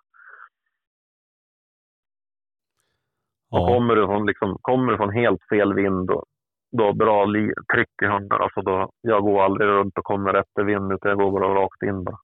Och 3.52 3.68
kommer 3.68 3.96
du 3.96 4.06
från, 4.06 4.26
liksom, 4.26 4.58
kommer 4.62 4.92
du 4.92 4.98
från 4.98 5.14
helt 5.14 5.44
fel 5.50 5.74
vind 5.74 6.12
och 6.12 6.26
då 6.72 6.94
bra 6.94 7.26
tryck 7.74 7.90
i 8.04 8.06
hunden. 8.06 8.42
alltså 8.42 8.62
då, 8.62 8.90
jag 9.02 9.24
går 9.24 9.44
aldrig 9.44 9.68
runt 9.68 9.98
och 9.98 10.04
kommer 10.04 10.34
efter 10.34 10.64
vind 10.64 10.92
utan 10.92 11.10
jag 11.10 11.18
går 11.18 11.32
bara 11.32 11.56
rakt 11.56 11.84
in 11.84 12.04
Då. 12.04 12.18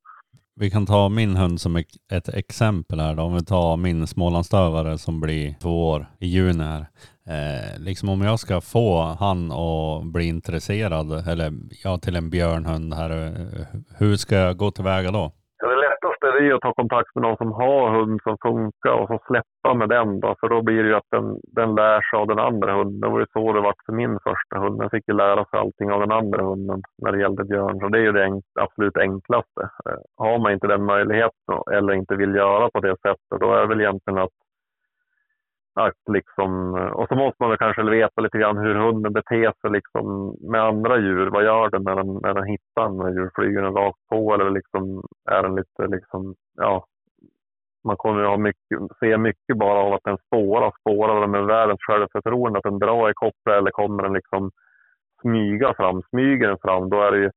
vi 0.55 0.71
kan 0.71 0.85
ta 0.85 1.09
min 1.09 1.35
hund 1.35 1.61
som 1.61 1.75
ett, 2.11 2.29
exempel 2.33 2.99
här 2.99 3.15
då. 3.15 3.23
Om 3.23 3.35
vi 3.35 3.45
tar 3.45 3.77
min 3.77 4.07
smålandsstövare 4.07 4.97
som 4.97 5.19
blir 5.21 5.55
två 5.61 5.89
år 5.89 6.07
i 6.19 6.27
juni 6.27 6.63
här. 6.63 6.85
Eh, 7.27 7.79
liksom 7.79 8.09
om 8.09 8.21
jag 8.21 8.39
ska 8.39 8.61
få 8.61 9.01
han 9.19 9.51
att 9.51 10.05
bli 10.05 10.25
intresserad, 10.25 11.27
eller 11.27 11.53
ja, 11.83 11.97
till 11.97 12.15
en 12.15 12.29
björnhund 12.29 12.93
här, 12.93 13.09
eh, 13.09 13.65
hur 13.97 14.15
ska 14.15 14.35
jag 14.35 14.57
gå 14.57 14.71
tillväga 14.71 15.11
då? 15.11 15.31
Det 16.37 16.43
är 16.43 16.45
ju 16.45 16.55
att 16.55 16.61
ta 16.61 16.73
kontakt 16.73 17.15
med 17.15 17.21
någon 17.21 17.37
som 17.37 17.51
har 17.51 17.89
hund 17.97 18.19
som 18.23 18.37
funkar 18.37 18.93
och 18.99 19.07
så 19.07 19.19
släppa 19.27 19.73
med 19.73 19.89
den 19.89 20.19
då. 20.19 20.35
För 20.39 20.49
då 20.49 20.61
blir 20.61 20.83
det 20.83 20.89
ju 20.89 20.95
att 20.95 21.11
den, 21.11 21.39
den 21.59 21.75
lär 21.75 22.01
sig 22.01 22.19
av 22.19 22.27
den 22.27 22.39
andra 22.39 22.73
hunden. 22.73 22.99
Det 23.01 23.09
var 23.09 23.19
ju 23.19 23.25
så 23.33 23.53
det 23.53 23.61
var 23.61 23.73
för 23.85 23.93
min 23.93 24.19
första 24.27 24.59
hund. 24.59 24.79
Den 24.79 24.89
fick 24.89 25.07
ju 25.07 25.13
lära 25.13 25.45
sig 25.45 25.59
allting 25.59 25.91
av 25.91 25.99
den 25.99 26.11
andra 26.11 26.43
hunden 26.43 26.81
när 27.01 27.11
det 27.11 27.19
gällde 27.19 27.43
björn. 27.43 27.79
Så 27.79 27.87
det 27.87 27.97
är 27.97 28.01
ju 28.01 28.11
det 28.11 28.23
enk, 28.23 28.43
absolut 28.59 28.97
enklaste. 28.97 29.61
Eh, 29.85 30.01
har 30.17 30.39
man 30.39 30.53
inte 30.53 30.67
den 30.67 30.85
möjligheten 30.85 31.57
eller 31.71 31.93
inte 31.93 32.15
vill 32.15 32.35
göra 32.35 32.69
på 32.69 32.79
det 32.79 32.95
sättet, 33.01 33.39
då 33.39 33.53
är 33.53 33.61
det 33.61 33.67
väl 33.67 33.81
egentligen 33.81 34.19
att 34.19 34.37
att 35.77 36.13
liksom, 36.13 36.73
och 36.73 37.07
så 37.07 37.15
måste 37.15 37.37
man 37.39 37.49
väl 37.49 37.57
kanske 37.57 37.83
veta 37.83 38.21
lite 38.21 38.37
grann 38.37 38.57
hur 38.57 38.75
hunden 38.75 39.13
beter 39.13 39.53
sig 39.61 39.71
liksom 39.71 40.35
med 40.51 40.61
andra 40.61 40.97
djur. 40.97 41.27
Vad 41.27 41.43
gör 41.43 41.69
den 41.69 41.83
när 41.83 41.95
den, 41.95 42.19
när 42.23 42.33
den 42.33 42.43
hittar 42.43 42.81
andra 42.81 43.09
djur? 43.09 43.31
Flyger 43.35 43.61
den 43.61 43.73
rakt 43.73 44.07
på 44.09 44.33
eller 44.33 44.49
liksom, 44.49 45.03
är 45.31 45.43
den 45.43 45.55
lite 45.55 45.87
liksom, 45.87 46.35
ja. 46.55 46.85
Man 47.83 47.97
kommer 47.97 48.21
ju 48.21 48.27
ha 48.27 48.37
mycket, 48.37 48.79
se 48.99 49.17
mycket 49.17 49.57
bara 49.57 49.79
av 49.79 49.93
att 49.93 50.03
den 50.03 50.17
spårar. 50.17 50.71
Spårar 50.79 51.21
den 51.21 51.31
med 51.31 51.45
världens 51.45 51.79
självförtroende, 51.87 52.59
att 52.59 52.63
den 52.63 52.79
drar 52.79 53.09
i 53.09 53.13
kopplet 53.13 53.57
eller 53.57 53.71
kommer 53.71 54.03
den 54.03 54.13
liksom 54.13 54.51
smyga 55.21 55.73
fram. 55.73 56.01
Smyger 56.09 56.47
den 56.47 56.57
fram, 56.61 56.89
då 56.89 57.01
är 57.01 57.11
det 57.11 57.17
ju 57.17 57.31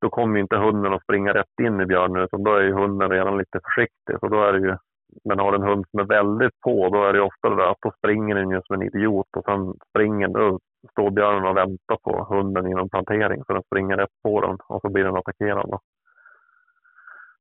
då 0.00 0.10
kommer 0.10 0.40
inte 0.40 0.56
hunden 0.56 0.92
att 0.92 1.02
springa 1.02 1.34
rätt 1.34 1.60
in 1.62 1.80
i 1.80 1.86
björnen 1.86 2.22
utan 2.22 2.42
då 2.42 2.54
är 2.54 2.62
ju 2.62 2.72
hunden 2.72 3.10
redan 3.10 3.38
lite 3.38 3.60
försiktig. 3.64 4.16
Så 4.20 4.28
då 4.28 4.42
är 4.42 4.52
det 4.52 4.58
ju 4.58 4.76
men 5.24 5.38
har 5.38 5.52
du 5.52 5.56
en 5.56 5.68
hund 5.70 5.84
som 5.90 6.00
är 6.00 6.04
väldigt 6.04 6.60
på, 6.60 6.88
då 6.88 7.04
är 7.04 7.12
det 7.12 7.20
ofta 7.20 7.48
det 7.50 7.56
där 7.56 7.70
att 7.70 7.80
då 7.80 7.92
springer 7.98 8.34
den 8.34 8.50
ju 8.50 8.60
som 8.62 8.74
en 8.74 8.82
idiot 8.82 9.26
och 9.36 9.44
sen 9.44 9.74
springer 9.90 10.28
då 10.28 10.58
står 10.90 11.10
björnen 11.10 11.44
och 11.44 11.56
väntar 11.56 11.96
på 12.02 12.24
hunden 12.34 12.66
inom 12.66 12.88
plantering 12.88 13.44
så 13.44 13.52
den 13.52 13.62
springer 13.62 13.96
rätt 13.96 14.22
på 14.22 14.40
den 14.40 14.58
och 14.68 14.80
så 14.80 14.88
blir 14.88 15.04
den 15.04 15.16
attackerad. 15.16 15.70
Då. 15.70 15.80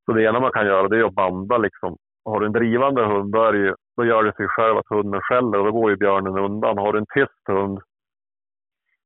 Så 0.05 0.13
det 0.13 0.23
ena 0.23 0.39
man 0.39 0.51
kan 0.51 0.65
göra 0.65 0.87
det 0.87 0.97
är 0.97 1.03
att 1.03 1.13
banda 1.13 1.57
liksom. 1.57 1.97
Har 2.25 2.39
du 2.39 2.45
en 2.45 2.51
drivande 2.51 3.05
hund 3.05 3.31
då, 3.33 3.43
är 3.43 3.51
det 3.53 3.59
ju, 3.59 3.75
då 3.97 4.05
gör 4.05 4.23
det 4.23 4.35
sig 4.35 4.47
själv 4.47 4.77
att 4.77 4.89
hunden 4.89 5.21
skäller 5.21 5.59
och 5.59 5.65
då 5.65 5.71
går 5.71 5.89
ju 5.89 5.97
björnen 5.97 6.37
undan. 6.37 6.77
Har 6.77 6.93
du 6.93 6.99
en 6.99 7.05
tyst 7.13 7.47
hund 7.47 7.79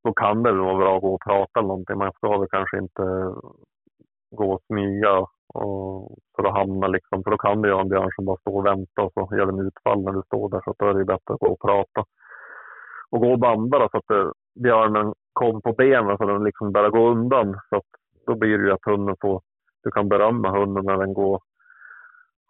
då 0.03 0.13
kan 0.13 0.43
det 0.43 0.51
vara 0.51 0.77
bra 0.77 0.95
att 0.95 1.01
gå 1.01 1.13
och 1.13 1.21
prata 1.21 1.59
eller 1.59 1.67
någonting. 1.67 1.97
Man 1.97 2.11
ska 2.11 2.37
väl 2.37 2.49
kanske 2.49 2.77
inte 2.77 3.03
gå 4.35 4.53
och 4.53 4.61
smyga 4.67 5.25
och 5.53 6.17
för 6.35 6.43
att 6.43 6.57
hamna 6.57 6.87
liksom, 6.87 7.23
för 7.23 7.31
då 7.31 7.37
kan 7.37 7.61
det 7.61 7.67
ju 7.67 7.79
en 7.79 7.89
björn 7.89 8.11
som 8.15 8.25
bara 8.25 8.37
står 8.37 8.57
och 8.57 8.65
väntar 8.65 9.03
och 9.03 9.13
så 9.13 9.35
gör 9.37 9.45
den 9.45 9.67
utfall 9.67 10.03
när 10.03 10.11
du 10.11 10.21
står 10.25 10.49
där 10.49 10.61
så 10.65 10.75
då 10.79 10.85
är 10.85 10.93
det 10.93 10.99
ju 10.99 11.05
bättre 11.05 11.33
att 11.33 11.39
gå 11.39 11.47
och 11.47 11.61
prata. 11.61 12.05
Och 13.11 13.19
gå 13.19 13.31
och 13.31 13.39
banda 13.39 13.79
då, 13.79 13.89
så 13.91 13.97
att 13.97 14.07
det, 14.07 14.31
björnen 14.63 15.13
kom 15.33 15.61
på 15.61 15.73
benen 15.73 16.17
så 16.17 16.25
den 16.25 16.43
liksom 16.43 16.71
börjar 16.71 16.89
gå 16.89 17.09
undan. 17.09 17.59
Så 17.69 17.75
att 17.75 17.89
då 18.25 18.35
blir 18.35 18.57
det 18.57 18.65
ju 18.65 18.71
att 18.71 18.85
hunden 18.85 19.15
får, 19.21 19.41
du 19.83 19.91
kan 19.91 20.09
berömma 20.09 20.49
hunden 20.49 20.85
när 20.85 20.97
den 20.97 21.13
går 21.13 21.41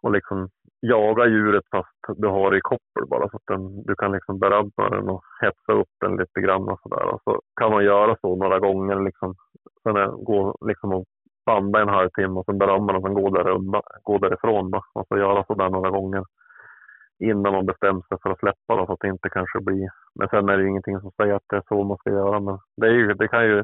och 0.02 0.12
liksom 0.12 0.50
jaga 0.82 1.26
djuret 1.26 1.64
fast 1.72 2.18
du 2.18 2.28
har 2.28 2.52
det 2.52 2.58
i 2.58 2.62
koppel 2.62 3.08
bara 3.10 3.30
så 3.30 3.38
att 3.38 3.48
den, 3.48 3.84
du 3.84 3.96
kan 3.96 4.12
liksom 4.12 4.40
berömma 4.40 4.90
den 4.90 5.10
och 5.10 5.24
hetsa 5.42 5.74
upp 5.74 5.94
den 6.02 6.16
lite 6.16 6.42
grann 6.42 6.70
och 6.70 6.80
sådär. 6.84 7.06
Och 7.14 7.22
så 7.24 7.42
kan 7.60 7.72
man 7.72 7.84
göra 7.84 8.16
så 8.22 8.36
några 8.36 8.60
gånger 8.60 9.04
liksom. 9.04 9.36
Sen 9.84 9.96
är, 9.96 10.08
gå 10.08 10.56
liksom 10.66 10.94
och 10.94 11.06
banda 11.46 11.82
en 11.82 11.90
halvtimme 11.90 12.40
och 12.40 12.46
sen 12.46 12.58
berömma 12.58 12.94
dem 12.94 13.04
och 13.04 13.10
sen 13.10 13.14
gå, 13.14 13.30
där 13.30 13.50
undan, 13.50 13.82
gå 14.04 14.18
därifrån. 14.18 14.72
Då. 14.72 14.82
Och 14.94 15.08
så 15.08 15.18
göra 15.18 15.44
sådär 15.44 15.70
några 15.70 15.90
gånger 15.90 16.24
innan 17.20 17.54
man 17.54 17.66
bestämmer 17.66 18.02
sig 18.02 18.18
för 18.24 18.30
att 18.30 18.40
släppa 18.40 18.76
då, 18.76 18.86
så 18.86 18.94
att 18.94 19.00
det 19.00 19.08
inte 19.08 19.30
kanske 19.30 19.60
blir... 19.60 19.90
Men 20.16 20.30
sen 20.30 20.50
är 20.50 20.58
det 20.58 20.64
ju 20.64 20.70
ingenting 20.70 21.00
som 21.00 21.12
säger 21.12 21.34
att 21.34 21.44
det 21.50 21.56
är 21.56 21.64
så 21.68 21.84
man 21.84 21.98
ska 21.98 22.10
göra. 22.10 22.40
Men 22.40 22.60
det, 22.78 22.88
är 22.88 22.92
ju, 22.92 23.14
det 23.14 23.28
kan 23.28 23.46
ju 23.46 23.64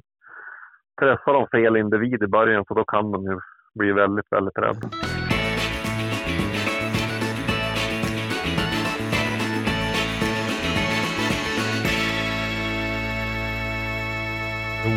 träffa 1.01 1.34
de 1.34 1.47
fel 1.47 1.77
individ 1.77 2.23
i 2.23 2.27
början 2.27 2.65
så 2.68 2.73
då 2.73 2.84
kan 2.84 3.11
de 3.11 3.23
ju 3.23 3.39
bli 3.76 3.91
väldigt, 3.91 4.31
väldigt 4.31 4.57
rädda. 4.57 4.89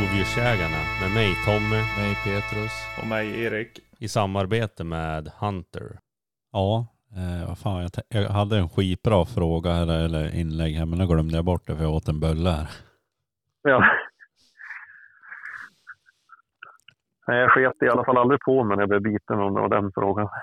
Rovdjursjägarna 0.03 0.81
med 1.01 1.11
mig 1.15 1.35
Tommy 1.45 1.77
Mig 1.99 2.15
Petrus. 2.25 2.73
Och 3.01 3.07
mig 3.07 3.45
Erik. 3.45 3.79
i 3.99 4.09
samarbete 4.09 4.85
med 4.85 5.31
Hunter. 5.39 5.99
Ja, 6.53 6.87
eh, 7.17 7.49
vad 7.49 7.59
fan, 7.59 7.83
jag, 7.83 8.23
jag 8.23 8.29
hade 8.31 8.59
en 8.59 8.69
skitbra 8.69 9.25
fråga 9.25 9.73
eller, 9.77 10.05
eller 10.05 10.35
inlägg 10.35 10.75
här 10.75 10.85
men 10.87 10.99
nu 10.99 11.07
glömde 11.07 11.37
jag 11.37 11.45
bort 11.45 11.67
det 11.67 11.77
för 11.77 11.83
jag 11.83 11.95
åt 11.95 12.09
en 12.09 12.21
bulle 12.21 12.51
här. 12.51 12.69
Ja. 13.63 13.85
Nej, 17.29 17.39
jag 17.39 17.51
sket 17.51 17.83
i 17.83 17.89
alla 17.89 18.05
fall 18.05 18.17
aldrig 18.19 18.41
på 18.41 18.65
mig 18.65 18.77
när 18.77 18.83
jag 18.83 18.89
blev 18.89 19.03
biten 19.03 19.39
av 19.39 19.59
av 19.59 19.71
den 19.71 19.93
frågan. 19.95 20.29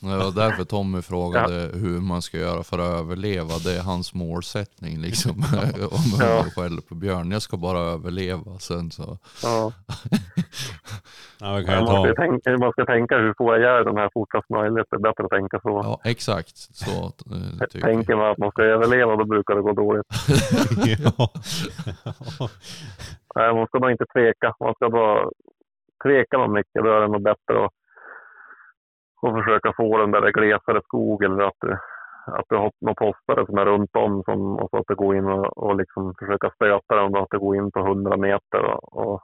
Det 0.00 0.16
var 0.16 0.32
därför 0.34 0.64
Tommy 0.64 1.02
frågade 1.02 1.70
hur 1.74 2.00
man 2.00 2.22
ska 2.22 2.38
göra 2.38 2.62
för 2.62 2.78
att 2.78 3.00
överleva. 3.00 3.54
Det 3.64 3.76
är 3.78 3.82
hans 3.82 4.14
målsättning 4.14 4.98
liksom. 5.00 5.32
Om 5.90 6.04
Ja. 6.20 6.26
jag 6.26 6.54
skäller 6.54 6.80
på 6.80 6.94
björn. 6.94 7.30
Jag 7.30 7.42
ska 7.42 7.56
bara 7.56 7.78
överleva. 7.78 8.58
Sen 8.58 8.90
så. 8.90 9.18
Ja. 9.42 9.72
Ja, 11.40 11.62
Man, 11.66 11.84
måste 11.84 12.14
tänka, 12.14 12.58
man 12.58 12.72
ska 12.72 12.84
tänka 12.84 13.18
hur 13.18 13.34
får 13.38 13.54
jag 13.54 13.60
ihjäl 13.60 13.84
den 13.84 13.96
här 13.96 14.10
fortast 14.14 14.50
möjligt. 14.50 14.86
Det 14.90 14.96
är 14.96 15.00
bättre 15.00 15.24
att 15.24 15.30
tänka 15.30 15.60
så. 15.60 15.80
Ja, 15.84 16.00
exakt. 16.04 16.56
Så 16.56 16.90
eh, 16.90 17.68
tycker 17.70 17.86
Tänker 17.88 18.16
man 18.16 18.30
att 18.30 18.38
man 18.38 18.50
ska 18.50 18.62
överleva, 18.62 19.16
då 19.16 19.24
brukar 19.24 19.54
det 19.54 19.62
gå 19.62 19.72
dåligt. 19.72 20.06
ja. 21.04 21.28
Nej, 23.34 23.54
man 23.54 23.66
ska 23.66 23.78
nog 23.78 23.90
inte 23.90 24.06
tveka. 24.06 24.54
Man 24.60 24.74
ska 24.74 24.90
bara 24.90 25.30
tveka 26.04 26.38
man 26.38 26.52
mycket, 26.52 26.84
då 26.84 26.90
är 26.90 27.00
det 27.00 27.08
nog 27.08 27.22
bättre 27.22 27.64
att, 27.64 27.72
att 29.22 29.34
försöka 29.38 29.72
få 29.76 29.98
den 29.98 30.10
där 30.10 30.32
glesare 30.32 30.80
skog 30.84 31.24
eller 31.24 31.42
att 31.42 31.60
du, 31.60 31.72
att 32.26 32.46
du 32.48 32.56
har 32.56 32.72
några 32.80 32.94
postare 32.94 33.46
som 33.46 33.58
är 33.58 33.64
runt 33.64 33.96
om 33.96 34.22
som, 34.24 34.56
och 34.56 34.70
så 34.70 34.76
att 34.76 34.88
du 34.88 34.94
går 34.94 35.16
in 35.16 35.26
och, 35.26 35.58
och 35.58 35.76
liksom 35.76 36.14
försöka 36.18 36.50
stöta 36.50 36.94
den 36.96 37.14
och 37.14 37.22
att 37.22 37.30
du 37.30 37.38
går 37.38 37.56
in 37.56 37.70
på 37.70 37.80
100 37.80 38.16
meter 38.16 38.62
och, 38.64 39.12
och 39.12 39.22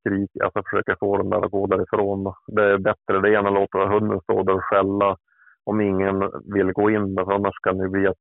skrika, 0.00 0.44
alltså 0.44 0.62
försöka 0.70 0.96
få 1.00 1.16
dem 1.16 1.30
där 1.30 1.44
att 1.44 1.50
gå 1.50 1.66
därifrån. 1.66 2.34
Det 2.46 2.64
är 2.64 2.78
bättre 2.78 3.20
det 3.20 3.34
än 3.34 3.46
att 3.46 3.52
låta 3.52 3.86
hunden 3.86 4.20
stå 4.20 4.42
där 4.42 4.54
och 4.54 4.64
skälla 4.64 5.16
om 5.64 5.80
ingen 5.80 6.30
vill 6.54 6.72
gå 6.72 6.90
in. 6.90 7.14
För 7.14 7.32
annars 7.32 7.58
kan 7.62 7.78
det 7.78 7.88
bli 7.88 8.06
att 8.06 8.16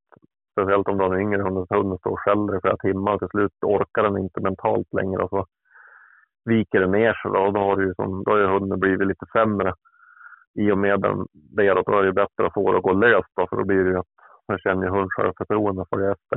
Speciellt 0.59 0.87
om 0.87 0.97
du 0.97 1.03
har 1.03 1.15
en 1.15 1.21
yngre 1.21 1.41
hund, 1.41 1.67
så 1.67 1.75
hunden 1.75 1.97
står 1.97 2.11
och 2.11 2.19
skäller 2.19 2.57
i 2.57 2.61
flera 2.61 2.77
timmar 2.77 3.13
och 3.13 3.19
till 3.19 3.27
slut 3.29 3.51
orkar 3.61 4.03
den 4.03 4.17
inte 4.17 4.41
mentalt 4.41 4.93
längre 4.93 5.23
och 5.23 5.29
så 5.29 5.45
viker 6.45 6.79
den 6.79 6.91
ner 6.91 7.13
sig. 7.13 7.31
Då, 7.31 7.39
och 7.39 7.53
då 7.53 7.59
har, 7.59 7.77
ju 7.81 7.93
som, 7.95 8.23
då 8.23 8.31
har 8.31 8.39
ju 8.39 8.47
hunden 8.47 8.79
blivit 8.79 9.07
lite 9.07 9.25
sämre 9.33 9.73
i 10.53 10.71
och 10.71 10.77
med 10.77 11.01
den, 11.01 11.27
det. 11.33 11.83
Då 11.85 11.99
är 11.99 12.03
det 12.03 12.13
bättre 12.13 12.45
att 12.45 12.53
få 12.53 12.71
det 12.71 12.77
att 12.77 12.83
gå 12.83 12.93
löst 12.93 13.33
då, 13.35 13.47
för 13.47 13.57
då 13.57 13.65
blir 13.65 13.83
det 13.83 13.89
ju 13.89 13.99
att 13.99 14.13
man 14.47 14.59
känner 14.59 14.87
hundsjälvförtroende. 14.87 14.99
hund 14.99 15.11
självförtroende 15.15 15.85
för 15.89 15.97
det 15.97 16.11
efter. 16.11 16.35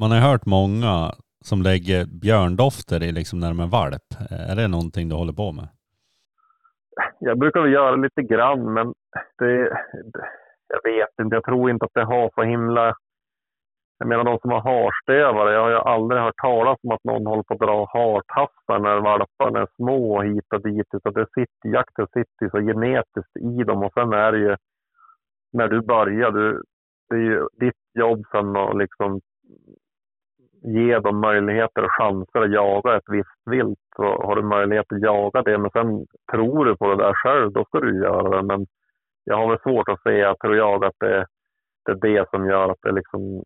Man 0.00 0.10
har 0.10 0.20
hört 0.30 0.46
många 0.46 1.12
som 1.44 1.62
lägger 1.62 2.06
björndofter 2.22 3.02
i 3.02 3.12
liksom 3.12 3.38
när 3.40 3.48
de 3.48 3.60
är 3.60 3.66
valp. 3.66 4.08
Är 4.50 4.56
det 4.56 4.68
någonting 4.68 5.08
du 5.08 5.14
håller 5.14 5.32
på 5.32 5.52
med? 5.52 5.68
Jag 7.18 7.38
brukar 7.38 7.60
väl 7.60 7.72
göra 7.72 7.96
lite 7.96 8.22
grann, 8.22 8.72
men 8.72 8.86
det, 9.38 9.56
det, 10.12 10.24
jag 10.68 10.82
vet 10.92 11.14
inte. 11.22 11.36
Jag 11.36 11.44
tror 11.44 11.70
inte 11.70 11.84
att 11.84 11.94
det 11.94 12.04
har 12.04 12.30
så 12.34 12.42
himla 12.42 12.94
Jag 13.98 14.08
menar 14.08 14.24
de 14.24 14.38
som 14.38 14.50
har 14.50 14.60
harstövare, 14.60 15.52
jag 15.52 15.62
har 15.62 15.70
ju 15.70 15.76
aldrig 15.76 16.20
hört 16.20 16.36
talas 16.42 16.78
om 16.82 16.90
att 16.90 17.04
någon 17.04 17.26
håller 17.26 17.42
på 17.42 17.54
att 17.54 17.60
dra 17.60 17.88
hartassar 17.92 18.78
när 18.78 19.00
valparna 19.00 19.60
är 19.60 19.68
små 19.76 20.22
hit 20.22 20.52
och 20.54 20.62
dit. 20.62 20.86
Utan 20.92 21.12
det 21.12 21.26
sitter, 21.34 21.68
jakten 21.68 22.06
sitter 22.06 22.48
så 22.50 22.58
genetiskt 22.60 23.36
i 23.36 23.64
dem 23.64 23.82
och 23.82 23.92
sen 23.92 24.12
är 24.12 24.32
det 24.32 24.38
ju 24.38 24.56
när 25.52 25.68
du 25.68 25.80
börjar, 25.80 26.30
du, 26.30 26.62
det 27.08 27.14
är 27.16 27.20
ju 27.20 27.48
ditt 27.60 27.82
jobb 27.94 28.22
sen 28.32 28.56
att 28.56 28.76
liksom 28.76 29.20
ge 30.66 30.98
dem 30.98 31.20
möjligheter 31.20 31.84
och 31.84 31.92
chanser 31.92 32.40
att 32.40 32.52
jaga 32.52 32.96
ett 32.96 33.08
visst 33.08 33.42
vilt. 33.50 33.78
Så 33.96 34.02
har 34.02 34.36
du 34.36 34.42
möjlighet 34.42 34.92
att 34.92 35.02
jaga 35.02 35.42
det, 35.42 35.58
men 35.58 35.70
sen 35.70 36.06
tror 36.32 36.64
du 36.64 36.76
på 36.76 36.88
det 36.88 36.96
där 36.96 37.14
själv, 37.14 37.52
då 37.52 37.64
ska 37.64 37.80
du 37.80 38.02
göra 38.02 38.36
det. 38.36 38.42
Men 38.42 38.66
jag 39.24 39.36
har 39.36 39.48
väl 39.48 39.60
svårt 39.62 39.88
att 39.88 40.02
se, 40.02 40.34
tror 40.34 40.56
jag, 40.56 40.84
att 40.84 40.96
det, 40.98 41.26
det 41.84 41.92
är 41.92 42.14
det 42.18 42.30
som 42.30 42.46
gör 42.46 42.70
att 42.70 42.82
det 42.82 42.92
liksom 42.92 43.42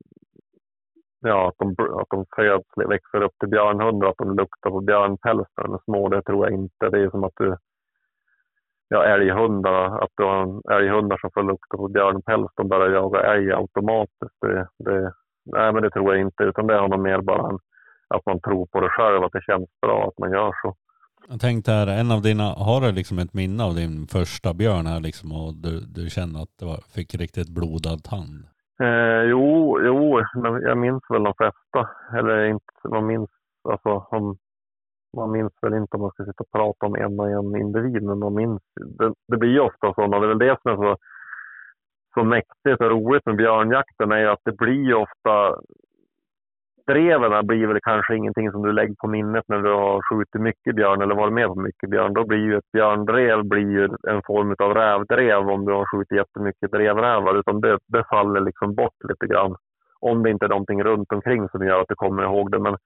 ja, 1.21 1.49
att 1.49 1.55
de, 1.59 1.69
att 2.01 2.09
de 2.11 2.27
föds, 2.37 2.69
växer 2.89 3.23
upp 3.23 3.39
till 3.39 3.49
björnhundar, 3.49 4.09
att 4.09 4.19
de 4.19 4.37
luktar 4.37 4.71
på 4.71 4.81
björnpäls 4.81 5.49
när 5.57 5.65
de 5.65 5.75
är 5.75 5.81
små. 5.85 6.09
Det 6.09 6.23
tror 6.23 6.47
jag 6.47 6.55
inte. 6.55 6.89
Det 6.89 6.99
är 6.99 7.11
som 7.11 7.25
att 7.25 7.37
du, 7.37 7.57
ja, 8.89 9.05
älghundar, 9.05 10.05
att 10.05 10.11
du 10.17 10.25
har 10.25 10.73
älghundar 10.73 11.17
som 11.17 11.31
får 11.35 11.43
lukta 11.43 11.77
på 11.77 11.89
björnpäls, 11.89 12.53
de 12.57 12.69
börjar 12.69 12.91
jaga 12.91 13.21
älg 13.21 13.53
automatiskt. 13.53 14.41
Det, 14.41 14.69
det, 14.79 15.13
nej, 15.53 15.73
men 15.73 15.83
det 15.83 15.91
tror 15.91 16.15
jag 16.15 16.21
inte, 16.21 16.43
utan 16.43 16.67
det 16.67 16.81
har 16.81 16.89
nog 16.89 17.01
mer 17.01 17.21
bara 17.21 17.51
en, 17.51 17.59
att 18.09 18.27
man 18.27 18.41
tror 18.41 18.67
på 18.67 18.81
det 18.81 18.89
själv, 18.89 19.25
att 19.25 19.33
det 19.33 19.43
känns 19.43 19.69
bra 19.83 20.09
att 20.09 20.19
man 20.19 20.31
gör 20.31 20.53
så. 20.63 20.75
Jag 21.29 21.41
tänkte 21.41 21.73
här, 21.73 21.87
en 21.87 22.11
av 22.11 22.23
dina, 22.23 22.45
har 22.45 22.81
du 22.81 22.93
liksom 22.93 23.19
ett 23.19 23.35
minne 23.35 23.65
av 23.65 23.75
din 23.75 24.07
första 24.07 24.55
björn 24.55 24.87
här 24.87 25.01
liksom 25.01 25.33
och 25.33 25.55
du, 25.55 25.81
du 25.81 26.11
känner 26.11 26.43
att 26.43 26.55
det 26.59 26.67
var, 26.67 26.79
fick 26.95 27.15
riktigt 27.15 27.49
blodad 27.49 28.05
tand? 28.05 28.45
Eh, 28.83 29.23
jo, 29.31 29.79
jo, 29.87 30.21
jag 30.69 30.79
minns 30.79 31.03
väl 31.09 31.23
de 31.23 31.35
flesta. 31.37 31.91
Eller 32.19 32.45
inte, 32.45 32.89
man 32.89 33.07
minns, 33.07 33.31
alltså, 33.69 33.91
om, 34.11 34.37
man 35.17 35.33
minns 35.33 35.53
väl 35.63 35.75
inte 35.75 35.97
om 35.97 36.03
man 36.03 36.11
ska 36.11 36.25
sitta 36.25 36.45
och 36.45 36.51
prata 36.51 36.87
om 36.87 36.95
en 36.95 37.21
och 37.21 37.31
en 37.31 37.57
individ, 37.57 38.03
men 38.03 38.19
man 38.19 38.35
minns, 38.35 38.63
det, 38.99 39.13
det 39.29 39.37
blir 39.37 39.51
ju 39.51 39.61
ofta 39.61 39.95
så. 39.95 40.07
Det 40.07 40.17
är 40.17 40.35
väl 40.35 40.39
det 40.39 40.57
som 40.63 40.73
är 40.73 40.77
så, 40.77 40.97
så 42.15 42.24
mäktigt 42.24 42.81
och 42.81 42.91
roligt 42.91 43.27
med 43.27 43.37
björnjakten, 43.37 44.12
är 44.12 44.27
att 44.27 44.41
det 44.45 44.57
blir 44.57 44.85
ju 44.85 44.95
ofta 44.95 45.61
dreven 46.93 47.47
blir 47.47 47.66
väl 47.66 47.81
kanske 47.82 48.16
ingenting 48.16 48.51
som 48.51 48.62
du 48.62 48.73
lägger 48.73 48.95
på 48.95 49.09
minnet 49.09 49.45
när 49.49 49.59
du 49.59 49.73
har 49.73 50.01
skjutit 50.09 50.41
mycket 50.41 50.74
björn 50.74 51.03
eller 51.03 51.15
varit 51.15 51.32
med 51.32 51.49
på 51.49 51.61
mycket 51.61 51.91
björn. 51.91 52.15
Då 52.15 52.24
blir 52.24 52.39
ju 52.39 52.57
ett 52.57 52.73
björndrev 52.73 53.45
blir 53.45 53.70
ju 53.70 53.85
en 54.09 54.23
form 54.23 54.55
av 54.59 54.74
rävdrev 54.74 55.51
om 55.51 55.65
du 55.65 55.73
har 55.73 55.87
skjutit 55.91 56.19
jättemycket 56.19 56.70
drevrävar. 56.70 57.39
Utan 57.39 57.61
det, 57.61 57.78
det 57.87 58.05
faller 58.11 58.41
liksom 58.41 58.74
bort 58.74 58.99
lite 59.09 59.27
grann. 59.27 59.57
Om 60.01 60.23
det 60.23 60.31
inte 60.31 60.45
är 60.47 60.49
någonting 60.49 60.82
runt 60.82 61.12
omkring 61.12 61.49
som 61.49 61.66
gör 61.66 61.81
att 61.81 61.89
du 61.89 61.95
kommer 61.95 62.23
ihåg 62.23 62.51
det. 62.51 62.59
Men 62.59 62.77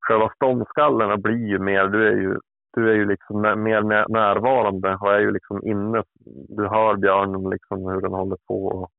själva 0.00 0.30
ståndskallarna 0.34 1.16
blir 1.16 1.46
ju 1.46 1.58
mer, 1.58 1.86
du 1.86 2.08
är 2.08 2.16
ju, 2.16 2.38
du 2.76 2.90
är 2.90 2.94
ju 2.94 3.06
liksom 3.08 3.40
mer 3.40 3.82
närvarande 4.08 4.96
och 4.96 5.14
är 5.14 5.18
ju 5.20 5.32
liksom 5.32 5.66
inne. 5.66 6.02
Du 6.48 6.68
hör 6.68 6.96
björnen 6.96 7.50
liksom 7.50 7.78
hur 7.86 8.00
den 8.00 8.12
håller 8.12 8.36
på 8.46 8.66
och 8.66 8.90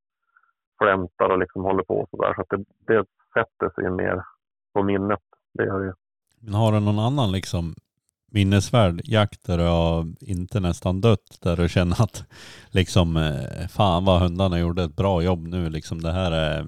flämtar 0.81 1.29
och 1.29 1.39
liksom 1.39 1.63
håller 1.63 1.83
på 1.83 2.07
sådär. 2.11 2.33
Så 2.33 2.41
att 2.41 2.49
det, 2.49 2.63
det 2.87 3.05
sätter 3.33 3.81
sig 3.81 3.91
mer 3.91 4.23
på 4.73 4.83
minnet. 4.83 5.19
Det 5.53 5.65
gör 5.65 5.79
det. 5.79 5.93
Men 6.39 6.53
har 6.53 6.71
du 6.71 6.79
någon 6.79 6.99
annan 6.99 7.31
liksom 7.31 7.75
minnesvärd 8.31 9.01
jakt 9.03 9.47
där 9.47 9.57
du 9.57 9.63
har 9.63 10.05
inte 10.19 10.59
nästan 10.59 11.01
dött, 11.01 11.39
där 11.41 11.57
du 11.57 11.69
känner 11.69 12.01
att 12.03 12.25
liksom 12.69 13.17
eh, 13.17 13.67
fan 13.67 14.05
vad 14.05 14.21
hundarna 14.21 14.59
gjorde 14.59 14.83
ett 14.83 14.95
bra 14.95 15.21
jobb 15.21 15.47
nu 15.47 15.69
liksom 15.69 16.01
det 16.01 16.11
här 16.11 16.31
är 16.31 16.65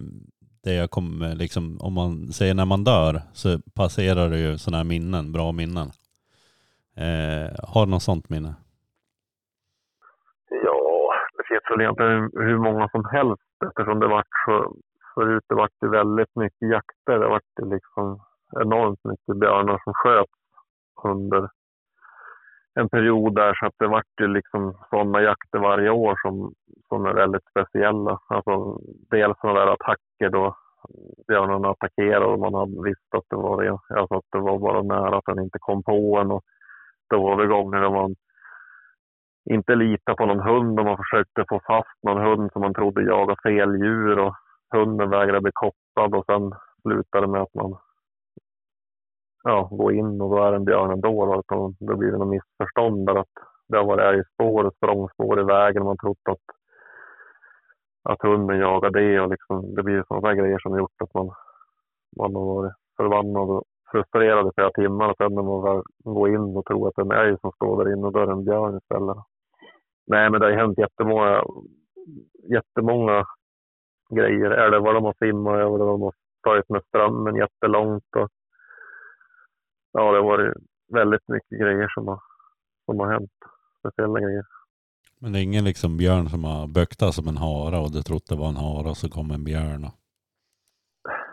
det 0.63 0.73
jag 0.73 0.91
kommer 0.91 1.35
liksom 1.35 1.77
om 1.81 1.93
man 1.93 2.33
säger 2.33 2.53
när 2.53 2.65
man 2.65 2.83
dör 2.83 3.21
så 3.33 3.59
passerar 3.73 4.29
det 4.29 4.39
ju 4.39 4.57
sådana 4.57 4.77
här 4.77 4.83
minnen, 4.83 5.31
bra 5.31 5.51
minnen. 5.51 5.91
Eh, 7.05 7.49
har 7.73 7.85
du 7.85 7.91
något 7.91 8.09
sånt 8.09 8.29
minne? 8.29 8.55
Ja, 10.49 11.13
det 11.37 11.43
finns 11.47 11.71
väl 11.71 11.81
egentligen 11.81 12.31
hur 12.33 12.57
många 12.57 12.89
som 12.89 13.05
helst 13.05 13.55
eftersom 13.67 13.99
det 13.99 14.07
vart 14.07 14.33
så 14.45 14.75
förut 15.15 15.43
det 15.49 15.55
vart 15.55 15.71
väldigt 15.81 16.35
mycket 16.35 16.69
jakter. 16.69 17.19
Det 17.19 17.27
vart 17.27 17.71
liksom 17.73 18.19
enormt 18.61 19.03
mycket 19.03 19.35
björnar 19.39 19.81
som 19.83 19.93
sköts 19.93 20.31
under 21.03 21.49
en 22.79 22.89
period 22.89 23.35
där 23.35 23.53
så 23.53 23.65
att 23.65 23.79
det 23.79 23.87
vart 23.87 24.13
ju 24.21 24.27
liksom 24.27 24.77
sådana 24.89 25.21
jakter 25.21 25.59
varje 25.59 25.89
år 25.89 26.15
som, 26.21 26.53
som 26.87 27.05
är 27.05 27.13
väldigt 27.13 27.49
speciella. 27.49 28.19
Alltså 28.27 28.79
dels 29.09 29.39
sådana 29.39 29.59
där 29.59 29.73
attacker 29.73 30.29
då 30.29 30.55
björnarna 31.27 31.69
attackerade 31.69 32.25
och 32.25 32.39
man 32.39 32.53
hade 32.53 32.83
visst 32.83 33.15
att 33.17 33.23
det 33.29 33.35
var, 33.35 33.79
alltså 33.89 34.15
att 34.15 34.25
det 34.31 34.39
var 34.39 34.59
bara 34.59 34.81
nära 34.81 35.17
att 35.17 35.25
den 35.25 35.43
inte 35.43 35.59
kom 35.59 35.83
på 35.83 36.17
en. 36.17 36.31
Och 36.31 36.43
då 37.09 37.35
var 37.35 37.45
gånger 37.45 37.81
där 37.81 37.89
man 37.89 38.15
inte 39.49 39.75
litade 39.75 40.17
på 40.17 40.25
någon 40.25 40.39
hund 40.39 40.79
och 40.79 40.85
man 40.85 40.97
försökte 40.97 41.45
få 41.49 41.61
fast 41.67 42.03
någon 42.03 42.23
hund 42.23 42.51
som 42.51 42.61
man 42.61 42.73
trodde 42.73 43.03
jagade 43.03 43.41
fel 43.43 43.75
djur. 43.75 44.19
Och 44.19 44.35
hunden 44.73 45.09
vägrade 45.09 45.41
bli 45.41 45.51
kopplad 45.53 46.15
och 46.15 46.25
sen 46.25 46.51
slutade 46.81 47.27
med 47.27 47.41
att 47.41 47.53
man 47.53 47.77
ja, 49.43 49.69
går 49.71 49.93
in 49.93 50.21
och 50.21 50.29
då 50.29 50.43
är 50.43 50.51
det 50.51 50.57
en 50.57 50.65
björn 50.65 50.91
ändå. 50.91 51.43
Då, 51.47 51.73
då 51.79 51.95
blir 51.95 52.11
det 52.11 52.17
något 52.17 52.27
missförstånd 52.27 53.05
där 53.05 53.15
att 53.15 53.35
det 53.67 53.77
har 53.77 53.85
varit 53.85 54.05
älgspår 54.05 54.63
och 54.63 54.75
språngspår 54.75 55.41
i 55.41 55.43
vägen. 55.43 55.83
Man 55.83 55.97
trott 55.97 56.27
att, 56.29 56.45
att 58.03 58.21
hunden 58.21 58.59
jagar 58.59 58.89
det 58.89 59.19
och 59.19 59.29
liksom, 59.29 59.75
det 59.75 59.83
blir 59.83 60.03
sådana 60.07 60.33
grejer 60.33 60.59
som 60.59 60.71
har 60.71 60.79
gjort 60.79 61.01
att 61.01 61.13
man, 61.13 61.31
man 62.17 62.35
har 62.35 62.45
varit 62.45 62.73
förbannad 62.97 63.49
och 63.49 63.63
frustrerad 63.91 64.47
i 64.47 64.51
flera 64.55 64.71
timmar. 64.71 65.09
Och 65.09 65.17
sen 65.17 65.35
när 65.35 65.43
man 65.43 65.63
väl 65.63 65.81
går 66.03 66.29
in 66.35 66.57
och 66.57 66.65
tror 66.65 66.87
att 66.87 66.95
det 66.95 67.01
är 67.01 67.05
en 67.05 67.27
älg 67.27 67.37
som 67.41 67.51
står 67.51 67.83
där 67.83 67.93
inne 67.93 68.07
och 68.07 68.13
då 68.13 68.19
är 68.19 68.25
det 68.25 68.31
en 68.31 68.45
björn 68.45 68.77
istället. 68.77 69.17
Nej, 70.07 70.29
men 70.29 70.39
det 70.39 70.45
har 70.45 70.53
hänt 70.53 70.77
jättemånga, 70.77 71.43
jättemånga 72.55 73.25
grejer. 74.09 74.51
Är 74.51 74.71
det 74.71 74.79
vad 74.79 74.95
de 74.95 75.03
har 75.03 75.15
simmat 75.19 75.55
över, 75.55 75.77
de 75.77 76.01
har 76.01 76.13
tagit 76.43 76.69
med 76.69 76.81
strömmen 76.87 77.35
jättelångt. 77.35 78.15
Och, 78.15 78.29
ja, 79.91 80.11
det 80.11 80.17
har 80.17 80.23
varit 80.23 80.53
väldigt 80.93 81.27
mycket 81.27 81.59
grejer 81.59 81.87
som 81.87 82.07
har, 82.07 82.19
som 82.85 82.99
har 82.99 83.11
hänt. 83.11 83.31
Speciella 83.79 84.19
grejer. 84.19 84.45
Men 85.21 85.31
det 85.31 85.39
är 85.39 85.43
ingen 85.43 85.63
liksom 85.63 85.97
björn 85.97 86.29
som 86.29 86.43
har 86.43 86.67
böktat 86.67 87.13
som 87.13 87.27
en 87.27 87.37
hara 87.37 87.79
och 87.79 87.91
du 87.91 88.01
trott 88.01 88.27
det 88.29 88.35
var 88.35 88.47
en 88.47 88.55
hara 88.55 88.89
och 88.89 88.97
så 88.97 89.09
kom 89.09 89.31
en 89.31 89.43
björn? 89.43 89.83
Och... 89.83 89.98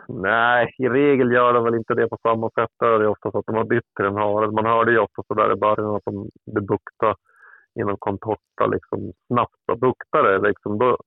Nej, 0.09 0.75
i 0.77 0.89
regel 0.89 1.31
gör 1.31 1.53
de 1.53 1.63
väl 1.63 1.75
inte 1.75 1.93
det 1.93 2.07
på 2.09 2.17
samma 2.21 2.49
sätt. 2.49 2.71
Det 2.79 2.85
är 2.85 3.07
ofta 3.07 3.31
så 3.31 3.39
att 3.39 3.45
de 3.45 3.55
har 3.55 3.63
bytt 3.63 3.95
till 3.95 4.05
en 4.05 4.15
hare. 4.15 4.51
Man 4.51 4.65
hörde 4.65 4.91
ju 4.91 4.99
ofta 4.99 5.23
så 5.27 5.33
där 5.33 5.53
i 5.53 5.55
början 5.55 5.95
att 5.95 6.05
de, 6.05 6.29
de 6.45 7.15
inom 7.79 7.97
contorta 7.99 8.65
liksom 8.67 9.13
snabbt 9.27 9.69
och 9.71 9.79
buktade 9.79 10.47
liksom, 10.47 10.77
då, 10.77 10.97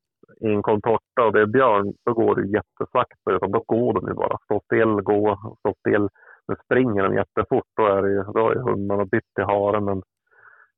i 0.40 0.46
en 0.46 0.62
contorta 0.62 1.24
och 1.24 1.32
det 1.32 1.40
är 1.40 1.46
björn, 1.46 1.92
då 2.04 2.12
går 2.12 2.34
det 2.34 2.48
jättesakta. 2.48 3.30
Utan 3.30 3.50
då 3.50 3.64
går 3.66 3.92
de 3.94 4.08
ju 4.08 4.14
bara. 4.14 4.38
Stå 4.44 4.60
still, 4.64 5.02
gå, 5.02 5.38
stå 5.58 5.74
still. 5.78 6.08
Nu 6.48 6.54
springer 6.64 7.02
de 7.02 7.14
jättefort. 7.14 7.66
Då 7.76 7.86
är, 7.86 8.02
det, 8.02 8.24
då 8.34 8.50
är 8.50 8.56
hundarna 8.56 9.04
bytt 9.04 9.34
till 9.34 9.44
hare. 9.44 9.80
Men 9.80 10.02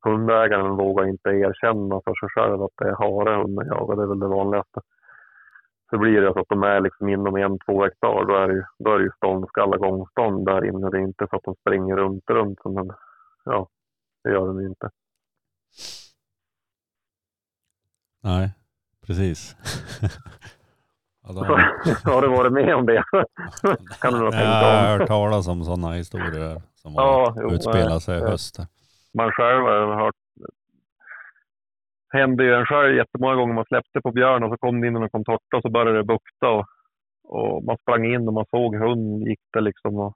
hundägaren 0.05 0.77
vågar 0.77 1.09
inte 1.09 1.29
erkänna 1.31 2.01
för 2.05 2.15
sig 2.15 2.29
själv 2.29 2.63
att 2.63 2.77
det 2.79 2.89
är 2.89 2.97
hare 2.97 3.43
hunden 3.43 3.67
jagar. 3.67 3.97
Det 3.97 4.03
är 4.03 4.07
väl 4.07 4.21
det 4.21 4.29
vanligaste. 4.29 4.81
Så 5.93 5.99
blir 5.99 6.21
det 6.21 6.33
så 6.33 6.41
att 6.41 6.49
de 6.49 6.63
är 6.63 6.81
liksom 6.81 7.09
inom 7.09 7.37
en, 7.37 7.59
två 7.59 7.83
hektar. 7.85 8.25
Då 8.25 8.37
är 8.37 8.49
det 8.49 8.67
då 8.79 8.95
är 8.95 8.99
det 8.99 9.05
ju 9.05 9.11
ståndskalla 9.17 9.77
gångstånd 9.77 10.47
där 10.47 10.65
inne. 10.65 10.91
Det 10.91 10.97
är 10.97 11.03
inte 11.03 11.27
så 11.31 11.37
att 11.37 11.43
de 11.43 11.55
springer 11.55 11.97
runt, 11.97 12.31
runt. 12.31 12.59
Men 12.65 12.91
ja, 13.45 13.69
det 14.25 14.31
gör 14.31 14.47
de 14.47 14.61
ju 14.61 14.67
inte. 14.67 14.91
Nej, 18.23 18.51
precis. 19.07 19.57
ja, 21.23 21.33
har 22.05 22.23
du 22.23 22.29
varit 22.29 22.53
med 22.53 22.75
om 22.75 22.87
det? 22.87 23.05
kan 24.01 24.13
du 24.13 24.19
nog 24.19 24.33
tänka 24.33 24.47
Jag 24.47 24.83
har 24.83 24.99
hört 24.99 25.09
talas 25.09 25.49
om 25.49 25.65
sådana 25.65 25.93
historier 25.93 26.63
som 26.75 26.95
ja, 26.95 27.37
utspelar 27.51 27.99
sig 27.99 28.19
i 28.19 28.21
höst. 28.21 28.59
Man 29.15 29.33
själv 29.33 29.63
har 29.63 30.05
hört 30.05 30.15
hände 32.13 32.45
ju 32.45 32.55
en 32.55 32.67
själv 32.67 32.97
jättemånga 32.97 33.35
gånger. 33.35 33.55
Man 33.55 33.65
släppte 33.65 34.01
på 34.01 34.13
björn 34.13 34.43
och 34.43 34.51
så 34.51 34.57
kom 34.57 34.81
det 34.81 34.87
in 34.87 34.97
och 34.97 35.13
kom 35.13 35.25
torta 35.25 35.57
och 35.57 35.63
så 35.63 35.71
började 35.71 35.99
det 35.99 36.05
bukta. 36.05 36.49
Och, 36.51 36.67
och 37.25 37.65
man 37.65 37.77
sprang 37.77 38.05
in 38.15 38.29
och 38.29 38.35
man 38.35 38.47
såg 38.51 38.77
hund 38.77 39.29
gick 39.29 39.41
det 39.53 39.61
liksom. 39.61 39.97
Och 39.97 40.15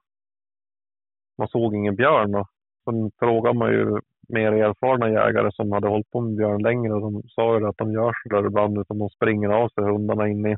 man 1.37 1.47
såg 1.47 1.75
ingen 1.75 1.95
björn. 1.95 2.35
Och 2.35 2.47
sen 2.85 3.11
frågade 3.19 3.59
man 3.59 3.71
ju 3.71 3.99
mer 4.29 4.51
erfarna 4.51 5.09
jägare 5.09 5.51
som 5.51 5.71
hade 5.71 5.87
hållit 5.87 6.11
på 6.11 6.21
med 6.21 6.35
björn 6.35 6.61
längre 6.61 6.93
och 6.93 7.01
de 7.01 7.23
sa 7.27 7.59
ju 7.59 7.67
att 7.67 7.77
de 7.77 7.91
gör 7.91 8.11
så 8.23 8.29
där 8.29 8.47
ibland 8.47 8.77
utan 8.77 8.97
de 8.99 9.09
springer 9.09 9.49
av 9.49 9.69
sig 9.69 9.83
hundarna 9.83 10.27
in 10.27 10.45
i, 10.45 10.55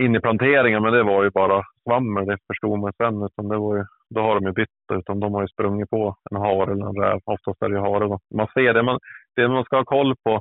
in 0.00 0.16
i 0.16 0.20
planteringen. 0.20 0.82
Men 0.82 0.92
det 0.92 1.02
var 1.02 1.24
ju 1.24 1.30
bara 1.30 1.62
svammel, 1.82 2.26
det 2.26 2.38
förstod 2.46 2.78
man 2.78 2.92
sen. 2.96 3.22
Utan 3.22 3.48
det 3.48 3.58
var 3.58 3.76
ju, 3.76 3.84
då 4.10 4.20
har 4.20 4.34
de 4.34 4.46
ju 4.46 4.52
bytt 4.52 4.68
utan 4.92 5.20
de 5.20 5.34
har 5.34 5.42
ju 5.42 5.48
sprungit 5.48 5.90
på 5.90 6.16
en 6.30 6.36
hare 6.36 6.72
eller 6.72 6.86
en 6.86 7.02
räv. 7.02 7.20
Oftast 7.24 7.62
är 7.62 7.68
det 7.68 7.74
ju 7.74 7.80
hare 7.80 8.04
då. 8.04 8.18
Man 8.34 8.48
ser 8.54 8.74
det, 8.74 8.82
man, 8.82 8.98
det 9.36 9.48
man 9.48 9.64
ska 9.64 9.76
ha 9.76 9.84
koll 9.84 10.14
på 10.24 10.40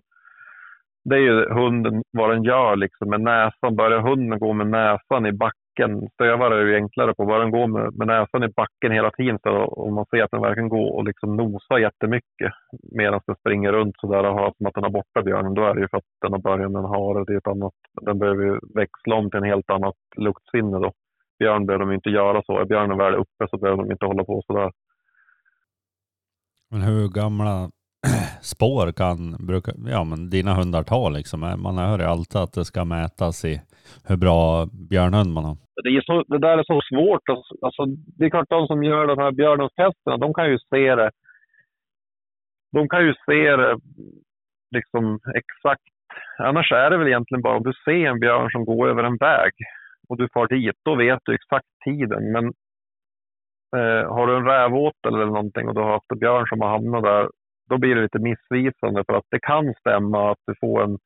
det 1.10 1.16
är 1.16 1.20
ju 1.20 1.54
hunden, 1.54 2.04
vad 2.12 2.30
den 2.30 2.44
gör 2.44 2.76
liksom 2.76 3.10
med 3.10 3.22
näsan. 3.22 3.76
Börjar 3.76 4.00
hunden 4.00 4.40
gå 4.40 4.54
med 4.54 4.68
näsan 4.68 5.26
i 5.26 5.32
backen, 5.32 6.10
stövare 6.14 6.62
är 6.62 6.66
ju 6.66 6.76
enklare 6.76 7.14
på, 7.14 7.26
börjar 7.26 7.42
den 7.42 7.52
gå 7.52 7.68
med, 7.68 7.98
med 7.98 8.08
näsan 8.08 8.44
i 8.44 8.48
backen 8.48 8.92
hela 8.92 9.12
tiden 9.12 9.40
så, 9.44 9.52
och 9.52 9.94
man 9.94 10.06
ser 10.06 10.24
att 10.24 10.32
den 10.32 10.42
verkligen 10.42 10.70
går 10.70 10.96
och 10.96 11.04
liksom 11.04 11.36
nosar 11.36 11.78
jättemycket 11.78 12.52
medan 12.92 13.20
den 13.28 13.36
springer 13.36 13.72
runt 13.72 13.96
sådär 14.00 14.24
och 14.24 14.34
har 14.34 14.54
som 14.58 14.66
att 14.66 14.74
den 14.74 14.84
har 14.84 14.92
borta 14.92 15.22
björnen, 15.22 15.54
då 15.54 15.66
är 15.66 15.74
det 15.74 15.82
ju 15.82 15.88
för 15.88 15.98
att 15.98 16.12
den 16.22 16.32
har 16.32 16.40
börjat 16.40 16.72
med 16.72 16.80
en 16.80 16.94
hare. 16.96 17.24
Det 17.28 17.34
är 17.34 17.38
ett 17.38 17.48
annat, 17.48 17.74
den 18.02 18.20
behöver 18.20 18.44
ju 18.44 18.60
växla 18.76 19.16
om 19.16 19.30
till 19.30 19.38
en 19.38 19.52
helt 19.54 19.70
annat 19.70 19.96
luktsinne 20.18 20.80
då. 20.80 20.92
Björn 21.40 21.66
behöver 21.66 21.86
de 21.86 21.94
inte 21.94 22.10
göra 22.10 22.42
så. 22.46 22.60
Är 22.60 22.66
björnen 22.66 22.98
väl 22.98 23.16
uppe 23.16 23.48
så 23.50 23.58
behöver 23.58 23.84
de 23.84 23.92
inte 23.92 24.06
hålla 24.06 24.24
på 24.24 24.44
sådär. 24.48 24.72
Men 26.72 26.82
hur 26.82 27.08
gamla 27.10 27.70
spår 28.54 28.92
kan 28.92 29.18
bruka, 29.48 29.72
ja, 29.88 30.04
men 30.04 30.30
dina 30.30 30.54
hundar 30.54 30.84
ta 30.84 31.10
liksom? 31.10 31.44
Eh, 31.44 31.58
man 31.58 31.78
hör 31.78 32.00
ju 32.00 32.06
alltid 32.06 32.42
att 32.42 32.54
det 32.54 32.66
ska 32.66 32.86
mätas 32.86 33.46
i 33.46 33.62
hur 34.08 34.18
bra 34.18 34.66
björnhund 34.90 35.34
man 35.34 35.46
har. 35.46 35.58
Det, 35.84 35.90
är 35.90 36.02
så, 36.02 36.24
det 36.28 36.40
där 36.40 36.58
är 36.58 36.64
så 36.64 36.82
svårt. 36.90 37.30
Alltså, 37.30 37.54
alltså 37.62 37.86
det 38.18 38.26
är 38.26 38.30
klart 38.30 38.50
de 38.50 38.68
som 38.68 38.84
gör 38.84 39.08
de 39.08 39.18
här 39.18 39.32
björnhundstesterna, 39.32 40.18
de 40.18 40.34
kan 40.34 40.50
ju 40.52 40.58
se 40.70 40.96
det. 40.96 41.12
De 42.72 42.90
kan 42.90 43.06
ju 43.06 43.14
se 43.26 43.56
det 43.56 43.78
liksom 44.76 45.20
exakt. 45.36 45.84
Annars 46.38 46.72
är 46.72 46.90
det 46.90 46.98
väl 46.98 47.08
egentligen 47.08 47.42
bara 47.42 47.58
om 47.58 47.64
du 47.64 47.74
ser 47.86 48.06
en 48.06 48.20
björn 48.20 48.52
som 48.52 48.66
går 48.66 48.90
över 48.90 49.04
en 49.04 49.18
väg 49.18 49.52
och 50.10 50.18
du 50.18 50.28
far 50.34 50.48
dit, 50.48 50.76
då 50.86 50.96
vet 50.96 51.20
du 51.26 51.36
exakt 51.36 51.68
tiden. 51.86 52.32
Men 52.32 52.46
eh, 53.78 54.14
har 54.16 54.28
du 54.28 54.38
en 54.38 54.46
rävåtel 54.46 55.14
eller 55.16 55.26
någonting 55.26 55.68
och 55.68 55.76
du 55.76 55.82
har 55.82 55.92
haft 55.92 56.12
en 56.12 56.20
björn 56.20 56.46
som 56.48 56.62
har 56.62 56.70
hamnat 56.70 57.04
där, 57.04 57.30
då 57.70 57.78
blir 57.78 57.96
det 57.96 58.02
lite 58.02 58.20
missvisande 58.20 59.04
för 59.08 59.14
att 59.14 59.28
det 59.32 59.40
kan 59.40 59.74
stämma 59.80 60.32
att 60.32 60.44
du 60.48 60.54
får 60.62 60.84
en, 60.84 60.98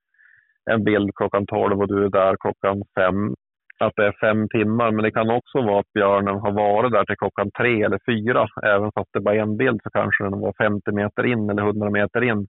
en 0.72 0.84
bild 0.84 1.10
klockan 1.16 1.46
12 1.46 1.80
och 1.82 1.88
du 1.88 2.06
är 2.06 2.10
där 2.10 2.36
klockan 2.40 2.84
5. 2.96 3.34
Att 3.80 3.94
det 3.96 4.06
är 4.06 4.16
fem 4.20 4.48
timmar, 4.50 4.92
men 4.92 5.04
det 5.04 5.12
kan 5.12 5.30
också 5.30 5.62
vara 5.62 5.80
att 5.80 5.94
björnen 5.94 6.36
har 6.36 6.52
varit 6.52 6.92
där 6.92 7.06
till 7.06 7.18
klockan 7.18 7.52
tre 7.58 7.84
eller 7.84 8.00
fyra. 8.06 8.48
Även 8.64 8.92
fast 8.92 9.10
det 9.14 9.22
bara 9.22 9.36
är 9.36 9.40
en 9.40 9.58
bild 9.58 9.80
så 9.84 9.90
kanske 9.90 10.24
den 10.24 10.40
var 10.40 10.54
50 10.58 10.92
meter 10.92 11.26
in 11.26 11.50
eller 11.50 11.64
100 11.64 11.90
meter 11.90 12.22
in. 12.24 12.48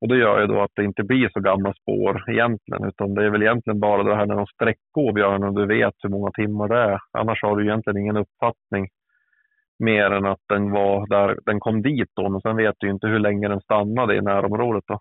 Och 0.00 0.08
det 0.08 0.16
gör 0.16 0.40
ju 0.40 0.46
då 0.46 0.62
att 0.62 0.70
det 0.74 0.84
inte 0.84 1.02
blir 1.02 1.28
så 1.32 1.40
gamla 1.40 1.72
spår 1.74 2.30
egentligen, 2.30 2.84
utan 2.84 3.14
det 3.14 3.24
är 3.24 3.30
väl 3.30 3.42
egentligen 3.42 3.80
bara 3.80 4.02
det 4.02 4.16
här 4.16 4.26
när 4.26 4.36
de 4.36 4.46
sträckgår 4.46 5.12
björnen 5.12 5.48
och 5.48 5.54
du 5.54 5.66
vet 5.66 5.94
hur 6.02 6.10
många 6.10 6.30
timmar 6.30 6.68
det 6.68 6.78
är. 6.78 6.98
Annars 7.18 7.42
har 7.42 7.56
du 7.56 7.64
egentligen 7.64 7.98
ingen 7.98 8.16
uppfattning 8.16 8.88
mer 9.78 10.10
än 10.10 10.26
att 10.26 10.40
den 10.48 10.70
var 10.70 11.06
där, 11.06 11.38
den 11.46 11.60
kom 11.60 11.82
dit 11.82 12.10
då, 12.14 12.28
men 12.28 12.40
sen 12.40 12.56
vet 12.56 12.74
du 12.78 12.90
inte 12.90 13.06
hur 13.06 13.18
länge 13.18 13.48
den 13.48 13.60
stannade 13.60 14.16
i 14.16 14.20
närområdet 14.20 14.84
då. 14.86 15.00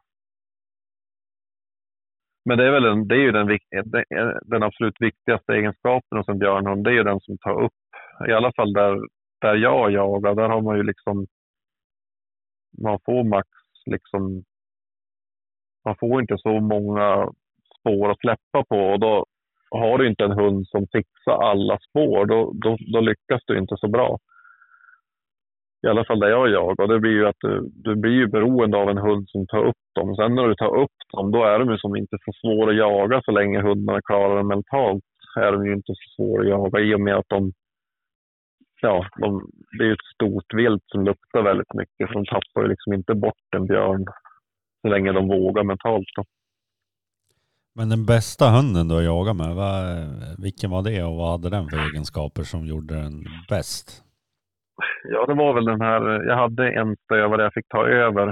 Men 2.45 2.57
det 2.57 2.67
är 2.67 2.71
väl 2.71 2.85
en, 2.85 3.07
det 3.07 3.15
är 3.15 3.19
ju 3.19 3.31
den, 3.31 3.59
den 4.45 4.63
absolut 4.63 4.95
viktigaste 4.99 5.53
egenskapen 5.53 6.17
hos 6.17 6.29
en 6.29 6.39
björnhund, 6.39 6.83
det 6.83 6.89
är 6.89 6.93
ju 6.93 7.03
den 7.03 7.19
som 7.19 7.37
tar 7.37 7.63
upp. 7.63 7.73
I 8.27 8.31
alla 8.31 8.51
fall 8.55 8.73
där, 8.73 9.01
där 9.41 9.55
jag 9.55 9.91
jagar, 9.91 10.35
där 10.35 10.49
har 10.49 10.61
man 10.61 10.77
ju 10.77 10.83
liksom, 10.83 11.27
man 12.81 12.99
får 13.05 13.23
max 13.23 13.47
liksom, 13.85 14.43
man 15.85 15.95
får 15.99 16.21
inte 16.21 16.37
så 16.37 16.59
många 16.59 17.29
spår 17.79 18.11
att 18.11 18.19
släppa 18.19 18.63
på 18.69 18.77
och 18.77 18.99
då 18.99 19.25
har 19.69 19.97
du 19.97 20.07
inte 20.07 20.23
en 20.23 20.39
hund 20.39 20.67
som 20.67 20.87
fixar 20.91 21.43
alla 21.43 21.79
spår, 21.79 22.25
då, 22.25 22.51
då, 22.53 22.77
då 22.93 22.99
lyckas 22.99 23.41
du 23.45 23.57
inte 23.57 23.75
så 23.77 23.87
bra 23.87 24.19
i 25.83 25.87
alla 25.87 26.05
fall 26.05 26.19
där 26.19 26.29
jag 26.29 26.49
jagar. 26.49 26.87
Det 26.87 26.99
blir 26.99 27.11
ju 27.11 27.27
att 27.27 27.39
du, 27.39 27.71
du 27.73 27.95
blir 27.95 28.11
ju 28.11 28.27
beroende 28.27 28.77
av 28.77 28.89
en 28.89 28.97
hund 28.97 29.29
som 29.29 29.47
tar 29.47 29.65
upp 29.65 29.83
dem. 29.95 30.15
Sen 30.15 30.35
när 30.35 30.47
du 30.47 30.55
tar 30.55 30.75
upp 30.83 30.97
dem, 31.13 31.31
då 31.31 31.43
är 31.43 31.59
de 31.59 31.71
ju 31.71 31.77
som 31.77 31.95
inte 31.95 32.17
så 32.25 32.31
svåra 32.41 32.71
att 32.71 32.77
jaga 32.77 33.21
så 33.25 33.31
länge 33.31 33.61
hundarna 33.61 34.01
klarar 34.01 34.37
det 34.37 34.43
mentalt. 34.43 35.03
är 35.35 35.51
de 35.51 35.65
ju 35.65 35.73
inte 35.73 35.93
så 35.93 36.07
svåra 36.15 36.41
att 36.41 36.49
jaga 36.49 36.79
i 36.79 36.95
och 36.95 37.01
med 37.01 37.15
att 37.15 37.29
de, 37.29 37.51
ja, 38.81 39.05
de, 39.21 39.49
det 39.77 39.83
är 39.83 39.87
ju 39.87 39.93
ett 39.93 40.13
stort 40.15 40.53
vilt 40.53 40.83
som 40.87 41.05
luktar 41.05 41.41
väldigt 41.41 41.73
mycket. 41.73 42.07
Så 42.07 42.13
de 42.13 42.25
tappar 42.25 42.61
ju 42.61 42.67
liksom 42.67 42.93
inte 42.93 43.15
bort 43.15 43.55
en 43.55 43.67
björn 43.67 44.05
så 44.81 44.87
länge 44.87 45.11
de 45.11 45.27
vågar 45.27 45.63
mentalt. 45.63 46.07
Då. 46.15 46.23
Men 47.75 47.89
den 47.89 48.05
bästa 48.05 48.49
hunden 48.49 48.87
du 48.87 48.95
har 48.95 49.01
jagat 49.01 49.35
med, 49.35 49.55
vad, 49.55 49.75
vilken 50.43 50.69
var 50.71 50.81
det 50.81 51.03
och 51.03 51.15
vad 51.15 51.31
hade 51.31 51.49
den 51.49 51.69
för 51.69 51.77
egenskaper 51.77 52.43
som 52.43 52.65
gjorde 52.65 52.93
den 52.95 53.25
bäst? 53.49 54.03
Ja, 55.03 55.25
det 55.25 55.33
var 55.33 55.53
väl 55.53 55.65
den 55.65 55.81
här, 55.81 56.23
jag 56.23 56.35
hade 56.35 56.71
en 56.71 56.95
stövare 56.95 57.43
jag 57.43 57.53
fick 57.53 57.67
ta 57.67 57.87
över 57.87 58.23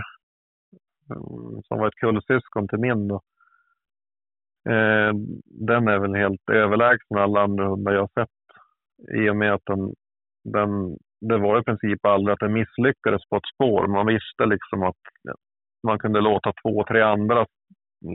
mm, 1.10 1.62
som 1.68 1.78
var 1.80 1.88
ett 1.88 1.96
kullsyskon 1.96 2.68
till 2.68 2.80
min. 2.80 3.08
Då. 3.08 3.16
Eh, 4.70 5.14
den 5.46 5.88
är 5.88 6.00
väl 6.00 6.16
helt 6.16 6.50
överlägsen 6.52 7.18
alla 7.18 7.42
andra 7.42 7.68
hundar 7.68 7.94
jag 7.94 8.02
har 8.02 8.24
sett 8.24 8.30
i 9.10 9.30
och 9.30 9.36
med 9.36 9.54
att 9.54 9.66
den, 9.66 9.94
den, 10.44 10.98
det 11.22 11.38
var 11.38 11.60
i 11.60 11.64
princip 11.64 12.06
aldrig 12.06 12.34
att 12.34 12.40
den 12.40 12.54
misslyckades 12.54 13.22
på 13.30 13.36
ett 13.36 13.54
spår. 13.56 13.88
Man 13.88 14.06
visste 14.06 14.46
liksom 14.46 14.84
att 14.84 15.02
man 15.84 16.00
kunde 16.00 16.22
låta 16.22 16.54
två, 16.64 16.84
tre 16.88 17.02
andra 17.02 17.46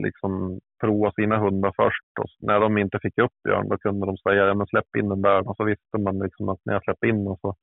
liksom 0.03 0.59
prova 0.81 1.11
sina 1.11 1.37
hundar 1.37 1.73
först. 1.75 2.19
Och 2.19 2.47
när 2.47 2.59
de 2.59 2.77
inte 2.77 2.99
fick 3.01 3.17
upp 3.17 3.31
björn, 3.43 3.69
då 3.69 3.77
kunde 3.77 4.05
de 4.05 4.17
säga 4.17 4.45
ja, 4.45 4.53
men 4.53 4.67
släpp 4.67 4.95
in 4.97 5.09
den 5.09 5.21
där. 5.21 5.49
Och 5.49 5.55
så 5.55 5.63
visste 5.63 5.97
man 5.97 6.19
liksom 6.19 6.49
att 6.49 6.59
när 6.65 6.73
jag 6.73 6.83
släppte 6.83 7.07
in 7.07 7.25
den 7.25 7.37
så 7.41 7.55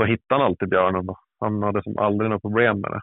så 0.00 0.04
hittade 0.04 0.40
han 0.40 0.46
alltid 0.46 0.68
björnen. 0.68 1.06
Då. 1.06 1.16
Han 1.40 1.62
hade 1.62 1.82
som 1.82 1.98
aldrig 1.98 2.30
några 2.30 2.40
problem 2.40 2.80
med 2.80 2.90
det. 2.90 3.00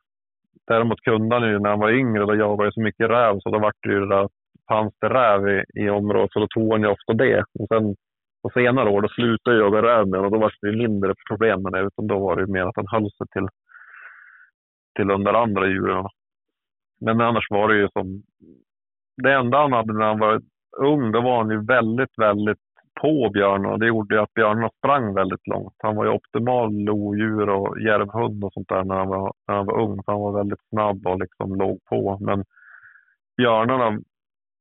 Däremot 0.67 1.01
kunde 1.01 1.35
han 1.35 1.49
ju 1.49 1.59
när 1.59 1.69
han 1.69 1.79
var 1.79 1.91
yngre, 1.91 2.25
då 2.25 2.35
jagade 2.35 2.71
så 2.73 2.81
mycket 2.81 3.09
räv 3.09 3.39
så 3.39 3.49
då 3.49 3.59
var 3.59 3.73
det 3.81 3.93
ju 3.93 3.99
det 3.99 4.15
där, 4.15 4.29
fanns 4.69 4.93
det 5.01 5.09
räv 5.09 5.49
i, 5.49 5.63
i 5.73 5.89
området 5.89 6.31
så 6.31 6.39
då 6.39 6.47
tog 6.47 6.71
han 6.71 6.81
ju 6.81 6.87
ofta 6.87 7.13
det. 7.13 7.43
Och 7.59 7.67
sen 7.67 7.95
på 8.43 8.49
senare 8.53 8.89
år 8.89 9.01
då 9.01 9.07
slutade 9.07 9.57
jag 9.57 9.65
jaga 9.65 9.81
räv 9.81 10.07
med 10.07 10.19
och 10.19 10.31
då 10.31 10.39
var 10.39 10.53
det 10.61 10.69
ju 10.69 10.77
mindre 10.77 11.13
problem 11.29 11.61
med 11.61 11.71
det 11.71 11.79
utan 11.79 12.07
då 12.07 12.19
var 12.19 12.35
det 12.35 12.41
ju 12.41 12.47
mer 12.47 12.65
att 12.65 12.75
han 12.75 12.87
höll 12.87 13.11
sig 13.11 13.27
till, 13.33 13.47
till 14.95 15.07
de 15.07 15.23
där 15.23 15.33
andra 15.33 15.67
djuren. 15.67 16.05
Men 17.01 17.21
annars 17.21 17.47
var 17.49 17.67
det 17.67 17.77
ju 17.77 17.87
som, 17.93 18.23
det 19.23 19.33
enda 19.33 19.57
han 19.57 19.73
hade 19.73 19.93
när 19.93 20.05
han 20.05 20.19
var 20.19 20.41
ung, 20.77 21.11
då 21.11 21.21
var 21.21 21.37
han 21.37 21.49
ju 21.49 21.65
väldigt, 21.65 22.13
väldigt 22.17 22.65
på 23.01 23.29
björnen 23.33 23.71
och 23.71 23.79
det 23.79 23.87
gjorde 23.87 24.21
att 24.21 24.33
björnarna 24.33 24.69
sprang 24.77 25.13
väldigt 25.13 25.47
långt. 25.47 25.75
Han 25.77 25.95
var 25.95 26.05
ju 26.05 26.11
optimal 26.11 26.73
lodjur 26.73 27.49
och 27.49 27.81
järvhund 27.81 28.43
och 28.43 28.53
sånt 28.53 28.69
där 28.69 28.83
när 28.83 28.95
han 28.95 29.07
var, 29.07 29.33
när 29.47 29.55
han 29.55 29.65
var 29.65 29.81
ung. 29.81 29.99
han 30.07 30.19
var 30.19 30.37
väldigt 30.37 30.69
snabb 30.69 31.07
och 31.07 31.19
liksom 31.19 31.55
låg 31.55 31.79
på. 31.89 32.17
Men 32.21 32.43
björnarna 33.37 33.99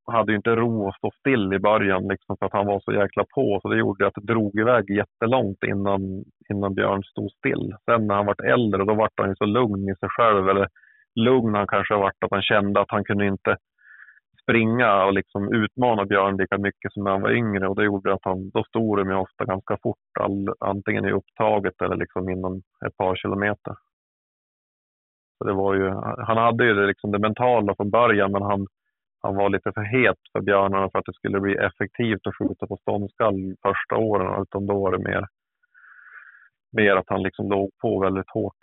hade 0.06 0.32
ju 0.32 0.36
inte 0.36 0.56
ro 0.56 0.88
att 0.88 0.96
stå 0.96 1.10
still 1.18 1.52
i 1.54 1.58
början 1.58 2.08
liksom 2.08 2.36
för 2.36 2.46
att 2.46 2.52
han 2.52 2.66
var 2.66 2.80
så 2.80 2.92
jäkla 2.92 3.24
på. 3.34 3.58
Så 3.62 3.68
det 3.68 3.78
gjorde 3.78 4.06
att 4.06 4.14
det 4.14 4.32
drog 4.32 4.58
iväg 4.58 4.90
jättelångt 4.90 5.62
innan, 5.66 6.24
innan 6.50 6.74
Björn 6.74 7.02
stod 7.02 7.30
still. 7.32 7.74
Sen 7.84 8.06
när 8.06 8.14
han 8.14 8.26
var 8.26 8.44
äldre 8.44 8.84
då 8.84 8.94
var 8.94 9.10
han 9.16 9.28
ju 9.28 9.36
så 9.36 9.44
lugn 9.44 9.88
i 9.88 9.96
sig 9.96 10.08
själv. 10.08 10.48
Eller 10.48 10.68
lugn 11.14 11.54
han 11.54 11.66
kanske 11.66 11.94
varit 11.94 12.24
att 12.24 12.30
han 12.30 12.42
kände 12.42 12.80
att 12.80 12.90
han 12.90 13.04
kunde 13.04 13.26
inte 13.26 13.56
springa 14.44 15.04
och 15.04 15.12
liksom 15.12 15.52
utmana 15.52 16.04
Björn 16.04 16.36
lika 16.36 16.58
mycket 16.58 16.92
som 16.92 17.04
när 17.04 17.10
han 17.10 17.22
var 17.22 17.30
yngre 17.30 17.68
och 17.68 17.76
det 17.76 17.84
gjorde 17.84 18.14
att 18.14 18.24
han, 18.24 18.50
då 18.50 18.64
stod 18.64 18.98
de 18.98 19.12
ofta 19.12 19.44
ganska 19.44 19.78
fort, 19.82 20.18
all, 20.20 20.48
antingen 20.60 21.04
i 21.04 21.12
upptaget 21.12 21.82
eller 21.82 21.96
liksom 21.96 22.28
inom 22.28 22.62
ett 22.86 22.96
par 22.96 23.16
kilometer. 23.16 23.74
Så 25.38 25.44
det 25.44 25.52
var 25.52 25.74
ju, 25.74 25.90
han 26.18 26.36
hade 26.36 26.64
ju 26.64 26.74
det, 26.74 26.86
liksom 26.86 27.12
det 27.12 27.18
mentala 27.18 27.74
från 27.76 27.90
början 27.90 28.32
men 28.32 28.42
han, 28.42 28.66
han 29.22 29.36
var 29.36 29.50
lite 29.50 29.72
för 29.72 29.82
het 29.82 30.18
för 30.32 30.40
björnarna 30.40 30.90
för 30.90 30.98
att 30.98 31.06
det 31.06 31.14
skulle 31.14 31.40
bli 31.40 31.54
effektivt 31.54 32.26
att 32.26 32.36
skjuta 32.36 32.66
på 32.66 32.76
ståndskall 32.76 33.54
första 33.62 33.96
åren 33.96 34.42
utan 34.42 34.66
då 34.66 34.80
var 34.82 34.92
det 34.92 35.04
mer, 35.10 35.26
mer 36.72 36.96
att 36.96 37.08
han 37.08 37.22
liksom 37.22 37.50
låg 37.50 37.70
på 37.82 38.00
väldigt 38.00 38.30
hårt. 38.30 38.58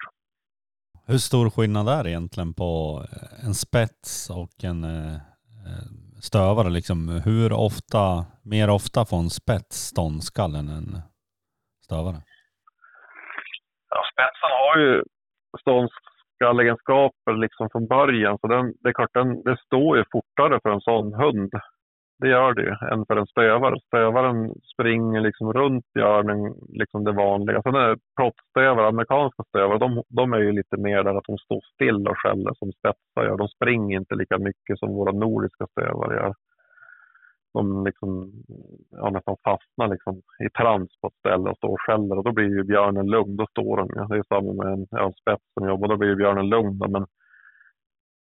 Hur 1.08 1.18
stor 1.18 1.50
skillnad 1.50 1.88
är 1.88 2.04
det 2.04 2.10
egentligen 2.10 2.54
på 2.54 3.02
en 3.46 3.54
spets 3.54 4.30
och 4.30 4.64
en 4.64 4.84
eh, 4.84 5.18
Eh, 5.68 5.88
stövare 6.22 6.70
liksom, 6.70 7.22
hur 7.26 7.54
ofta, 7.54 8.26
mer 8.44 8.70
ofta 8.70 9.06
får 9.06 9.18
en 9.18 9.30
spets 9.30 9.78
ståndskall 9.92 10.56
än 10.56 10.70
en 10.70 10.88
stövare? 11.86 12.20
Ja, 13.90 14.00
spetsen 14.14 14.52
har 14.62 14.78
ju 14.84 15.04
ståndskallegenskaper 15.62 17.34
liksom 17.34 17.70
från 17.72 17.88
början, 17.88 18.38
så 18.42 18.48
den, 18.48 18.74
det 18.80 18.90
är 18.90 18.94
klart, 18.94 19.14
den, 19.14 19.44
det 19.44 19.58
står 19.66 19.98
ju 19.98 20.04
fortare 20.12 20.60
för 20.64 20.70
en 20.70 20.82
sån 20.82 21.14
hund 21.14 21.52
det 22.22 22.30
gör 22.30 22.54
det 22.54 22.62
ju, 22.62 22.76
än 22.92 23.06
för 23.06 23.16
en 23.18 23.28
stövare. 23.28 23.80
Stövaren 23.80 24.54
springer 24.74 25.22
liksom 25.22 25.54
runt 25.54 25.86
björnen, 25.94 26.54
liksom 26.70 27.04
det 27.04 27.12
vanliga. 27.12 27.62
Sen 27.62 27.76
är 27.76 27.98
proppstövare, 28.18 28.88
amerikanska 28.88 29.44
stövare, 29.44 29.78
de, 29.78 30.04
de, 30.10 30.34
är 30.34 30.40
ju 30.40 30.52
lite 30.52 30.78
mer 30.78 31.04
där 31.04 31.16
att 31.16 31.24
de 31.28 31.38
står 31.38 31.62
still 31.74 32.08
och 32.08 32.18
skäller 32.18 32.54
som 32.54 32.72
spetsar 32.72 33.24
gör. 33.24 33.38
De 33.38 33.48
springer 33.48 33.98
inte 33.98 34.16
lika 34.16 34.38
mycket 34.38 34.80
som 34.80 34.94
våra 34.94 35.12
nordiska 35.12 35.68
stövare 35.68 36.16
gör. 36.16 36.34
De 37.54 37.86
liksom, 37.86 38.32
ja, 38.92 39.10
nästan 39.10 39.36
fastnar 39.44 39.88
liksom 39.88 40.22
i 40.46 40.50
trans 40.50 40.90
på 41.02 41.08
ett 41.08 41.20
ställe 41.20 41.50
och 41.50 41.58
står 41.58 41.70
och 41.70 41.82
skäller 41.82 42.18
och 42.18 42.24
då 42.24 42.32
blir 42.32 42.50
ju 42.50 42.64
björnen 42.64 43.08
lugn. 43.08 43.36
Då 43.36 43.46
står 43.46 43.78
den 43.78 43.88
ju. 43.88 44.08
Det 44.08 44.20
är 44.20 44.24
samma 44.36 44.64
med 44.64 44.74
en, 44.74 44.88
ja, 44.92 45.06
en 45.06 45.14
spets 45.14 45.44
som 45.54 45.68
jobbar, 45.68 45.88
då 45.88 45.98
blir 45.98 46.10
ju 46.10 46.16
björnen 46.16 46.50
lugn. 46.50 46.78
Men 46.90 47.06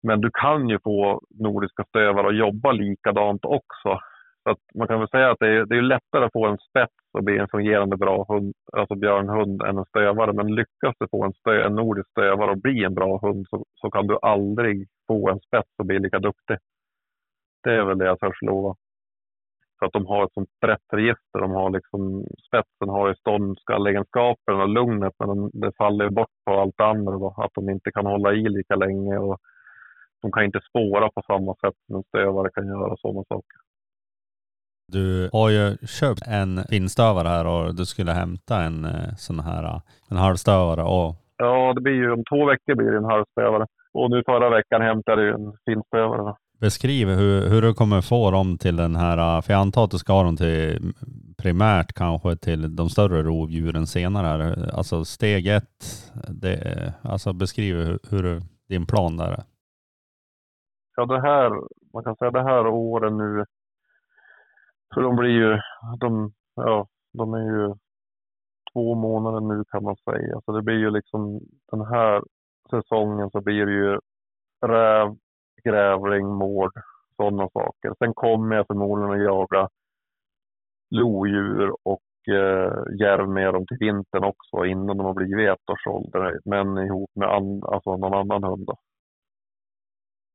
men 0.03 0.21
du 0.21 0.31
kan 0.35 0.69
ju 0.69 0.79
få 0.85 1.21
nordiska 1.31 1.85
stövare 1.85 2.29
att 2.29 2.37
jobba 2.37 2.73
likadant 2.73 3.45
också. 3.45 4.01
Så 4.43 4.51
att 4.51 4.59
man 4.75 4.89
kan 4.89 4.99
väl 4.99 5.09
säga 5.09 5.31
att 5.31 5.39
det 5.41 5.49
är, 5.49 5.67
det 5.67 5.77
är 5.77 5.83
lättare 5.83 6.25
att 6.25 6.33
få 6.33 6.47
en 6.47 6.59
spets 6.59 6.95
och 7.13 7.25
bli 7.25 7.39
en 7.39 7.49
fungerande 7.49 7.97
bra 7.97 8.27
hund, 8.29 8.55
alltså 8.73 8.95
björnhund 8.95 9.63
än 9.63 9.79
en 9.79 9.85
stövare. 9.85 10.33
Men 10.33 10.55
lyckas 10.55 10.95
du 11.01 11.07
få 11.11 11.25
en, 11.25 11.33
stö, 11.33 11.67
en 11.67 11.75
nordisk 11.75 12.11
stövare 12.11 12.51
att 12.51 12.63
bli 12.63 12.85
en 12.85 12.95
bra 12.95 13.19
hund 13.23 13.47
så, 13.51 13.65
så 13.75 13.91
kan 13.91 14.07
du 14.07 14.19
aldrig 14.23 14.89
få 15.07 15.31
en 15.31 15.41
spets 15.41 15.71
och 15.79 15.87
bli 15.87 15.99
lika 15.99 16.19
duktig. 16.19 16.57
Det 17.63 17.75
är 17.75 17.85
väl 17.85 17.99
det 17.99 18.05
jag 18.05 18.21
törs 18.21 18.43
lova. 18.43 18.75
För 19.79 19.87
att 19.87 19.93
de 19.93 20.07
har 20.07 20.25
ett 20.25 20.33
sånt 20.33 20.61
brett 20.61 20.93
register. 20.93 21.41
De 21.41 21.51
har 21.51 21.71
liksom, 21.71 22.25
spetsen 22.49 22.89
har 22.89 23.09
ju 23.09 23.15
ståndskallegenskaperna 23.15 24.63
och 24.63 24.69
lugnet 24.69 25.15
men 25.19 25.29
de, 25.29 25.51
det 25.53 25.73
faller 25.77 26.11
bort 26.11 26.35
på 26.45 26.61
allt 26.61 26.81
andra. 26.81 27.13
Då. 27.13 27.35
Att 27.37 27.55
de 27.55 27.71
inte 27.71 27.93
kan 27.93 28.07
hålla 28.07 28.33
i 28.33 28.49
lika 28.49 28.77
länge 28.77 29.19
och 29.19 29.39
de 30.23 30.33
kan 30.33 30.45
inte 30.45 30.61
spåra 30.69 31.09
på 31.09 31.23
samma 31.27 31.55
sätt 31.55 31.75
som 31.87 31.97
en 31.97 32.03
stövare 32.03 32.51
kan 32.55 32.67
göra 32.67 32.97
sådana 32.97 33.25
saker. 33.29 33.57
Du 34.93 35.31
har 35.33 35.51
ju 35.51 35.77
köpt 35.87 36.23
en 36.27 36.65
finstövare 36.71 37.29
här 37.29 37.47
och 37.47 37.75
du 37.75 37.87
skulle 37.87 38.13
hämta 38.13 38.63
en 38.63 38.85
eh, 38.85 39.15
sån 39.17 39.41
här 39.41 39.81
en 40.11 40.17
halvstövare. 40.17 40.83
Och... 40.83 41.17
Ja, 41.37 41.73
det 41.75 41.81
blir 41.81 41.93
ju 41.93 42.13
om 42.13 42.25
två 42.25 42.47
veckor 42.47 42.75
blir 42.75 42.91
det 42.91 42.97
en 42.97 43.05
halvstövare. 43.05 43.67
Och 43.93 44.11
nu 44.11 44.23
förra 44.27 44.51
veckan 44.51 44.83
hämtade 44.83 45.27
jag 45.27 45.41
en 45.41 45.53
finstövare. 45.65 46.35
Beskriv 46.61 47.09
hur, 47.09 47.49
hur 47.49 47.63
du 47.63 47.75
kommer 47.75 48.01
få 48.01 48.31
dem 48.31 48.59
till 48.59 48.77
den 48.77 48.97
här, 48.97 49.41
för 49.41 49.53
jag 49.53 49.61
antar 49.61 49.85
att 49.85 49.91
du 49.91 49.99
ska 49.99 50.13
ha 50.13 50.23
dem 50.23 50.37
till 50.37 50.93
primärt 51.39 51.93
kanske 51.93 52.37
till 52.37 52.77
de 52.77 52.89
större 52.89 53.23
rovdjuren 53.23 53.87
senare. 53.87 54.71
Alltså 54.73 55.05
steg 55.05 55.47
ett, 55.47 56.13
det, 56.29 56.93
alltså 57.03 57.33
beskriv 57.33 57.77
hur, 57.77 57.99
hur 58.11 58.43
din 58.69 58.87
plan 58.87 59.17
där 59.17 59.33
är. 59.33 59.43
Ja, 61.01 61.07
det 61.07 61.21
här, 61.21 61.51
man 61.95 62.05
kan 62.05 62.17
säga 62.17 62.31
det 62.31 62.43
här 62.43 62.67
åren 62.67 63.17
nu, 63.17 63.45
för 64.95 65.01
de 65.01 65.17
blir 65.17 65.31
ju, 65.31 65.59
de, 66.01 66.33
ja, 66.55 66.87
de 67.13 67.35
är 67.35 67.41
ju 67.41 67.75
två 68.73 68.95
månader 68.95 69.41
nu 69.41 69.65
kan 69.65 69.85
man 69.85 69.97
säga. 69.97 70.41
Så 70.45 70.53
det 70.53 70.63
blir 70.63 70.79
ju 70.79 70.91
liksom 70.91 71.41
den 71.73 71.81
här 71.87 72.23
säsongen 72.71 73.31
så 73.31 73.41
blir 73.41 73.67
det 73.67 73.73
ju 73.73 73.99
räv, 74.67 75.17
grävling, 75.65 76.27
mård, 76.27 76.73
sådana 77.17 77.49
saker. 77.53 77.95
Sen 77.99 78.15
kommer 78.15 78.57
jag 78.57 78.67
förmodligen 78.67 79.13
att 79.13 79.27
jaga 79.27 79.69
lodjur 80.91 81.75
och 81.83 82.35
eh, 82.35 82.73
järv 83.01 83.29
med 83.29 83.55
dem 83.55 83.67
till 83.67 83.79
vintern 83.81 84.25
också 84.25 84.65
innan 84.67 84.97
de 84.97 85.07
har 85.07 85.15
blivit 85.15 85.49
ettårsålder. 85.49 86.41
Men 86.45 86.79
ihop 86.79 87.11
med 87.15 87.29
an, 87.29 87.63
alltså 87.65 87.97
någon 87.97 88.15
annan 88.15 88.45
hund. 88.45 88.67
Då. 88.67 88.77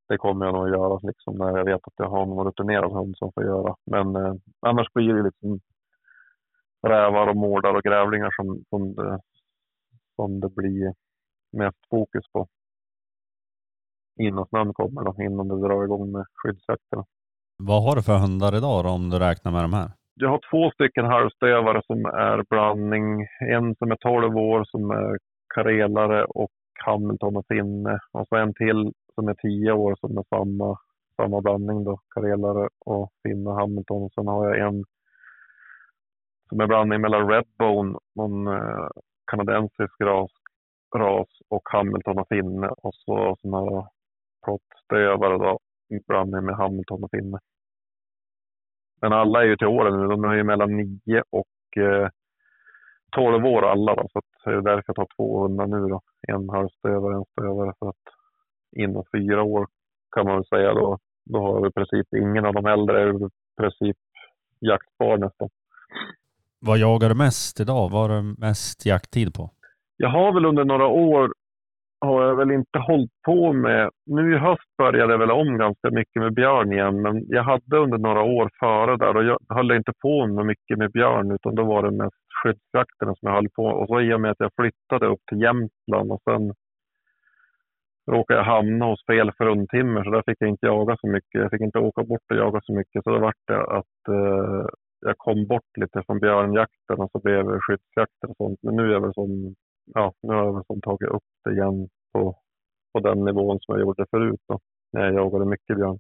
Det 0.08 0.18
kommer 0.18 0.46
jag 0.46 0.54
nog 0.54 0.64
att 0.66 0.72
göra 0.72 1.00
liksom, 1.04 1.36
när 1.36 1.58
jag 1.58 1.66
vet 1.66 1.88
att 1.88 1.94
jag 1.98 2.10
har 2.10 2.26
någon 2.26 2.46
rutinerad 2.46 2.92
hund 2.92 3.18
som 3.18 3.32
får 3.32 3.44
göra. 3.44 3.76
Men 3.86 4.16
eh, 4.16 4.34
annars 4.62 4.88
blir 4.94 5.14
det 5.14 5.24
liksom 5.24 5.60
rävar 6.88 7.28
och 7.28 7.36
mårdar 7.36 7.74
och 7.74 7.84
grävlingar 7.84 8.32
som, 8.36 8.64
som, 8.70 8.96
det, 8.96 9.20
som 10.16 10.40
det 10.40 10.50
blir 10.50 10.94
mest 11.52 11.90
fokus 11.90 12.26
på 12.32 12.48
innan 14.20 14.46
snön 14.46 14.74
kommer 14.74 15.04
då, 15.04 15.24
innan 15.24 15.48
det 15.48 15.68
drar 15.68 15.84
igång 15.84 16.12
med 16.12 16.26
skyddsjakterna. 16.34 17.06
Vad 17.58 17.84
har 17.84 17.96
du 17.96 18.04
för 18.04 18.18
hundar 18.18 18.58
idag 18.58 18.84
då, 18.86 18.90
om 18.90 19.10
du 19.10 19.20
räknar 19.20 19.52
med 19.52 19.64
de 19.64 19.74
här? 19.74 19.92
Jag 20.14 20.30
har 20.30 20.42
två 20.52 20.72
stycken 20.72 21.06
halvstövare 21.06 21.82
som 21.88 22.06
är 22.06 22.44
blandning. 22.50 23.28
En 23.40 23.76
som 23.76 23.92
är 23.92 23.96
12 23.96 24.38
år 24.38 24.64
som 24.64 24.92
är 24.92 25.18
karelare 25.56 26.26
och 26.26 26.52
Hamilton 26.86 27.38
och 27.38 27.46
finne. 27.48 28.00
Och 28.12 28.28
så 28.28 28.36
en 28.36 28.54
till 28.54 28.92
som 29.16 29.28
är 29.28 29.34
tio 29.34 29.72
år 29.72 29.96
som 29.96 30.18
är 30.18 30.24
samma, 30.30 30.78
samma 31.16 31.42
blandning 31.42 31.84
då, 31.84 32.00
karelare 32.16 32.70
och 32.86 33.12
finne 33.24 33.50
och 33.50 33.56
Hamilton. 33.56 34.04
Och 34.04 34.14
sen 34.14 34.28
har 34.28 34.46
jag 34.46 34.68
en 34.68 34.84
som 36.50 36.60
är 36.60 36.68
blandning 36.68 37.02
mellan 37.02 37.30
Redbone, 37.30 38.00
någon 38.16 38.48
eh, 38.48 38.88
kanadensisk 39.32 40.02
ras, 40.02 40.32
ras 40.96 41.30
och 41.50 41.70
Hamilton 41.72 42.20
och 42.20 42.28
finne. 42.28 42.68
Och 42.68 42.96
så 42.96 43.36
sån 43.42 43.54
här 43.54 43.88
prottstövare 44.46 45.38
då, 45.38 45.60
blandning 46.08 46.46
med 46.46 46.56
Hamilton 46.56 47.04
och 47.04 47.12
finne. 47.12 47.40
Men 49.02 49.14
alla 49.14 49.42
är 49.42 49.46
ju 49.48 49.58
till 49.58 49.68
åren 49.68 50.02
nu. 50.02 50.08
De 50.08 50.24
är 50.24 50.34
ju 50.34 50.44
mellan 50.44 50.78
9 50.78 51.24
och 51.30 51.84
eh, 51.84 52.10
12 53.12 53.46
år 53.46 53.66
alla. 53.66 53.96
Då, 53.96 54.08
så 54.14 54.22
det 54.50 54.52
är 54.58 54.62
därför 54.62 54.84
jag 54.88 54.96
tar 54.96 55.08
två 55.18 55.42
hundar 55.42 55.68
nu. 55.68 55.88
Då. 55.88 56.02
En 56.28 56.50
halvstövare 56.50 57.16
och 57.16 57.20
en 57.20 57.26
stövare. 57.32 57.74
För 57.80 57.90
att 57.90 58.15
inom 58.76 59.04
fyra 59.16 59.44
år 59.44 59.68
kan 60.16 60.26
man 60.26 60.44
säga 60.44 60.74
då, 60.74 60.98
då 61.26 61.40
har 61.40 61.68
i 61.68 61.72
princip 61.72 62.08
ingen 62.14 62.46
av 62.46 62.54
de 62.54 62.66
äldre 62.66 63.02
är 63.02 63.26
i 63.26 63.30
princip 63.58 63.98
jaktbar 64.60 65.18
nästan. 65.18 65.50
Vad 66.60 66.78
jagar 66.78 67.10
du 67.10 67.16
mest 67.16 67.60
idag? 67.60 67.90
Vad 67.92 68.02
har 68.02 68.10
du 68.10 68.36
mest 68.38 68.86
jakttid 68.86 69.34
på? 69.34 69.50
Jag 69.98 70.10
har 70.10 70.34
väl 70.34 70.46
under 70.46 70.66
några 70.66 70.88
år 70.88 71.34
har 72.02 72.24
jag 72.24 72.36
väl 72.36 72.52
inte 72.52 72.80
hållit 72.80 73.22
på 73.26 73.54
med. 73.54 73.90
Nu 74.06 74.36
i 74.36 74.38
höst 74.38 74.78
började 74.78 75.14
jag 75.14 75.20
väl 75.20 75.32
om 75.32 75.58
ganska 75.58 75.90
mycket 75.92 76.22
med 76.22 76.34
björn 76.34 76.72
igen, 76.72 77.02
men 77.02 77.26
jag 77.28 77.44
hade 77.44 77.78
under 77.78 77.98
några 77.98 78.24
år 78.24 78.50
före 78.60 78.98
där 78.98 79.18
och 79.18 79.24
jag 79.24 79.40
höll 79.50 79.72
inte 79.72 79.94
på 80.02 80.28
med 80.28 80.46
mycket 80.46 80.78
med 80.78 80.92
björn 80.92 81.32
utan 81.32 81.56
då 81.56 81.64
var 81.64 81.84
det 81.84 81.92
mest 81.92 82.26
skyddsjakterna 82.44 83.16
som 83.16 83.28
jag 83.28 83.36
höll 83.36 83.50
på 83.50 83.66
Och 83.66 83.88
så 83.88 84.02
i 84.02 84.14
och 84.14 84.22
med 84.22 84.32
att 84.32 84.40
jag 84.40 84.52
flyttade 84.56 85.06
upp 85.08 85.22
till 85.30 85.42
Jämtland 85.42 86.12
och 86.12 86.22
sen 86.24 86.54
råkade 88.12 88.40
jag 88.40 88.46
hamna 88.46 88.86
hos 88.86 89.06
fel 89.06 89.32
fruntimmer 89.38 90.04
så 90.04 90.10
där 90.10 90.24
fick 90.26 90.38
jag 90.40 90.50
inte 90.50 90.66
jaga 90.66 90.98
så 91.02 91.08
mycket. 91.08 91.42
Jag 91.42 91.52
fick 91.52 91.62
inte 91.62 91.80
åka 91.80 92.04
bort 92.04 92.32
och 92.32 92.38
jaga 92.38 92.62
så 92.64 92.74
mycket 92.74 93.04
så 93.04 93.10
då 93.10 93.20
vart 93.20 93.44
det 93.48 93.62
att 93.62 94.08
eh, 94.10 94.66
jag 95.00 95.18
kom 95.18 95.48
bort 95.48 95.78
lite 95.78 96.04
från 96.06 96.20
björnjakten 96.20 96.98
och 96.98 97.12
så 97.12 97.20
blev 97.20 97.46
det 97.46 97.60
skyddsjakter 97.62 98.30
och 98.30 98.38
sånt. 98.38 98.60
Men 98.64 98.76
nu 98.76 98.84
är 98.84 98.94
jag 98.94 99.02
väl 99.02 99.14
som, 99.14 99.56
ja, 99.94 100.14
nu 100.24 100.34
har 100.34 100.46
jag 100.46 100.54
väl 100.54 100.66
som 100.68 100.82
tagit 100.82 101.10
upp 101.10 101.30
det 101.44 101.52
igen 101.52 101.90
på, 102.14 102.38
på 102.94 103.00
den 103.00 103.26
nivån 103.26 103.60
som 103.62 103.76
jag 103.76 103.82
gjorde 103.82 104.06
förut 104.12 104.42
då, 104.48 104.60
när 104.94 105.02
jag 105.06 105.14
jagade 105.14 105.46
mycket 105.46 105.78
björn. 105.78 106.00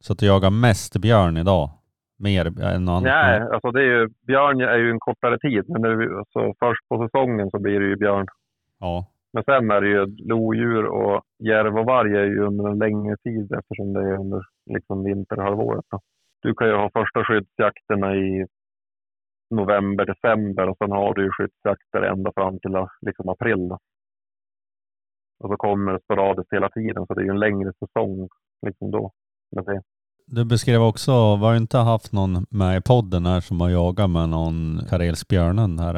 Så 0.00 0.12
att 0.12 0.18
du 0.18 0.26
jagar 0.26 0.50
mest 0.50 1.00
björn 1.00 1.36
idag? 1.36 1.70
Mer 2.18 2.46
än 2.46 2.84
något 2.84 2.92
annat? 2.92 3.02
Nej, 3.02 3.40
alltså 3.40 3.70
det 3.70 3.80
är 3.80 3.84
ju, 3.84 4.08
björn 4.26 4.60
är 4.60 4.78
ju 4.78 4.90
en 4.90 5.00
kortare 5.00 5.38
tid. 5.38 5.64
Men 5.68 5.82
nu, 5.82 6.18
alltså 6.18 6.54
först 6.58 6.88
på 6.88 7.08
säsongen 7.08 7.50
så 7.50 7.58
blir 7.58 7.80
det 7.80 7.86
ju 7.86 7.96
björn. 7.96 8.26
Ja. 8.80 9.06
Men 9.32 9.44
sen 9.44 9.70
är 9.70 9.80
det 9.80 9.88
ju 9.88 10.06
lodjur 10.06 10.84
och 10.86 11.22
järv 11.38 11.78
och 11.78 11.86
varg 11.86 12.16
är 12.16 12.24
ju 12.24 12.46
under 12.46 12.68
en 12.68 12.78
längre 12.78 13.16
tid 13.16 13.52
eftersom 13.52 13.92
det 13.92 14.00
är 14.00 14.18
under 14.18 14.42
liksom 14.70 15.04
vinterhalvåret. 15.04 15.84
Då. 15.90 16.00
Du 16.42 16.54
kan 16.54 16.68
ju 16.68 16.74
ha 16.74 16.90
första 16.90 17.24
skyddsjakterna 17.24 18.16
i 18.16 18.46
november, 19.50 20.06
december 20.06 20.68
och 20.68 20.76
sen 20.78 20.90
har 20.90 21.14
du 21.14 21.24
ju 21.24 21.30
skyddsjakter 21.30 22.02
ända 22.02 22.32
fram 22.34 22.58
till 22.58 22.86
liksom 23.00 23.28
april. 23.28 23.68
Då. 23.68 23.78
Och 25.44 25.50
så 25.50 25.56
kommer 25.56 25.92
det 25.92 26.02
sporadiskt 26.04 26.52
hela 26.52 26.68
tiden, 26.68 27.06
så 27.06 27.14
det 27.14 27.20
är 27.20 27.24
ju 27.24 27.30
en 27.30 27.40
längre 27.40 27.72
säsong 27.72 28.28
liksom 28.66 28.90
då. 28.90 29.12
Med 29.56 29.64
det. 29.64 29.82
Du 30.26 30.44
beskrev 30.44 30.82
också, 30.82 31.12
var 31.36 31.50
du 31.50 31.56
inte 31.56 31.78
haft 31.78 32.12
någon 32.12 32.46
med 32.50 32.76
i 32.76 32.80
podden 32.80 33.26
här 33.26 33.40
som 33.40 33.60
har 33.60 33.70
jagat 33.70 34.10
med 34.10 34.28
någon 34.28 34.80
karelsk 34.90 35.28
björnhund 35.28 35.80
här? 35.80 35.94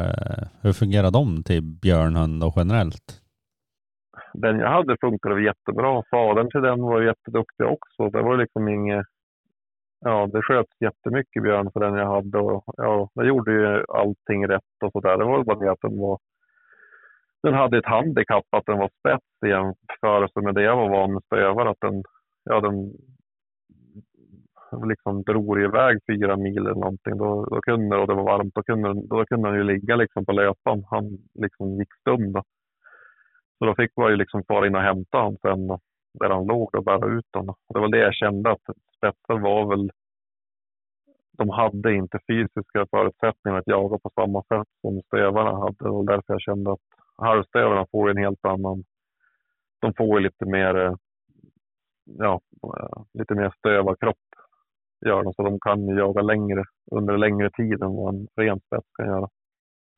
Hur 0.61 0.73
fungerar 0.73 1.11
de 1.11 1.43
till 1.43 1.61
björnhund 1.61 2.43
och 2.43 2.53
generellt? 2.55 3.24
Den 4.41 4.59
jag 4.59 4.69
hade 4.69 4.97
funkade 5.01 5.43
jättebra. 5.43 6.03
Fadern 6.11 6.51
till 6.51 6.61
den 6.61 6.81
var 6.81 7.01
jätteduktig 7.01 7.65
också. 7.65 8.09
Det 8.09 8.21
var 8.21 8.37
liksom 8.37 8.67
inget... 8.67 9.05
Ja, 9.99 10.27
det 10.33 10.41
sköts 10.41 10.81
jättemycket 10.81 11.43
björn 11.43 11.71
för 11.73 11.79
den 11.79 11.93
jag 11.93 12.07
hade 12.07 12.37
och 12.37 12.63
ja, 12.77 13.09
det 13.15 13.25
gjorde 13.25 13.51
ju 13.51 13.85
allting 13.87 14.47
rätt 14.47 14.83
och 14.83 14.91
sådär. 14.91 15.17
Det 15.17 15.23
var 15.23 15.43
bara 15.43 15.59
det 15.59 15.71
att 15.71 15.81
den 15.81 15.99
var 15.99 16.19
den 17.45 17.53
hade 17.53 17.77
ett 17.77 17.85
handikapp 17.85 18.45
att 18.49 18.65
den 18.65 18.77
var 18.77 18.89
spets 18.99 19.43
i 19.45 19.49
jämförelse 19.49 20.41
med 20.41 20.55
det 20.55 20.63
jag 20.63 20.75
var 20.75 20.89
van 20.89 21.13
med 21.13 21.23
stövare. 21.23 21.69
Att 21.69 21.81
den, 21.81 22.03
ja, 22.43 22.61
den 22.61 22.93
liksom 24.89 25.23
drog 25.23 25.61
iväg 25.61 25.97
fyra 26.11 26.37
mil 26.37 26.57
eller 26.57 26.73
någonting. 26.73 27.17
Då, 27.17 27.45
då 27.45 27.61
kunde, 27.61 27.97
och 27.97 28.07
det 28.07 28.13
var 28.13 28.23
varmt, 28.23 28.55
då 28.55 28.63
kunde, 28.63 29.07
då 29.07 29.25
kunde 29.25 29.47
han 29.49 29.57
ju 29.57 29.63
ligga 29.63 29.95
liksom 29.95 30.25
på 30.25 30.31
löpan. 30.31 30.83
Han 30.89 31.17
liksom 31.33 31.77
gick 31.79 31.93
stum 31.93 32.33
då. 32.33 32.43
Så 33.57 33.65
då 33.65 33.75
fick 33.75 33.91
man 33.97 34.11
ju 34.11 34.15
liksom 34.17 34.43
fara 34.47 34.67
in 34.67 34.75
och 34.75 34.81
hämta 34.81 35.17
honom 35.17 35.37
sen 35.41 35.67
där 36.19 36.29
han 36.29 36.45
låg 36.45 36.75
och 36.75 36.83
bära 36.83 37.17
ut 37.17 37.25
honom. 37.33 37.55
Det 37.73 37.79
var 37.79 37.89
det 37.89 37.97
jag 37.97 38.15
kände 38.15 38.51
att 38.51 38.61
spetsar 38.97 39.39
var 39.39 39.69
väl 39.69 39.91
de 41.37 41.49
hade 41.49 41.93
inte 41.93 42.19
fysiska 42.27 42.85
förutsättningar 42.91 43.57
att 43.57 43.67
jaga 43.67 43.97
på 43.97 44.09
samma 44.15 44.43
sätt 44.43 44.67
som 44.81 45.01
stövarna 45.01 45.51
hade. 45.51 45.75
Det 45.79 45.89
var 45.89 46.03
därför 46.03 46.33
jag 46.33 46.41
kände 46.41 46.71
att 46.71 46.79
halvstövarna 47.17 47.85
får 47.91 48.09
en 48.09 48.17
helt 48.17 48.45
annan... 48.45 48.83
De 49.79 49.93
får 49.93 50.19
lite 50.19 50.45
mer, 50.45 50.75
eh, 50.75 50.95
ja, 52.05 52.41
eh, 52.63 53.03
lite 53.13 53.35
mer 53.35 53.53
stövarkropp. 53.57 54.17
Gör 55.05 55.23
de, 55.23 55.33
så 55.33 55.43
de 55.43 55.59
kan 55.59 55.87
ju 55.87 55.97
jaga 55.97 56.21
längre, 56.21 56.63
under 56.91 57.17
längre 57.17 57.49
tid 57.49 57.83
än 57.83 57.95
vad 57.95 58.15
en 58.15 58.27
ren 58.35 58.59
spets 58.59 58.87
kan 58.97 59.05
göra. 59.05 59.29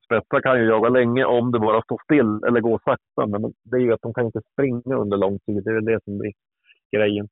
Spetsar 0.08 0.42
kan 0.42 0.60
ju 0.60 0.66
jaga 0.66 0.90
länge 0.90 1.26
om 1.26 1.52
det 1.52 1.60
bara 1.60 1.82
står 1.82 2.00
still 2.04 2.48
eller 2.48 2.62
går 2.62 2.82
sakta, 2.86 3.28
men 3.28 3.54
det 3.64 3.78
är 3.78 3.82
ju 3.82 3.94
att 3.94 4.02
de 4.02 4.14
kan 4.14 4.26
inte 4.26 4.42
springa 4.54 4.96
under 4.96 5.18
lång 5.18 5.40
tid. 5.40 5.64
Det 5.64 5.72
är 5.72 5.82
det 5.82 6.04
som 6.04 6.18
blir 6.18 6.34
grejen. 6.96 7.28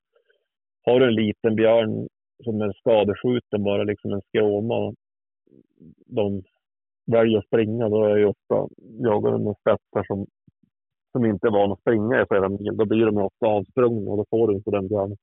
Har 0.84 1.00
du 1.00 1.06
en 1.06 1.14
liten 1.14 1.54
björn 1.56 2.08
som 2.44 2.60
är 2.60 2.72
skadeskjuten, 2.72 3.64
bara 3.64 3.84
liksom 3.84 4.12
en 4.12 4.22
skråma, 4.28 4.94
de 6.06 6.42
väljer 7.06 7.38
att 7.38 7.46
springa, 7.46 7.88
då 7.88 8.04
är 8.04 8.16
ju 8.16 8.26
ofta 8.26 8.68
jagare 9.00 9.38
med 9.38 9.54
spetsar 9.60 10.04
som, 10.06 10.26
som 11.12 11.24
inte 11.24 11.46
är 11.46 11.50
vana 11.50 11.72
att 11.72 11.80
springa 11.80 12.22
i 12.22 12.26
flera 12.28 12.48
mil. 12.48 12.76
Då 12.76 12.84
blir 12.86 13.06
de 13.06 13.16
ofta 13.16 13.46
avsprungna 13.46 14.10
och 14.10 14.16
då 14.16 14.24
får 14.30 14.48
du 14.48 14.54
inte 14.54 14.70
den 14.70 14.88
björnen. 14.88 15.16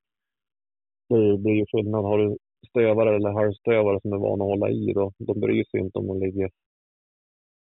Det 1.09 1.37
blir 1.37 1.53
ju 1.53 1.65
skillnad. 1.65 2.03
Har 2.03 2.17
du 2.17 2.37
stövare 2.69 3.15
eller 3.15 3.31
halvstövare 3.31 3.99
som 4.01 4.13
är 4.13 4.17
vana 4.17 4.43
att 4.43 4.49
hålla 4.49 4.69
i, 4.69 4.93
då, 4.93 5.11
de 5.17 5.39
bryr 5.39 5.63
sig 5.63 5.79
inte 5.79 5.99
om 5.99 6.07
de 6.07 6.19
ligger 6.19 6.49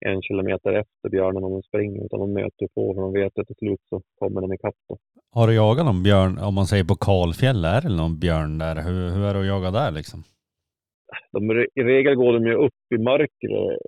en 0.09 0.23
kilometer 0.23 0.73
efter 0.73 1.09
björnen 1.11 1.45
om 1.45 1.53
de 1.53 1.63
springer, 1.63 2.05
utan 2.05 2.21
de 2.21 2.33
möter 2.33 2.67
på 2.75 2.95
för 2.95 3.01
de 3.01 3.13
vet 3.13 3.39
att 3.39 3.47
till 3.47 3.57
slut 3.57 3.81
så 3.91 4.03
kommer 4.19 4.41
den 4.41 4.53
ikapp. 4.53 4.75
Då. 4.89 4.97
Har 5.31 5.47
du 5.47 5.55
jagat 5.55 5.87
någon 5.87 6.03
björn, 6.03 6.39
om 6.39 6.55
man 6.55 6.67
säger 6.67 6.85
på 6.85 6.95
kalfjäll, 6.95 7.65
är 7.65 7.81
det 7.81 7.97
någon 7.97 8.19
björn 8.19 8.59
där? 8.59 8.75
Hur, 8.87 9.03
hur 9.15 9.25
är 9.25 9.35
det 9.35 9.41
att 9.41 9.53
jaga 9.55 9.71
där 9.71 9.91
liksom? 9.91 10.21
De, 11.33 11.51
I 11.81 11.83
regel 11.93 12.15
går 12.15 12.33
de 12.33 12.47
ju 12.47 12.55
upp 12.55 12.81
i 12.95 12.99
mörkret 12.99 13.79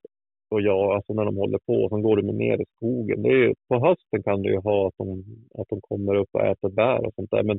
och 0.51 0.60
ja, 0.60 0.94
alltså 0.94 1.12
när 1.14 1.24
de 1.24 1.36
håller 1.36 1.59
på, 1.66 1.88
sen 1.88 2.02
går 2.02 2.16
de 2.16 2.38
ner 2.38 2.60
i 2.62 2.64
skogen. 2.76 3.22
Det 3.22 3.28
är 3.28 3.40
ju, 3.44 3.55
på 3.68 3.74
hösten 3.86 4.22
kan 4.22 4.43
du 4.43 4.51
ju 4.52 4.60
ha 4.60 4.88
att 4.88 4.94
de, 4.98 5.24
att 5.59 5.68
de 5.68 5.80
kommer 5.80 6.14
upp 6.14 6.28
och 6.32 6.47
äter 6.47 6.68
bär 6.68 7.06
och 7.06 7.14
sånt 7.14 7.30
där, 7.30 7.43
men 7.43 7.59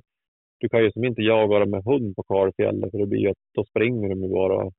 du 0.59 0.69
kan 0.69 0.83
ju 0.83 0.91
som 0.91 1.03
inte 1.03 1.21
jaga 1.21 1.59
dem 1.59 1.69
med 1.69 1.83
hund 1.83 2.15
på 2.15 2.23
kalfjället 2.23 2.91
för 2.91 2.97
det 2.97 3.05
blir 3.05 3.19
ju 3.19 3.29
att 3.29 3.43
då 3.53 3.65
springer 3.65 4.09
de 4.09 4.23
ju 4.23 4.29
bara 4.29 4.71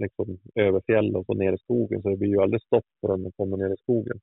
liksom, 0.00 0.38
över 0.54 0.80
fjället 0.86 1.16
och 1.16 1.26
så 1.26 1.34
ner 1.34 1.52
i 1.52 1.58
skogen 1.58 2.02
så 2.02 2.08
det 2.08 2.16
blir 2.16 2.28
ju 2.28 2.40
aldrig 2.40 2.62
stopp 2.62 2.86
för 3.00 3.08
dem 3.08 3.26
att 3.26 3.36
komma 3.36 3.56
ner 3.56 3.74
i 3.74 3.82
skogen. 3.82 4.20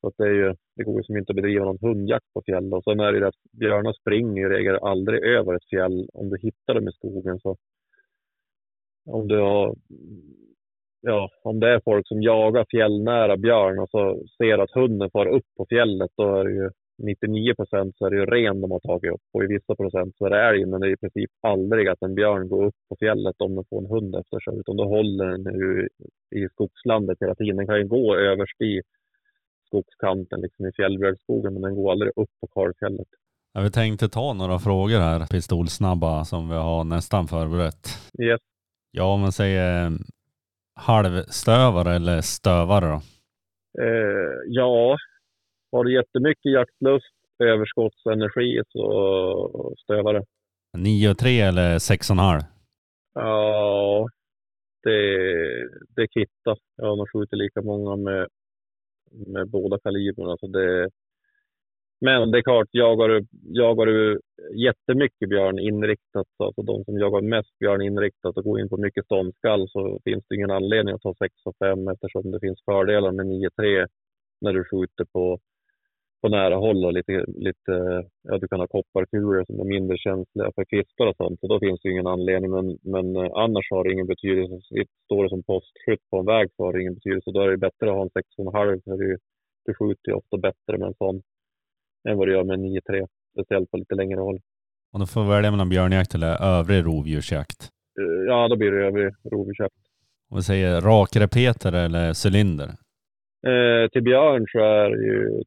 Så 0.00 0.06
att 0.06 0.14
det, 0.16 0.24
är 0.24 0.34
ju, 0.34 0.54
det 0.76 0.84
går 0.84 0.96
ju 0.96 1.02
som 1.02 1.16
inte 1.16 1.32
att 1.32 1.36
bedriva 1.36 1.64
någon 1.64 1.78
hundjakt 1.80 2.32
på 2.34 2.42
fjället. 2.46 2.72
Och 2.72 2.84
sen 2.84 3.00
är 3.00 3.12
det 3.12 3.18
ju 3.18 3.26
att 3.26 3.42
björnar 3.52 3.92
springer 3.92 4.46
i 4.46 4.48
regel 4.48 4.76
aldrig 4.76 5.24
över 5.24 5.54
ett 5.54 5.68
fjäll 5.70 6.08
om 6.12 6.30
du 6.30 6.38
hittar 6.38 6.74
dem 6.74 6.88
i 6.88 6.92
skogen. 6.92 7.40
Så 7.40 7.56
om 9.06 9.28
du 9.28 9.38
har, 9.38 9.74
ja, 11.00 11.28
om 11.42 11.60
det 11.60 11.68
är 11.68 11.80
folk 11.84 12.08
som 12.08 12.22
jagar 12.22 12.66
fjällnära 12.70 13.36
björn 13.36 13.78
och 13.78 13.90
så 13.90 14.22
ser 14.38 14.58
att 14.58 14.70
hunden 14.70 15.10
far 15.10 15.26
upp 15.26 15.46
på 15.56 15.66
fjället, 15.68 16.10
då 16.16 16.34
är 16.36 16.44
det 16.44 16.52
ju 16.52 16.70
99 17.00 17.54
procent 17.54 17.96
så 17.96 18.06
är 18.06 18.10
det 18.10 18.16
ju 18.16 18.26
ren 18.26 18.60
de 18.60 18.70
har 18.70 18.80
tagit 18.80 19.12
upp 19.12 19.26
och 19.32 19.44
i 19.44 19.46
vissa 19.46 19.74
procent 19.76 20.16
så 20.16 20.26
är 20.26 20.30
det 20.30 20.48
älg. 20.48 20.66
Men 20.66 20.80
det 20.80 20.86
är 20.86 20.92
i 20.92 20.96
princip 20.96 21.30
aldrig 21.40 21.88
att 21.88 22.02
en 22.02 22.14
björn 22.14 22.48
går 22.48 22.64
upp 22.66 22.74
på 22.88 22.96
fjället 22.98 23.36
om 23.38 23.54
den 23.54 23.64
får 23.70 23.78
en 23.78 23.90
hund 23.94 24.16
efter 24.16 24.40
sig. 24.40 24.58
Utan 24.60 24.76
då 24.76 24.84
håller 24.84 25.24
den 25.24 25.54
ju 25.54 25.88
i 26.40 26.48
skogslandet 26.48 27.18
hela 27.20 27.34
tiden. 27.34 27.56
Den 27.56 27.66
kan 27.66 27.78
ju 27.78 27.88
gå 27.88 28.16
överst 28.16 28.60
i 28.60 28.80
skogskanten 29.66 30.40
liksom 30.40 30.66
i 30.66 30.72
fjällbjörksskogen 30.72 31.52
men 31.52 31.62
den 31.62 31.74
går 31.74 31.92
aldrig 31.92 32.12
upp 32.16 32.30
på 32.40 32.46
kalfjället. 32.46 33.08
Ja, 33.52 33.60
vi 33.60 33.70
tänkte 33.70 34.08
ta 34.08 34.32
några 34.32 34.58
frågor 34.58 34.98
här, 34.98 35.26
pistolsnabba, 35.26 36.24
som 36.24 36.48
vi 36.48 36.54
har 36.54 36.84
nästan 36.84 37.26
förberett. 37.26 37.88
Yes. 38.22 38.40
Ja, 38.90 39.14
om 39.14 39.20
man 39.20 39.32
säger 39.32 39.92
halvstövare 40.74 41.94
eller 41.94 42.20
stövare 42.20 42.86
då? 42.86 43.00
Eh, 43.82 44.34
ja, 44.46 44.96
har 45.72 45.84
du 45.84 45.94
jättemycket 45.94 46.52
jaktlust, 46.52 47.14
överskottsenergi, 47.38 48.62
så 48.68 49.74
stövare. 49.78 50.24
9,3 50.76 51.48
eller 51.48 51.78
6,5? 51.78 52.40
Ja, 53.14 54.08
det, 54.82 54.98
det 55.96 56.08
kittar. 56.14 56.58
Jag 56.76 56.86
har 56.86 56.96
nog 56.96 57.08
skjutit 57.12 57.38
lika 57.38 57.62
många 57.62 57.96
med, 57.96 58.28
med 59.26 59.50
båda 59.50 59.78
kalibrarna. 59.78 60.36
Så 60.40 60.46
det, 60.46 60.90
men 62.00 62.30
det 62.30 62.38
är 62.38 62.42
klart, 62.42 62.68
jagar 62.70 63.08
du, 63.08 63.26
jagar 63.42 63.86
du 63.86 64.20
jättemycket 64.54 65.28
björn 65.28 65.58
inriktat, 65.58 66.26
alltså 66.38 66.62
de 66.62 66.84
som 66.84 66.98
jagar 66.98 67.20
mest 67.20 67.58
björn 67.58 67.82
inriktat 67.82 68.36
och 68.36 68.44
går 68.44 68.60
in 68.60 68.68
på 68.68 68.76
mycket 68.76 69.04
ståndskall 69.04 69.68
så 69.68 70.00
finns 70.04 70.24
det 70.28 70.34
ingen 70.36 70.50
anledning 70.50 70.94
att 70.94 71.02
ta 71.02 71.14
6 71.14 71.34
och 71.44 71.56
5 71.58 71.88
eftersom 71.88 72.30
det 72.30 72.40
finns 72.40 72.64
fördelar 72.64 73.12
med 73.12 73.26
9-3 73.26 73.86
när 74.40 74.52
du 74.52 74.64
skjuter 74.64 75.04
på 75.12 75.38
på 76.22 76.28
nära 76.28 76.56
håll 76.56 76.84
och 76.84 76.92
lite, 76.92 77.24
lite 77.48 77.74
ja, 78.22 78.38
du 78.38 78.48
kan 78.48 78.60
ha 78.60 78.66
kopparkulor 78.66 79.44
som 79.44 79.60
är 79.60 79.64
mindre 79.64 79.96
känsliga 79.98 80.52
för 80.54 80.64
kvistar 80.64 81.06
och 81.06 81.16
sånt. 81.16 81.40
Så 81.40 81.46
då 81.46 81.60
finns 81.60 81.80
det 81.82 81.90
ingen 81.90 82.06
anledning. 82.06 82.50
Men, 82.50 82.78
men 82.82 83.16
eh, 83.16 83.30
annars 83.34 83.66
har 83.70 83.84
det 83.84 83.92
ingen 83.92 84.06
betydelse. 84.06 84.56
Står 85.04 85.22
det 85.22 85.30
som 85.30 85.42
postskytt 85.42 86.04
på 86.10 86.18
en 86.18 86.26
väg 86.26 86.48
så 86.56 86.64
har 86.64 86.72
det 86.72 86.80
ingen 86.80 86.94
betydelse. 86.94 87.30
Då 87.30 87.40
är 87.40 87.50
det 87.50 87.56
bättre 87.56 87.86
att 87.90 87.96
ha 87.96 88.02
en 88.02 88.08
6,5 88.08 88.80
för 88.84 88.96
du, 88.96 89.18
du 89.66 89.74
skjuter 89.74 90.08
ju 90.10 90.14
ofta 90.14 90.36
bättre 90.38 90.78
med 90.78 90.88
en 90.88 90.94
sån 90.94 91.22
än 92.08 92.18
vad 92.18 92.28
du 92.28 92.32
gör 92.32 92.44
med 92.44 92.54
en 92.54 92.64
9,3. 92.64 93.06
Speciellt 93.32 93.70
på 93.70 93.76
lite 93.76 93.94
längre 93.94 94.20
håll. 94.20 94.38
Och 94.92 95.00
då 95.00 95.06
får 95.06 95.24
välja 95.24 95.50
mellan 95.50 95.68
björnjakt 95.68 96.14
eller 96.14 96.42
övrig 96.58 96.86
rovdjursjakt? 96.86 97.60
Eh, 98.00 98.22
ja, 98.28 98.48
då 98.48 98.56
blir 98.56 98.70
det 98.70 98.86
övrig 98.86 99.14
rovdjursjakt. 99.32 99.74
Om 100.30 100.36
vi 100.36 100.42
säger 100.42 100.80
rakrepeter 100.80 101.72
eller 101.72 102.26
cylinder? 102.26 102.68
Eh, 103.46 103.88
till 103.92 104.02
björn 104.02 104.46
så 104.52 104.58
är 104.58 104.90
det 104.90 105.04
ju 105.04 105.42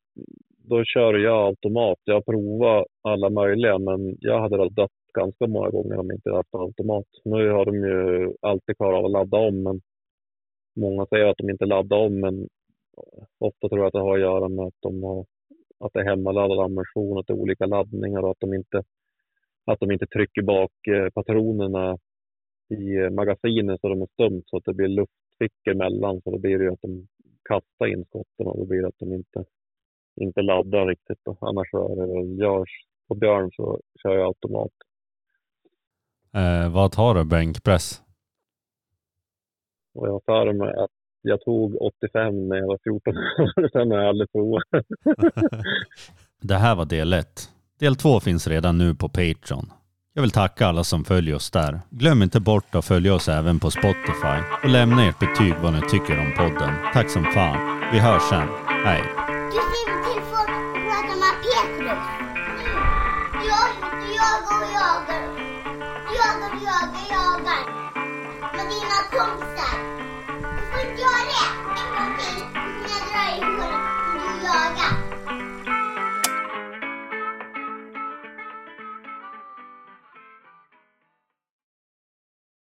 då 0.64 0.84
kör 0.85 1.14
jag 1.14 1.48
automat. 1.48 1.98
Jag 2.03 2.14
har 2.14 2.22
provat 2.22 2.88
alla 3.02 3.30
möjliga, 3.30 3.80
men 3.80 4.18
jag 4.19 4.41
hade 4.41 4.69
dött 4.69 4.91
ganska 5.14 5.48
många 5.48 5.69
gånger 5.69 5.99
om 5.99 6.07
jag 6.07 6.18
inte 6.18 6.31
haft 6.31 6.56
automat. 6.56 7.06
Nu 7.26 7.49
har 7.49 7.65
de 7.65 7.76
ju 7.76 8.34
alltid 8.41 8.77
klarat 8.77 8.99
av 8.99 9.06
att 9.06 9.11
ladda 9.11 9.38
om, 9.38 9.64
men 9.64 9.81
många 10.76 11.06
säger 11.06 11.26
att 11.26 11.38
de 11.38 11.49
inte 11.49 11.65
laddar 11.65 11.98
om, 11.98 12.19
men 12.19 12.48
ofta 13.40 13.69
tror 13.69 13.80
jag 13.80 13.88
att 13.88 13.94
det 13.94 13.99
har 13.99 14.15
att 14.15 14.22
göra 14.22 14.49
med 14.49 14.65
att, 14.65 14.80
de 14.80 15.03
har, 15.03 15.26
att 15.80 15.94
det 15.94 15.99
är 15.99 16.06
hemmaladdad 16.06 16.60
ammunition, 16.60 17.18
att 17.18 17.27
det 17.27 17.34
är 17.34 17.38
olika 17.38 17.65
laddningar 17.65 18.22
och 18.22 18.31
att 18.31 18.40
de 18.40 18.53
inte, 18.53 18.84
att 19.65 19.80
de 19.80 19.91
inte 19.91 20.07
trycker 20.07 20.41
bak 20.41 20.72
eh, 20.88 21.10
patronerna 21.10 21.98
i 22.69 22.95
eh, 22.95 23.10
magasinet 23.10 23.81
så 23.81 23.90
de 23.90 24.02
är 24.02 24.07
stumt 24.14 24.44
så 24.45 24.57
att 24.57 24.65
det 24.65 24.73
blir 24.73 24.88
luftfickor 24.88 25.73
mellan. 25.73 26.22
Så 26.22 26.31
då 26.31 26.38
blir 26.38 26.57
det 26.57 26.64
ju 26.64 26.72
att 26.73 26.81
de 26.81 27.07
kastar 27.49 27.88
in 27.88 28.06
skotten 28.06 28.48
och 28.48 28.57
då 28.57 28.65
blir 28.65 28.81
det 28.81 28.88
att 28.88 28.99
de 28.99 29.14
inte 29.14 29.45
inte 30.15 30.41
laddar 30.41 30.88
riktigt. 30.88 31.19
Då. 31.26 31.38
Annars 31.41 31.69
så 31.72 31.91
är 31.91 31.95
det 31.95 32.44
görs 32.44 32.69
på 33.07 33.15
björn 33.15 33.52
så 33.52 33.80
kör 34.03 34.15
jag 34.15 34.27
automat. 34.27 34.72
Eh, 36.34 36.73
vad 36.73 36.91
tar 36.91 37.15
du 37.15 37.23
bänkpress? 37.23 38.02
Och 39.95 40.07
jag 40.07 40.26
tar 40.26 40.53
med 40.53 40.69
att 40.69 40.91
jag 41.22 41.41
tog 41.41 41.81
85 41.81 42.48
när 42.49 42.57
jag 42.57 42.68
var 42.68 42.80
14 42.84 43.18
år. 43.18 43.69
Sen 43.72 43.91
har 43.91 43.98
jag 43.98 44.10
aldrig 44.10 44.31
provat. 44.31 44.64
det 46.41 46.56
här 46.56 46.76
var 46.76 46.85
del 46.85 47.14
1. 47.14 47.27
Del 47.80 47.95
2 47.95 48.19
finns 48.19 48.48
redan 48.48 48.77
nu 48.77 48.95
på 48.95 49.10
Patreon. 49.10 49.65
Jag 50.14 50.22
vill 50.22 50.31
tacka 50.31 50.68
alla 50.68 50.84
som 50.84 51.03
följer 51.03 51.35
oss 51.35 51.52
där. 51.52 51.80
Glöm 51.90 52.23
inte 52.23 52.40
bort 52.40 52.76
att 52.76 52.85
följa 52.85 53.14
oss 53.14 53.30
även 53.30 53.60
på 53.60 53.72
Spotify 53.72 54.38
och 54.64 54.69
lämna 54.69 55.07
ert 55.07 55.19
betyg 55.19 55.53
vad 55.64 55.73
ni 55.73 55.81
tycker 55.81 56.19
om 56.19 56.34
podden. 56.38 56.73
Tack 56.94 57.10
som 57.10 57.23
fan. 57.23 57.90
Vi 57.91 57.99
hörs 57.99 58.22
sen. 58.22 58.48
Hej! 58.85 59.32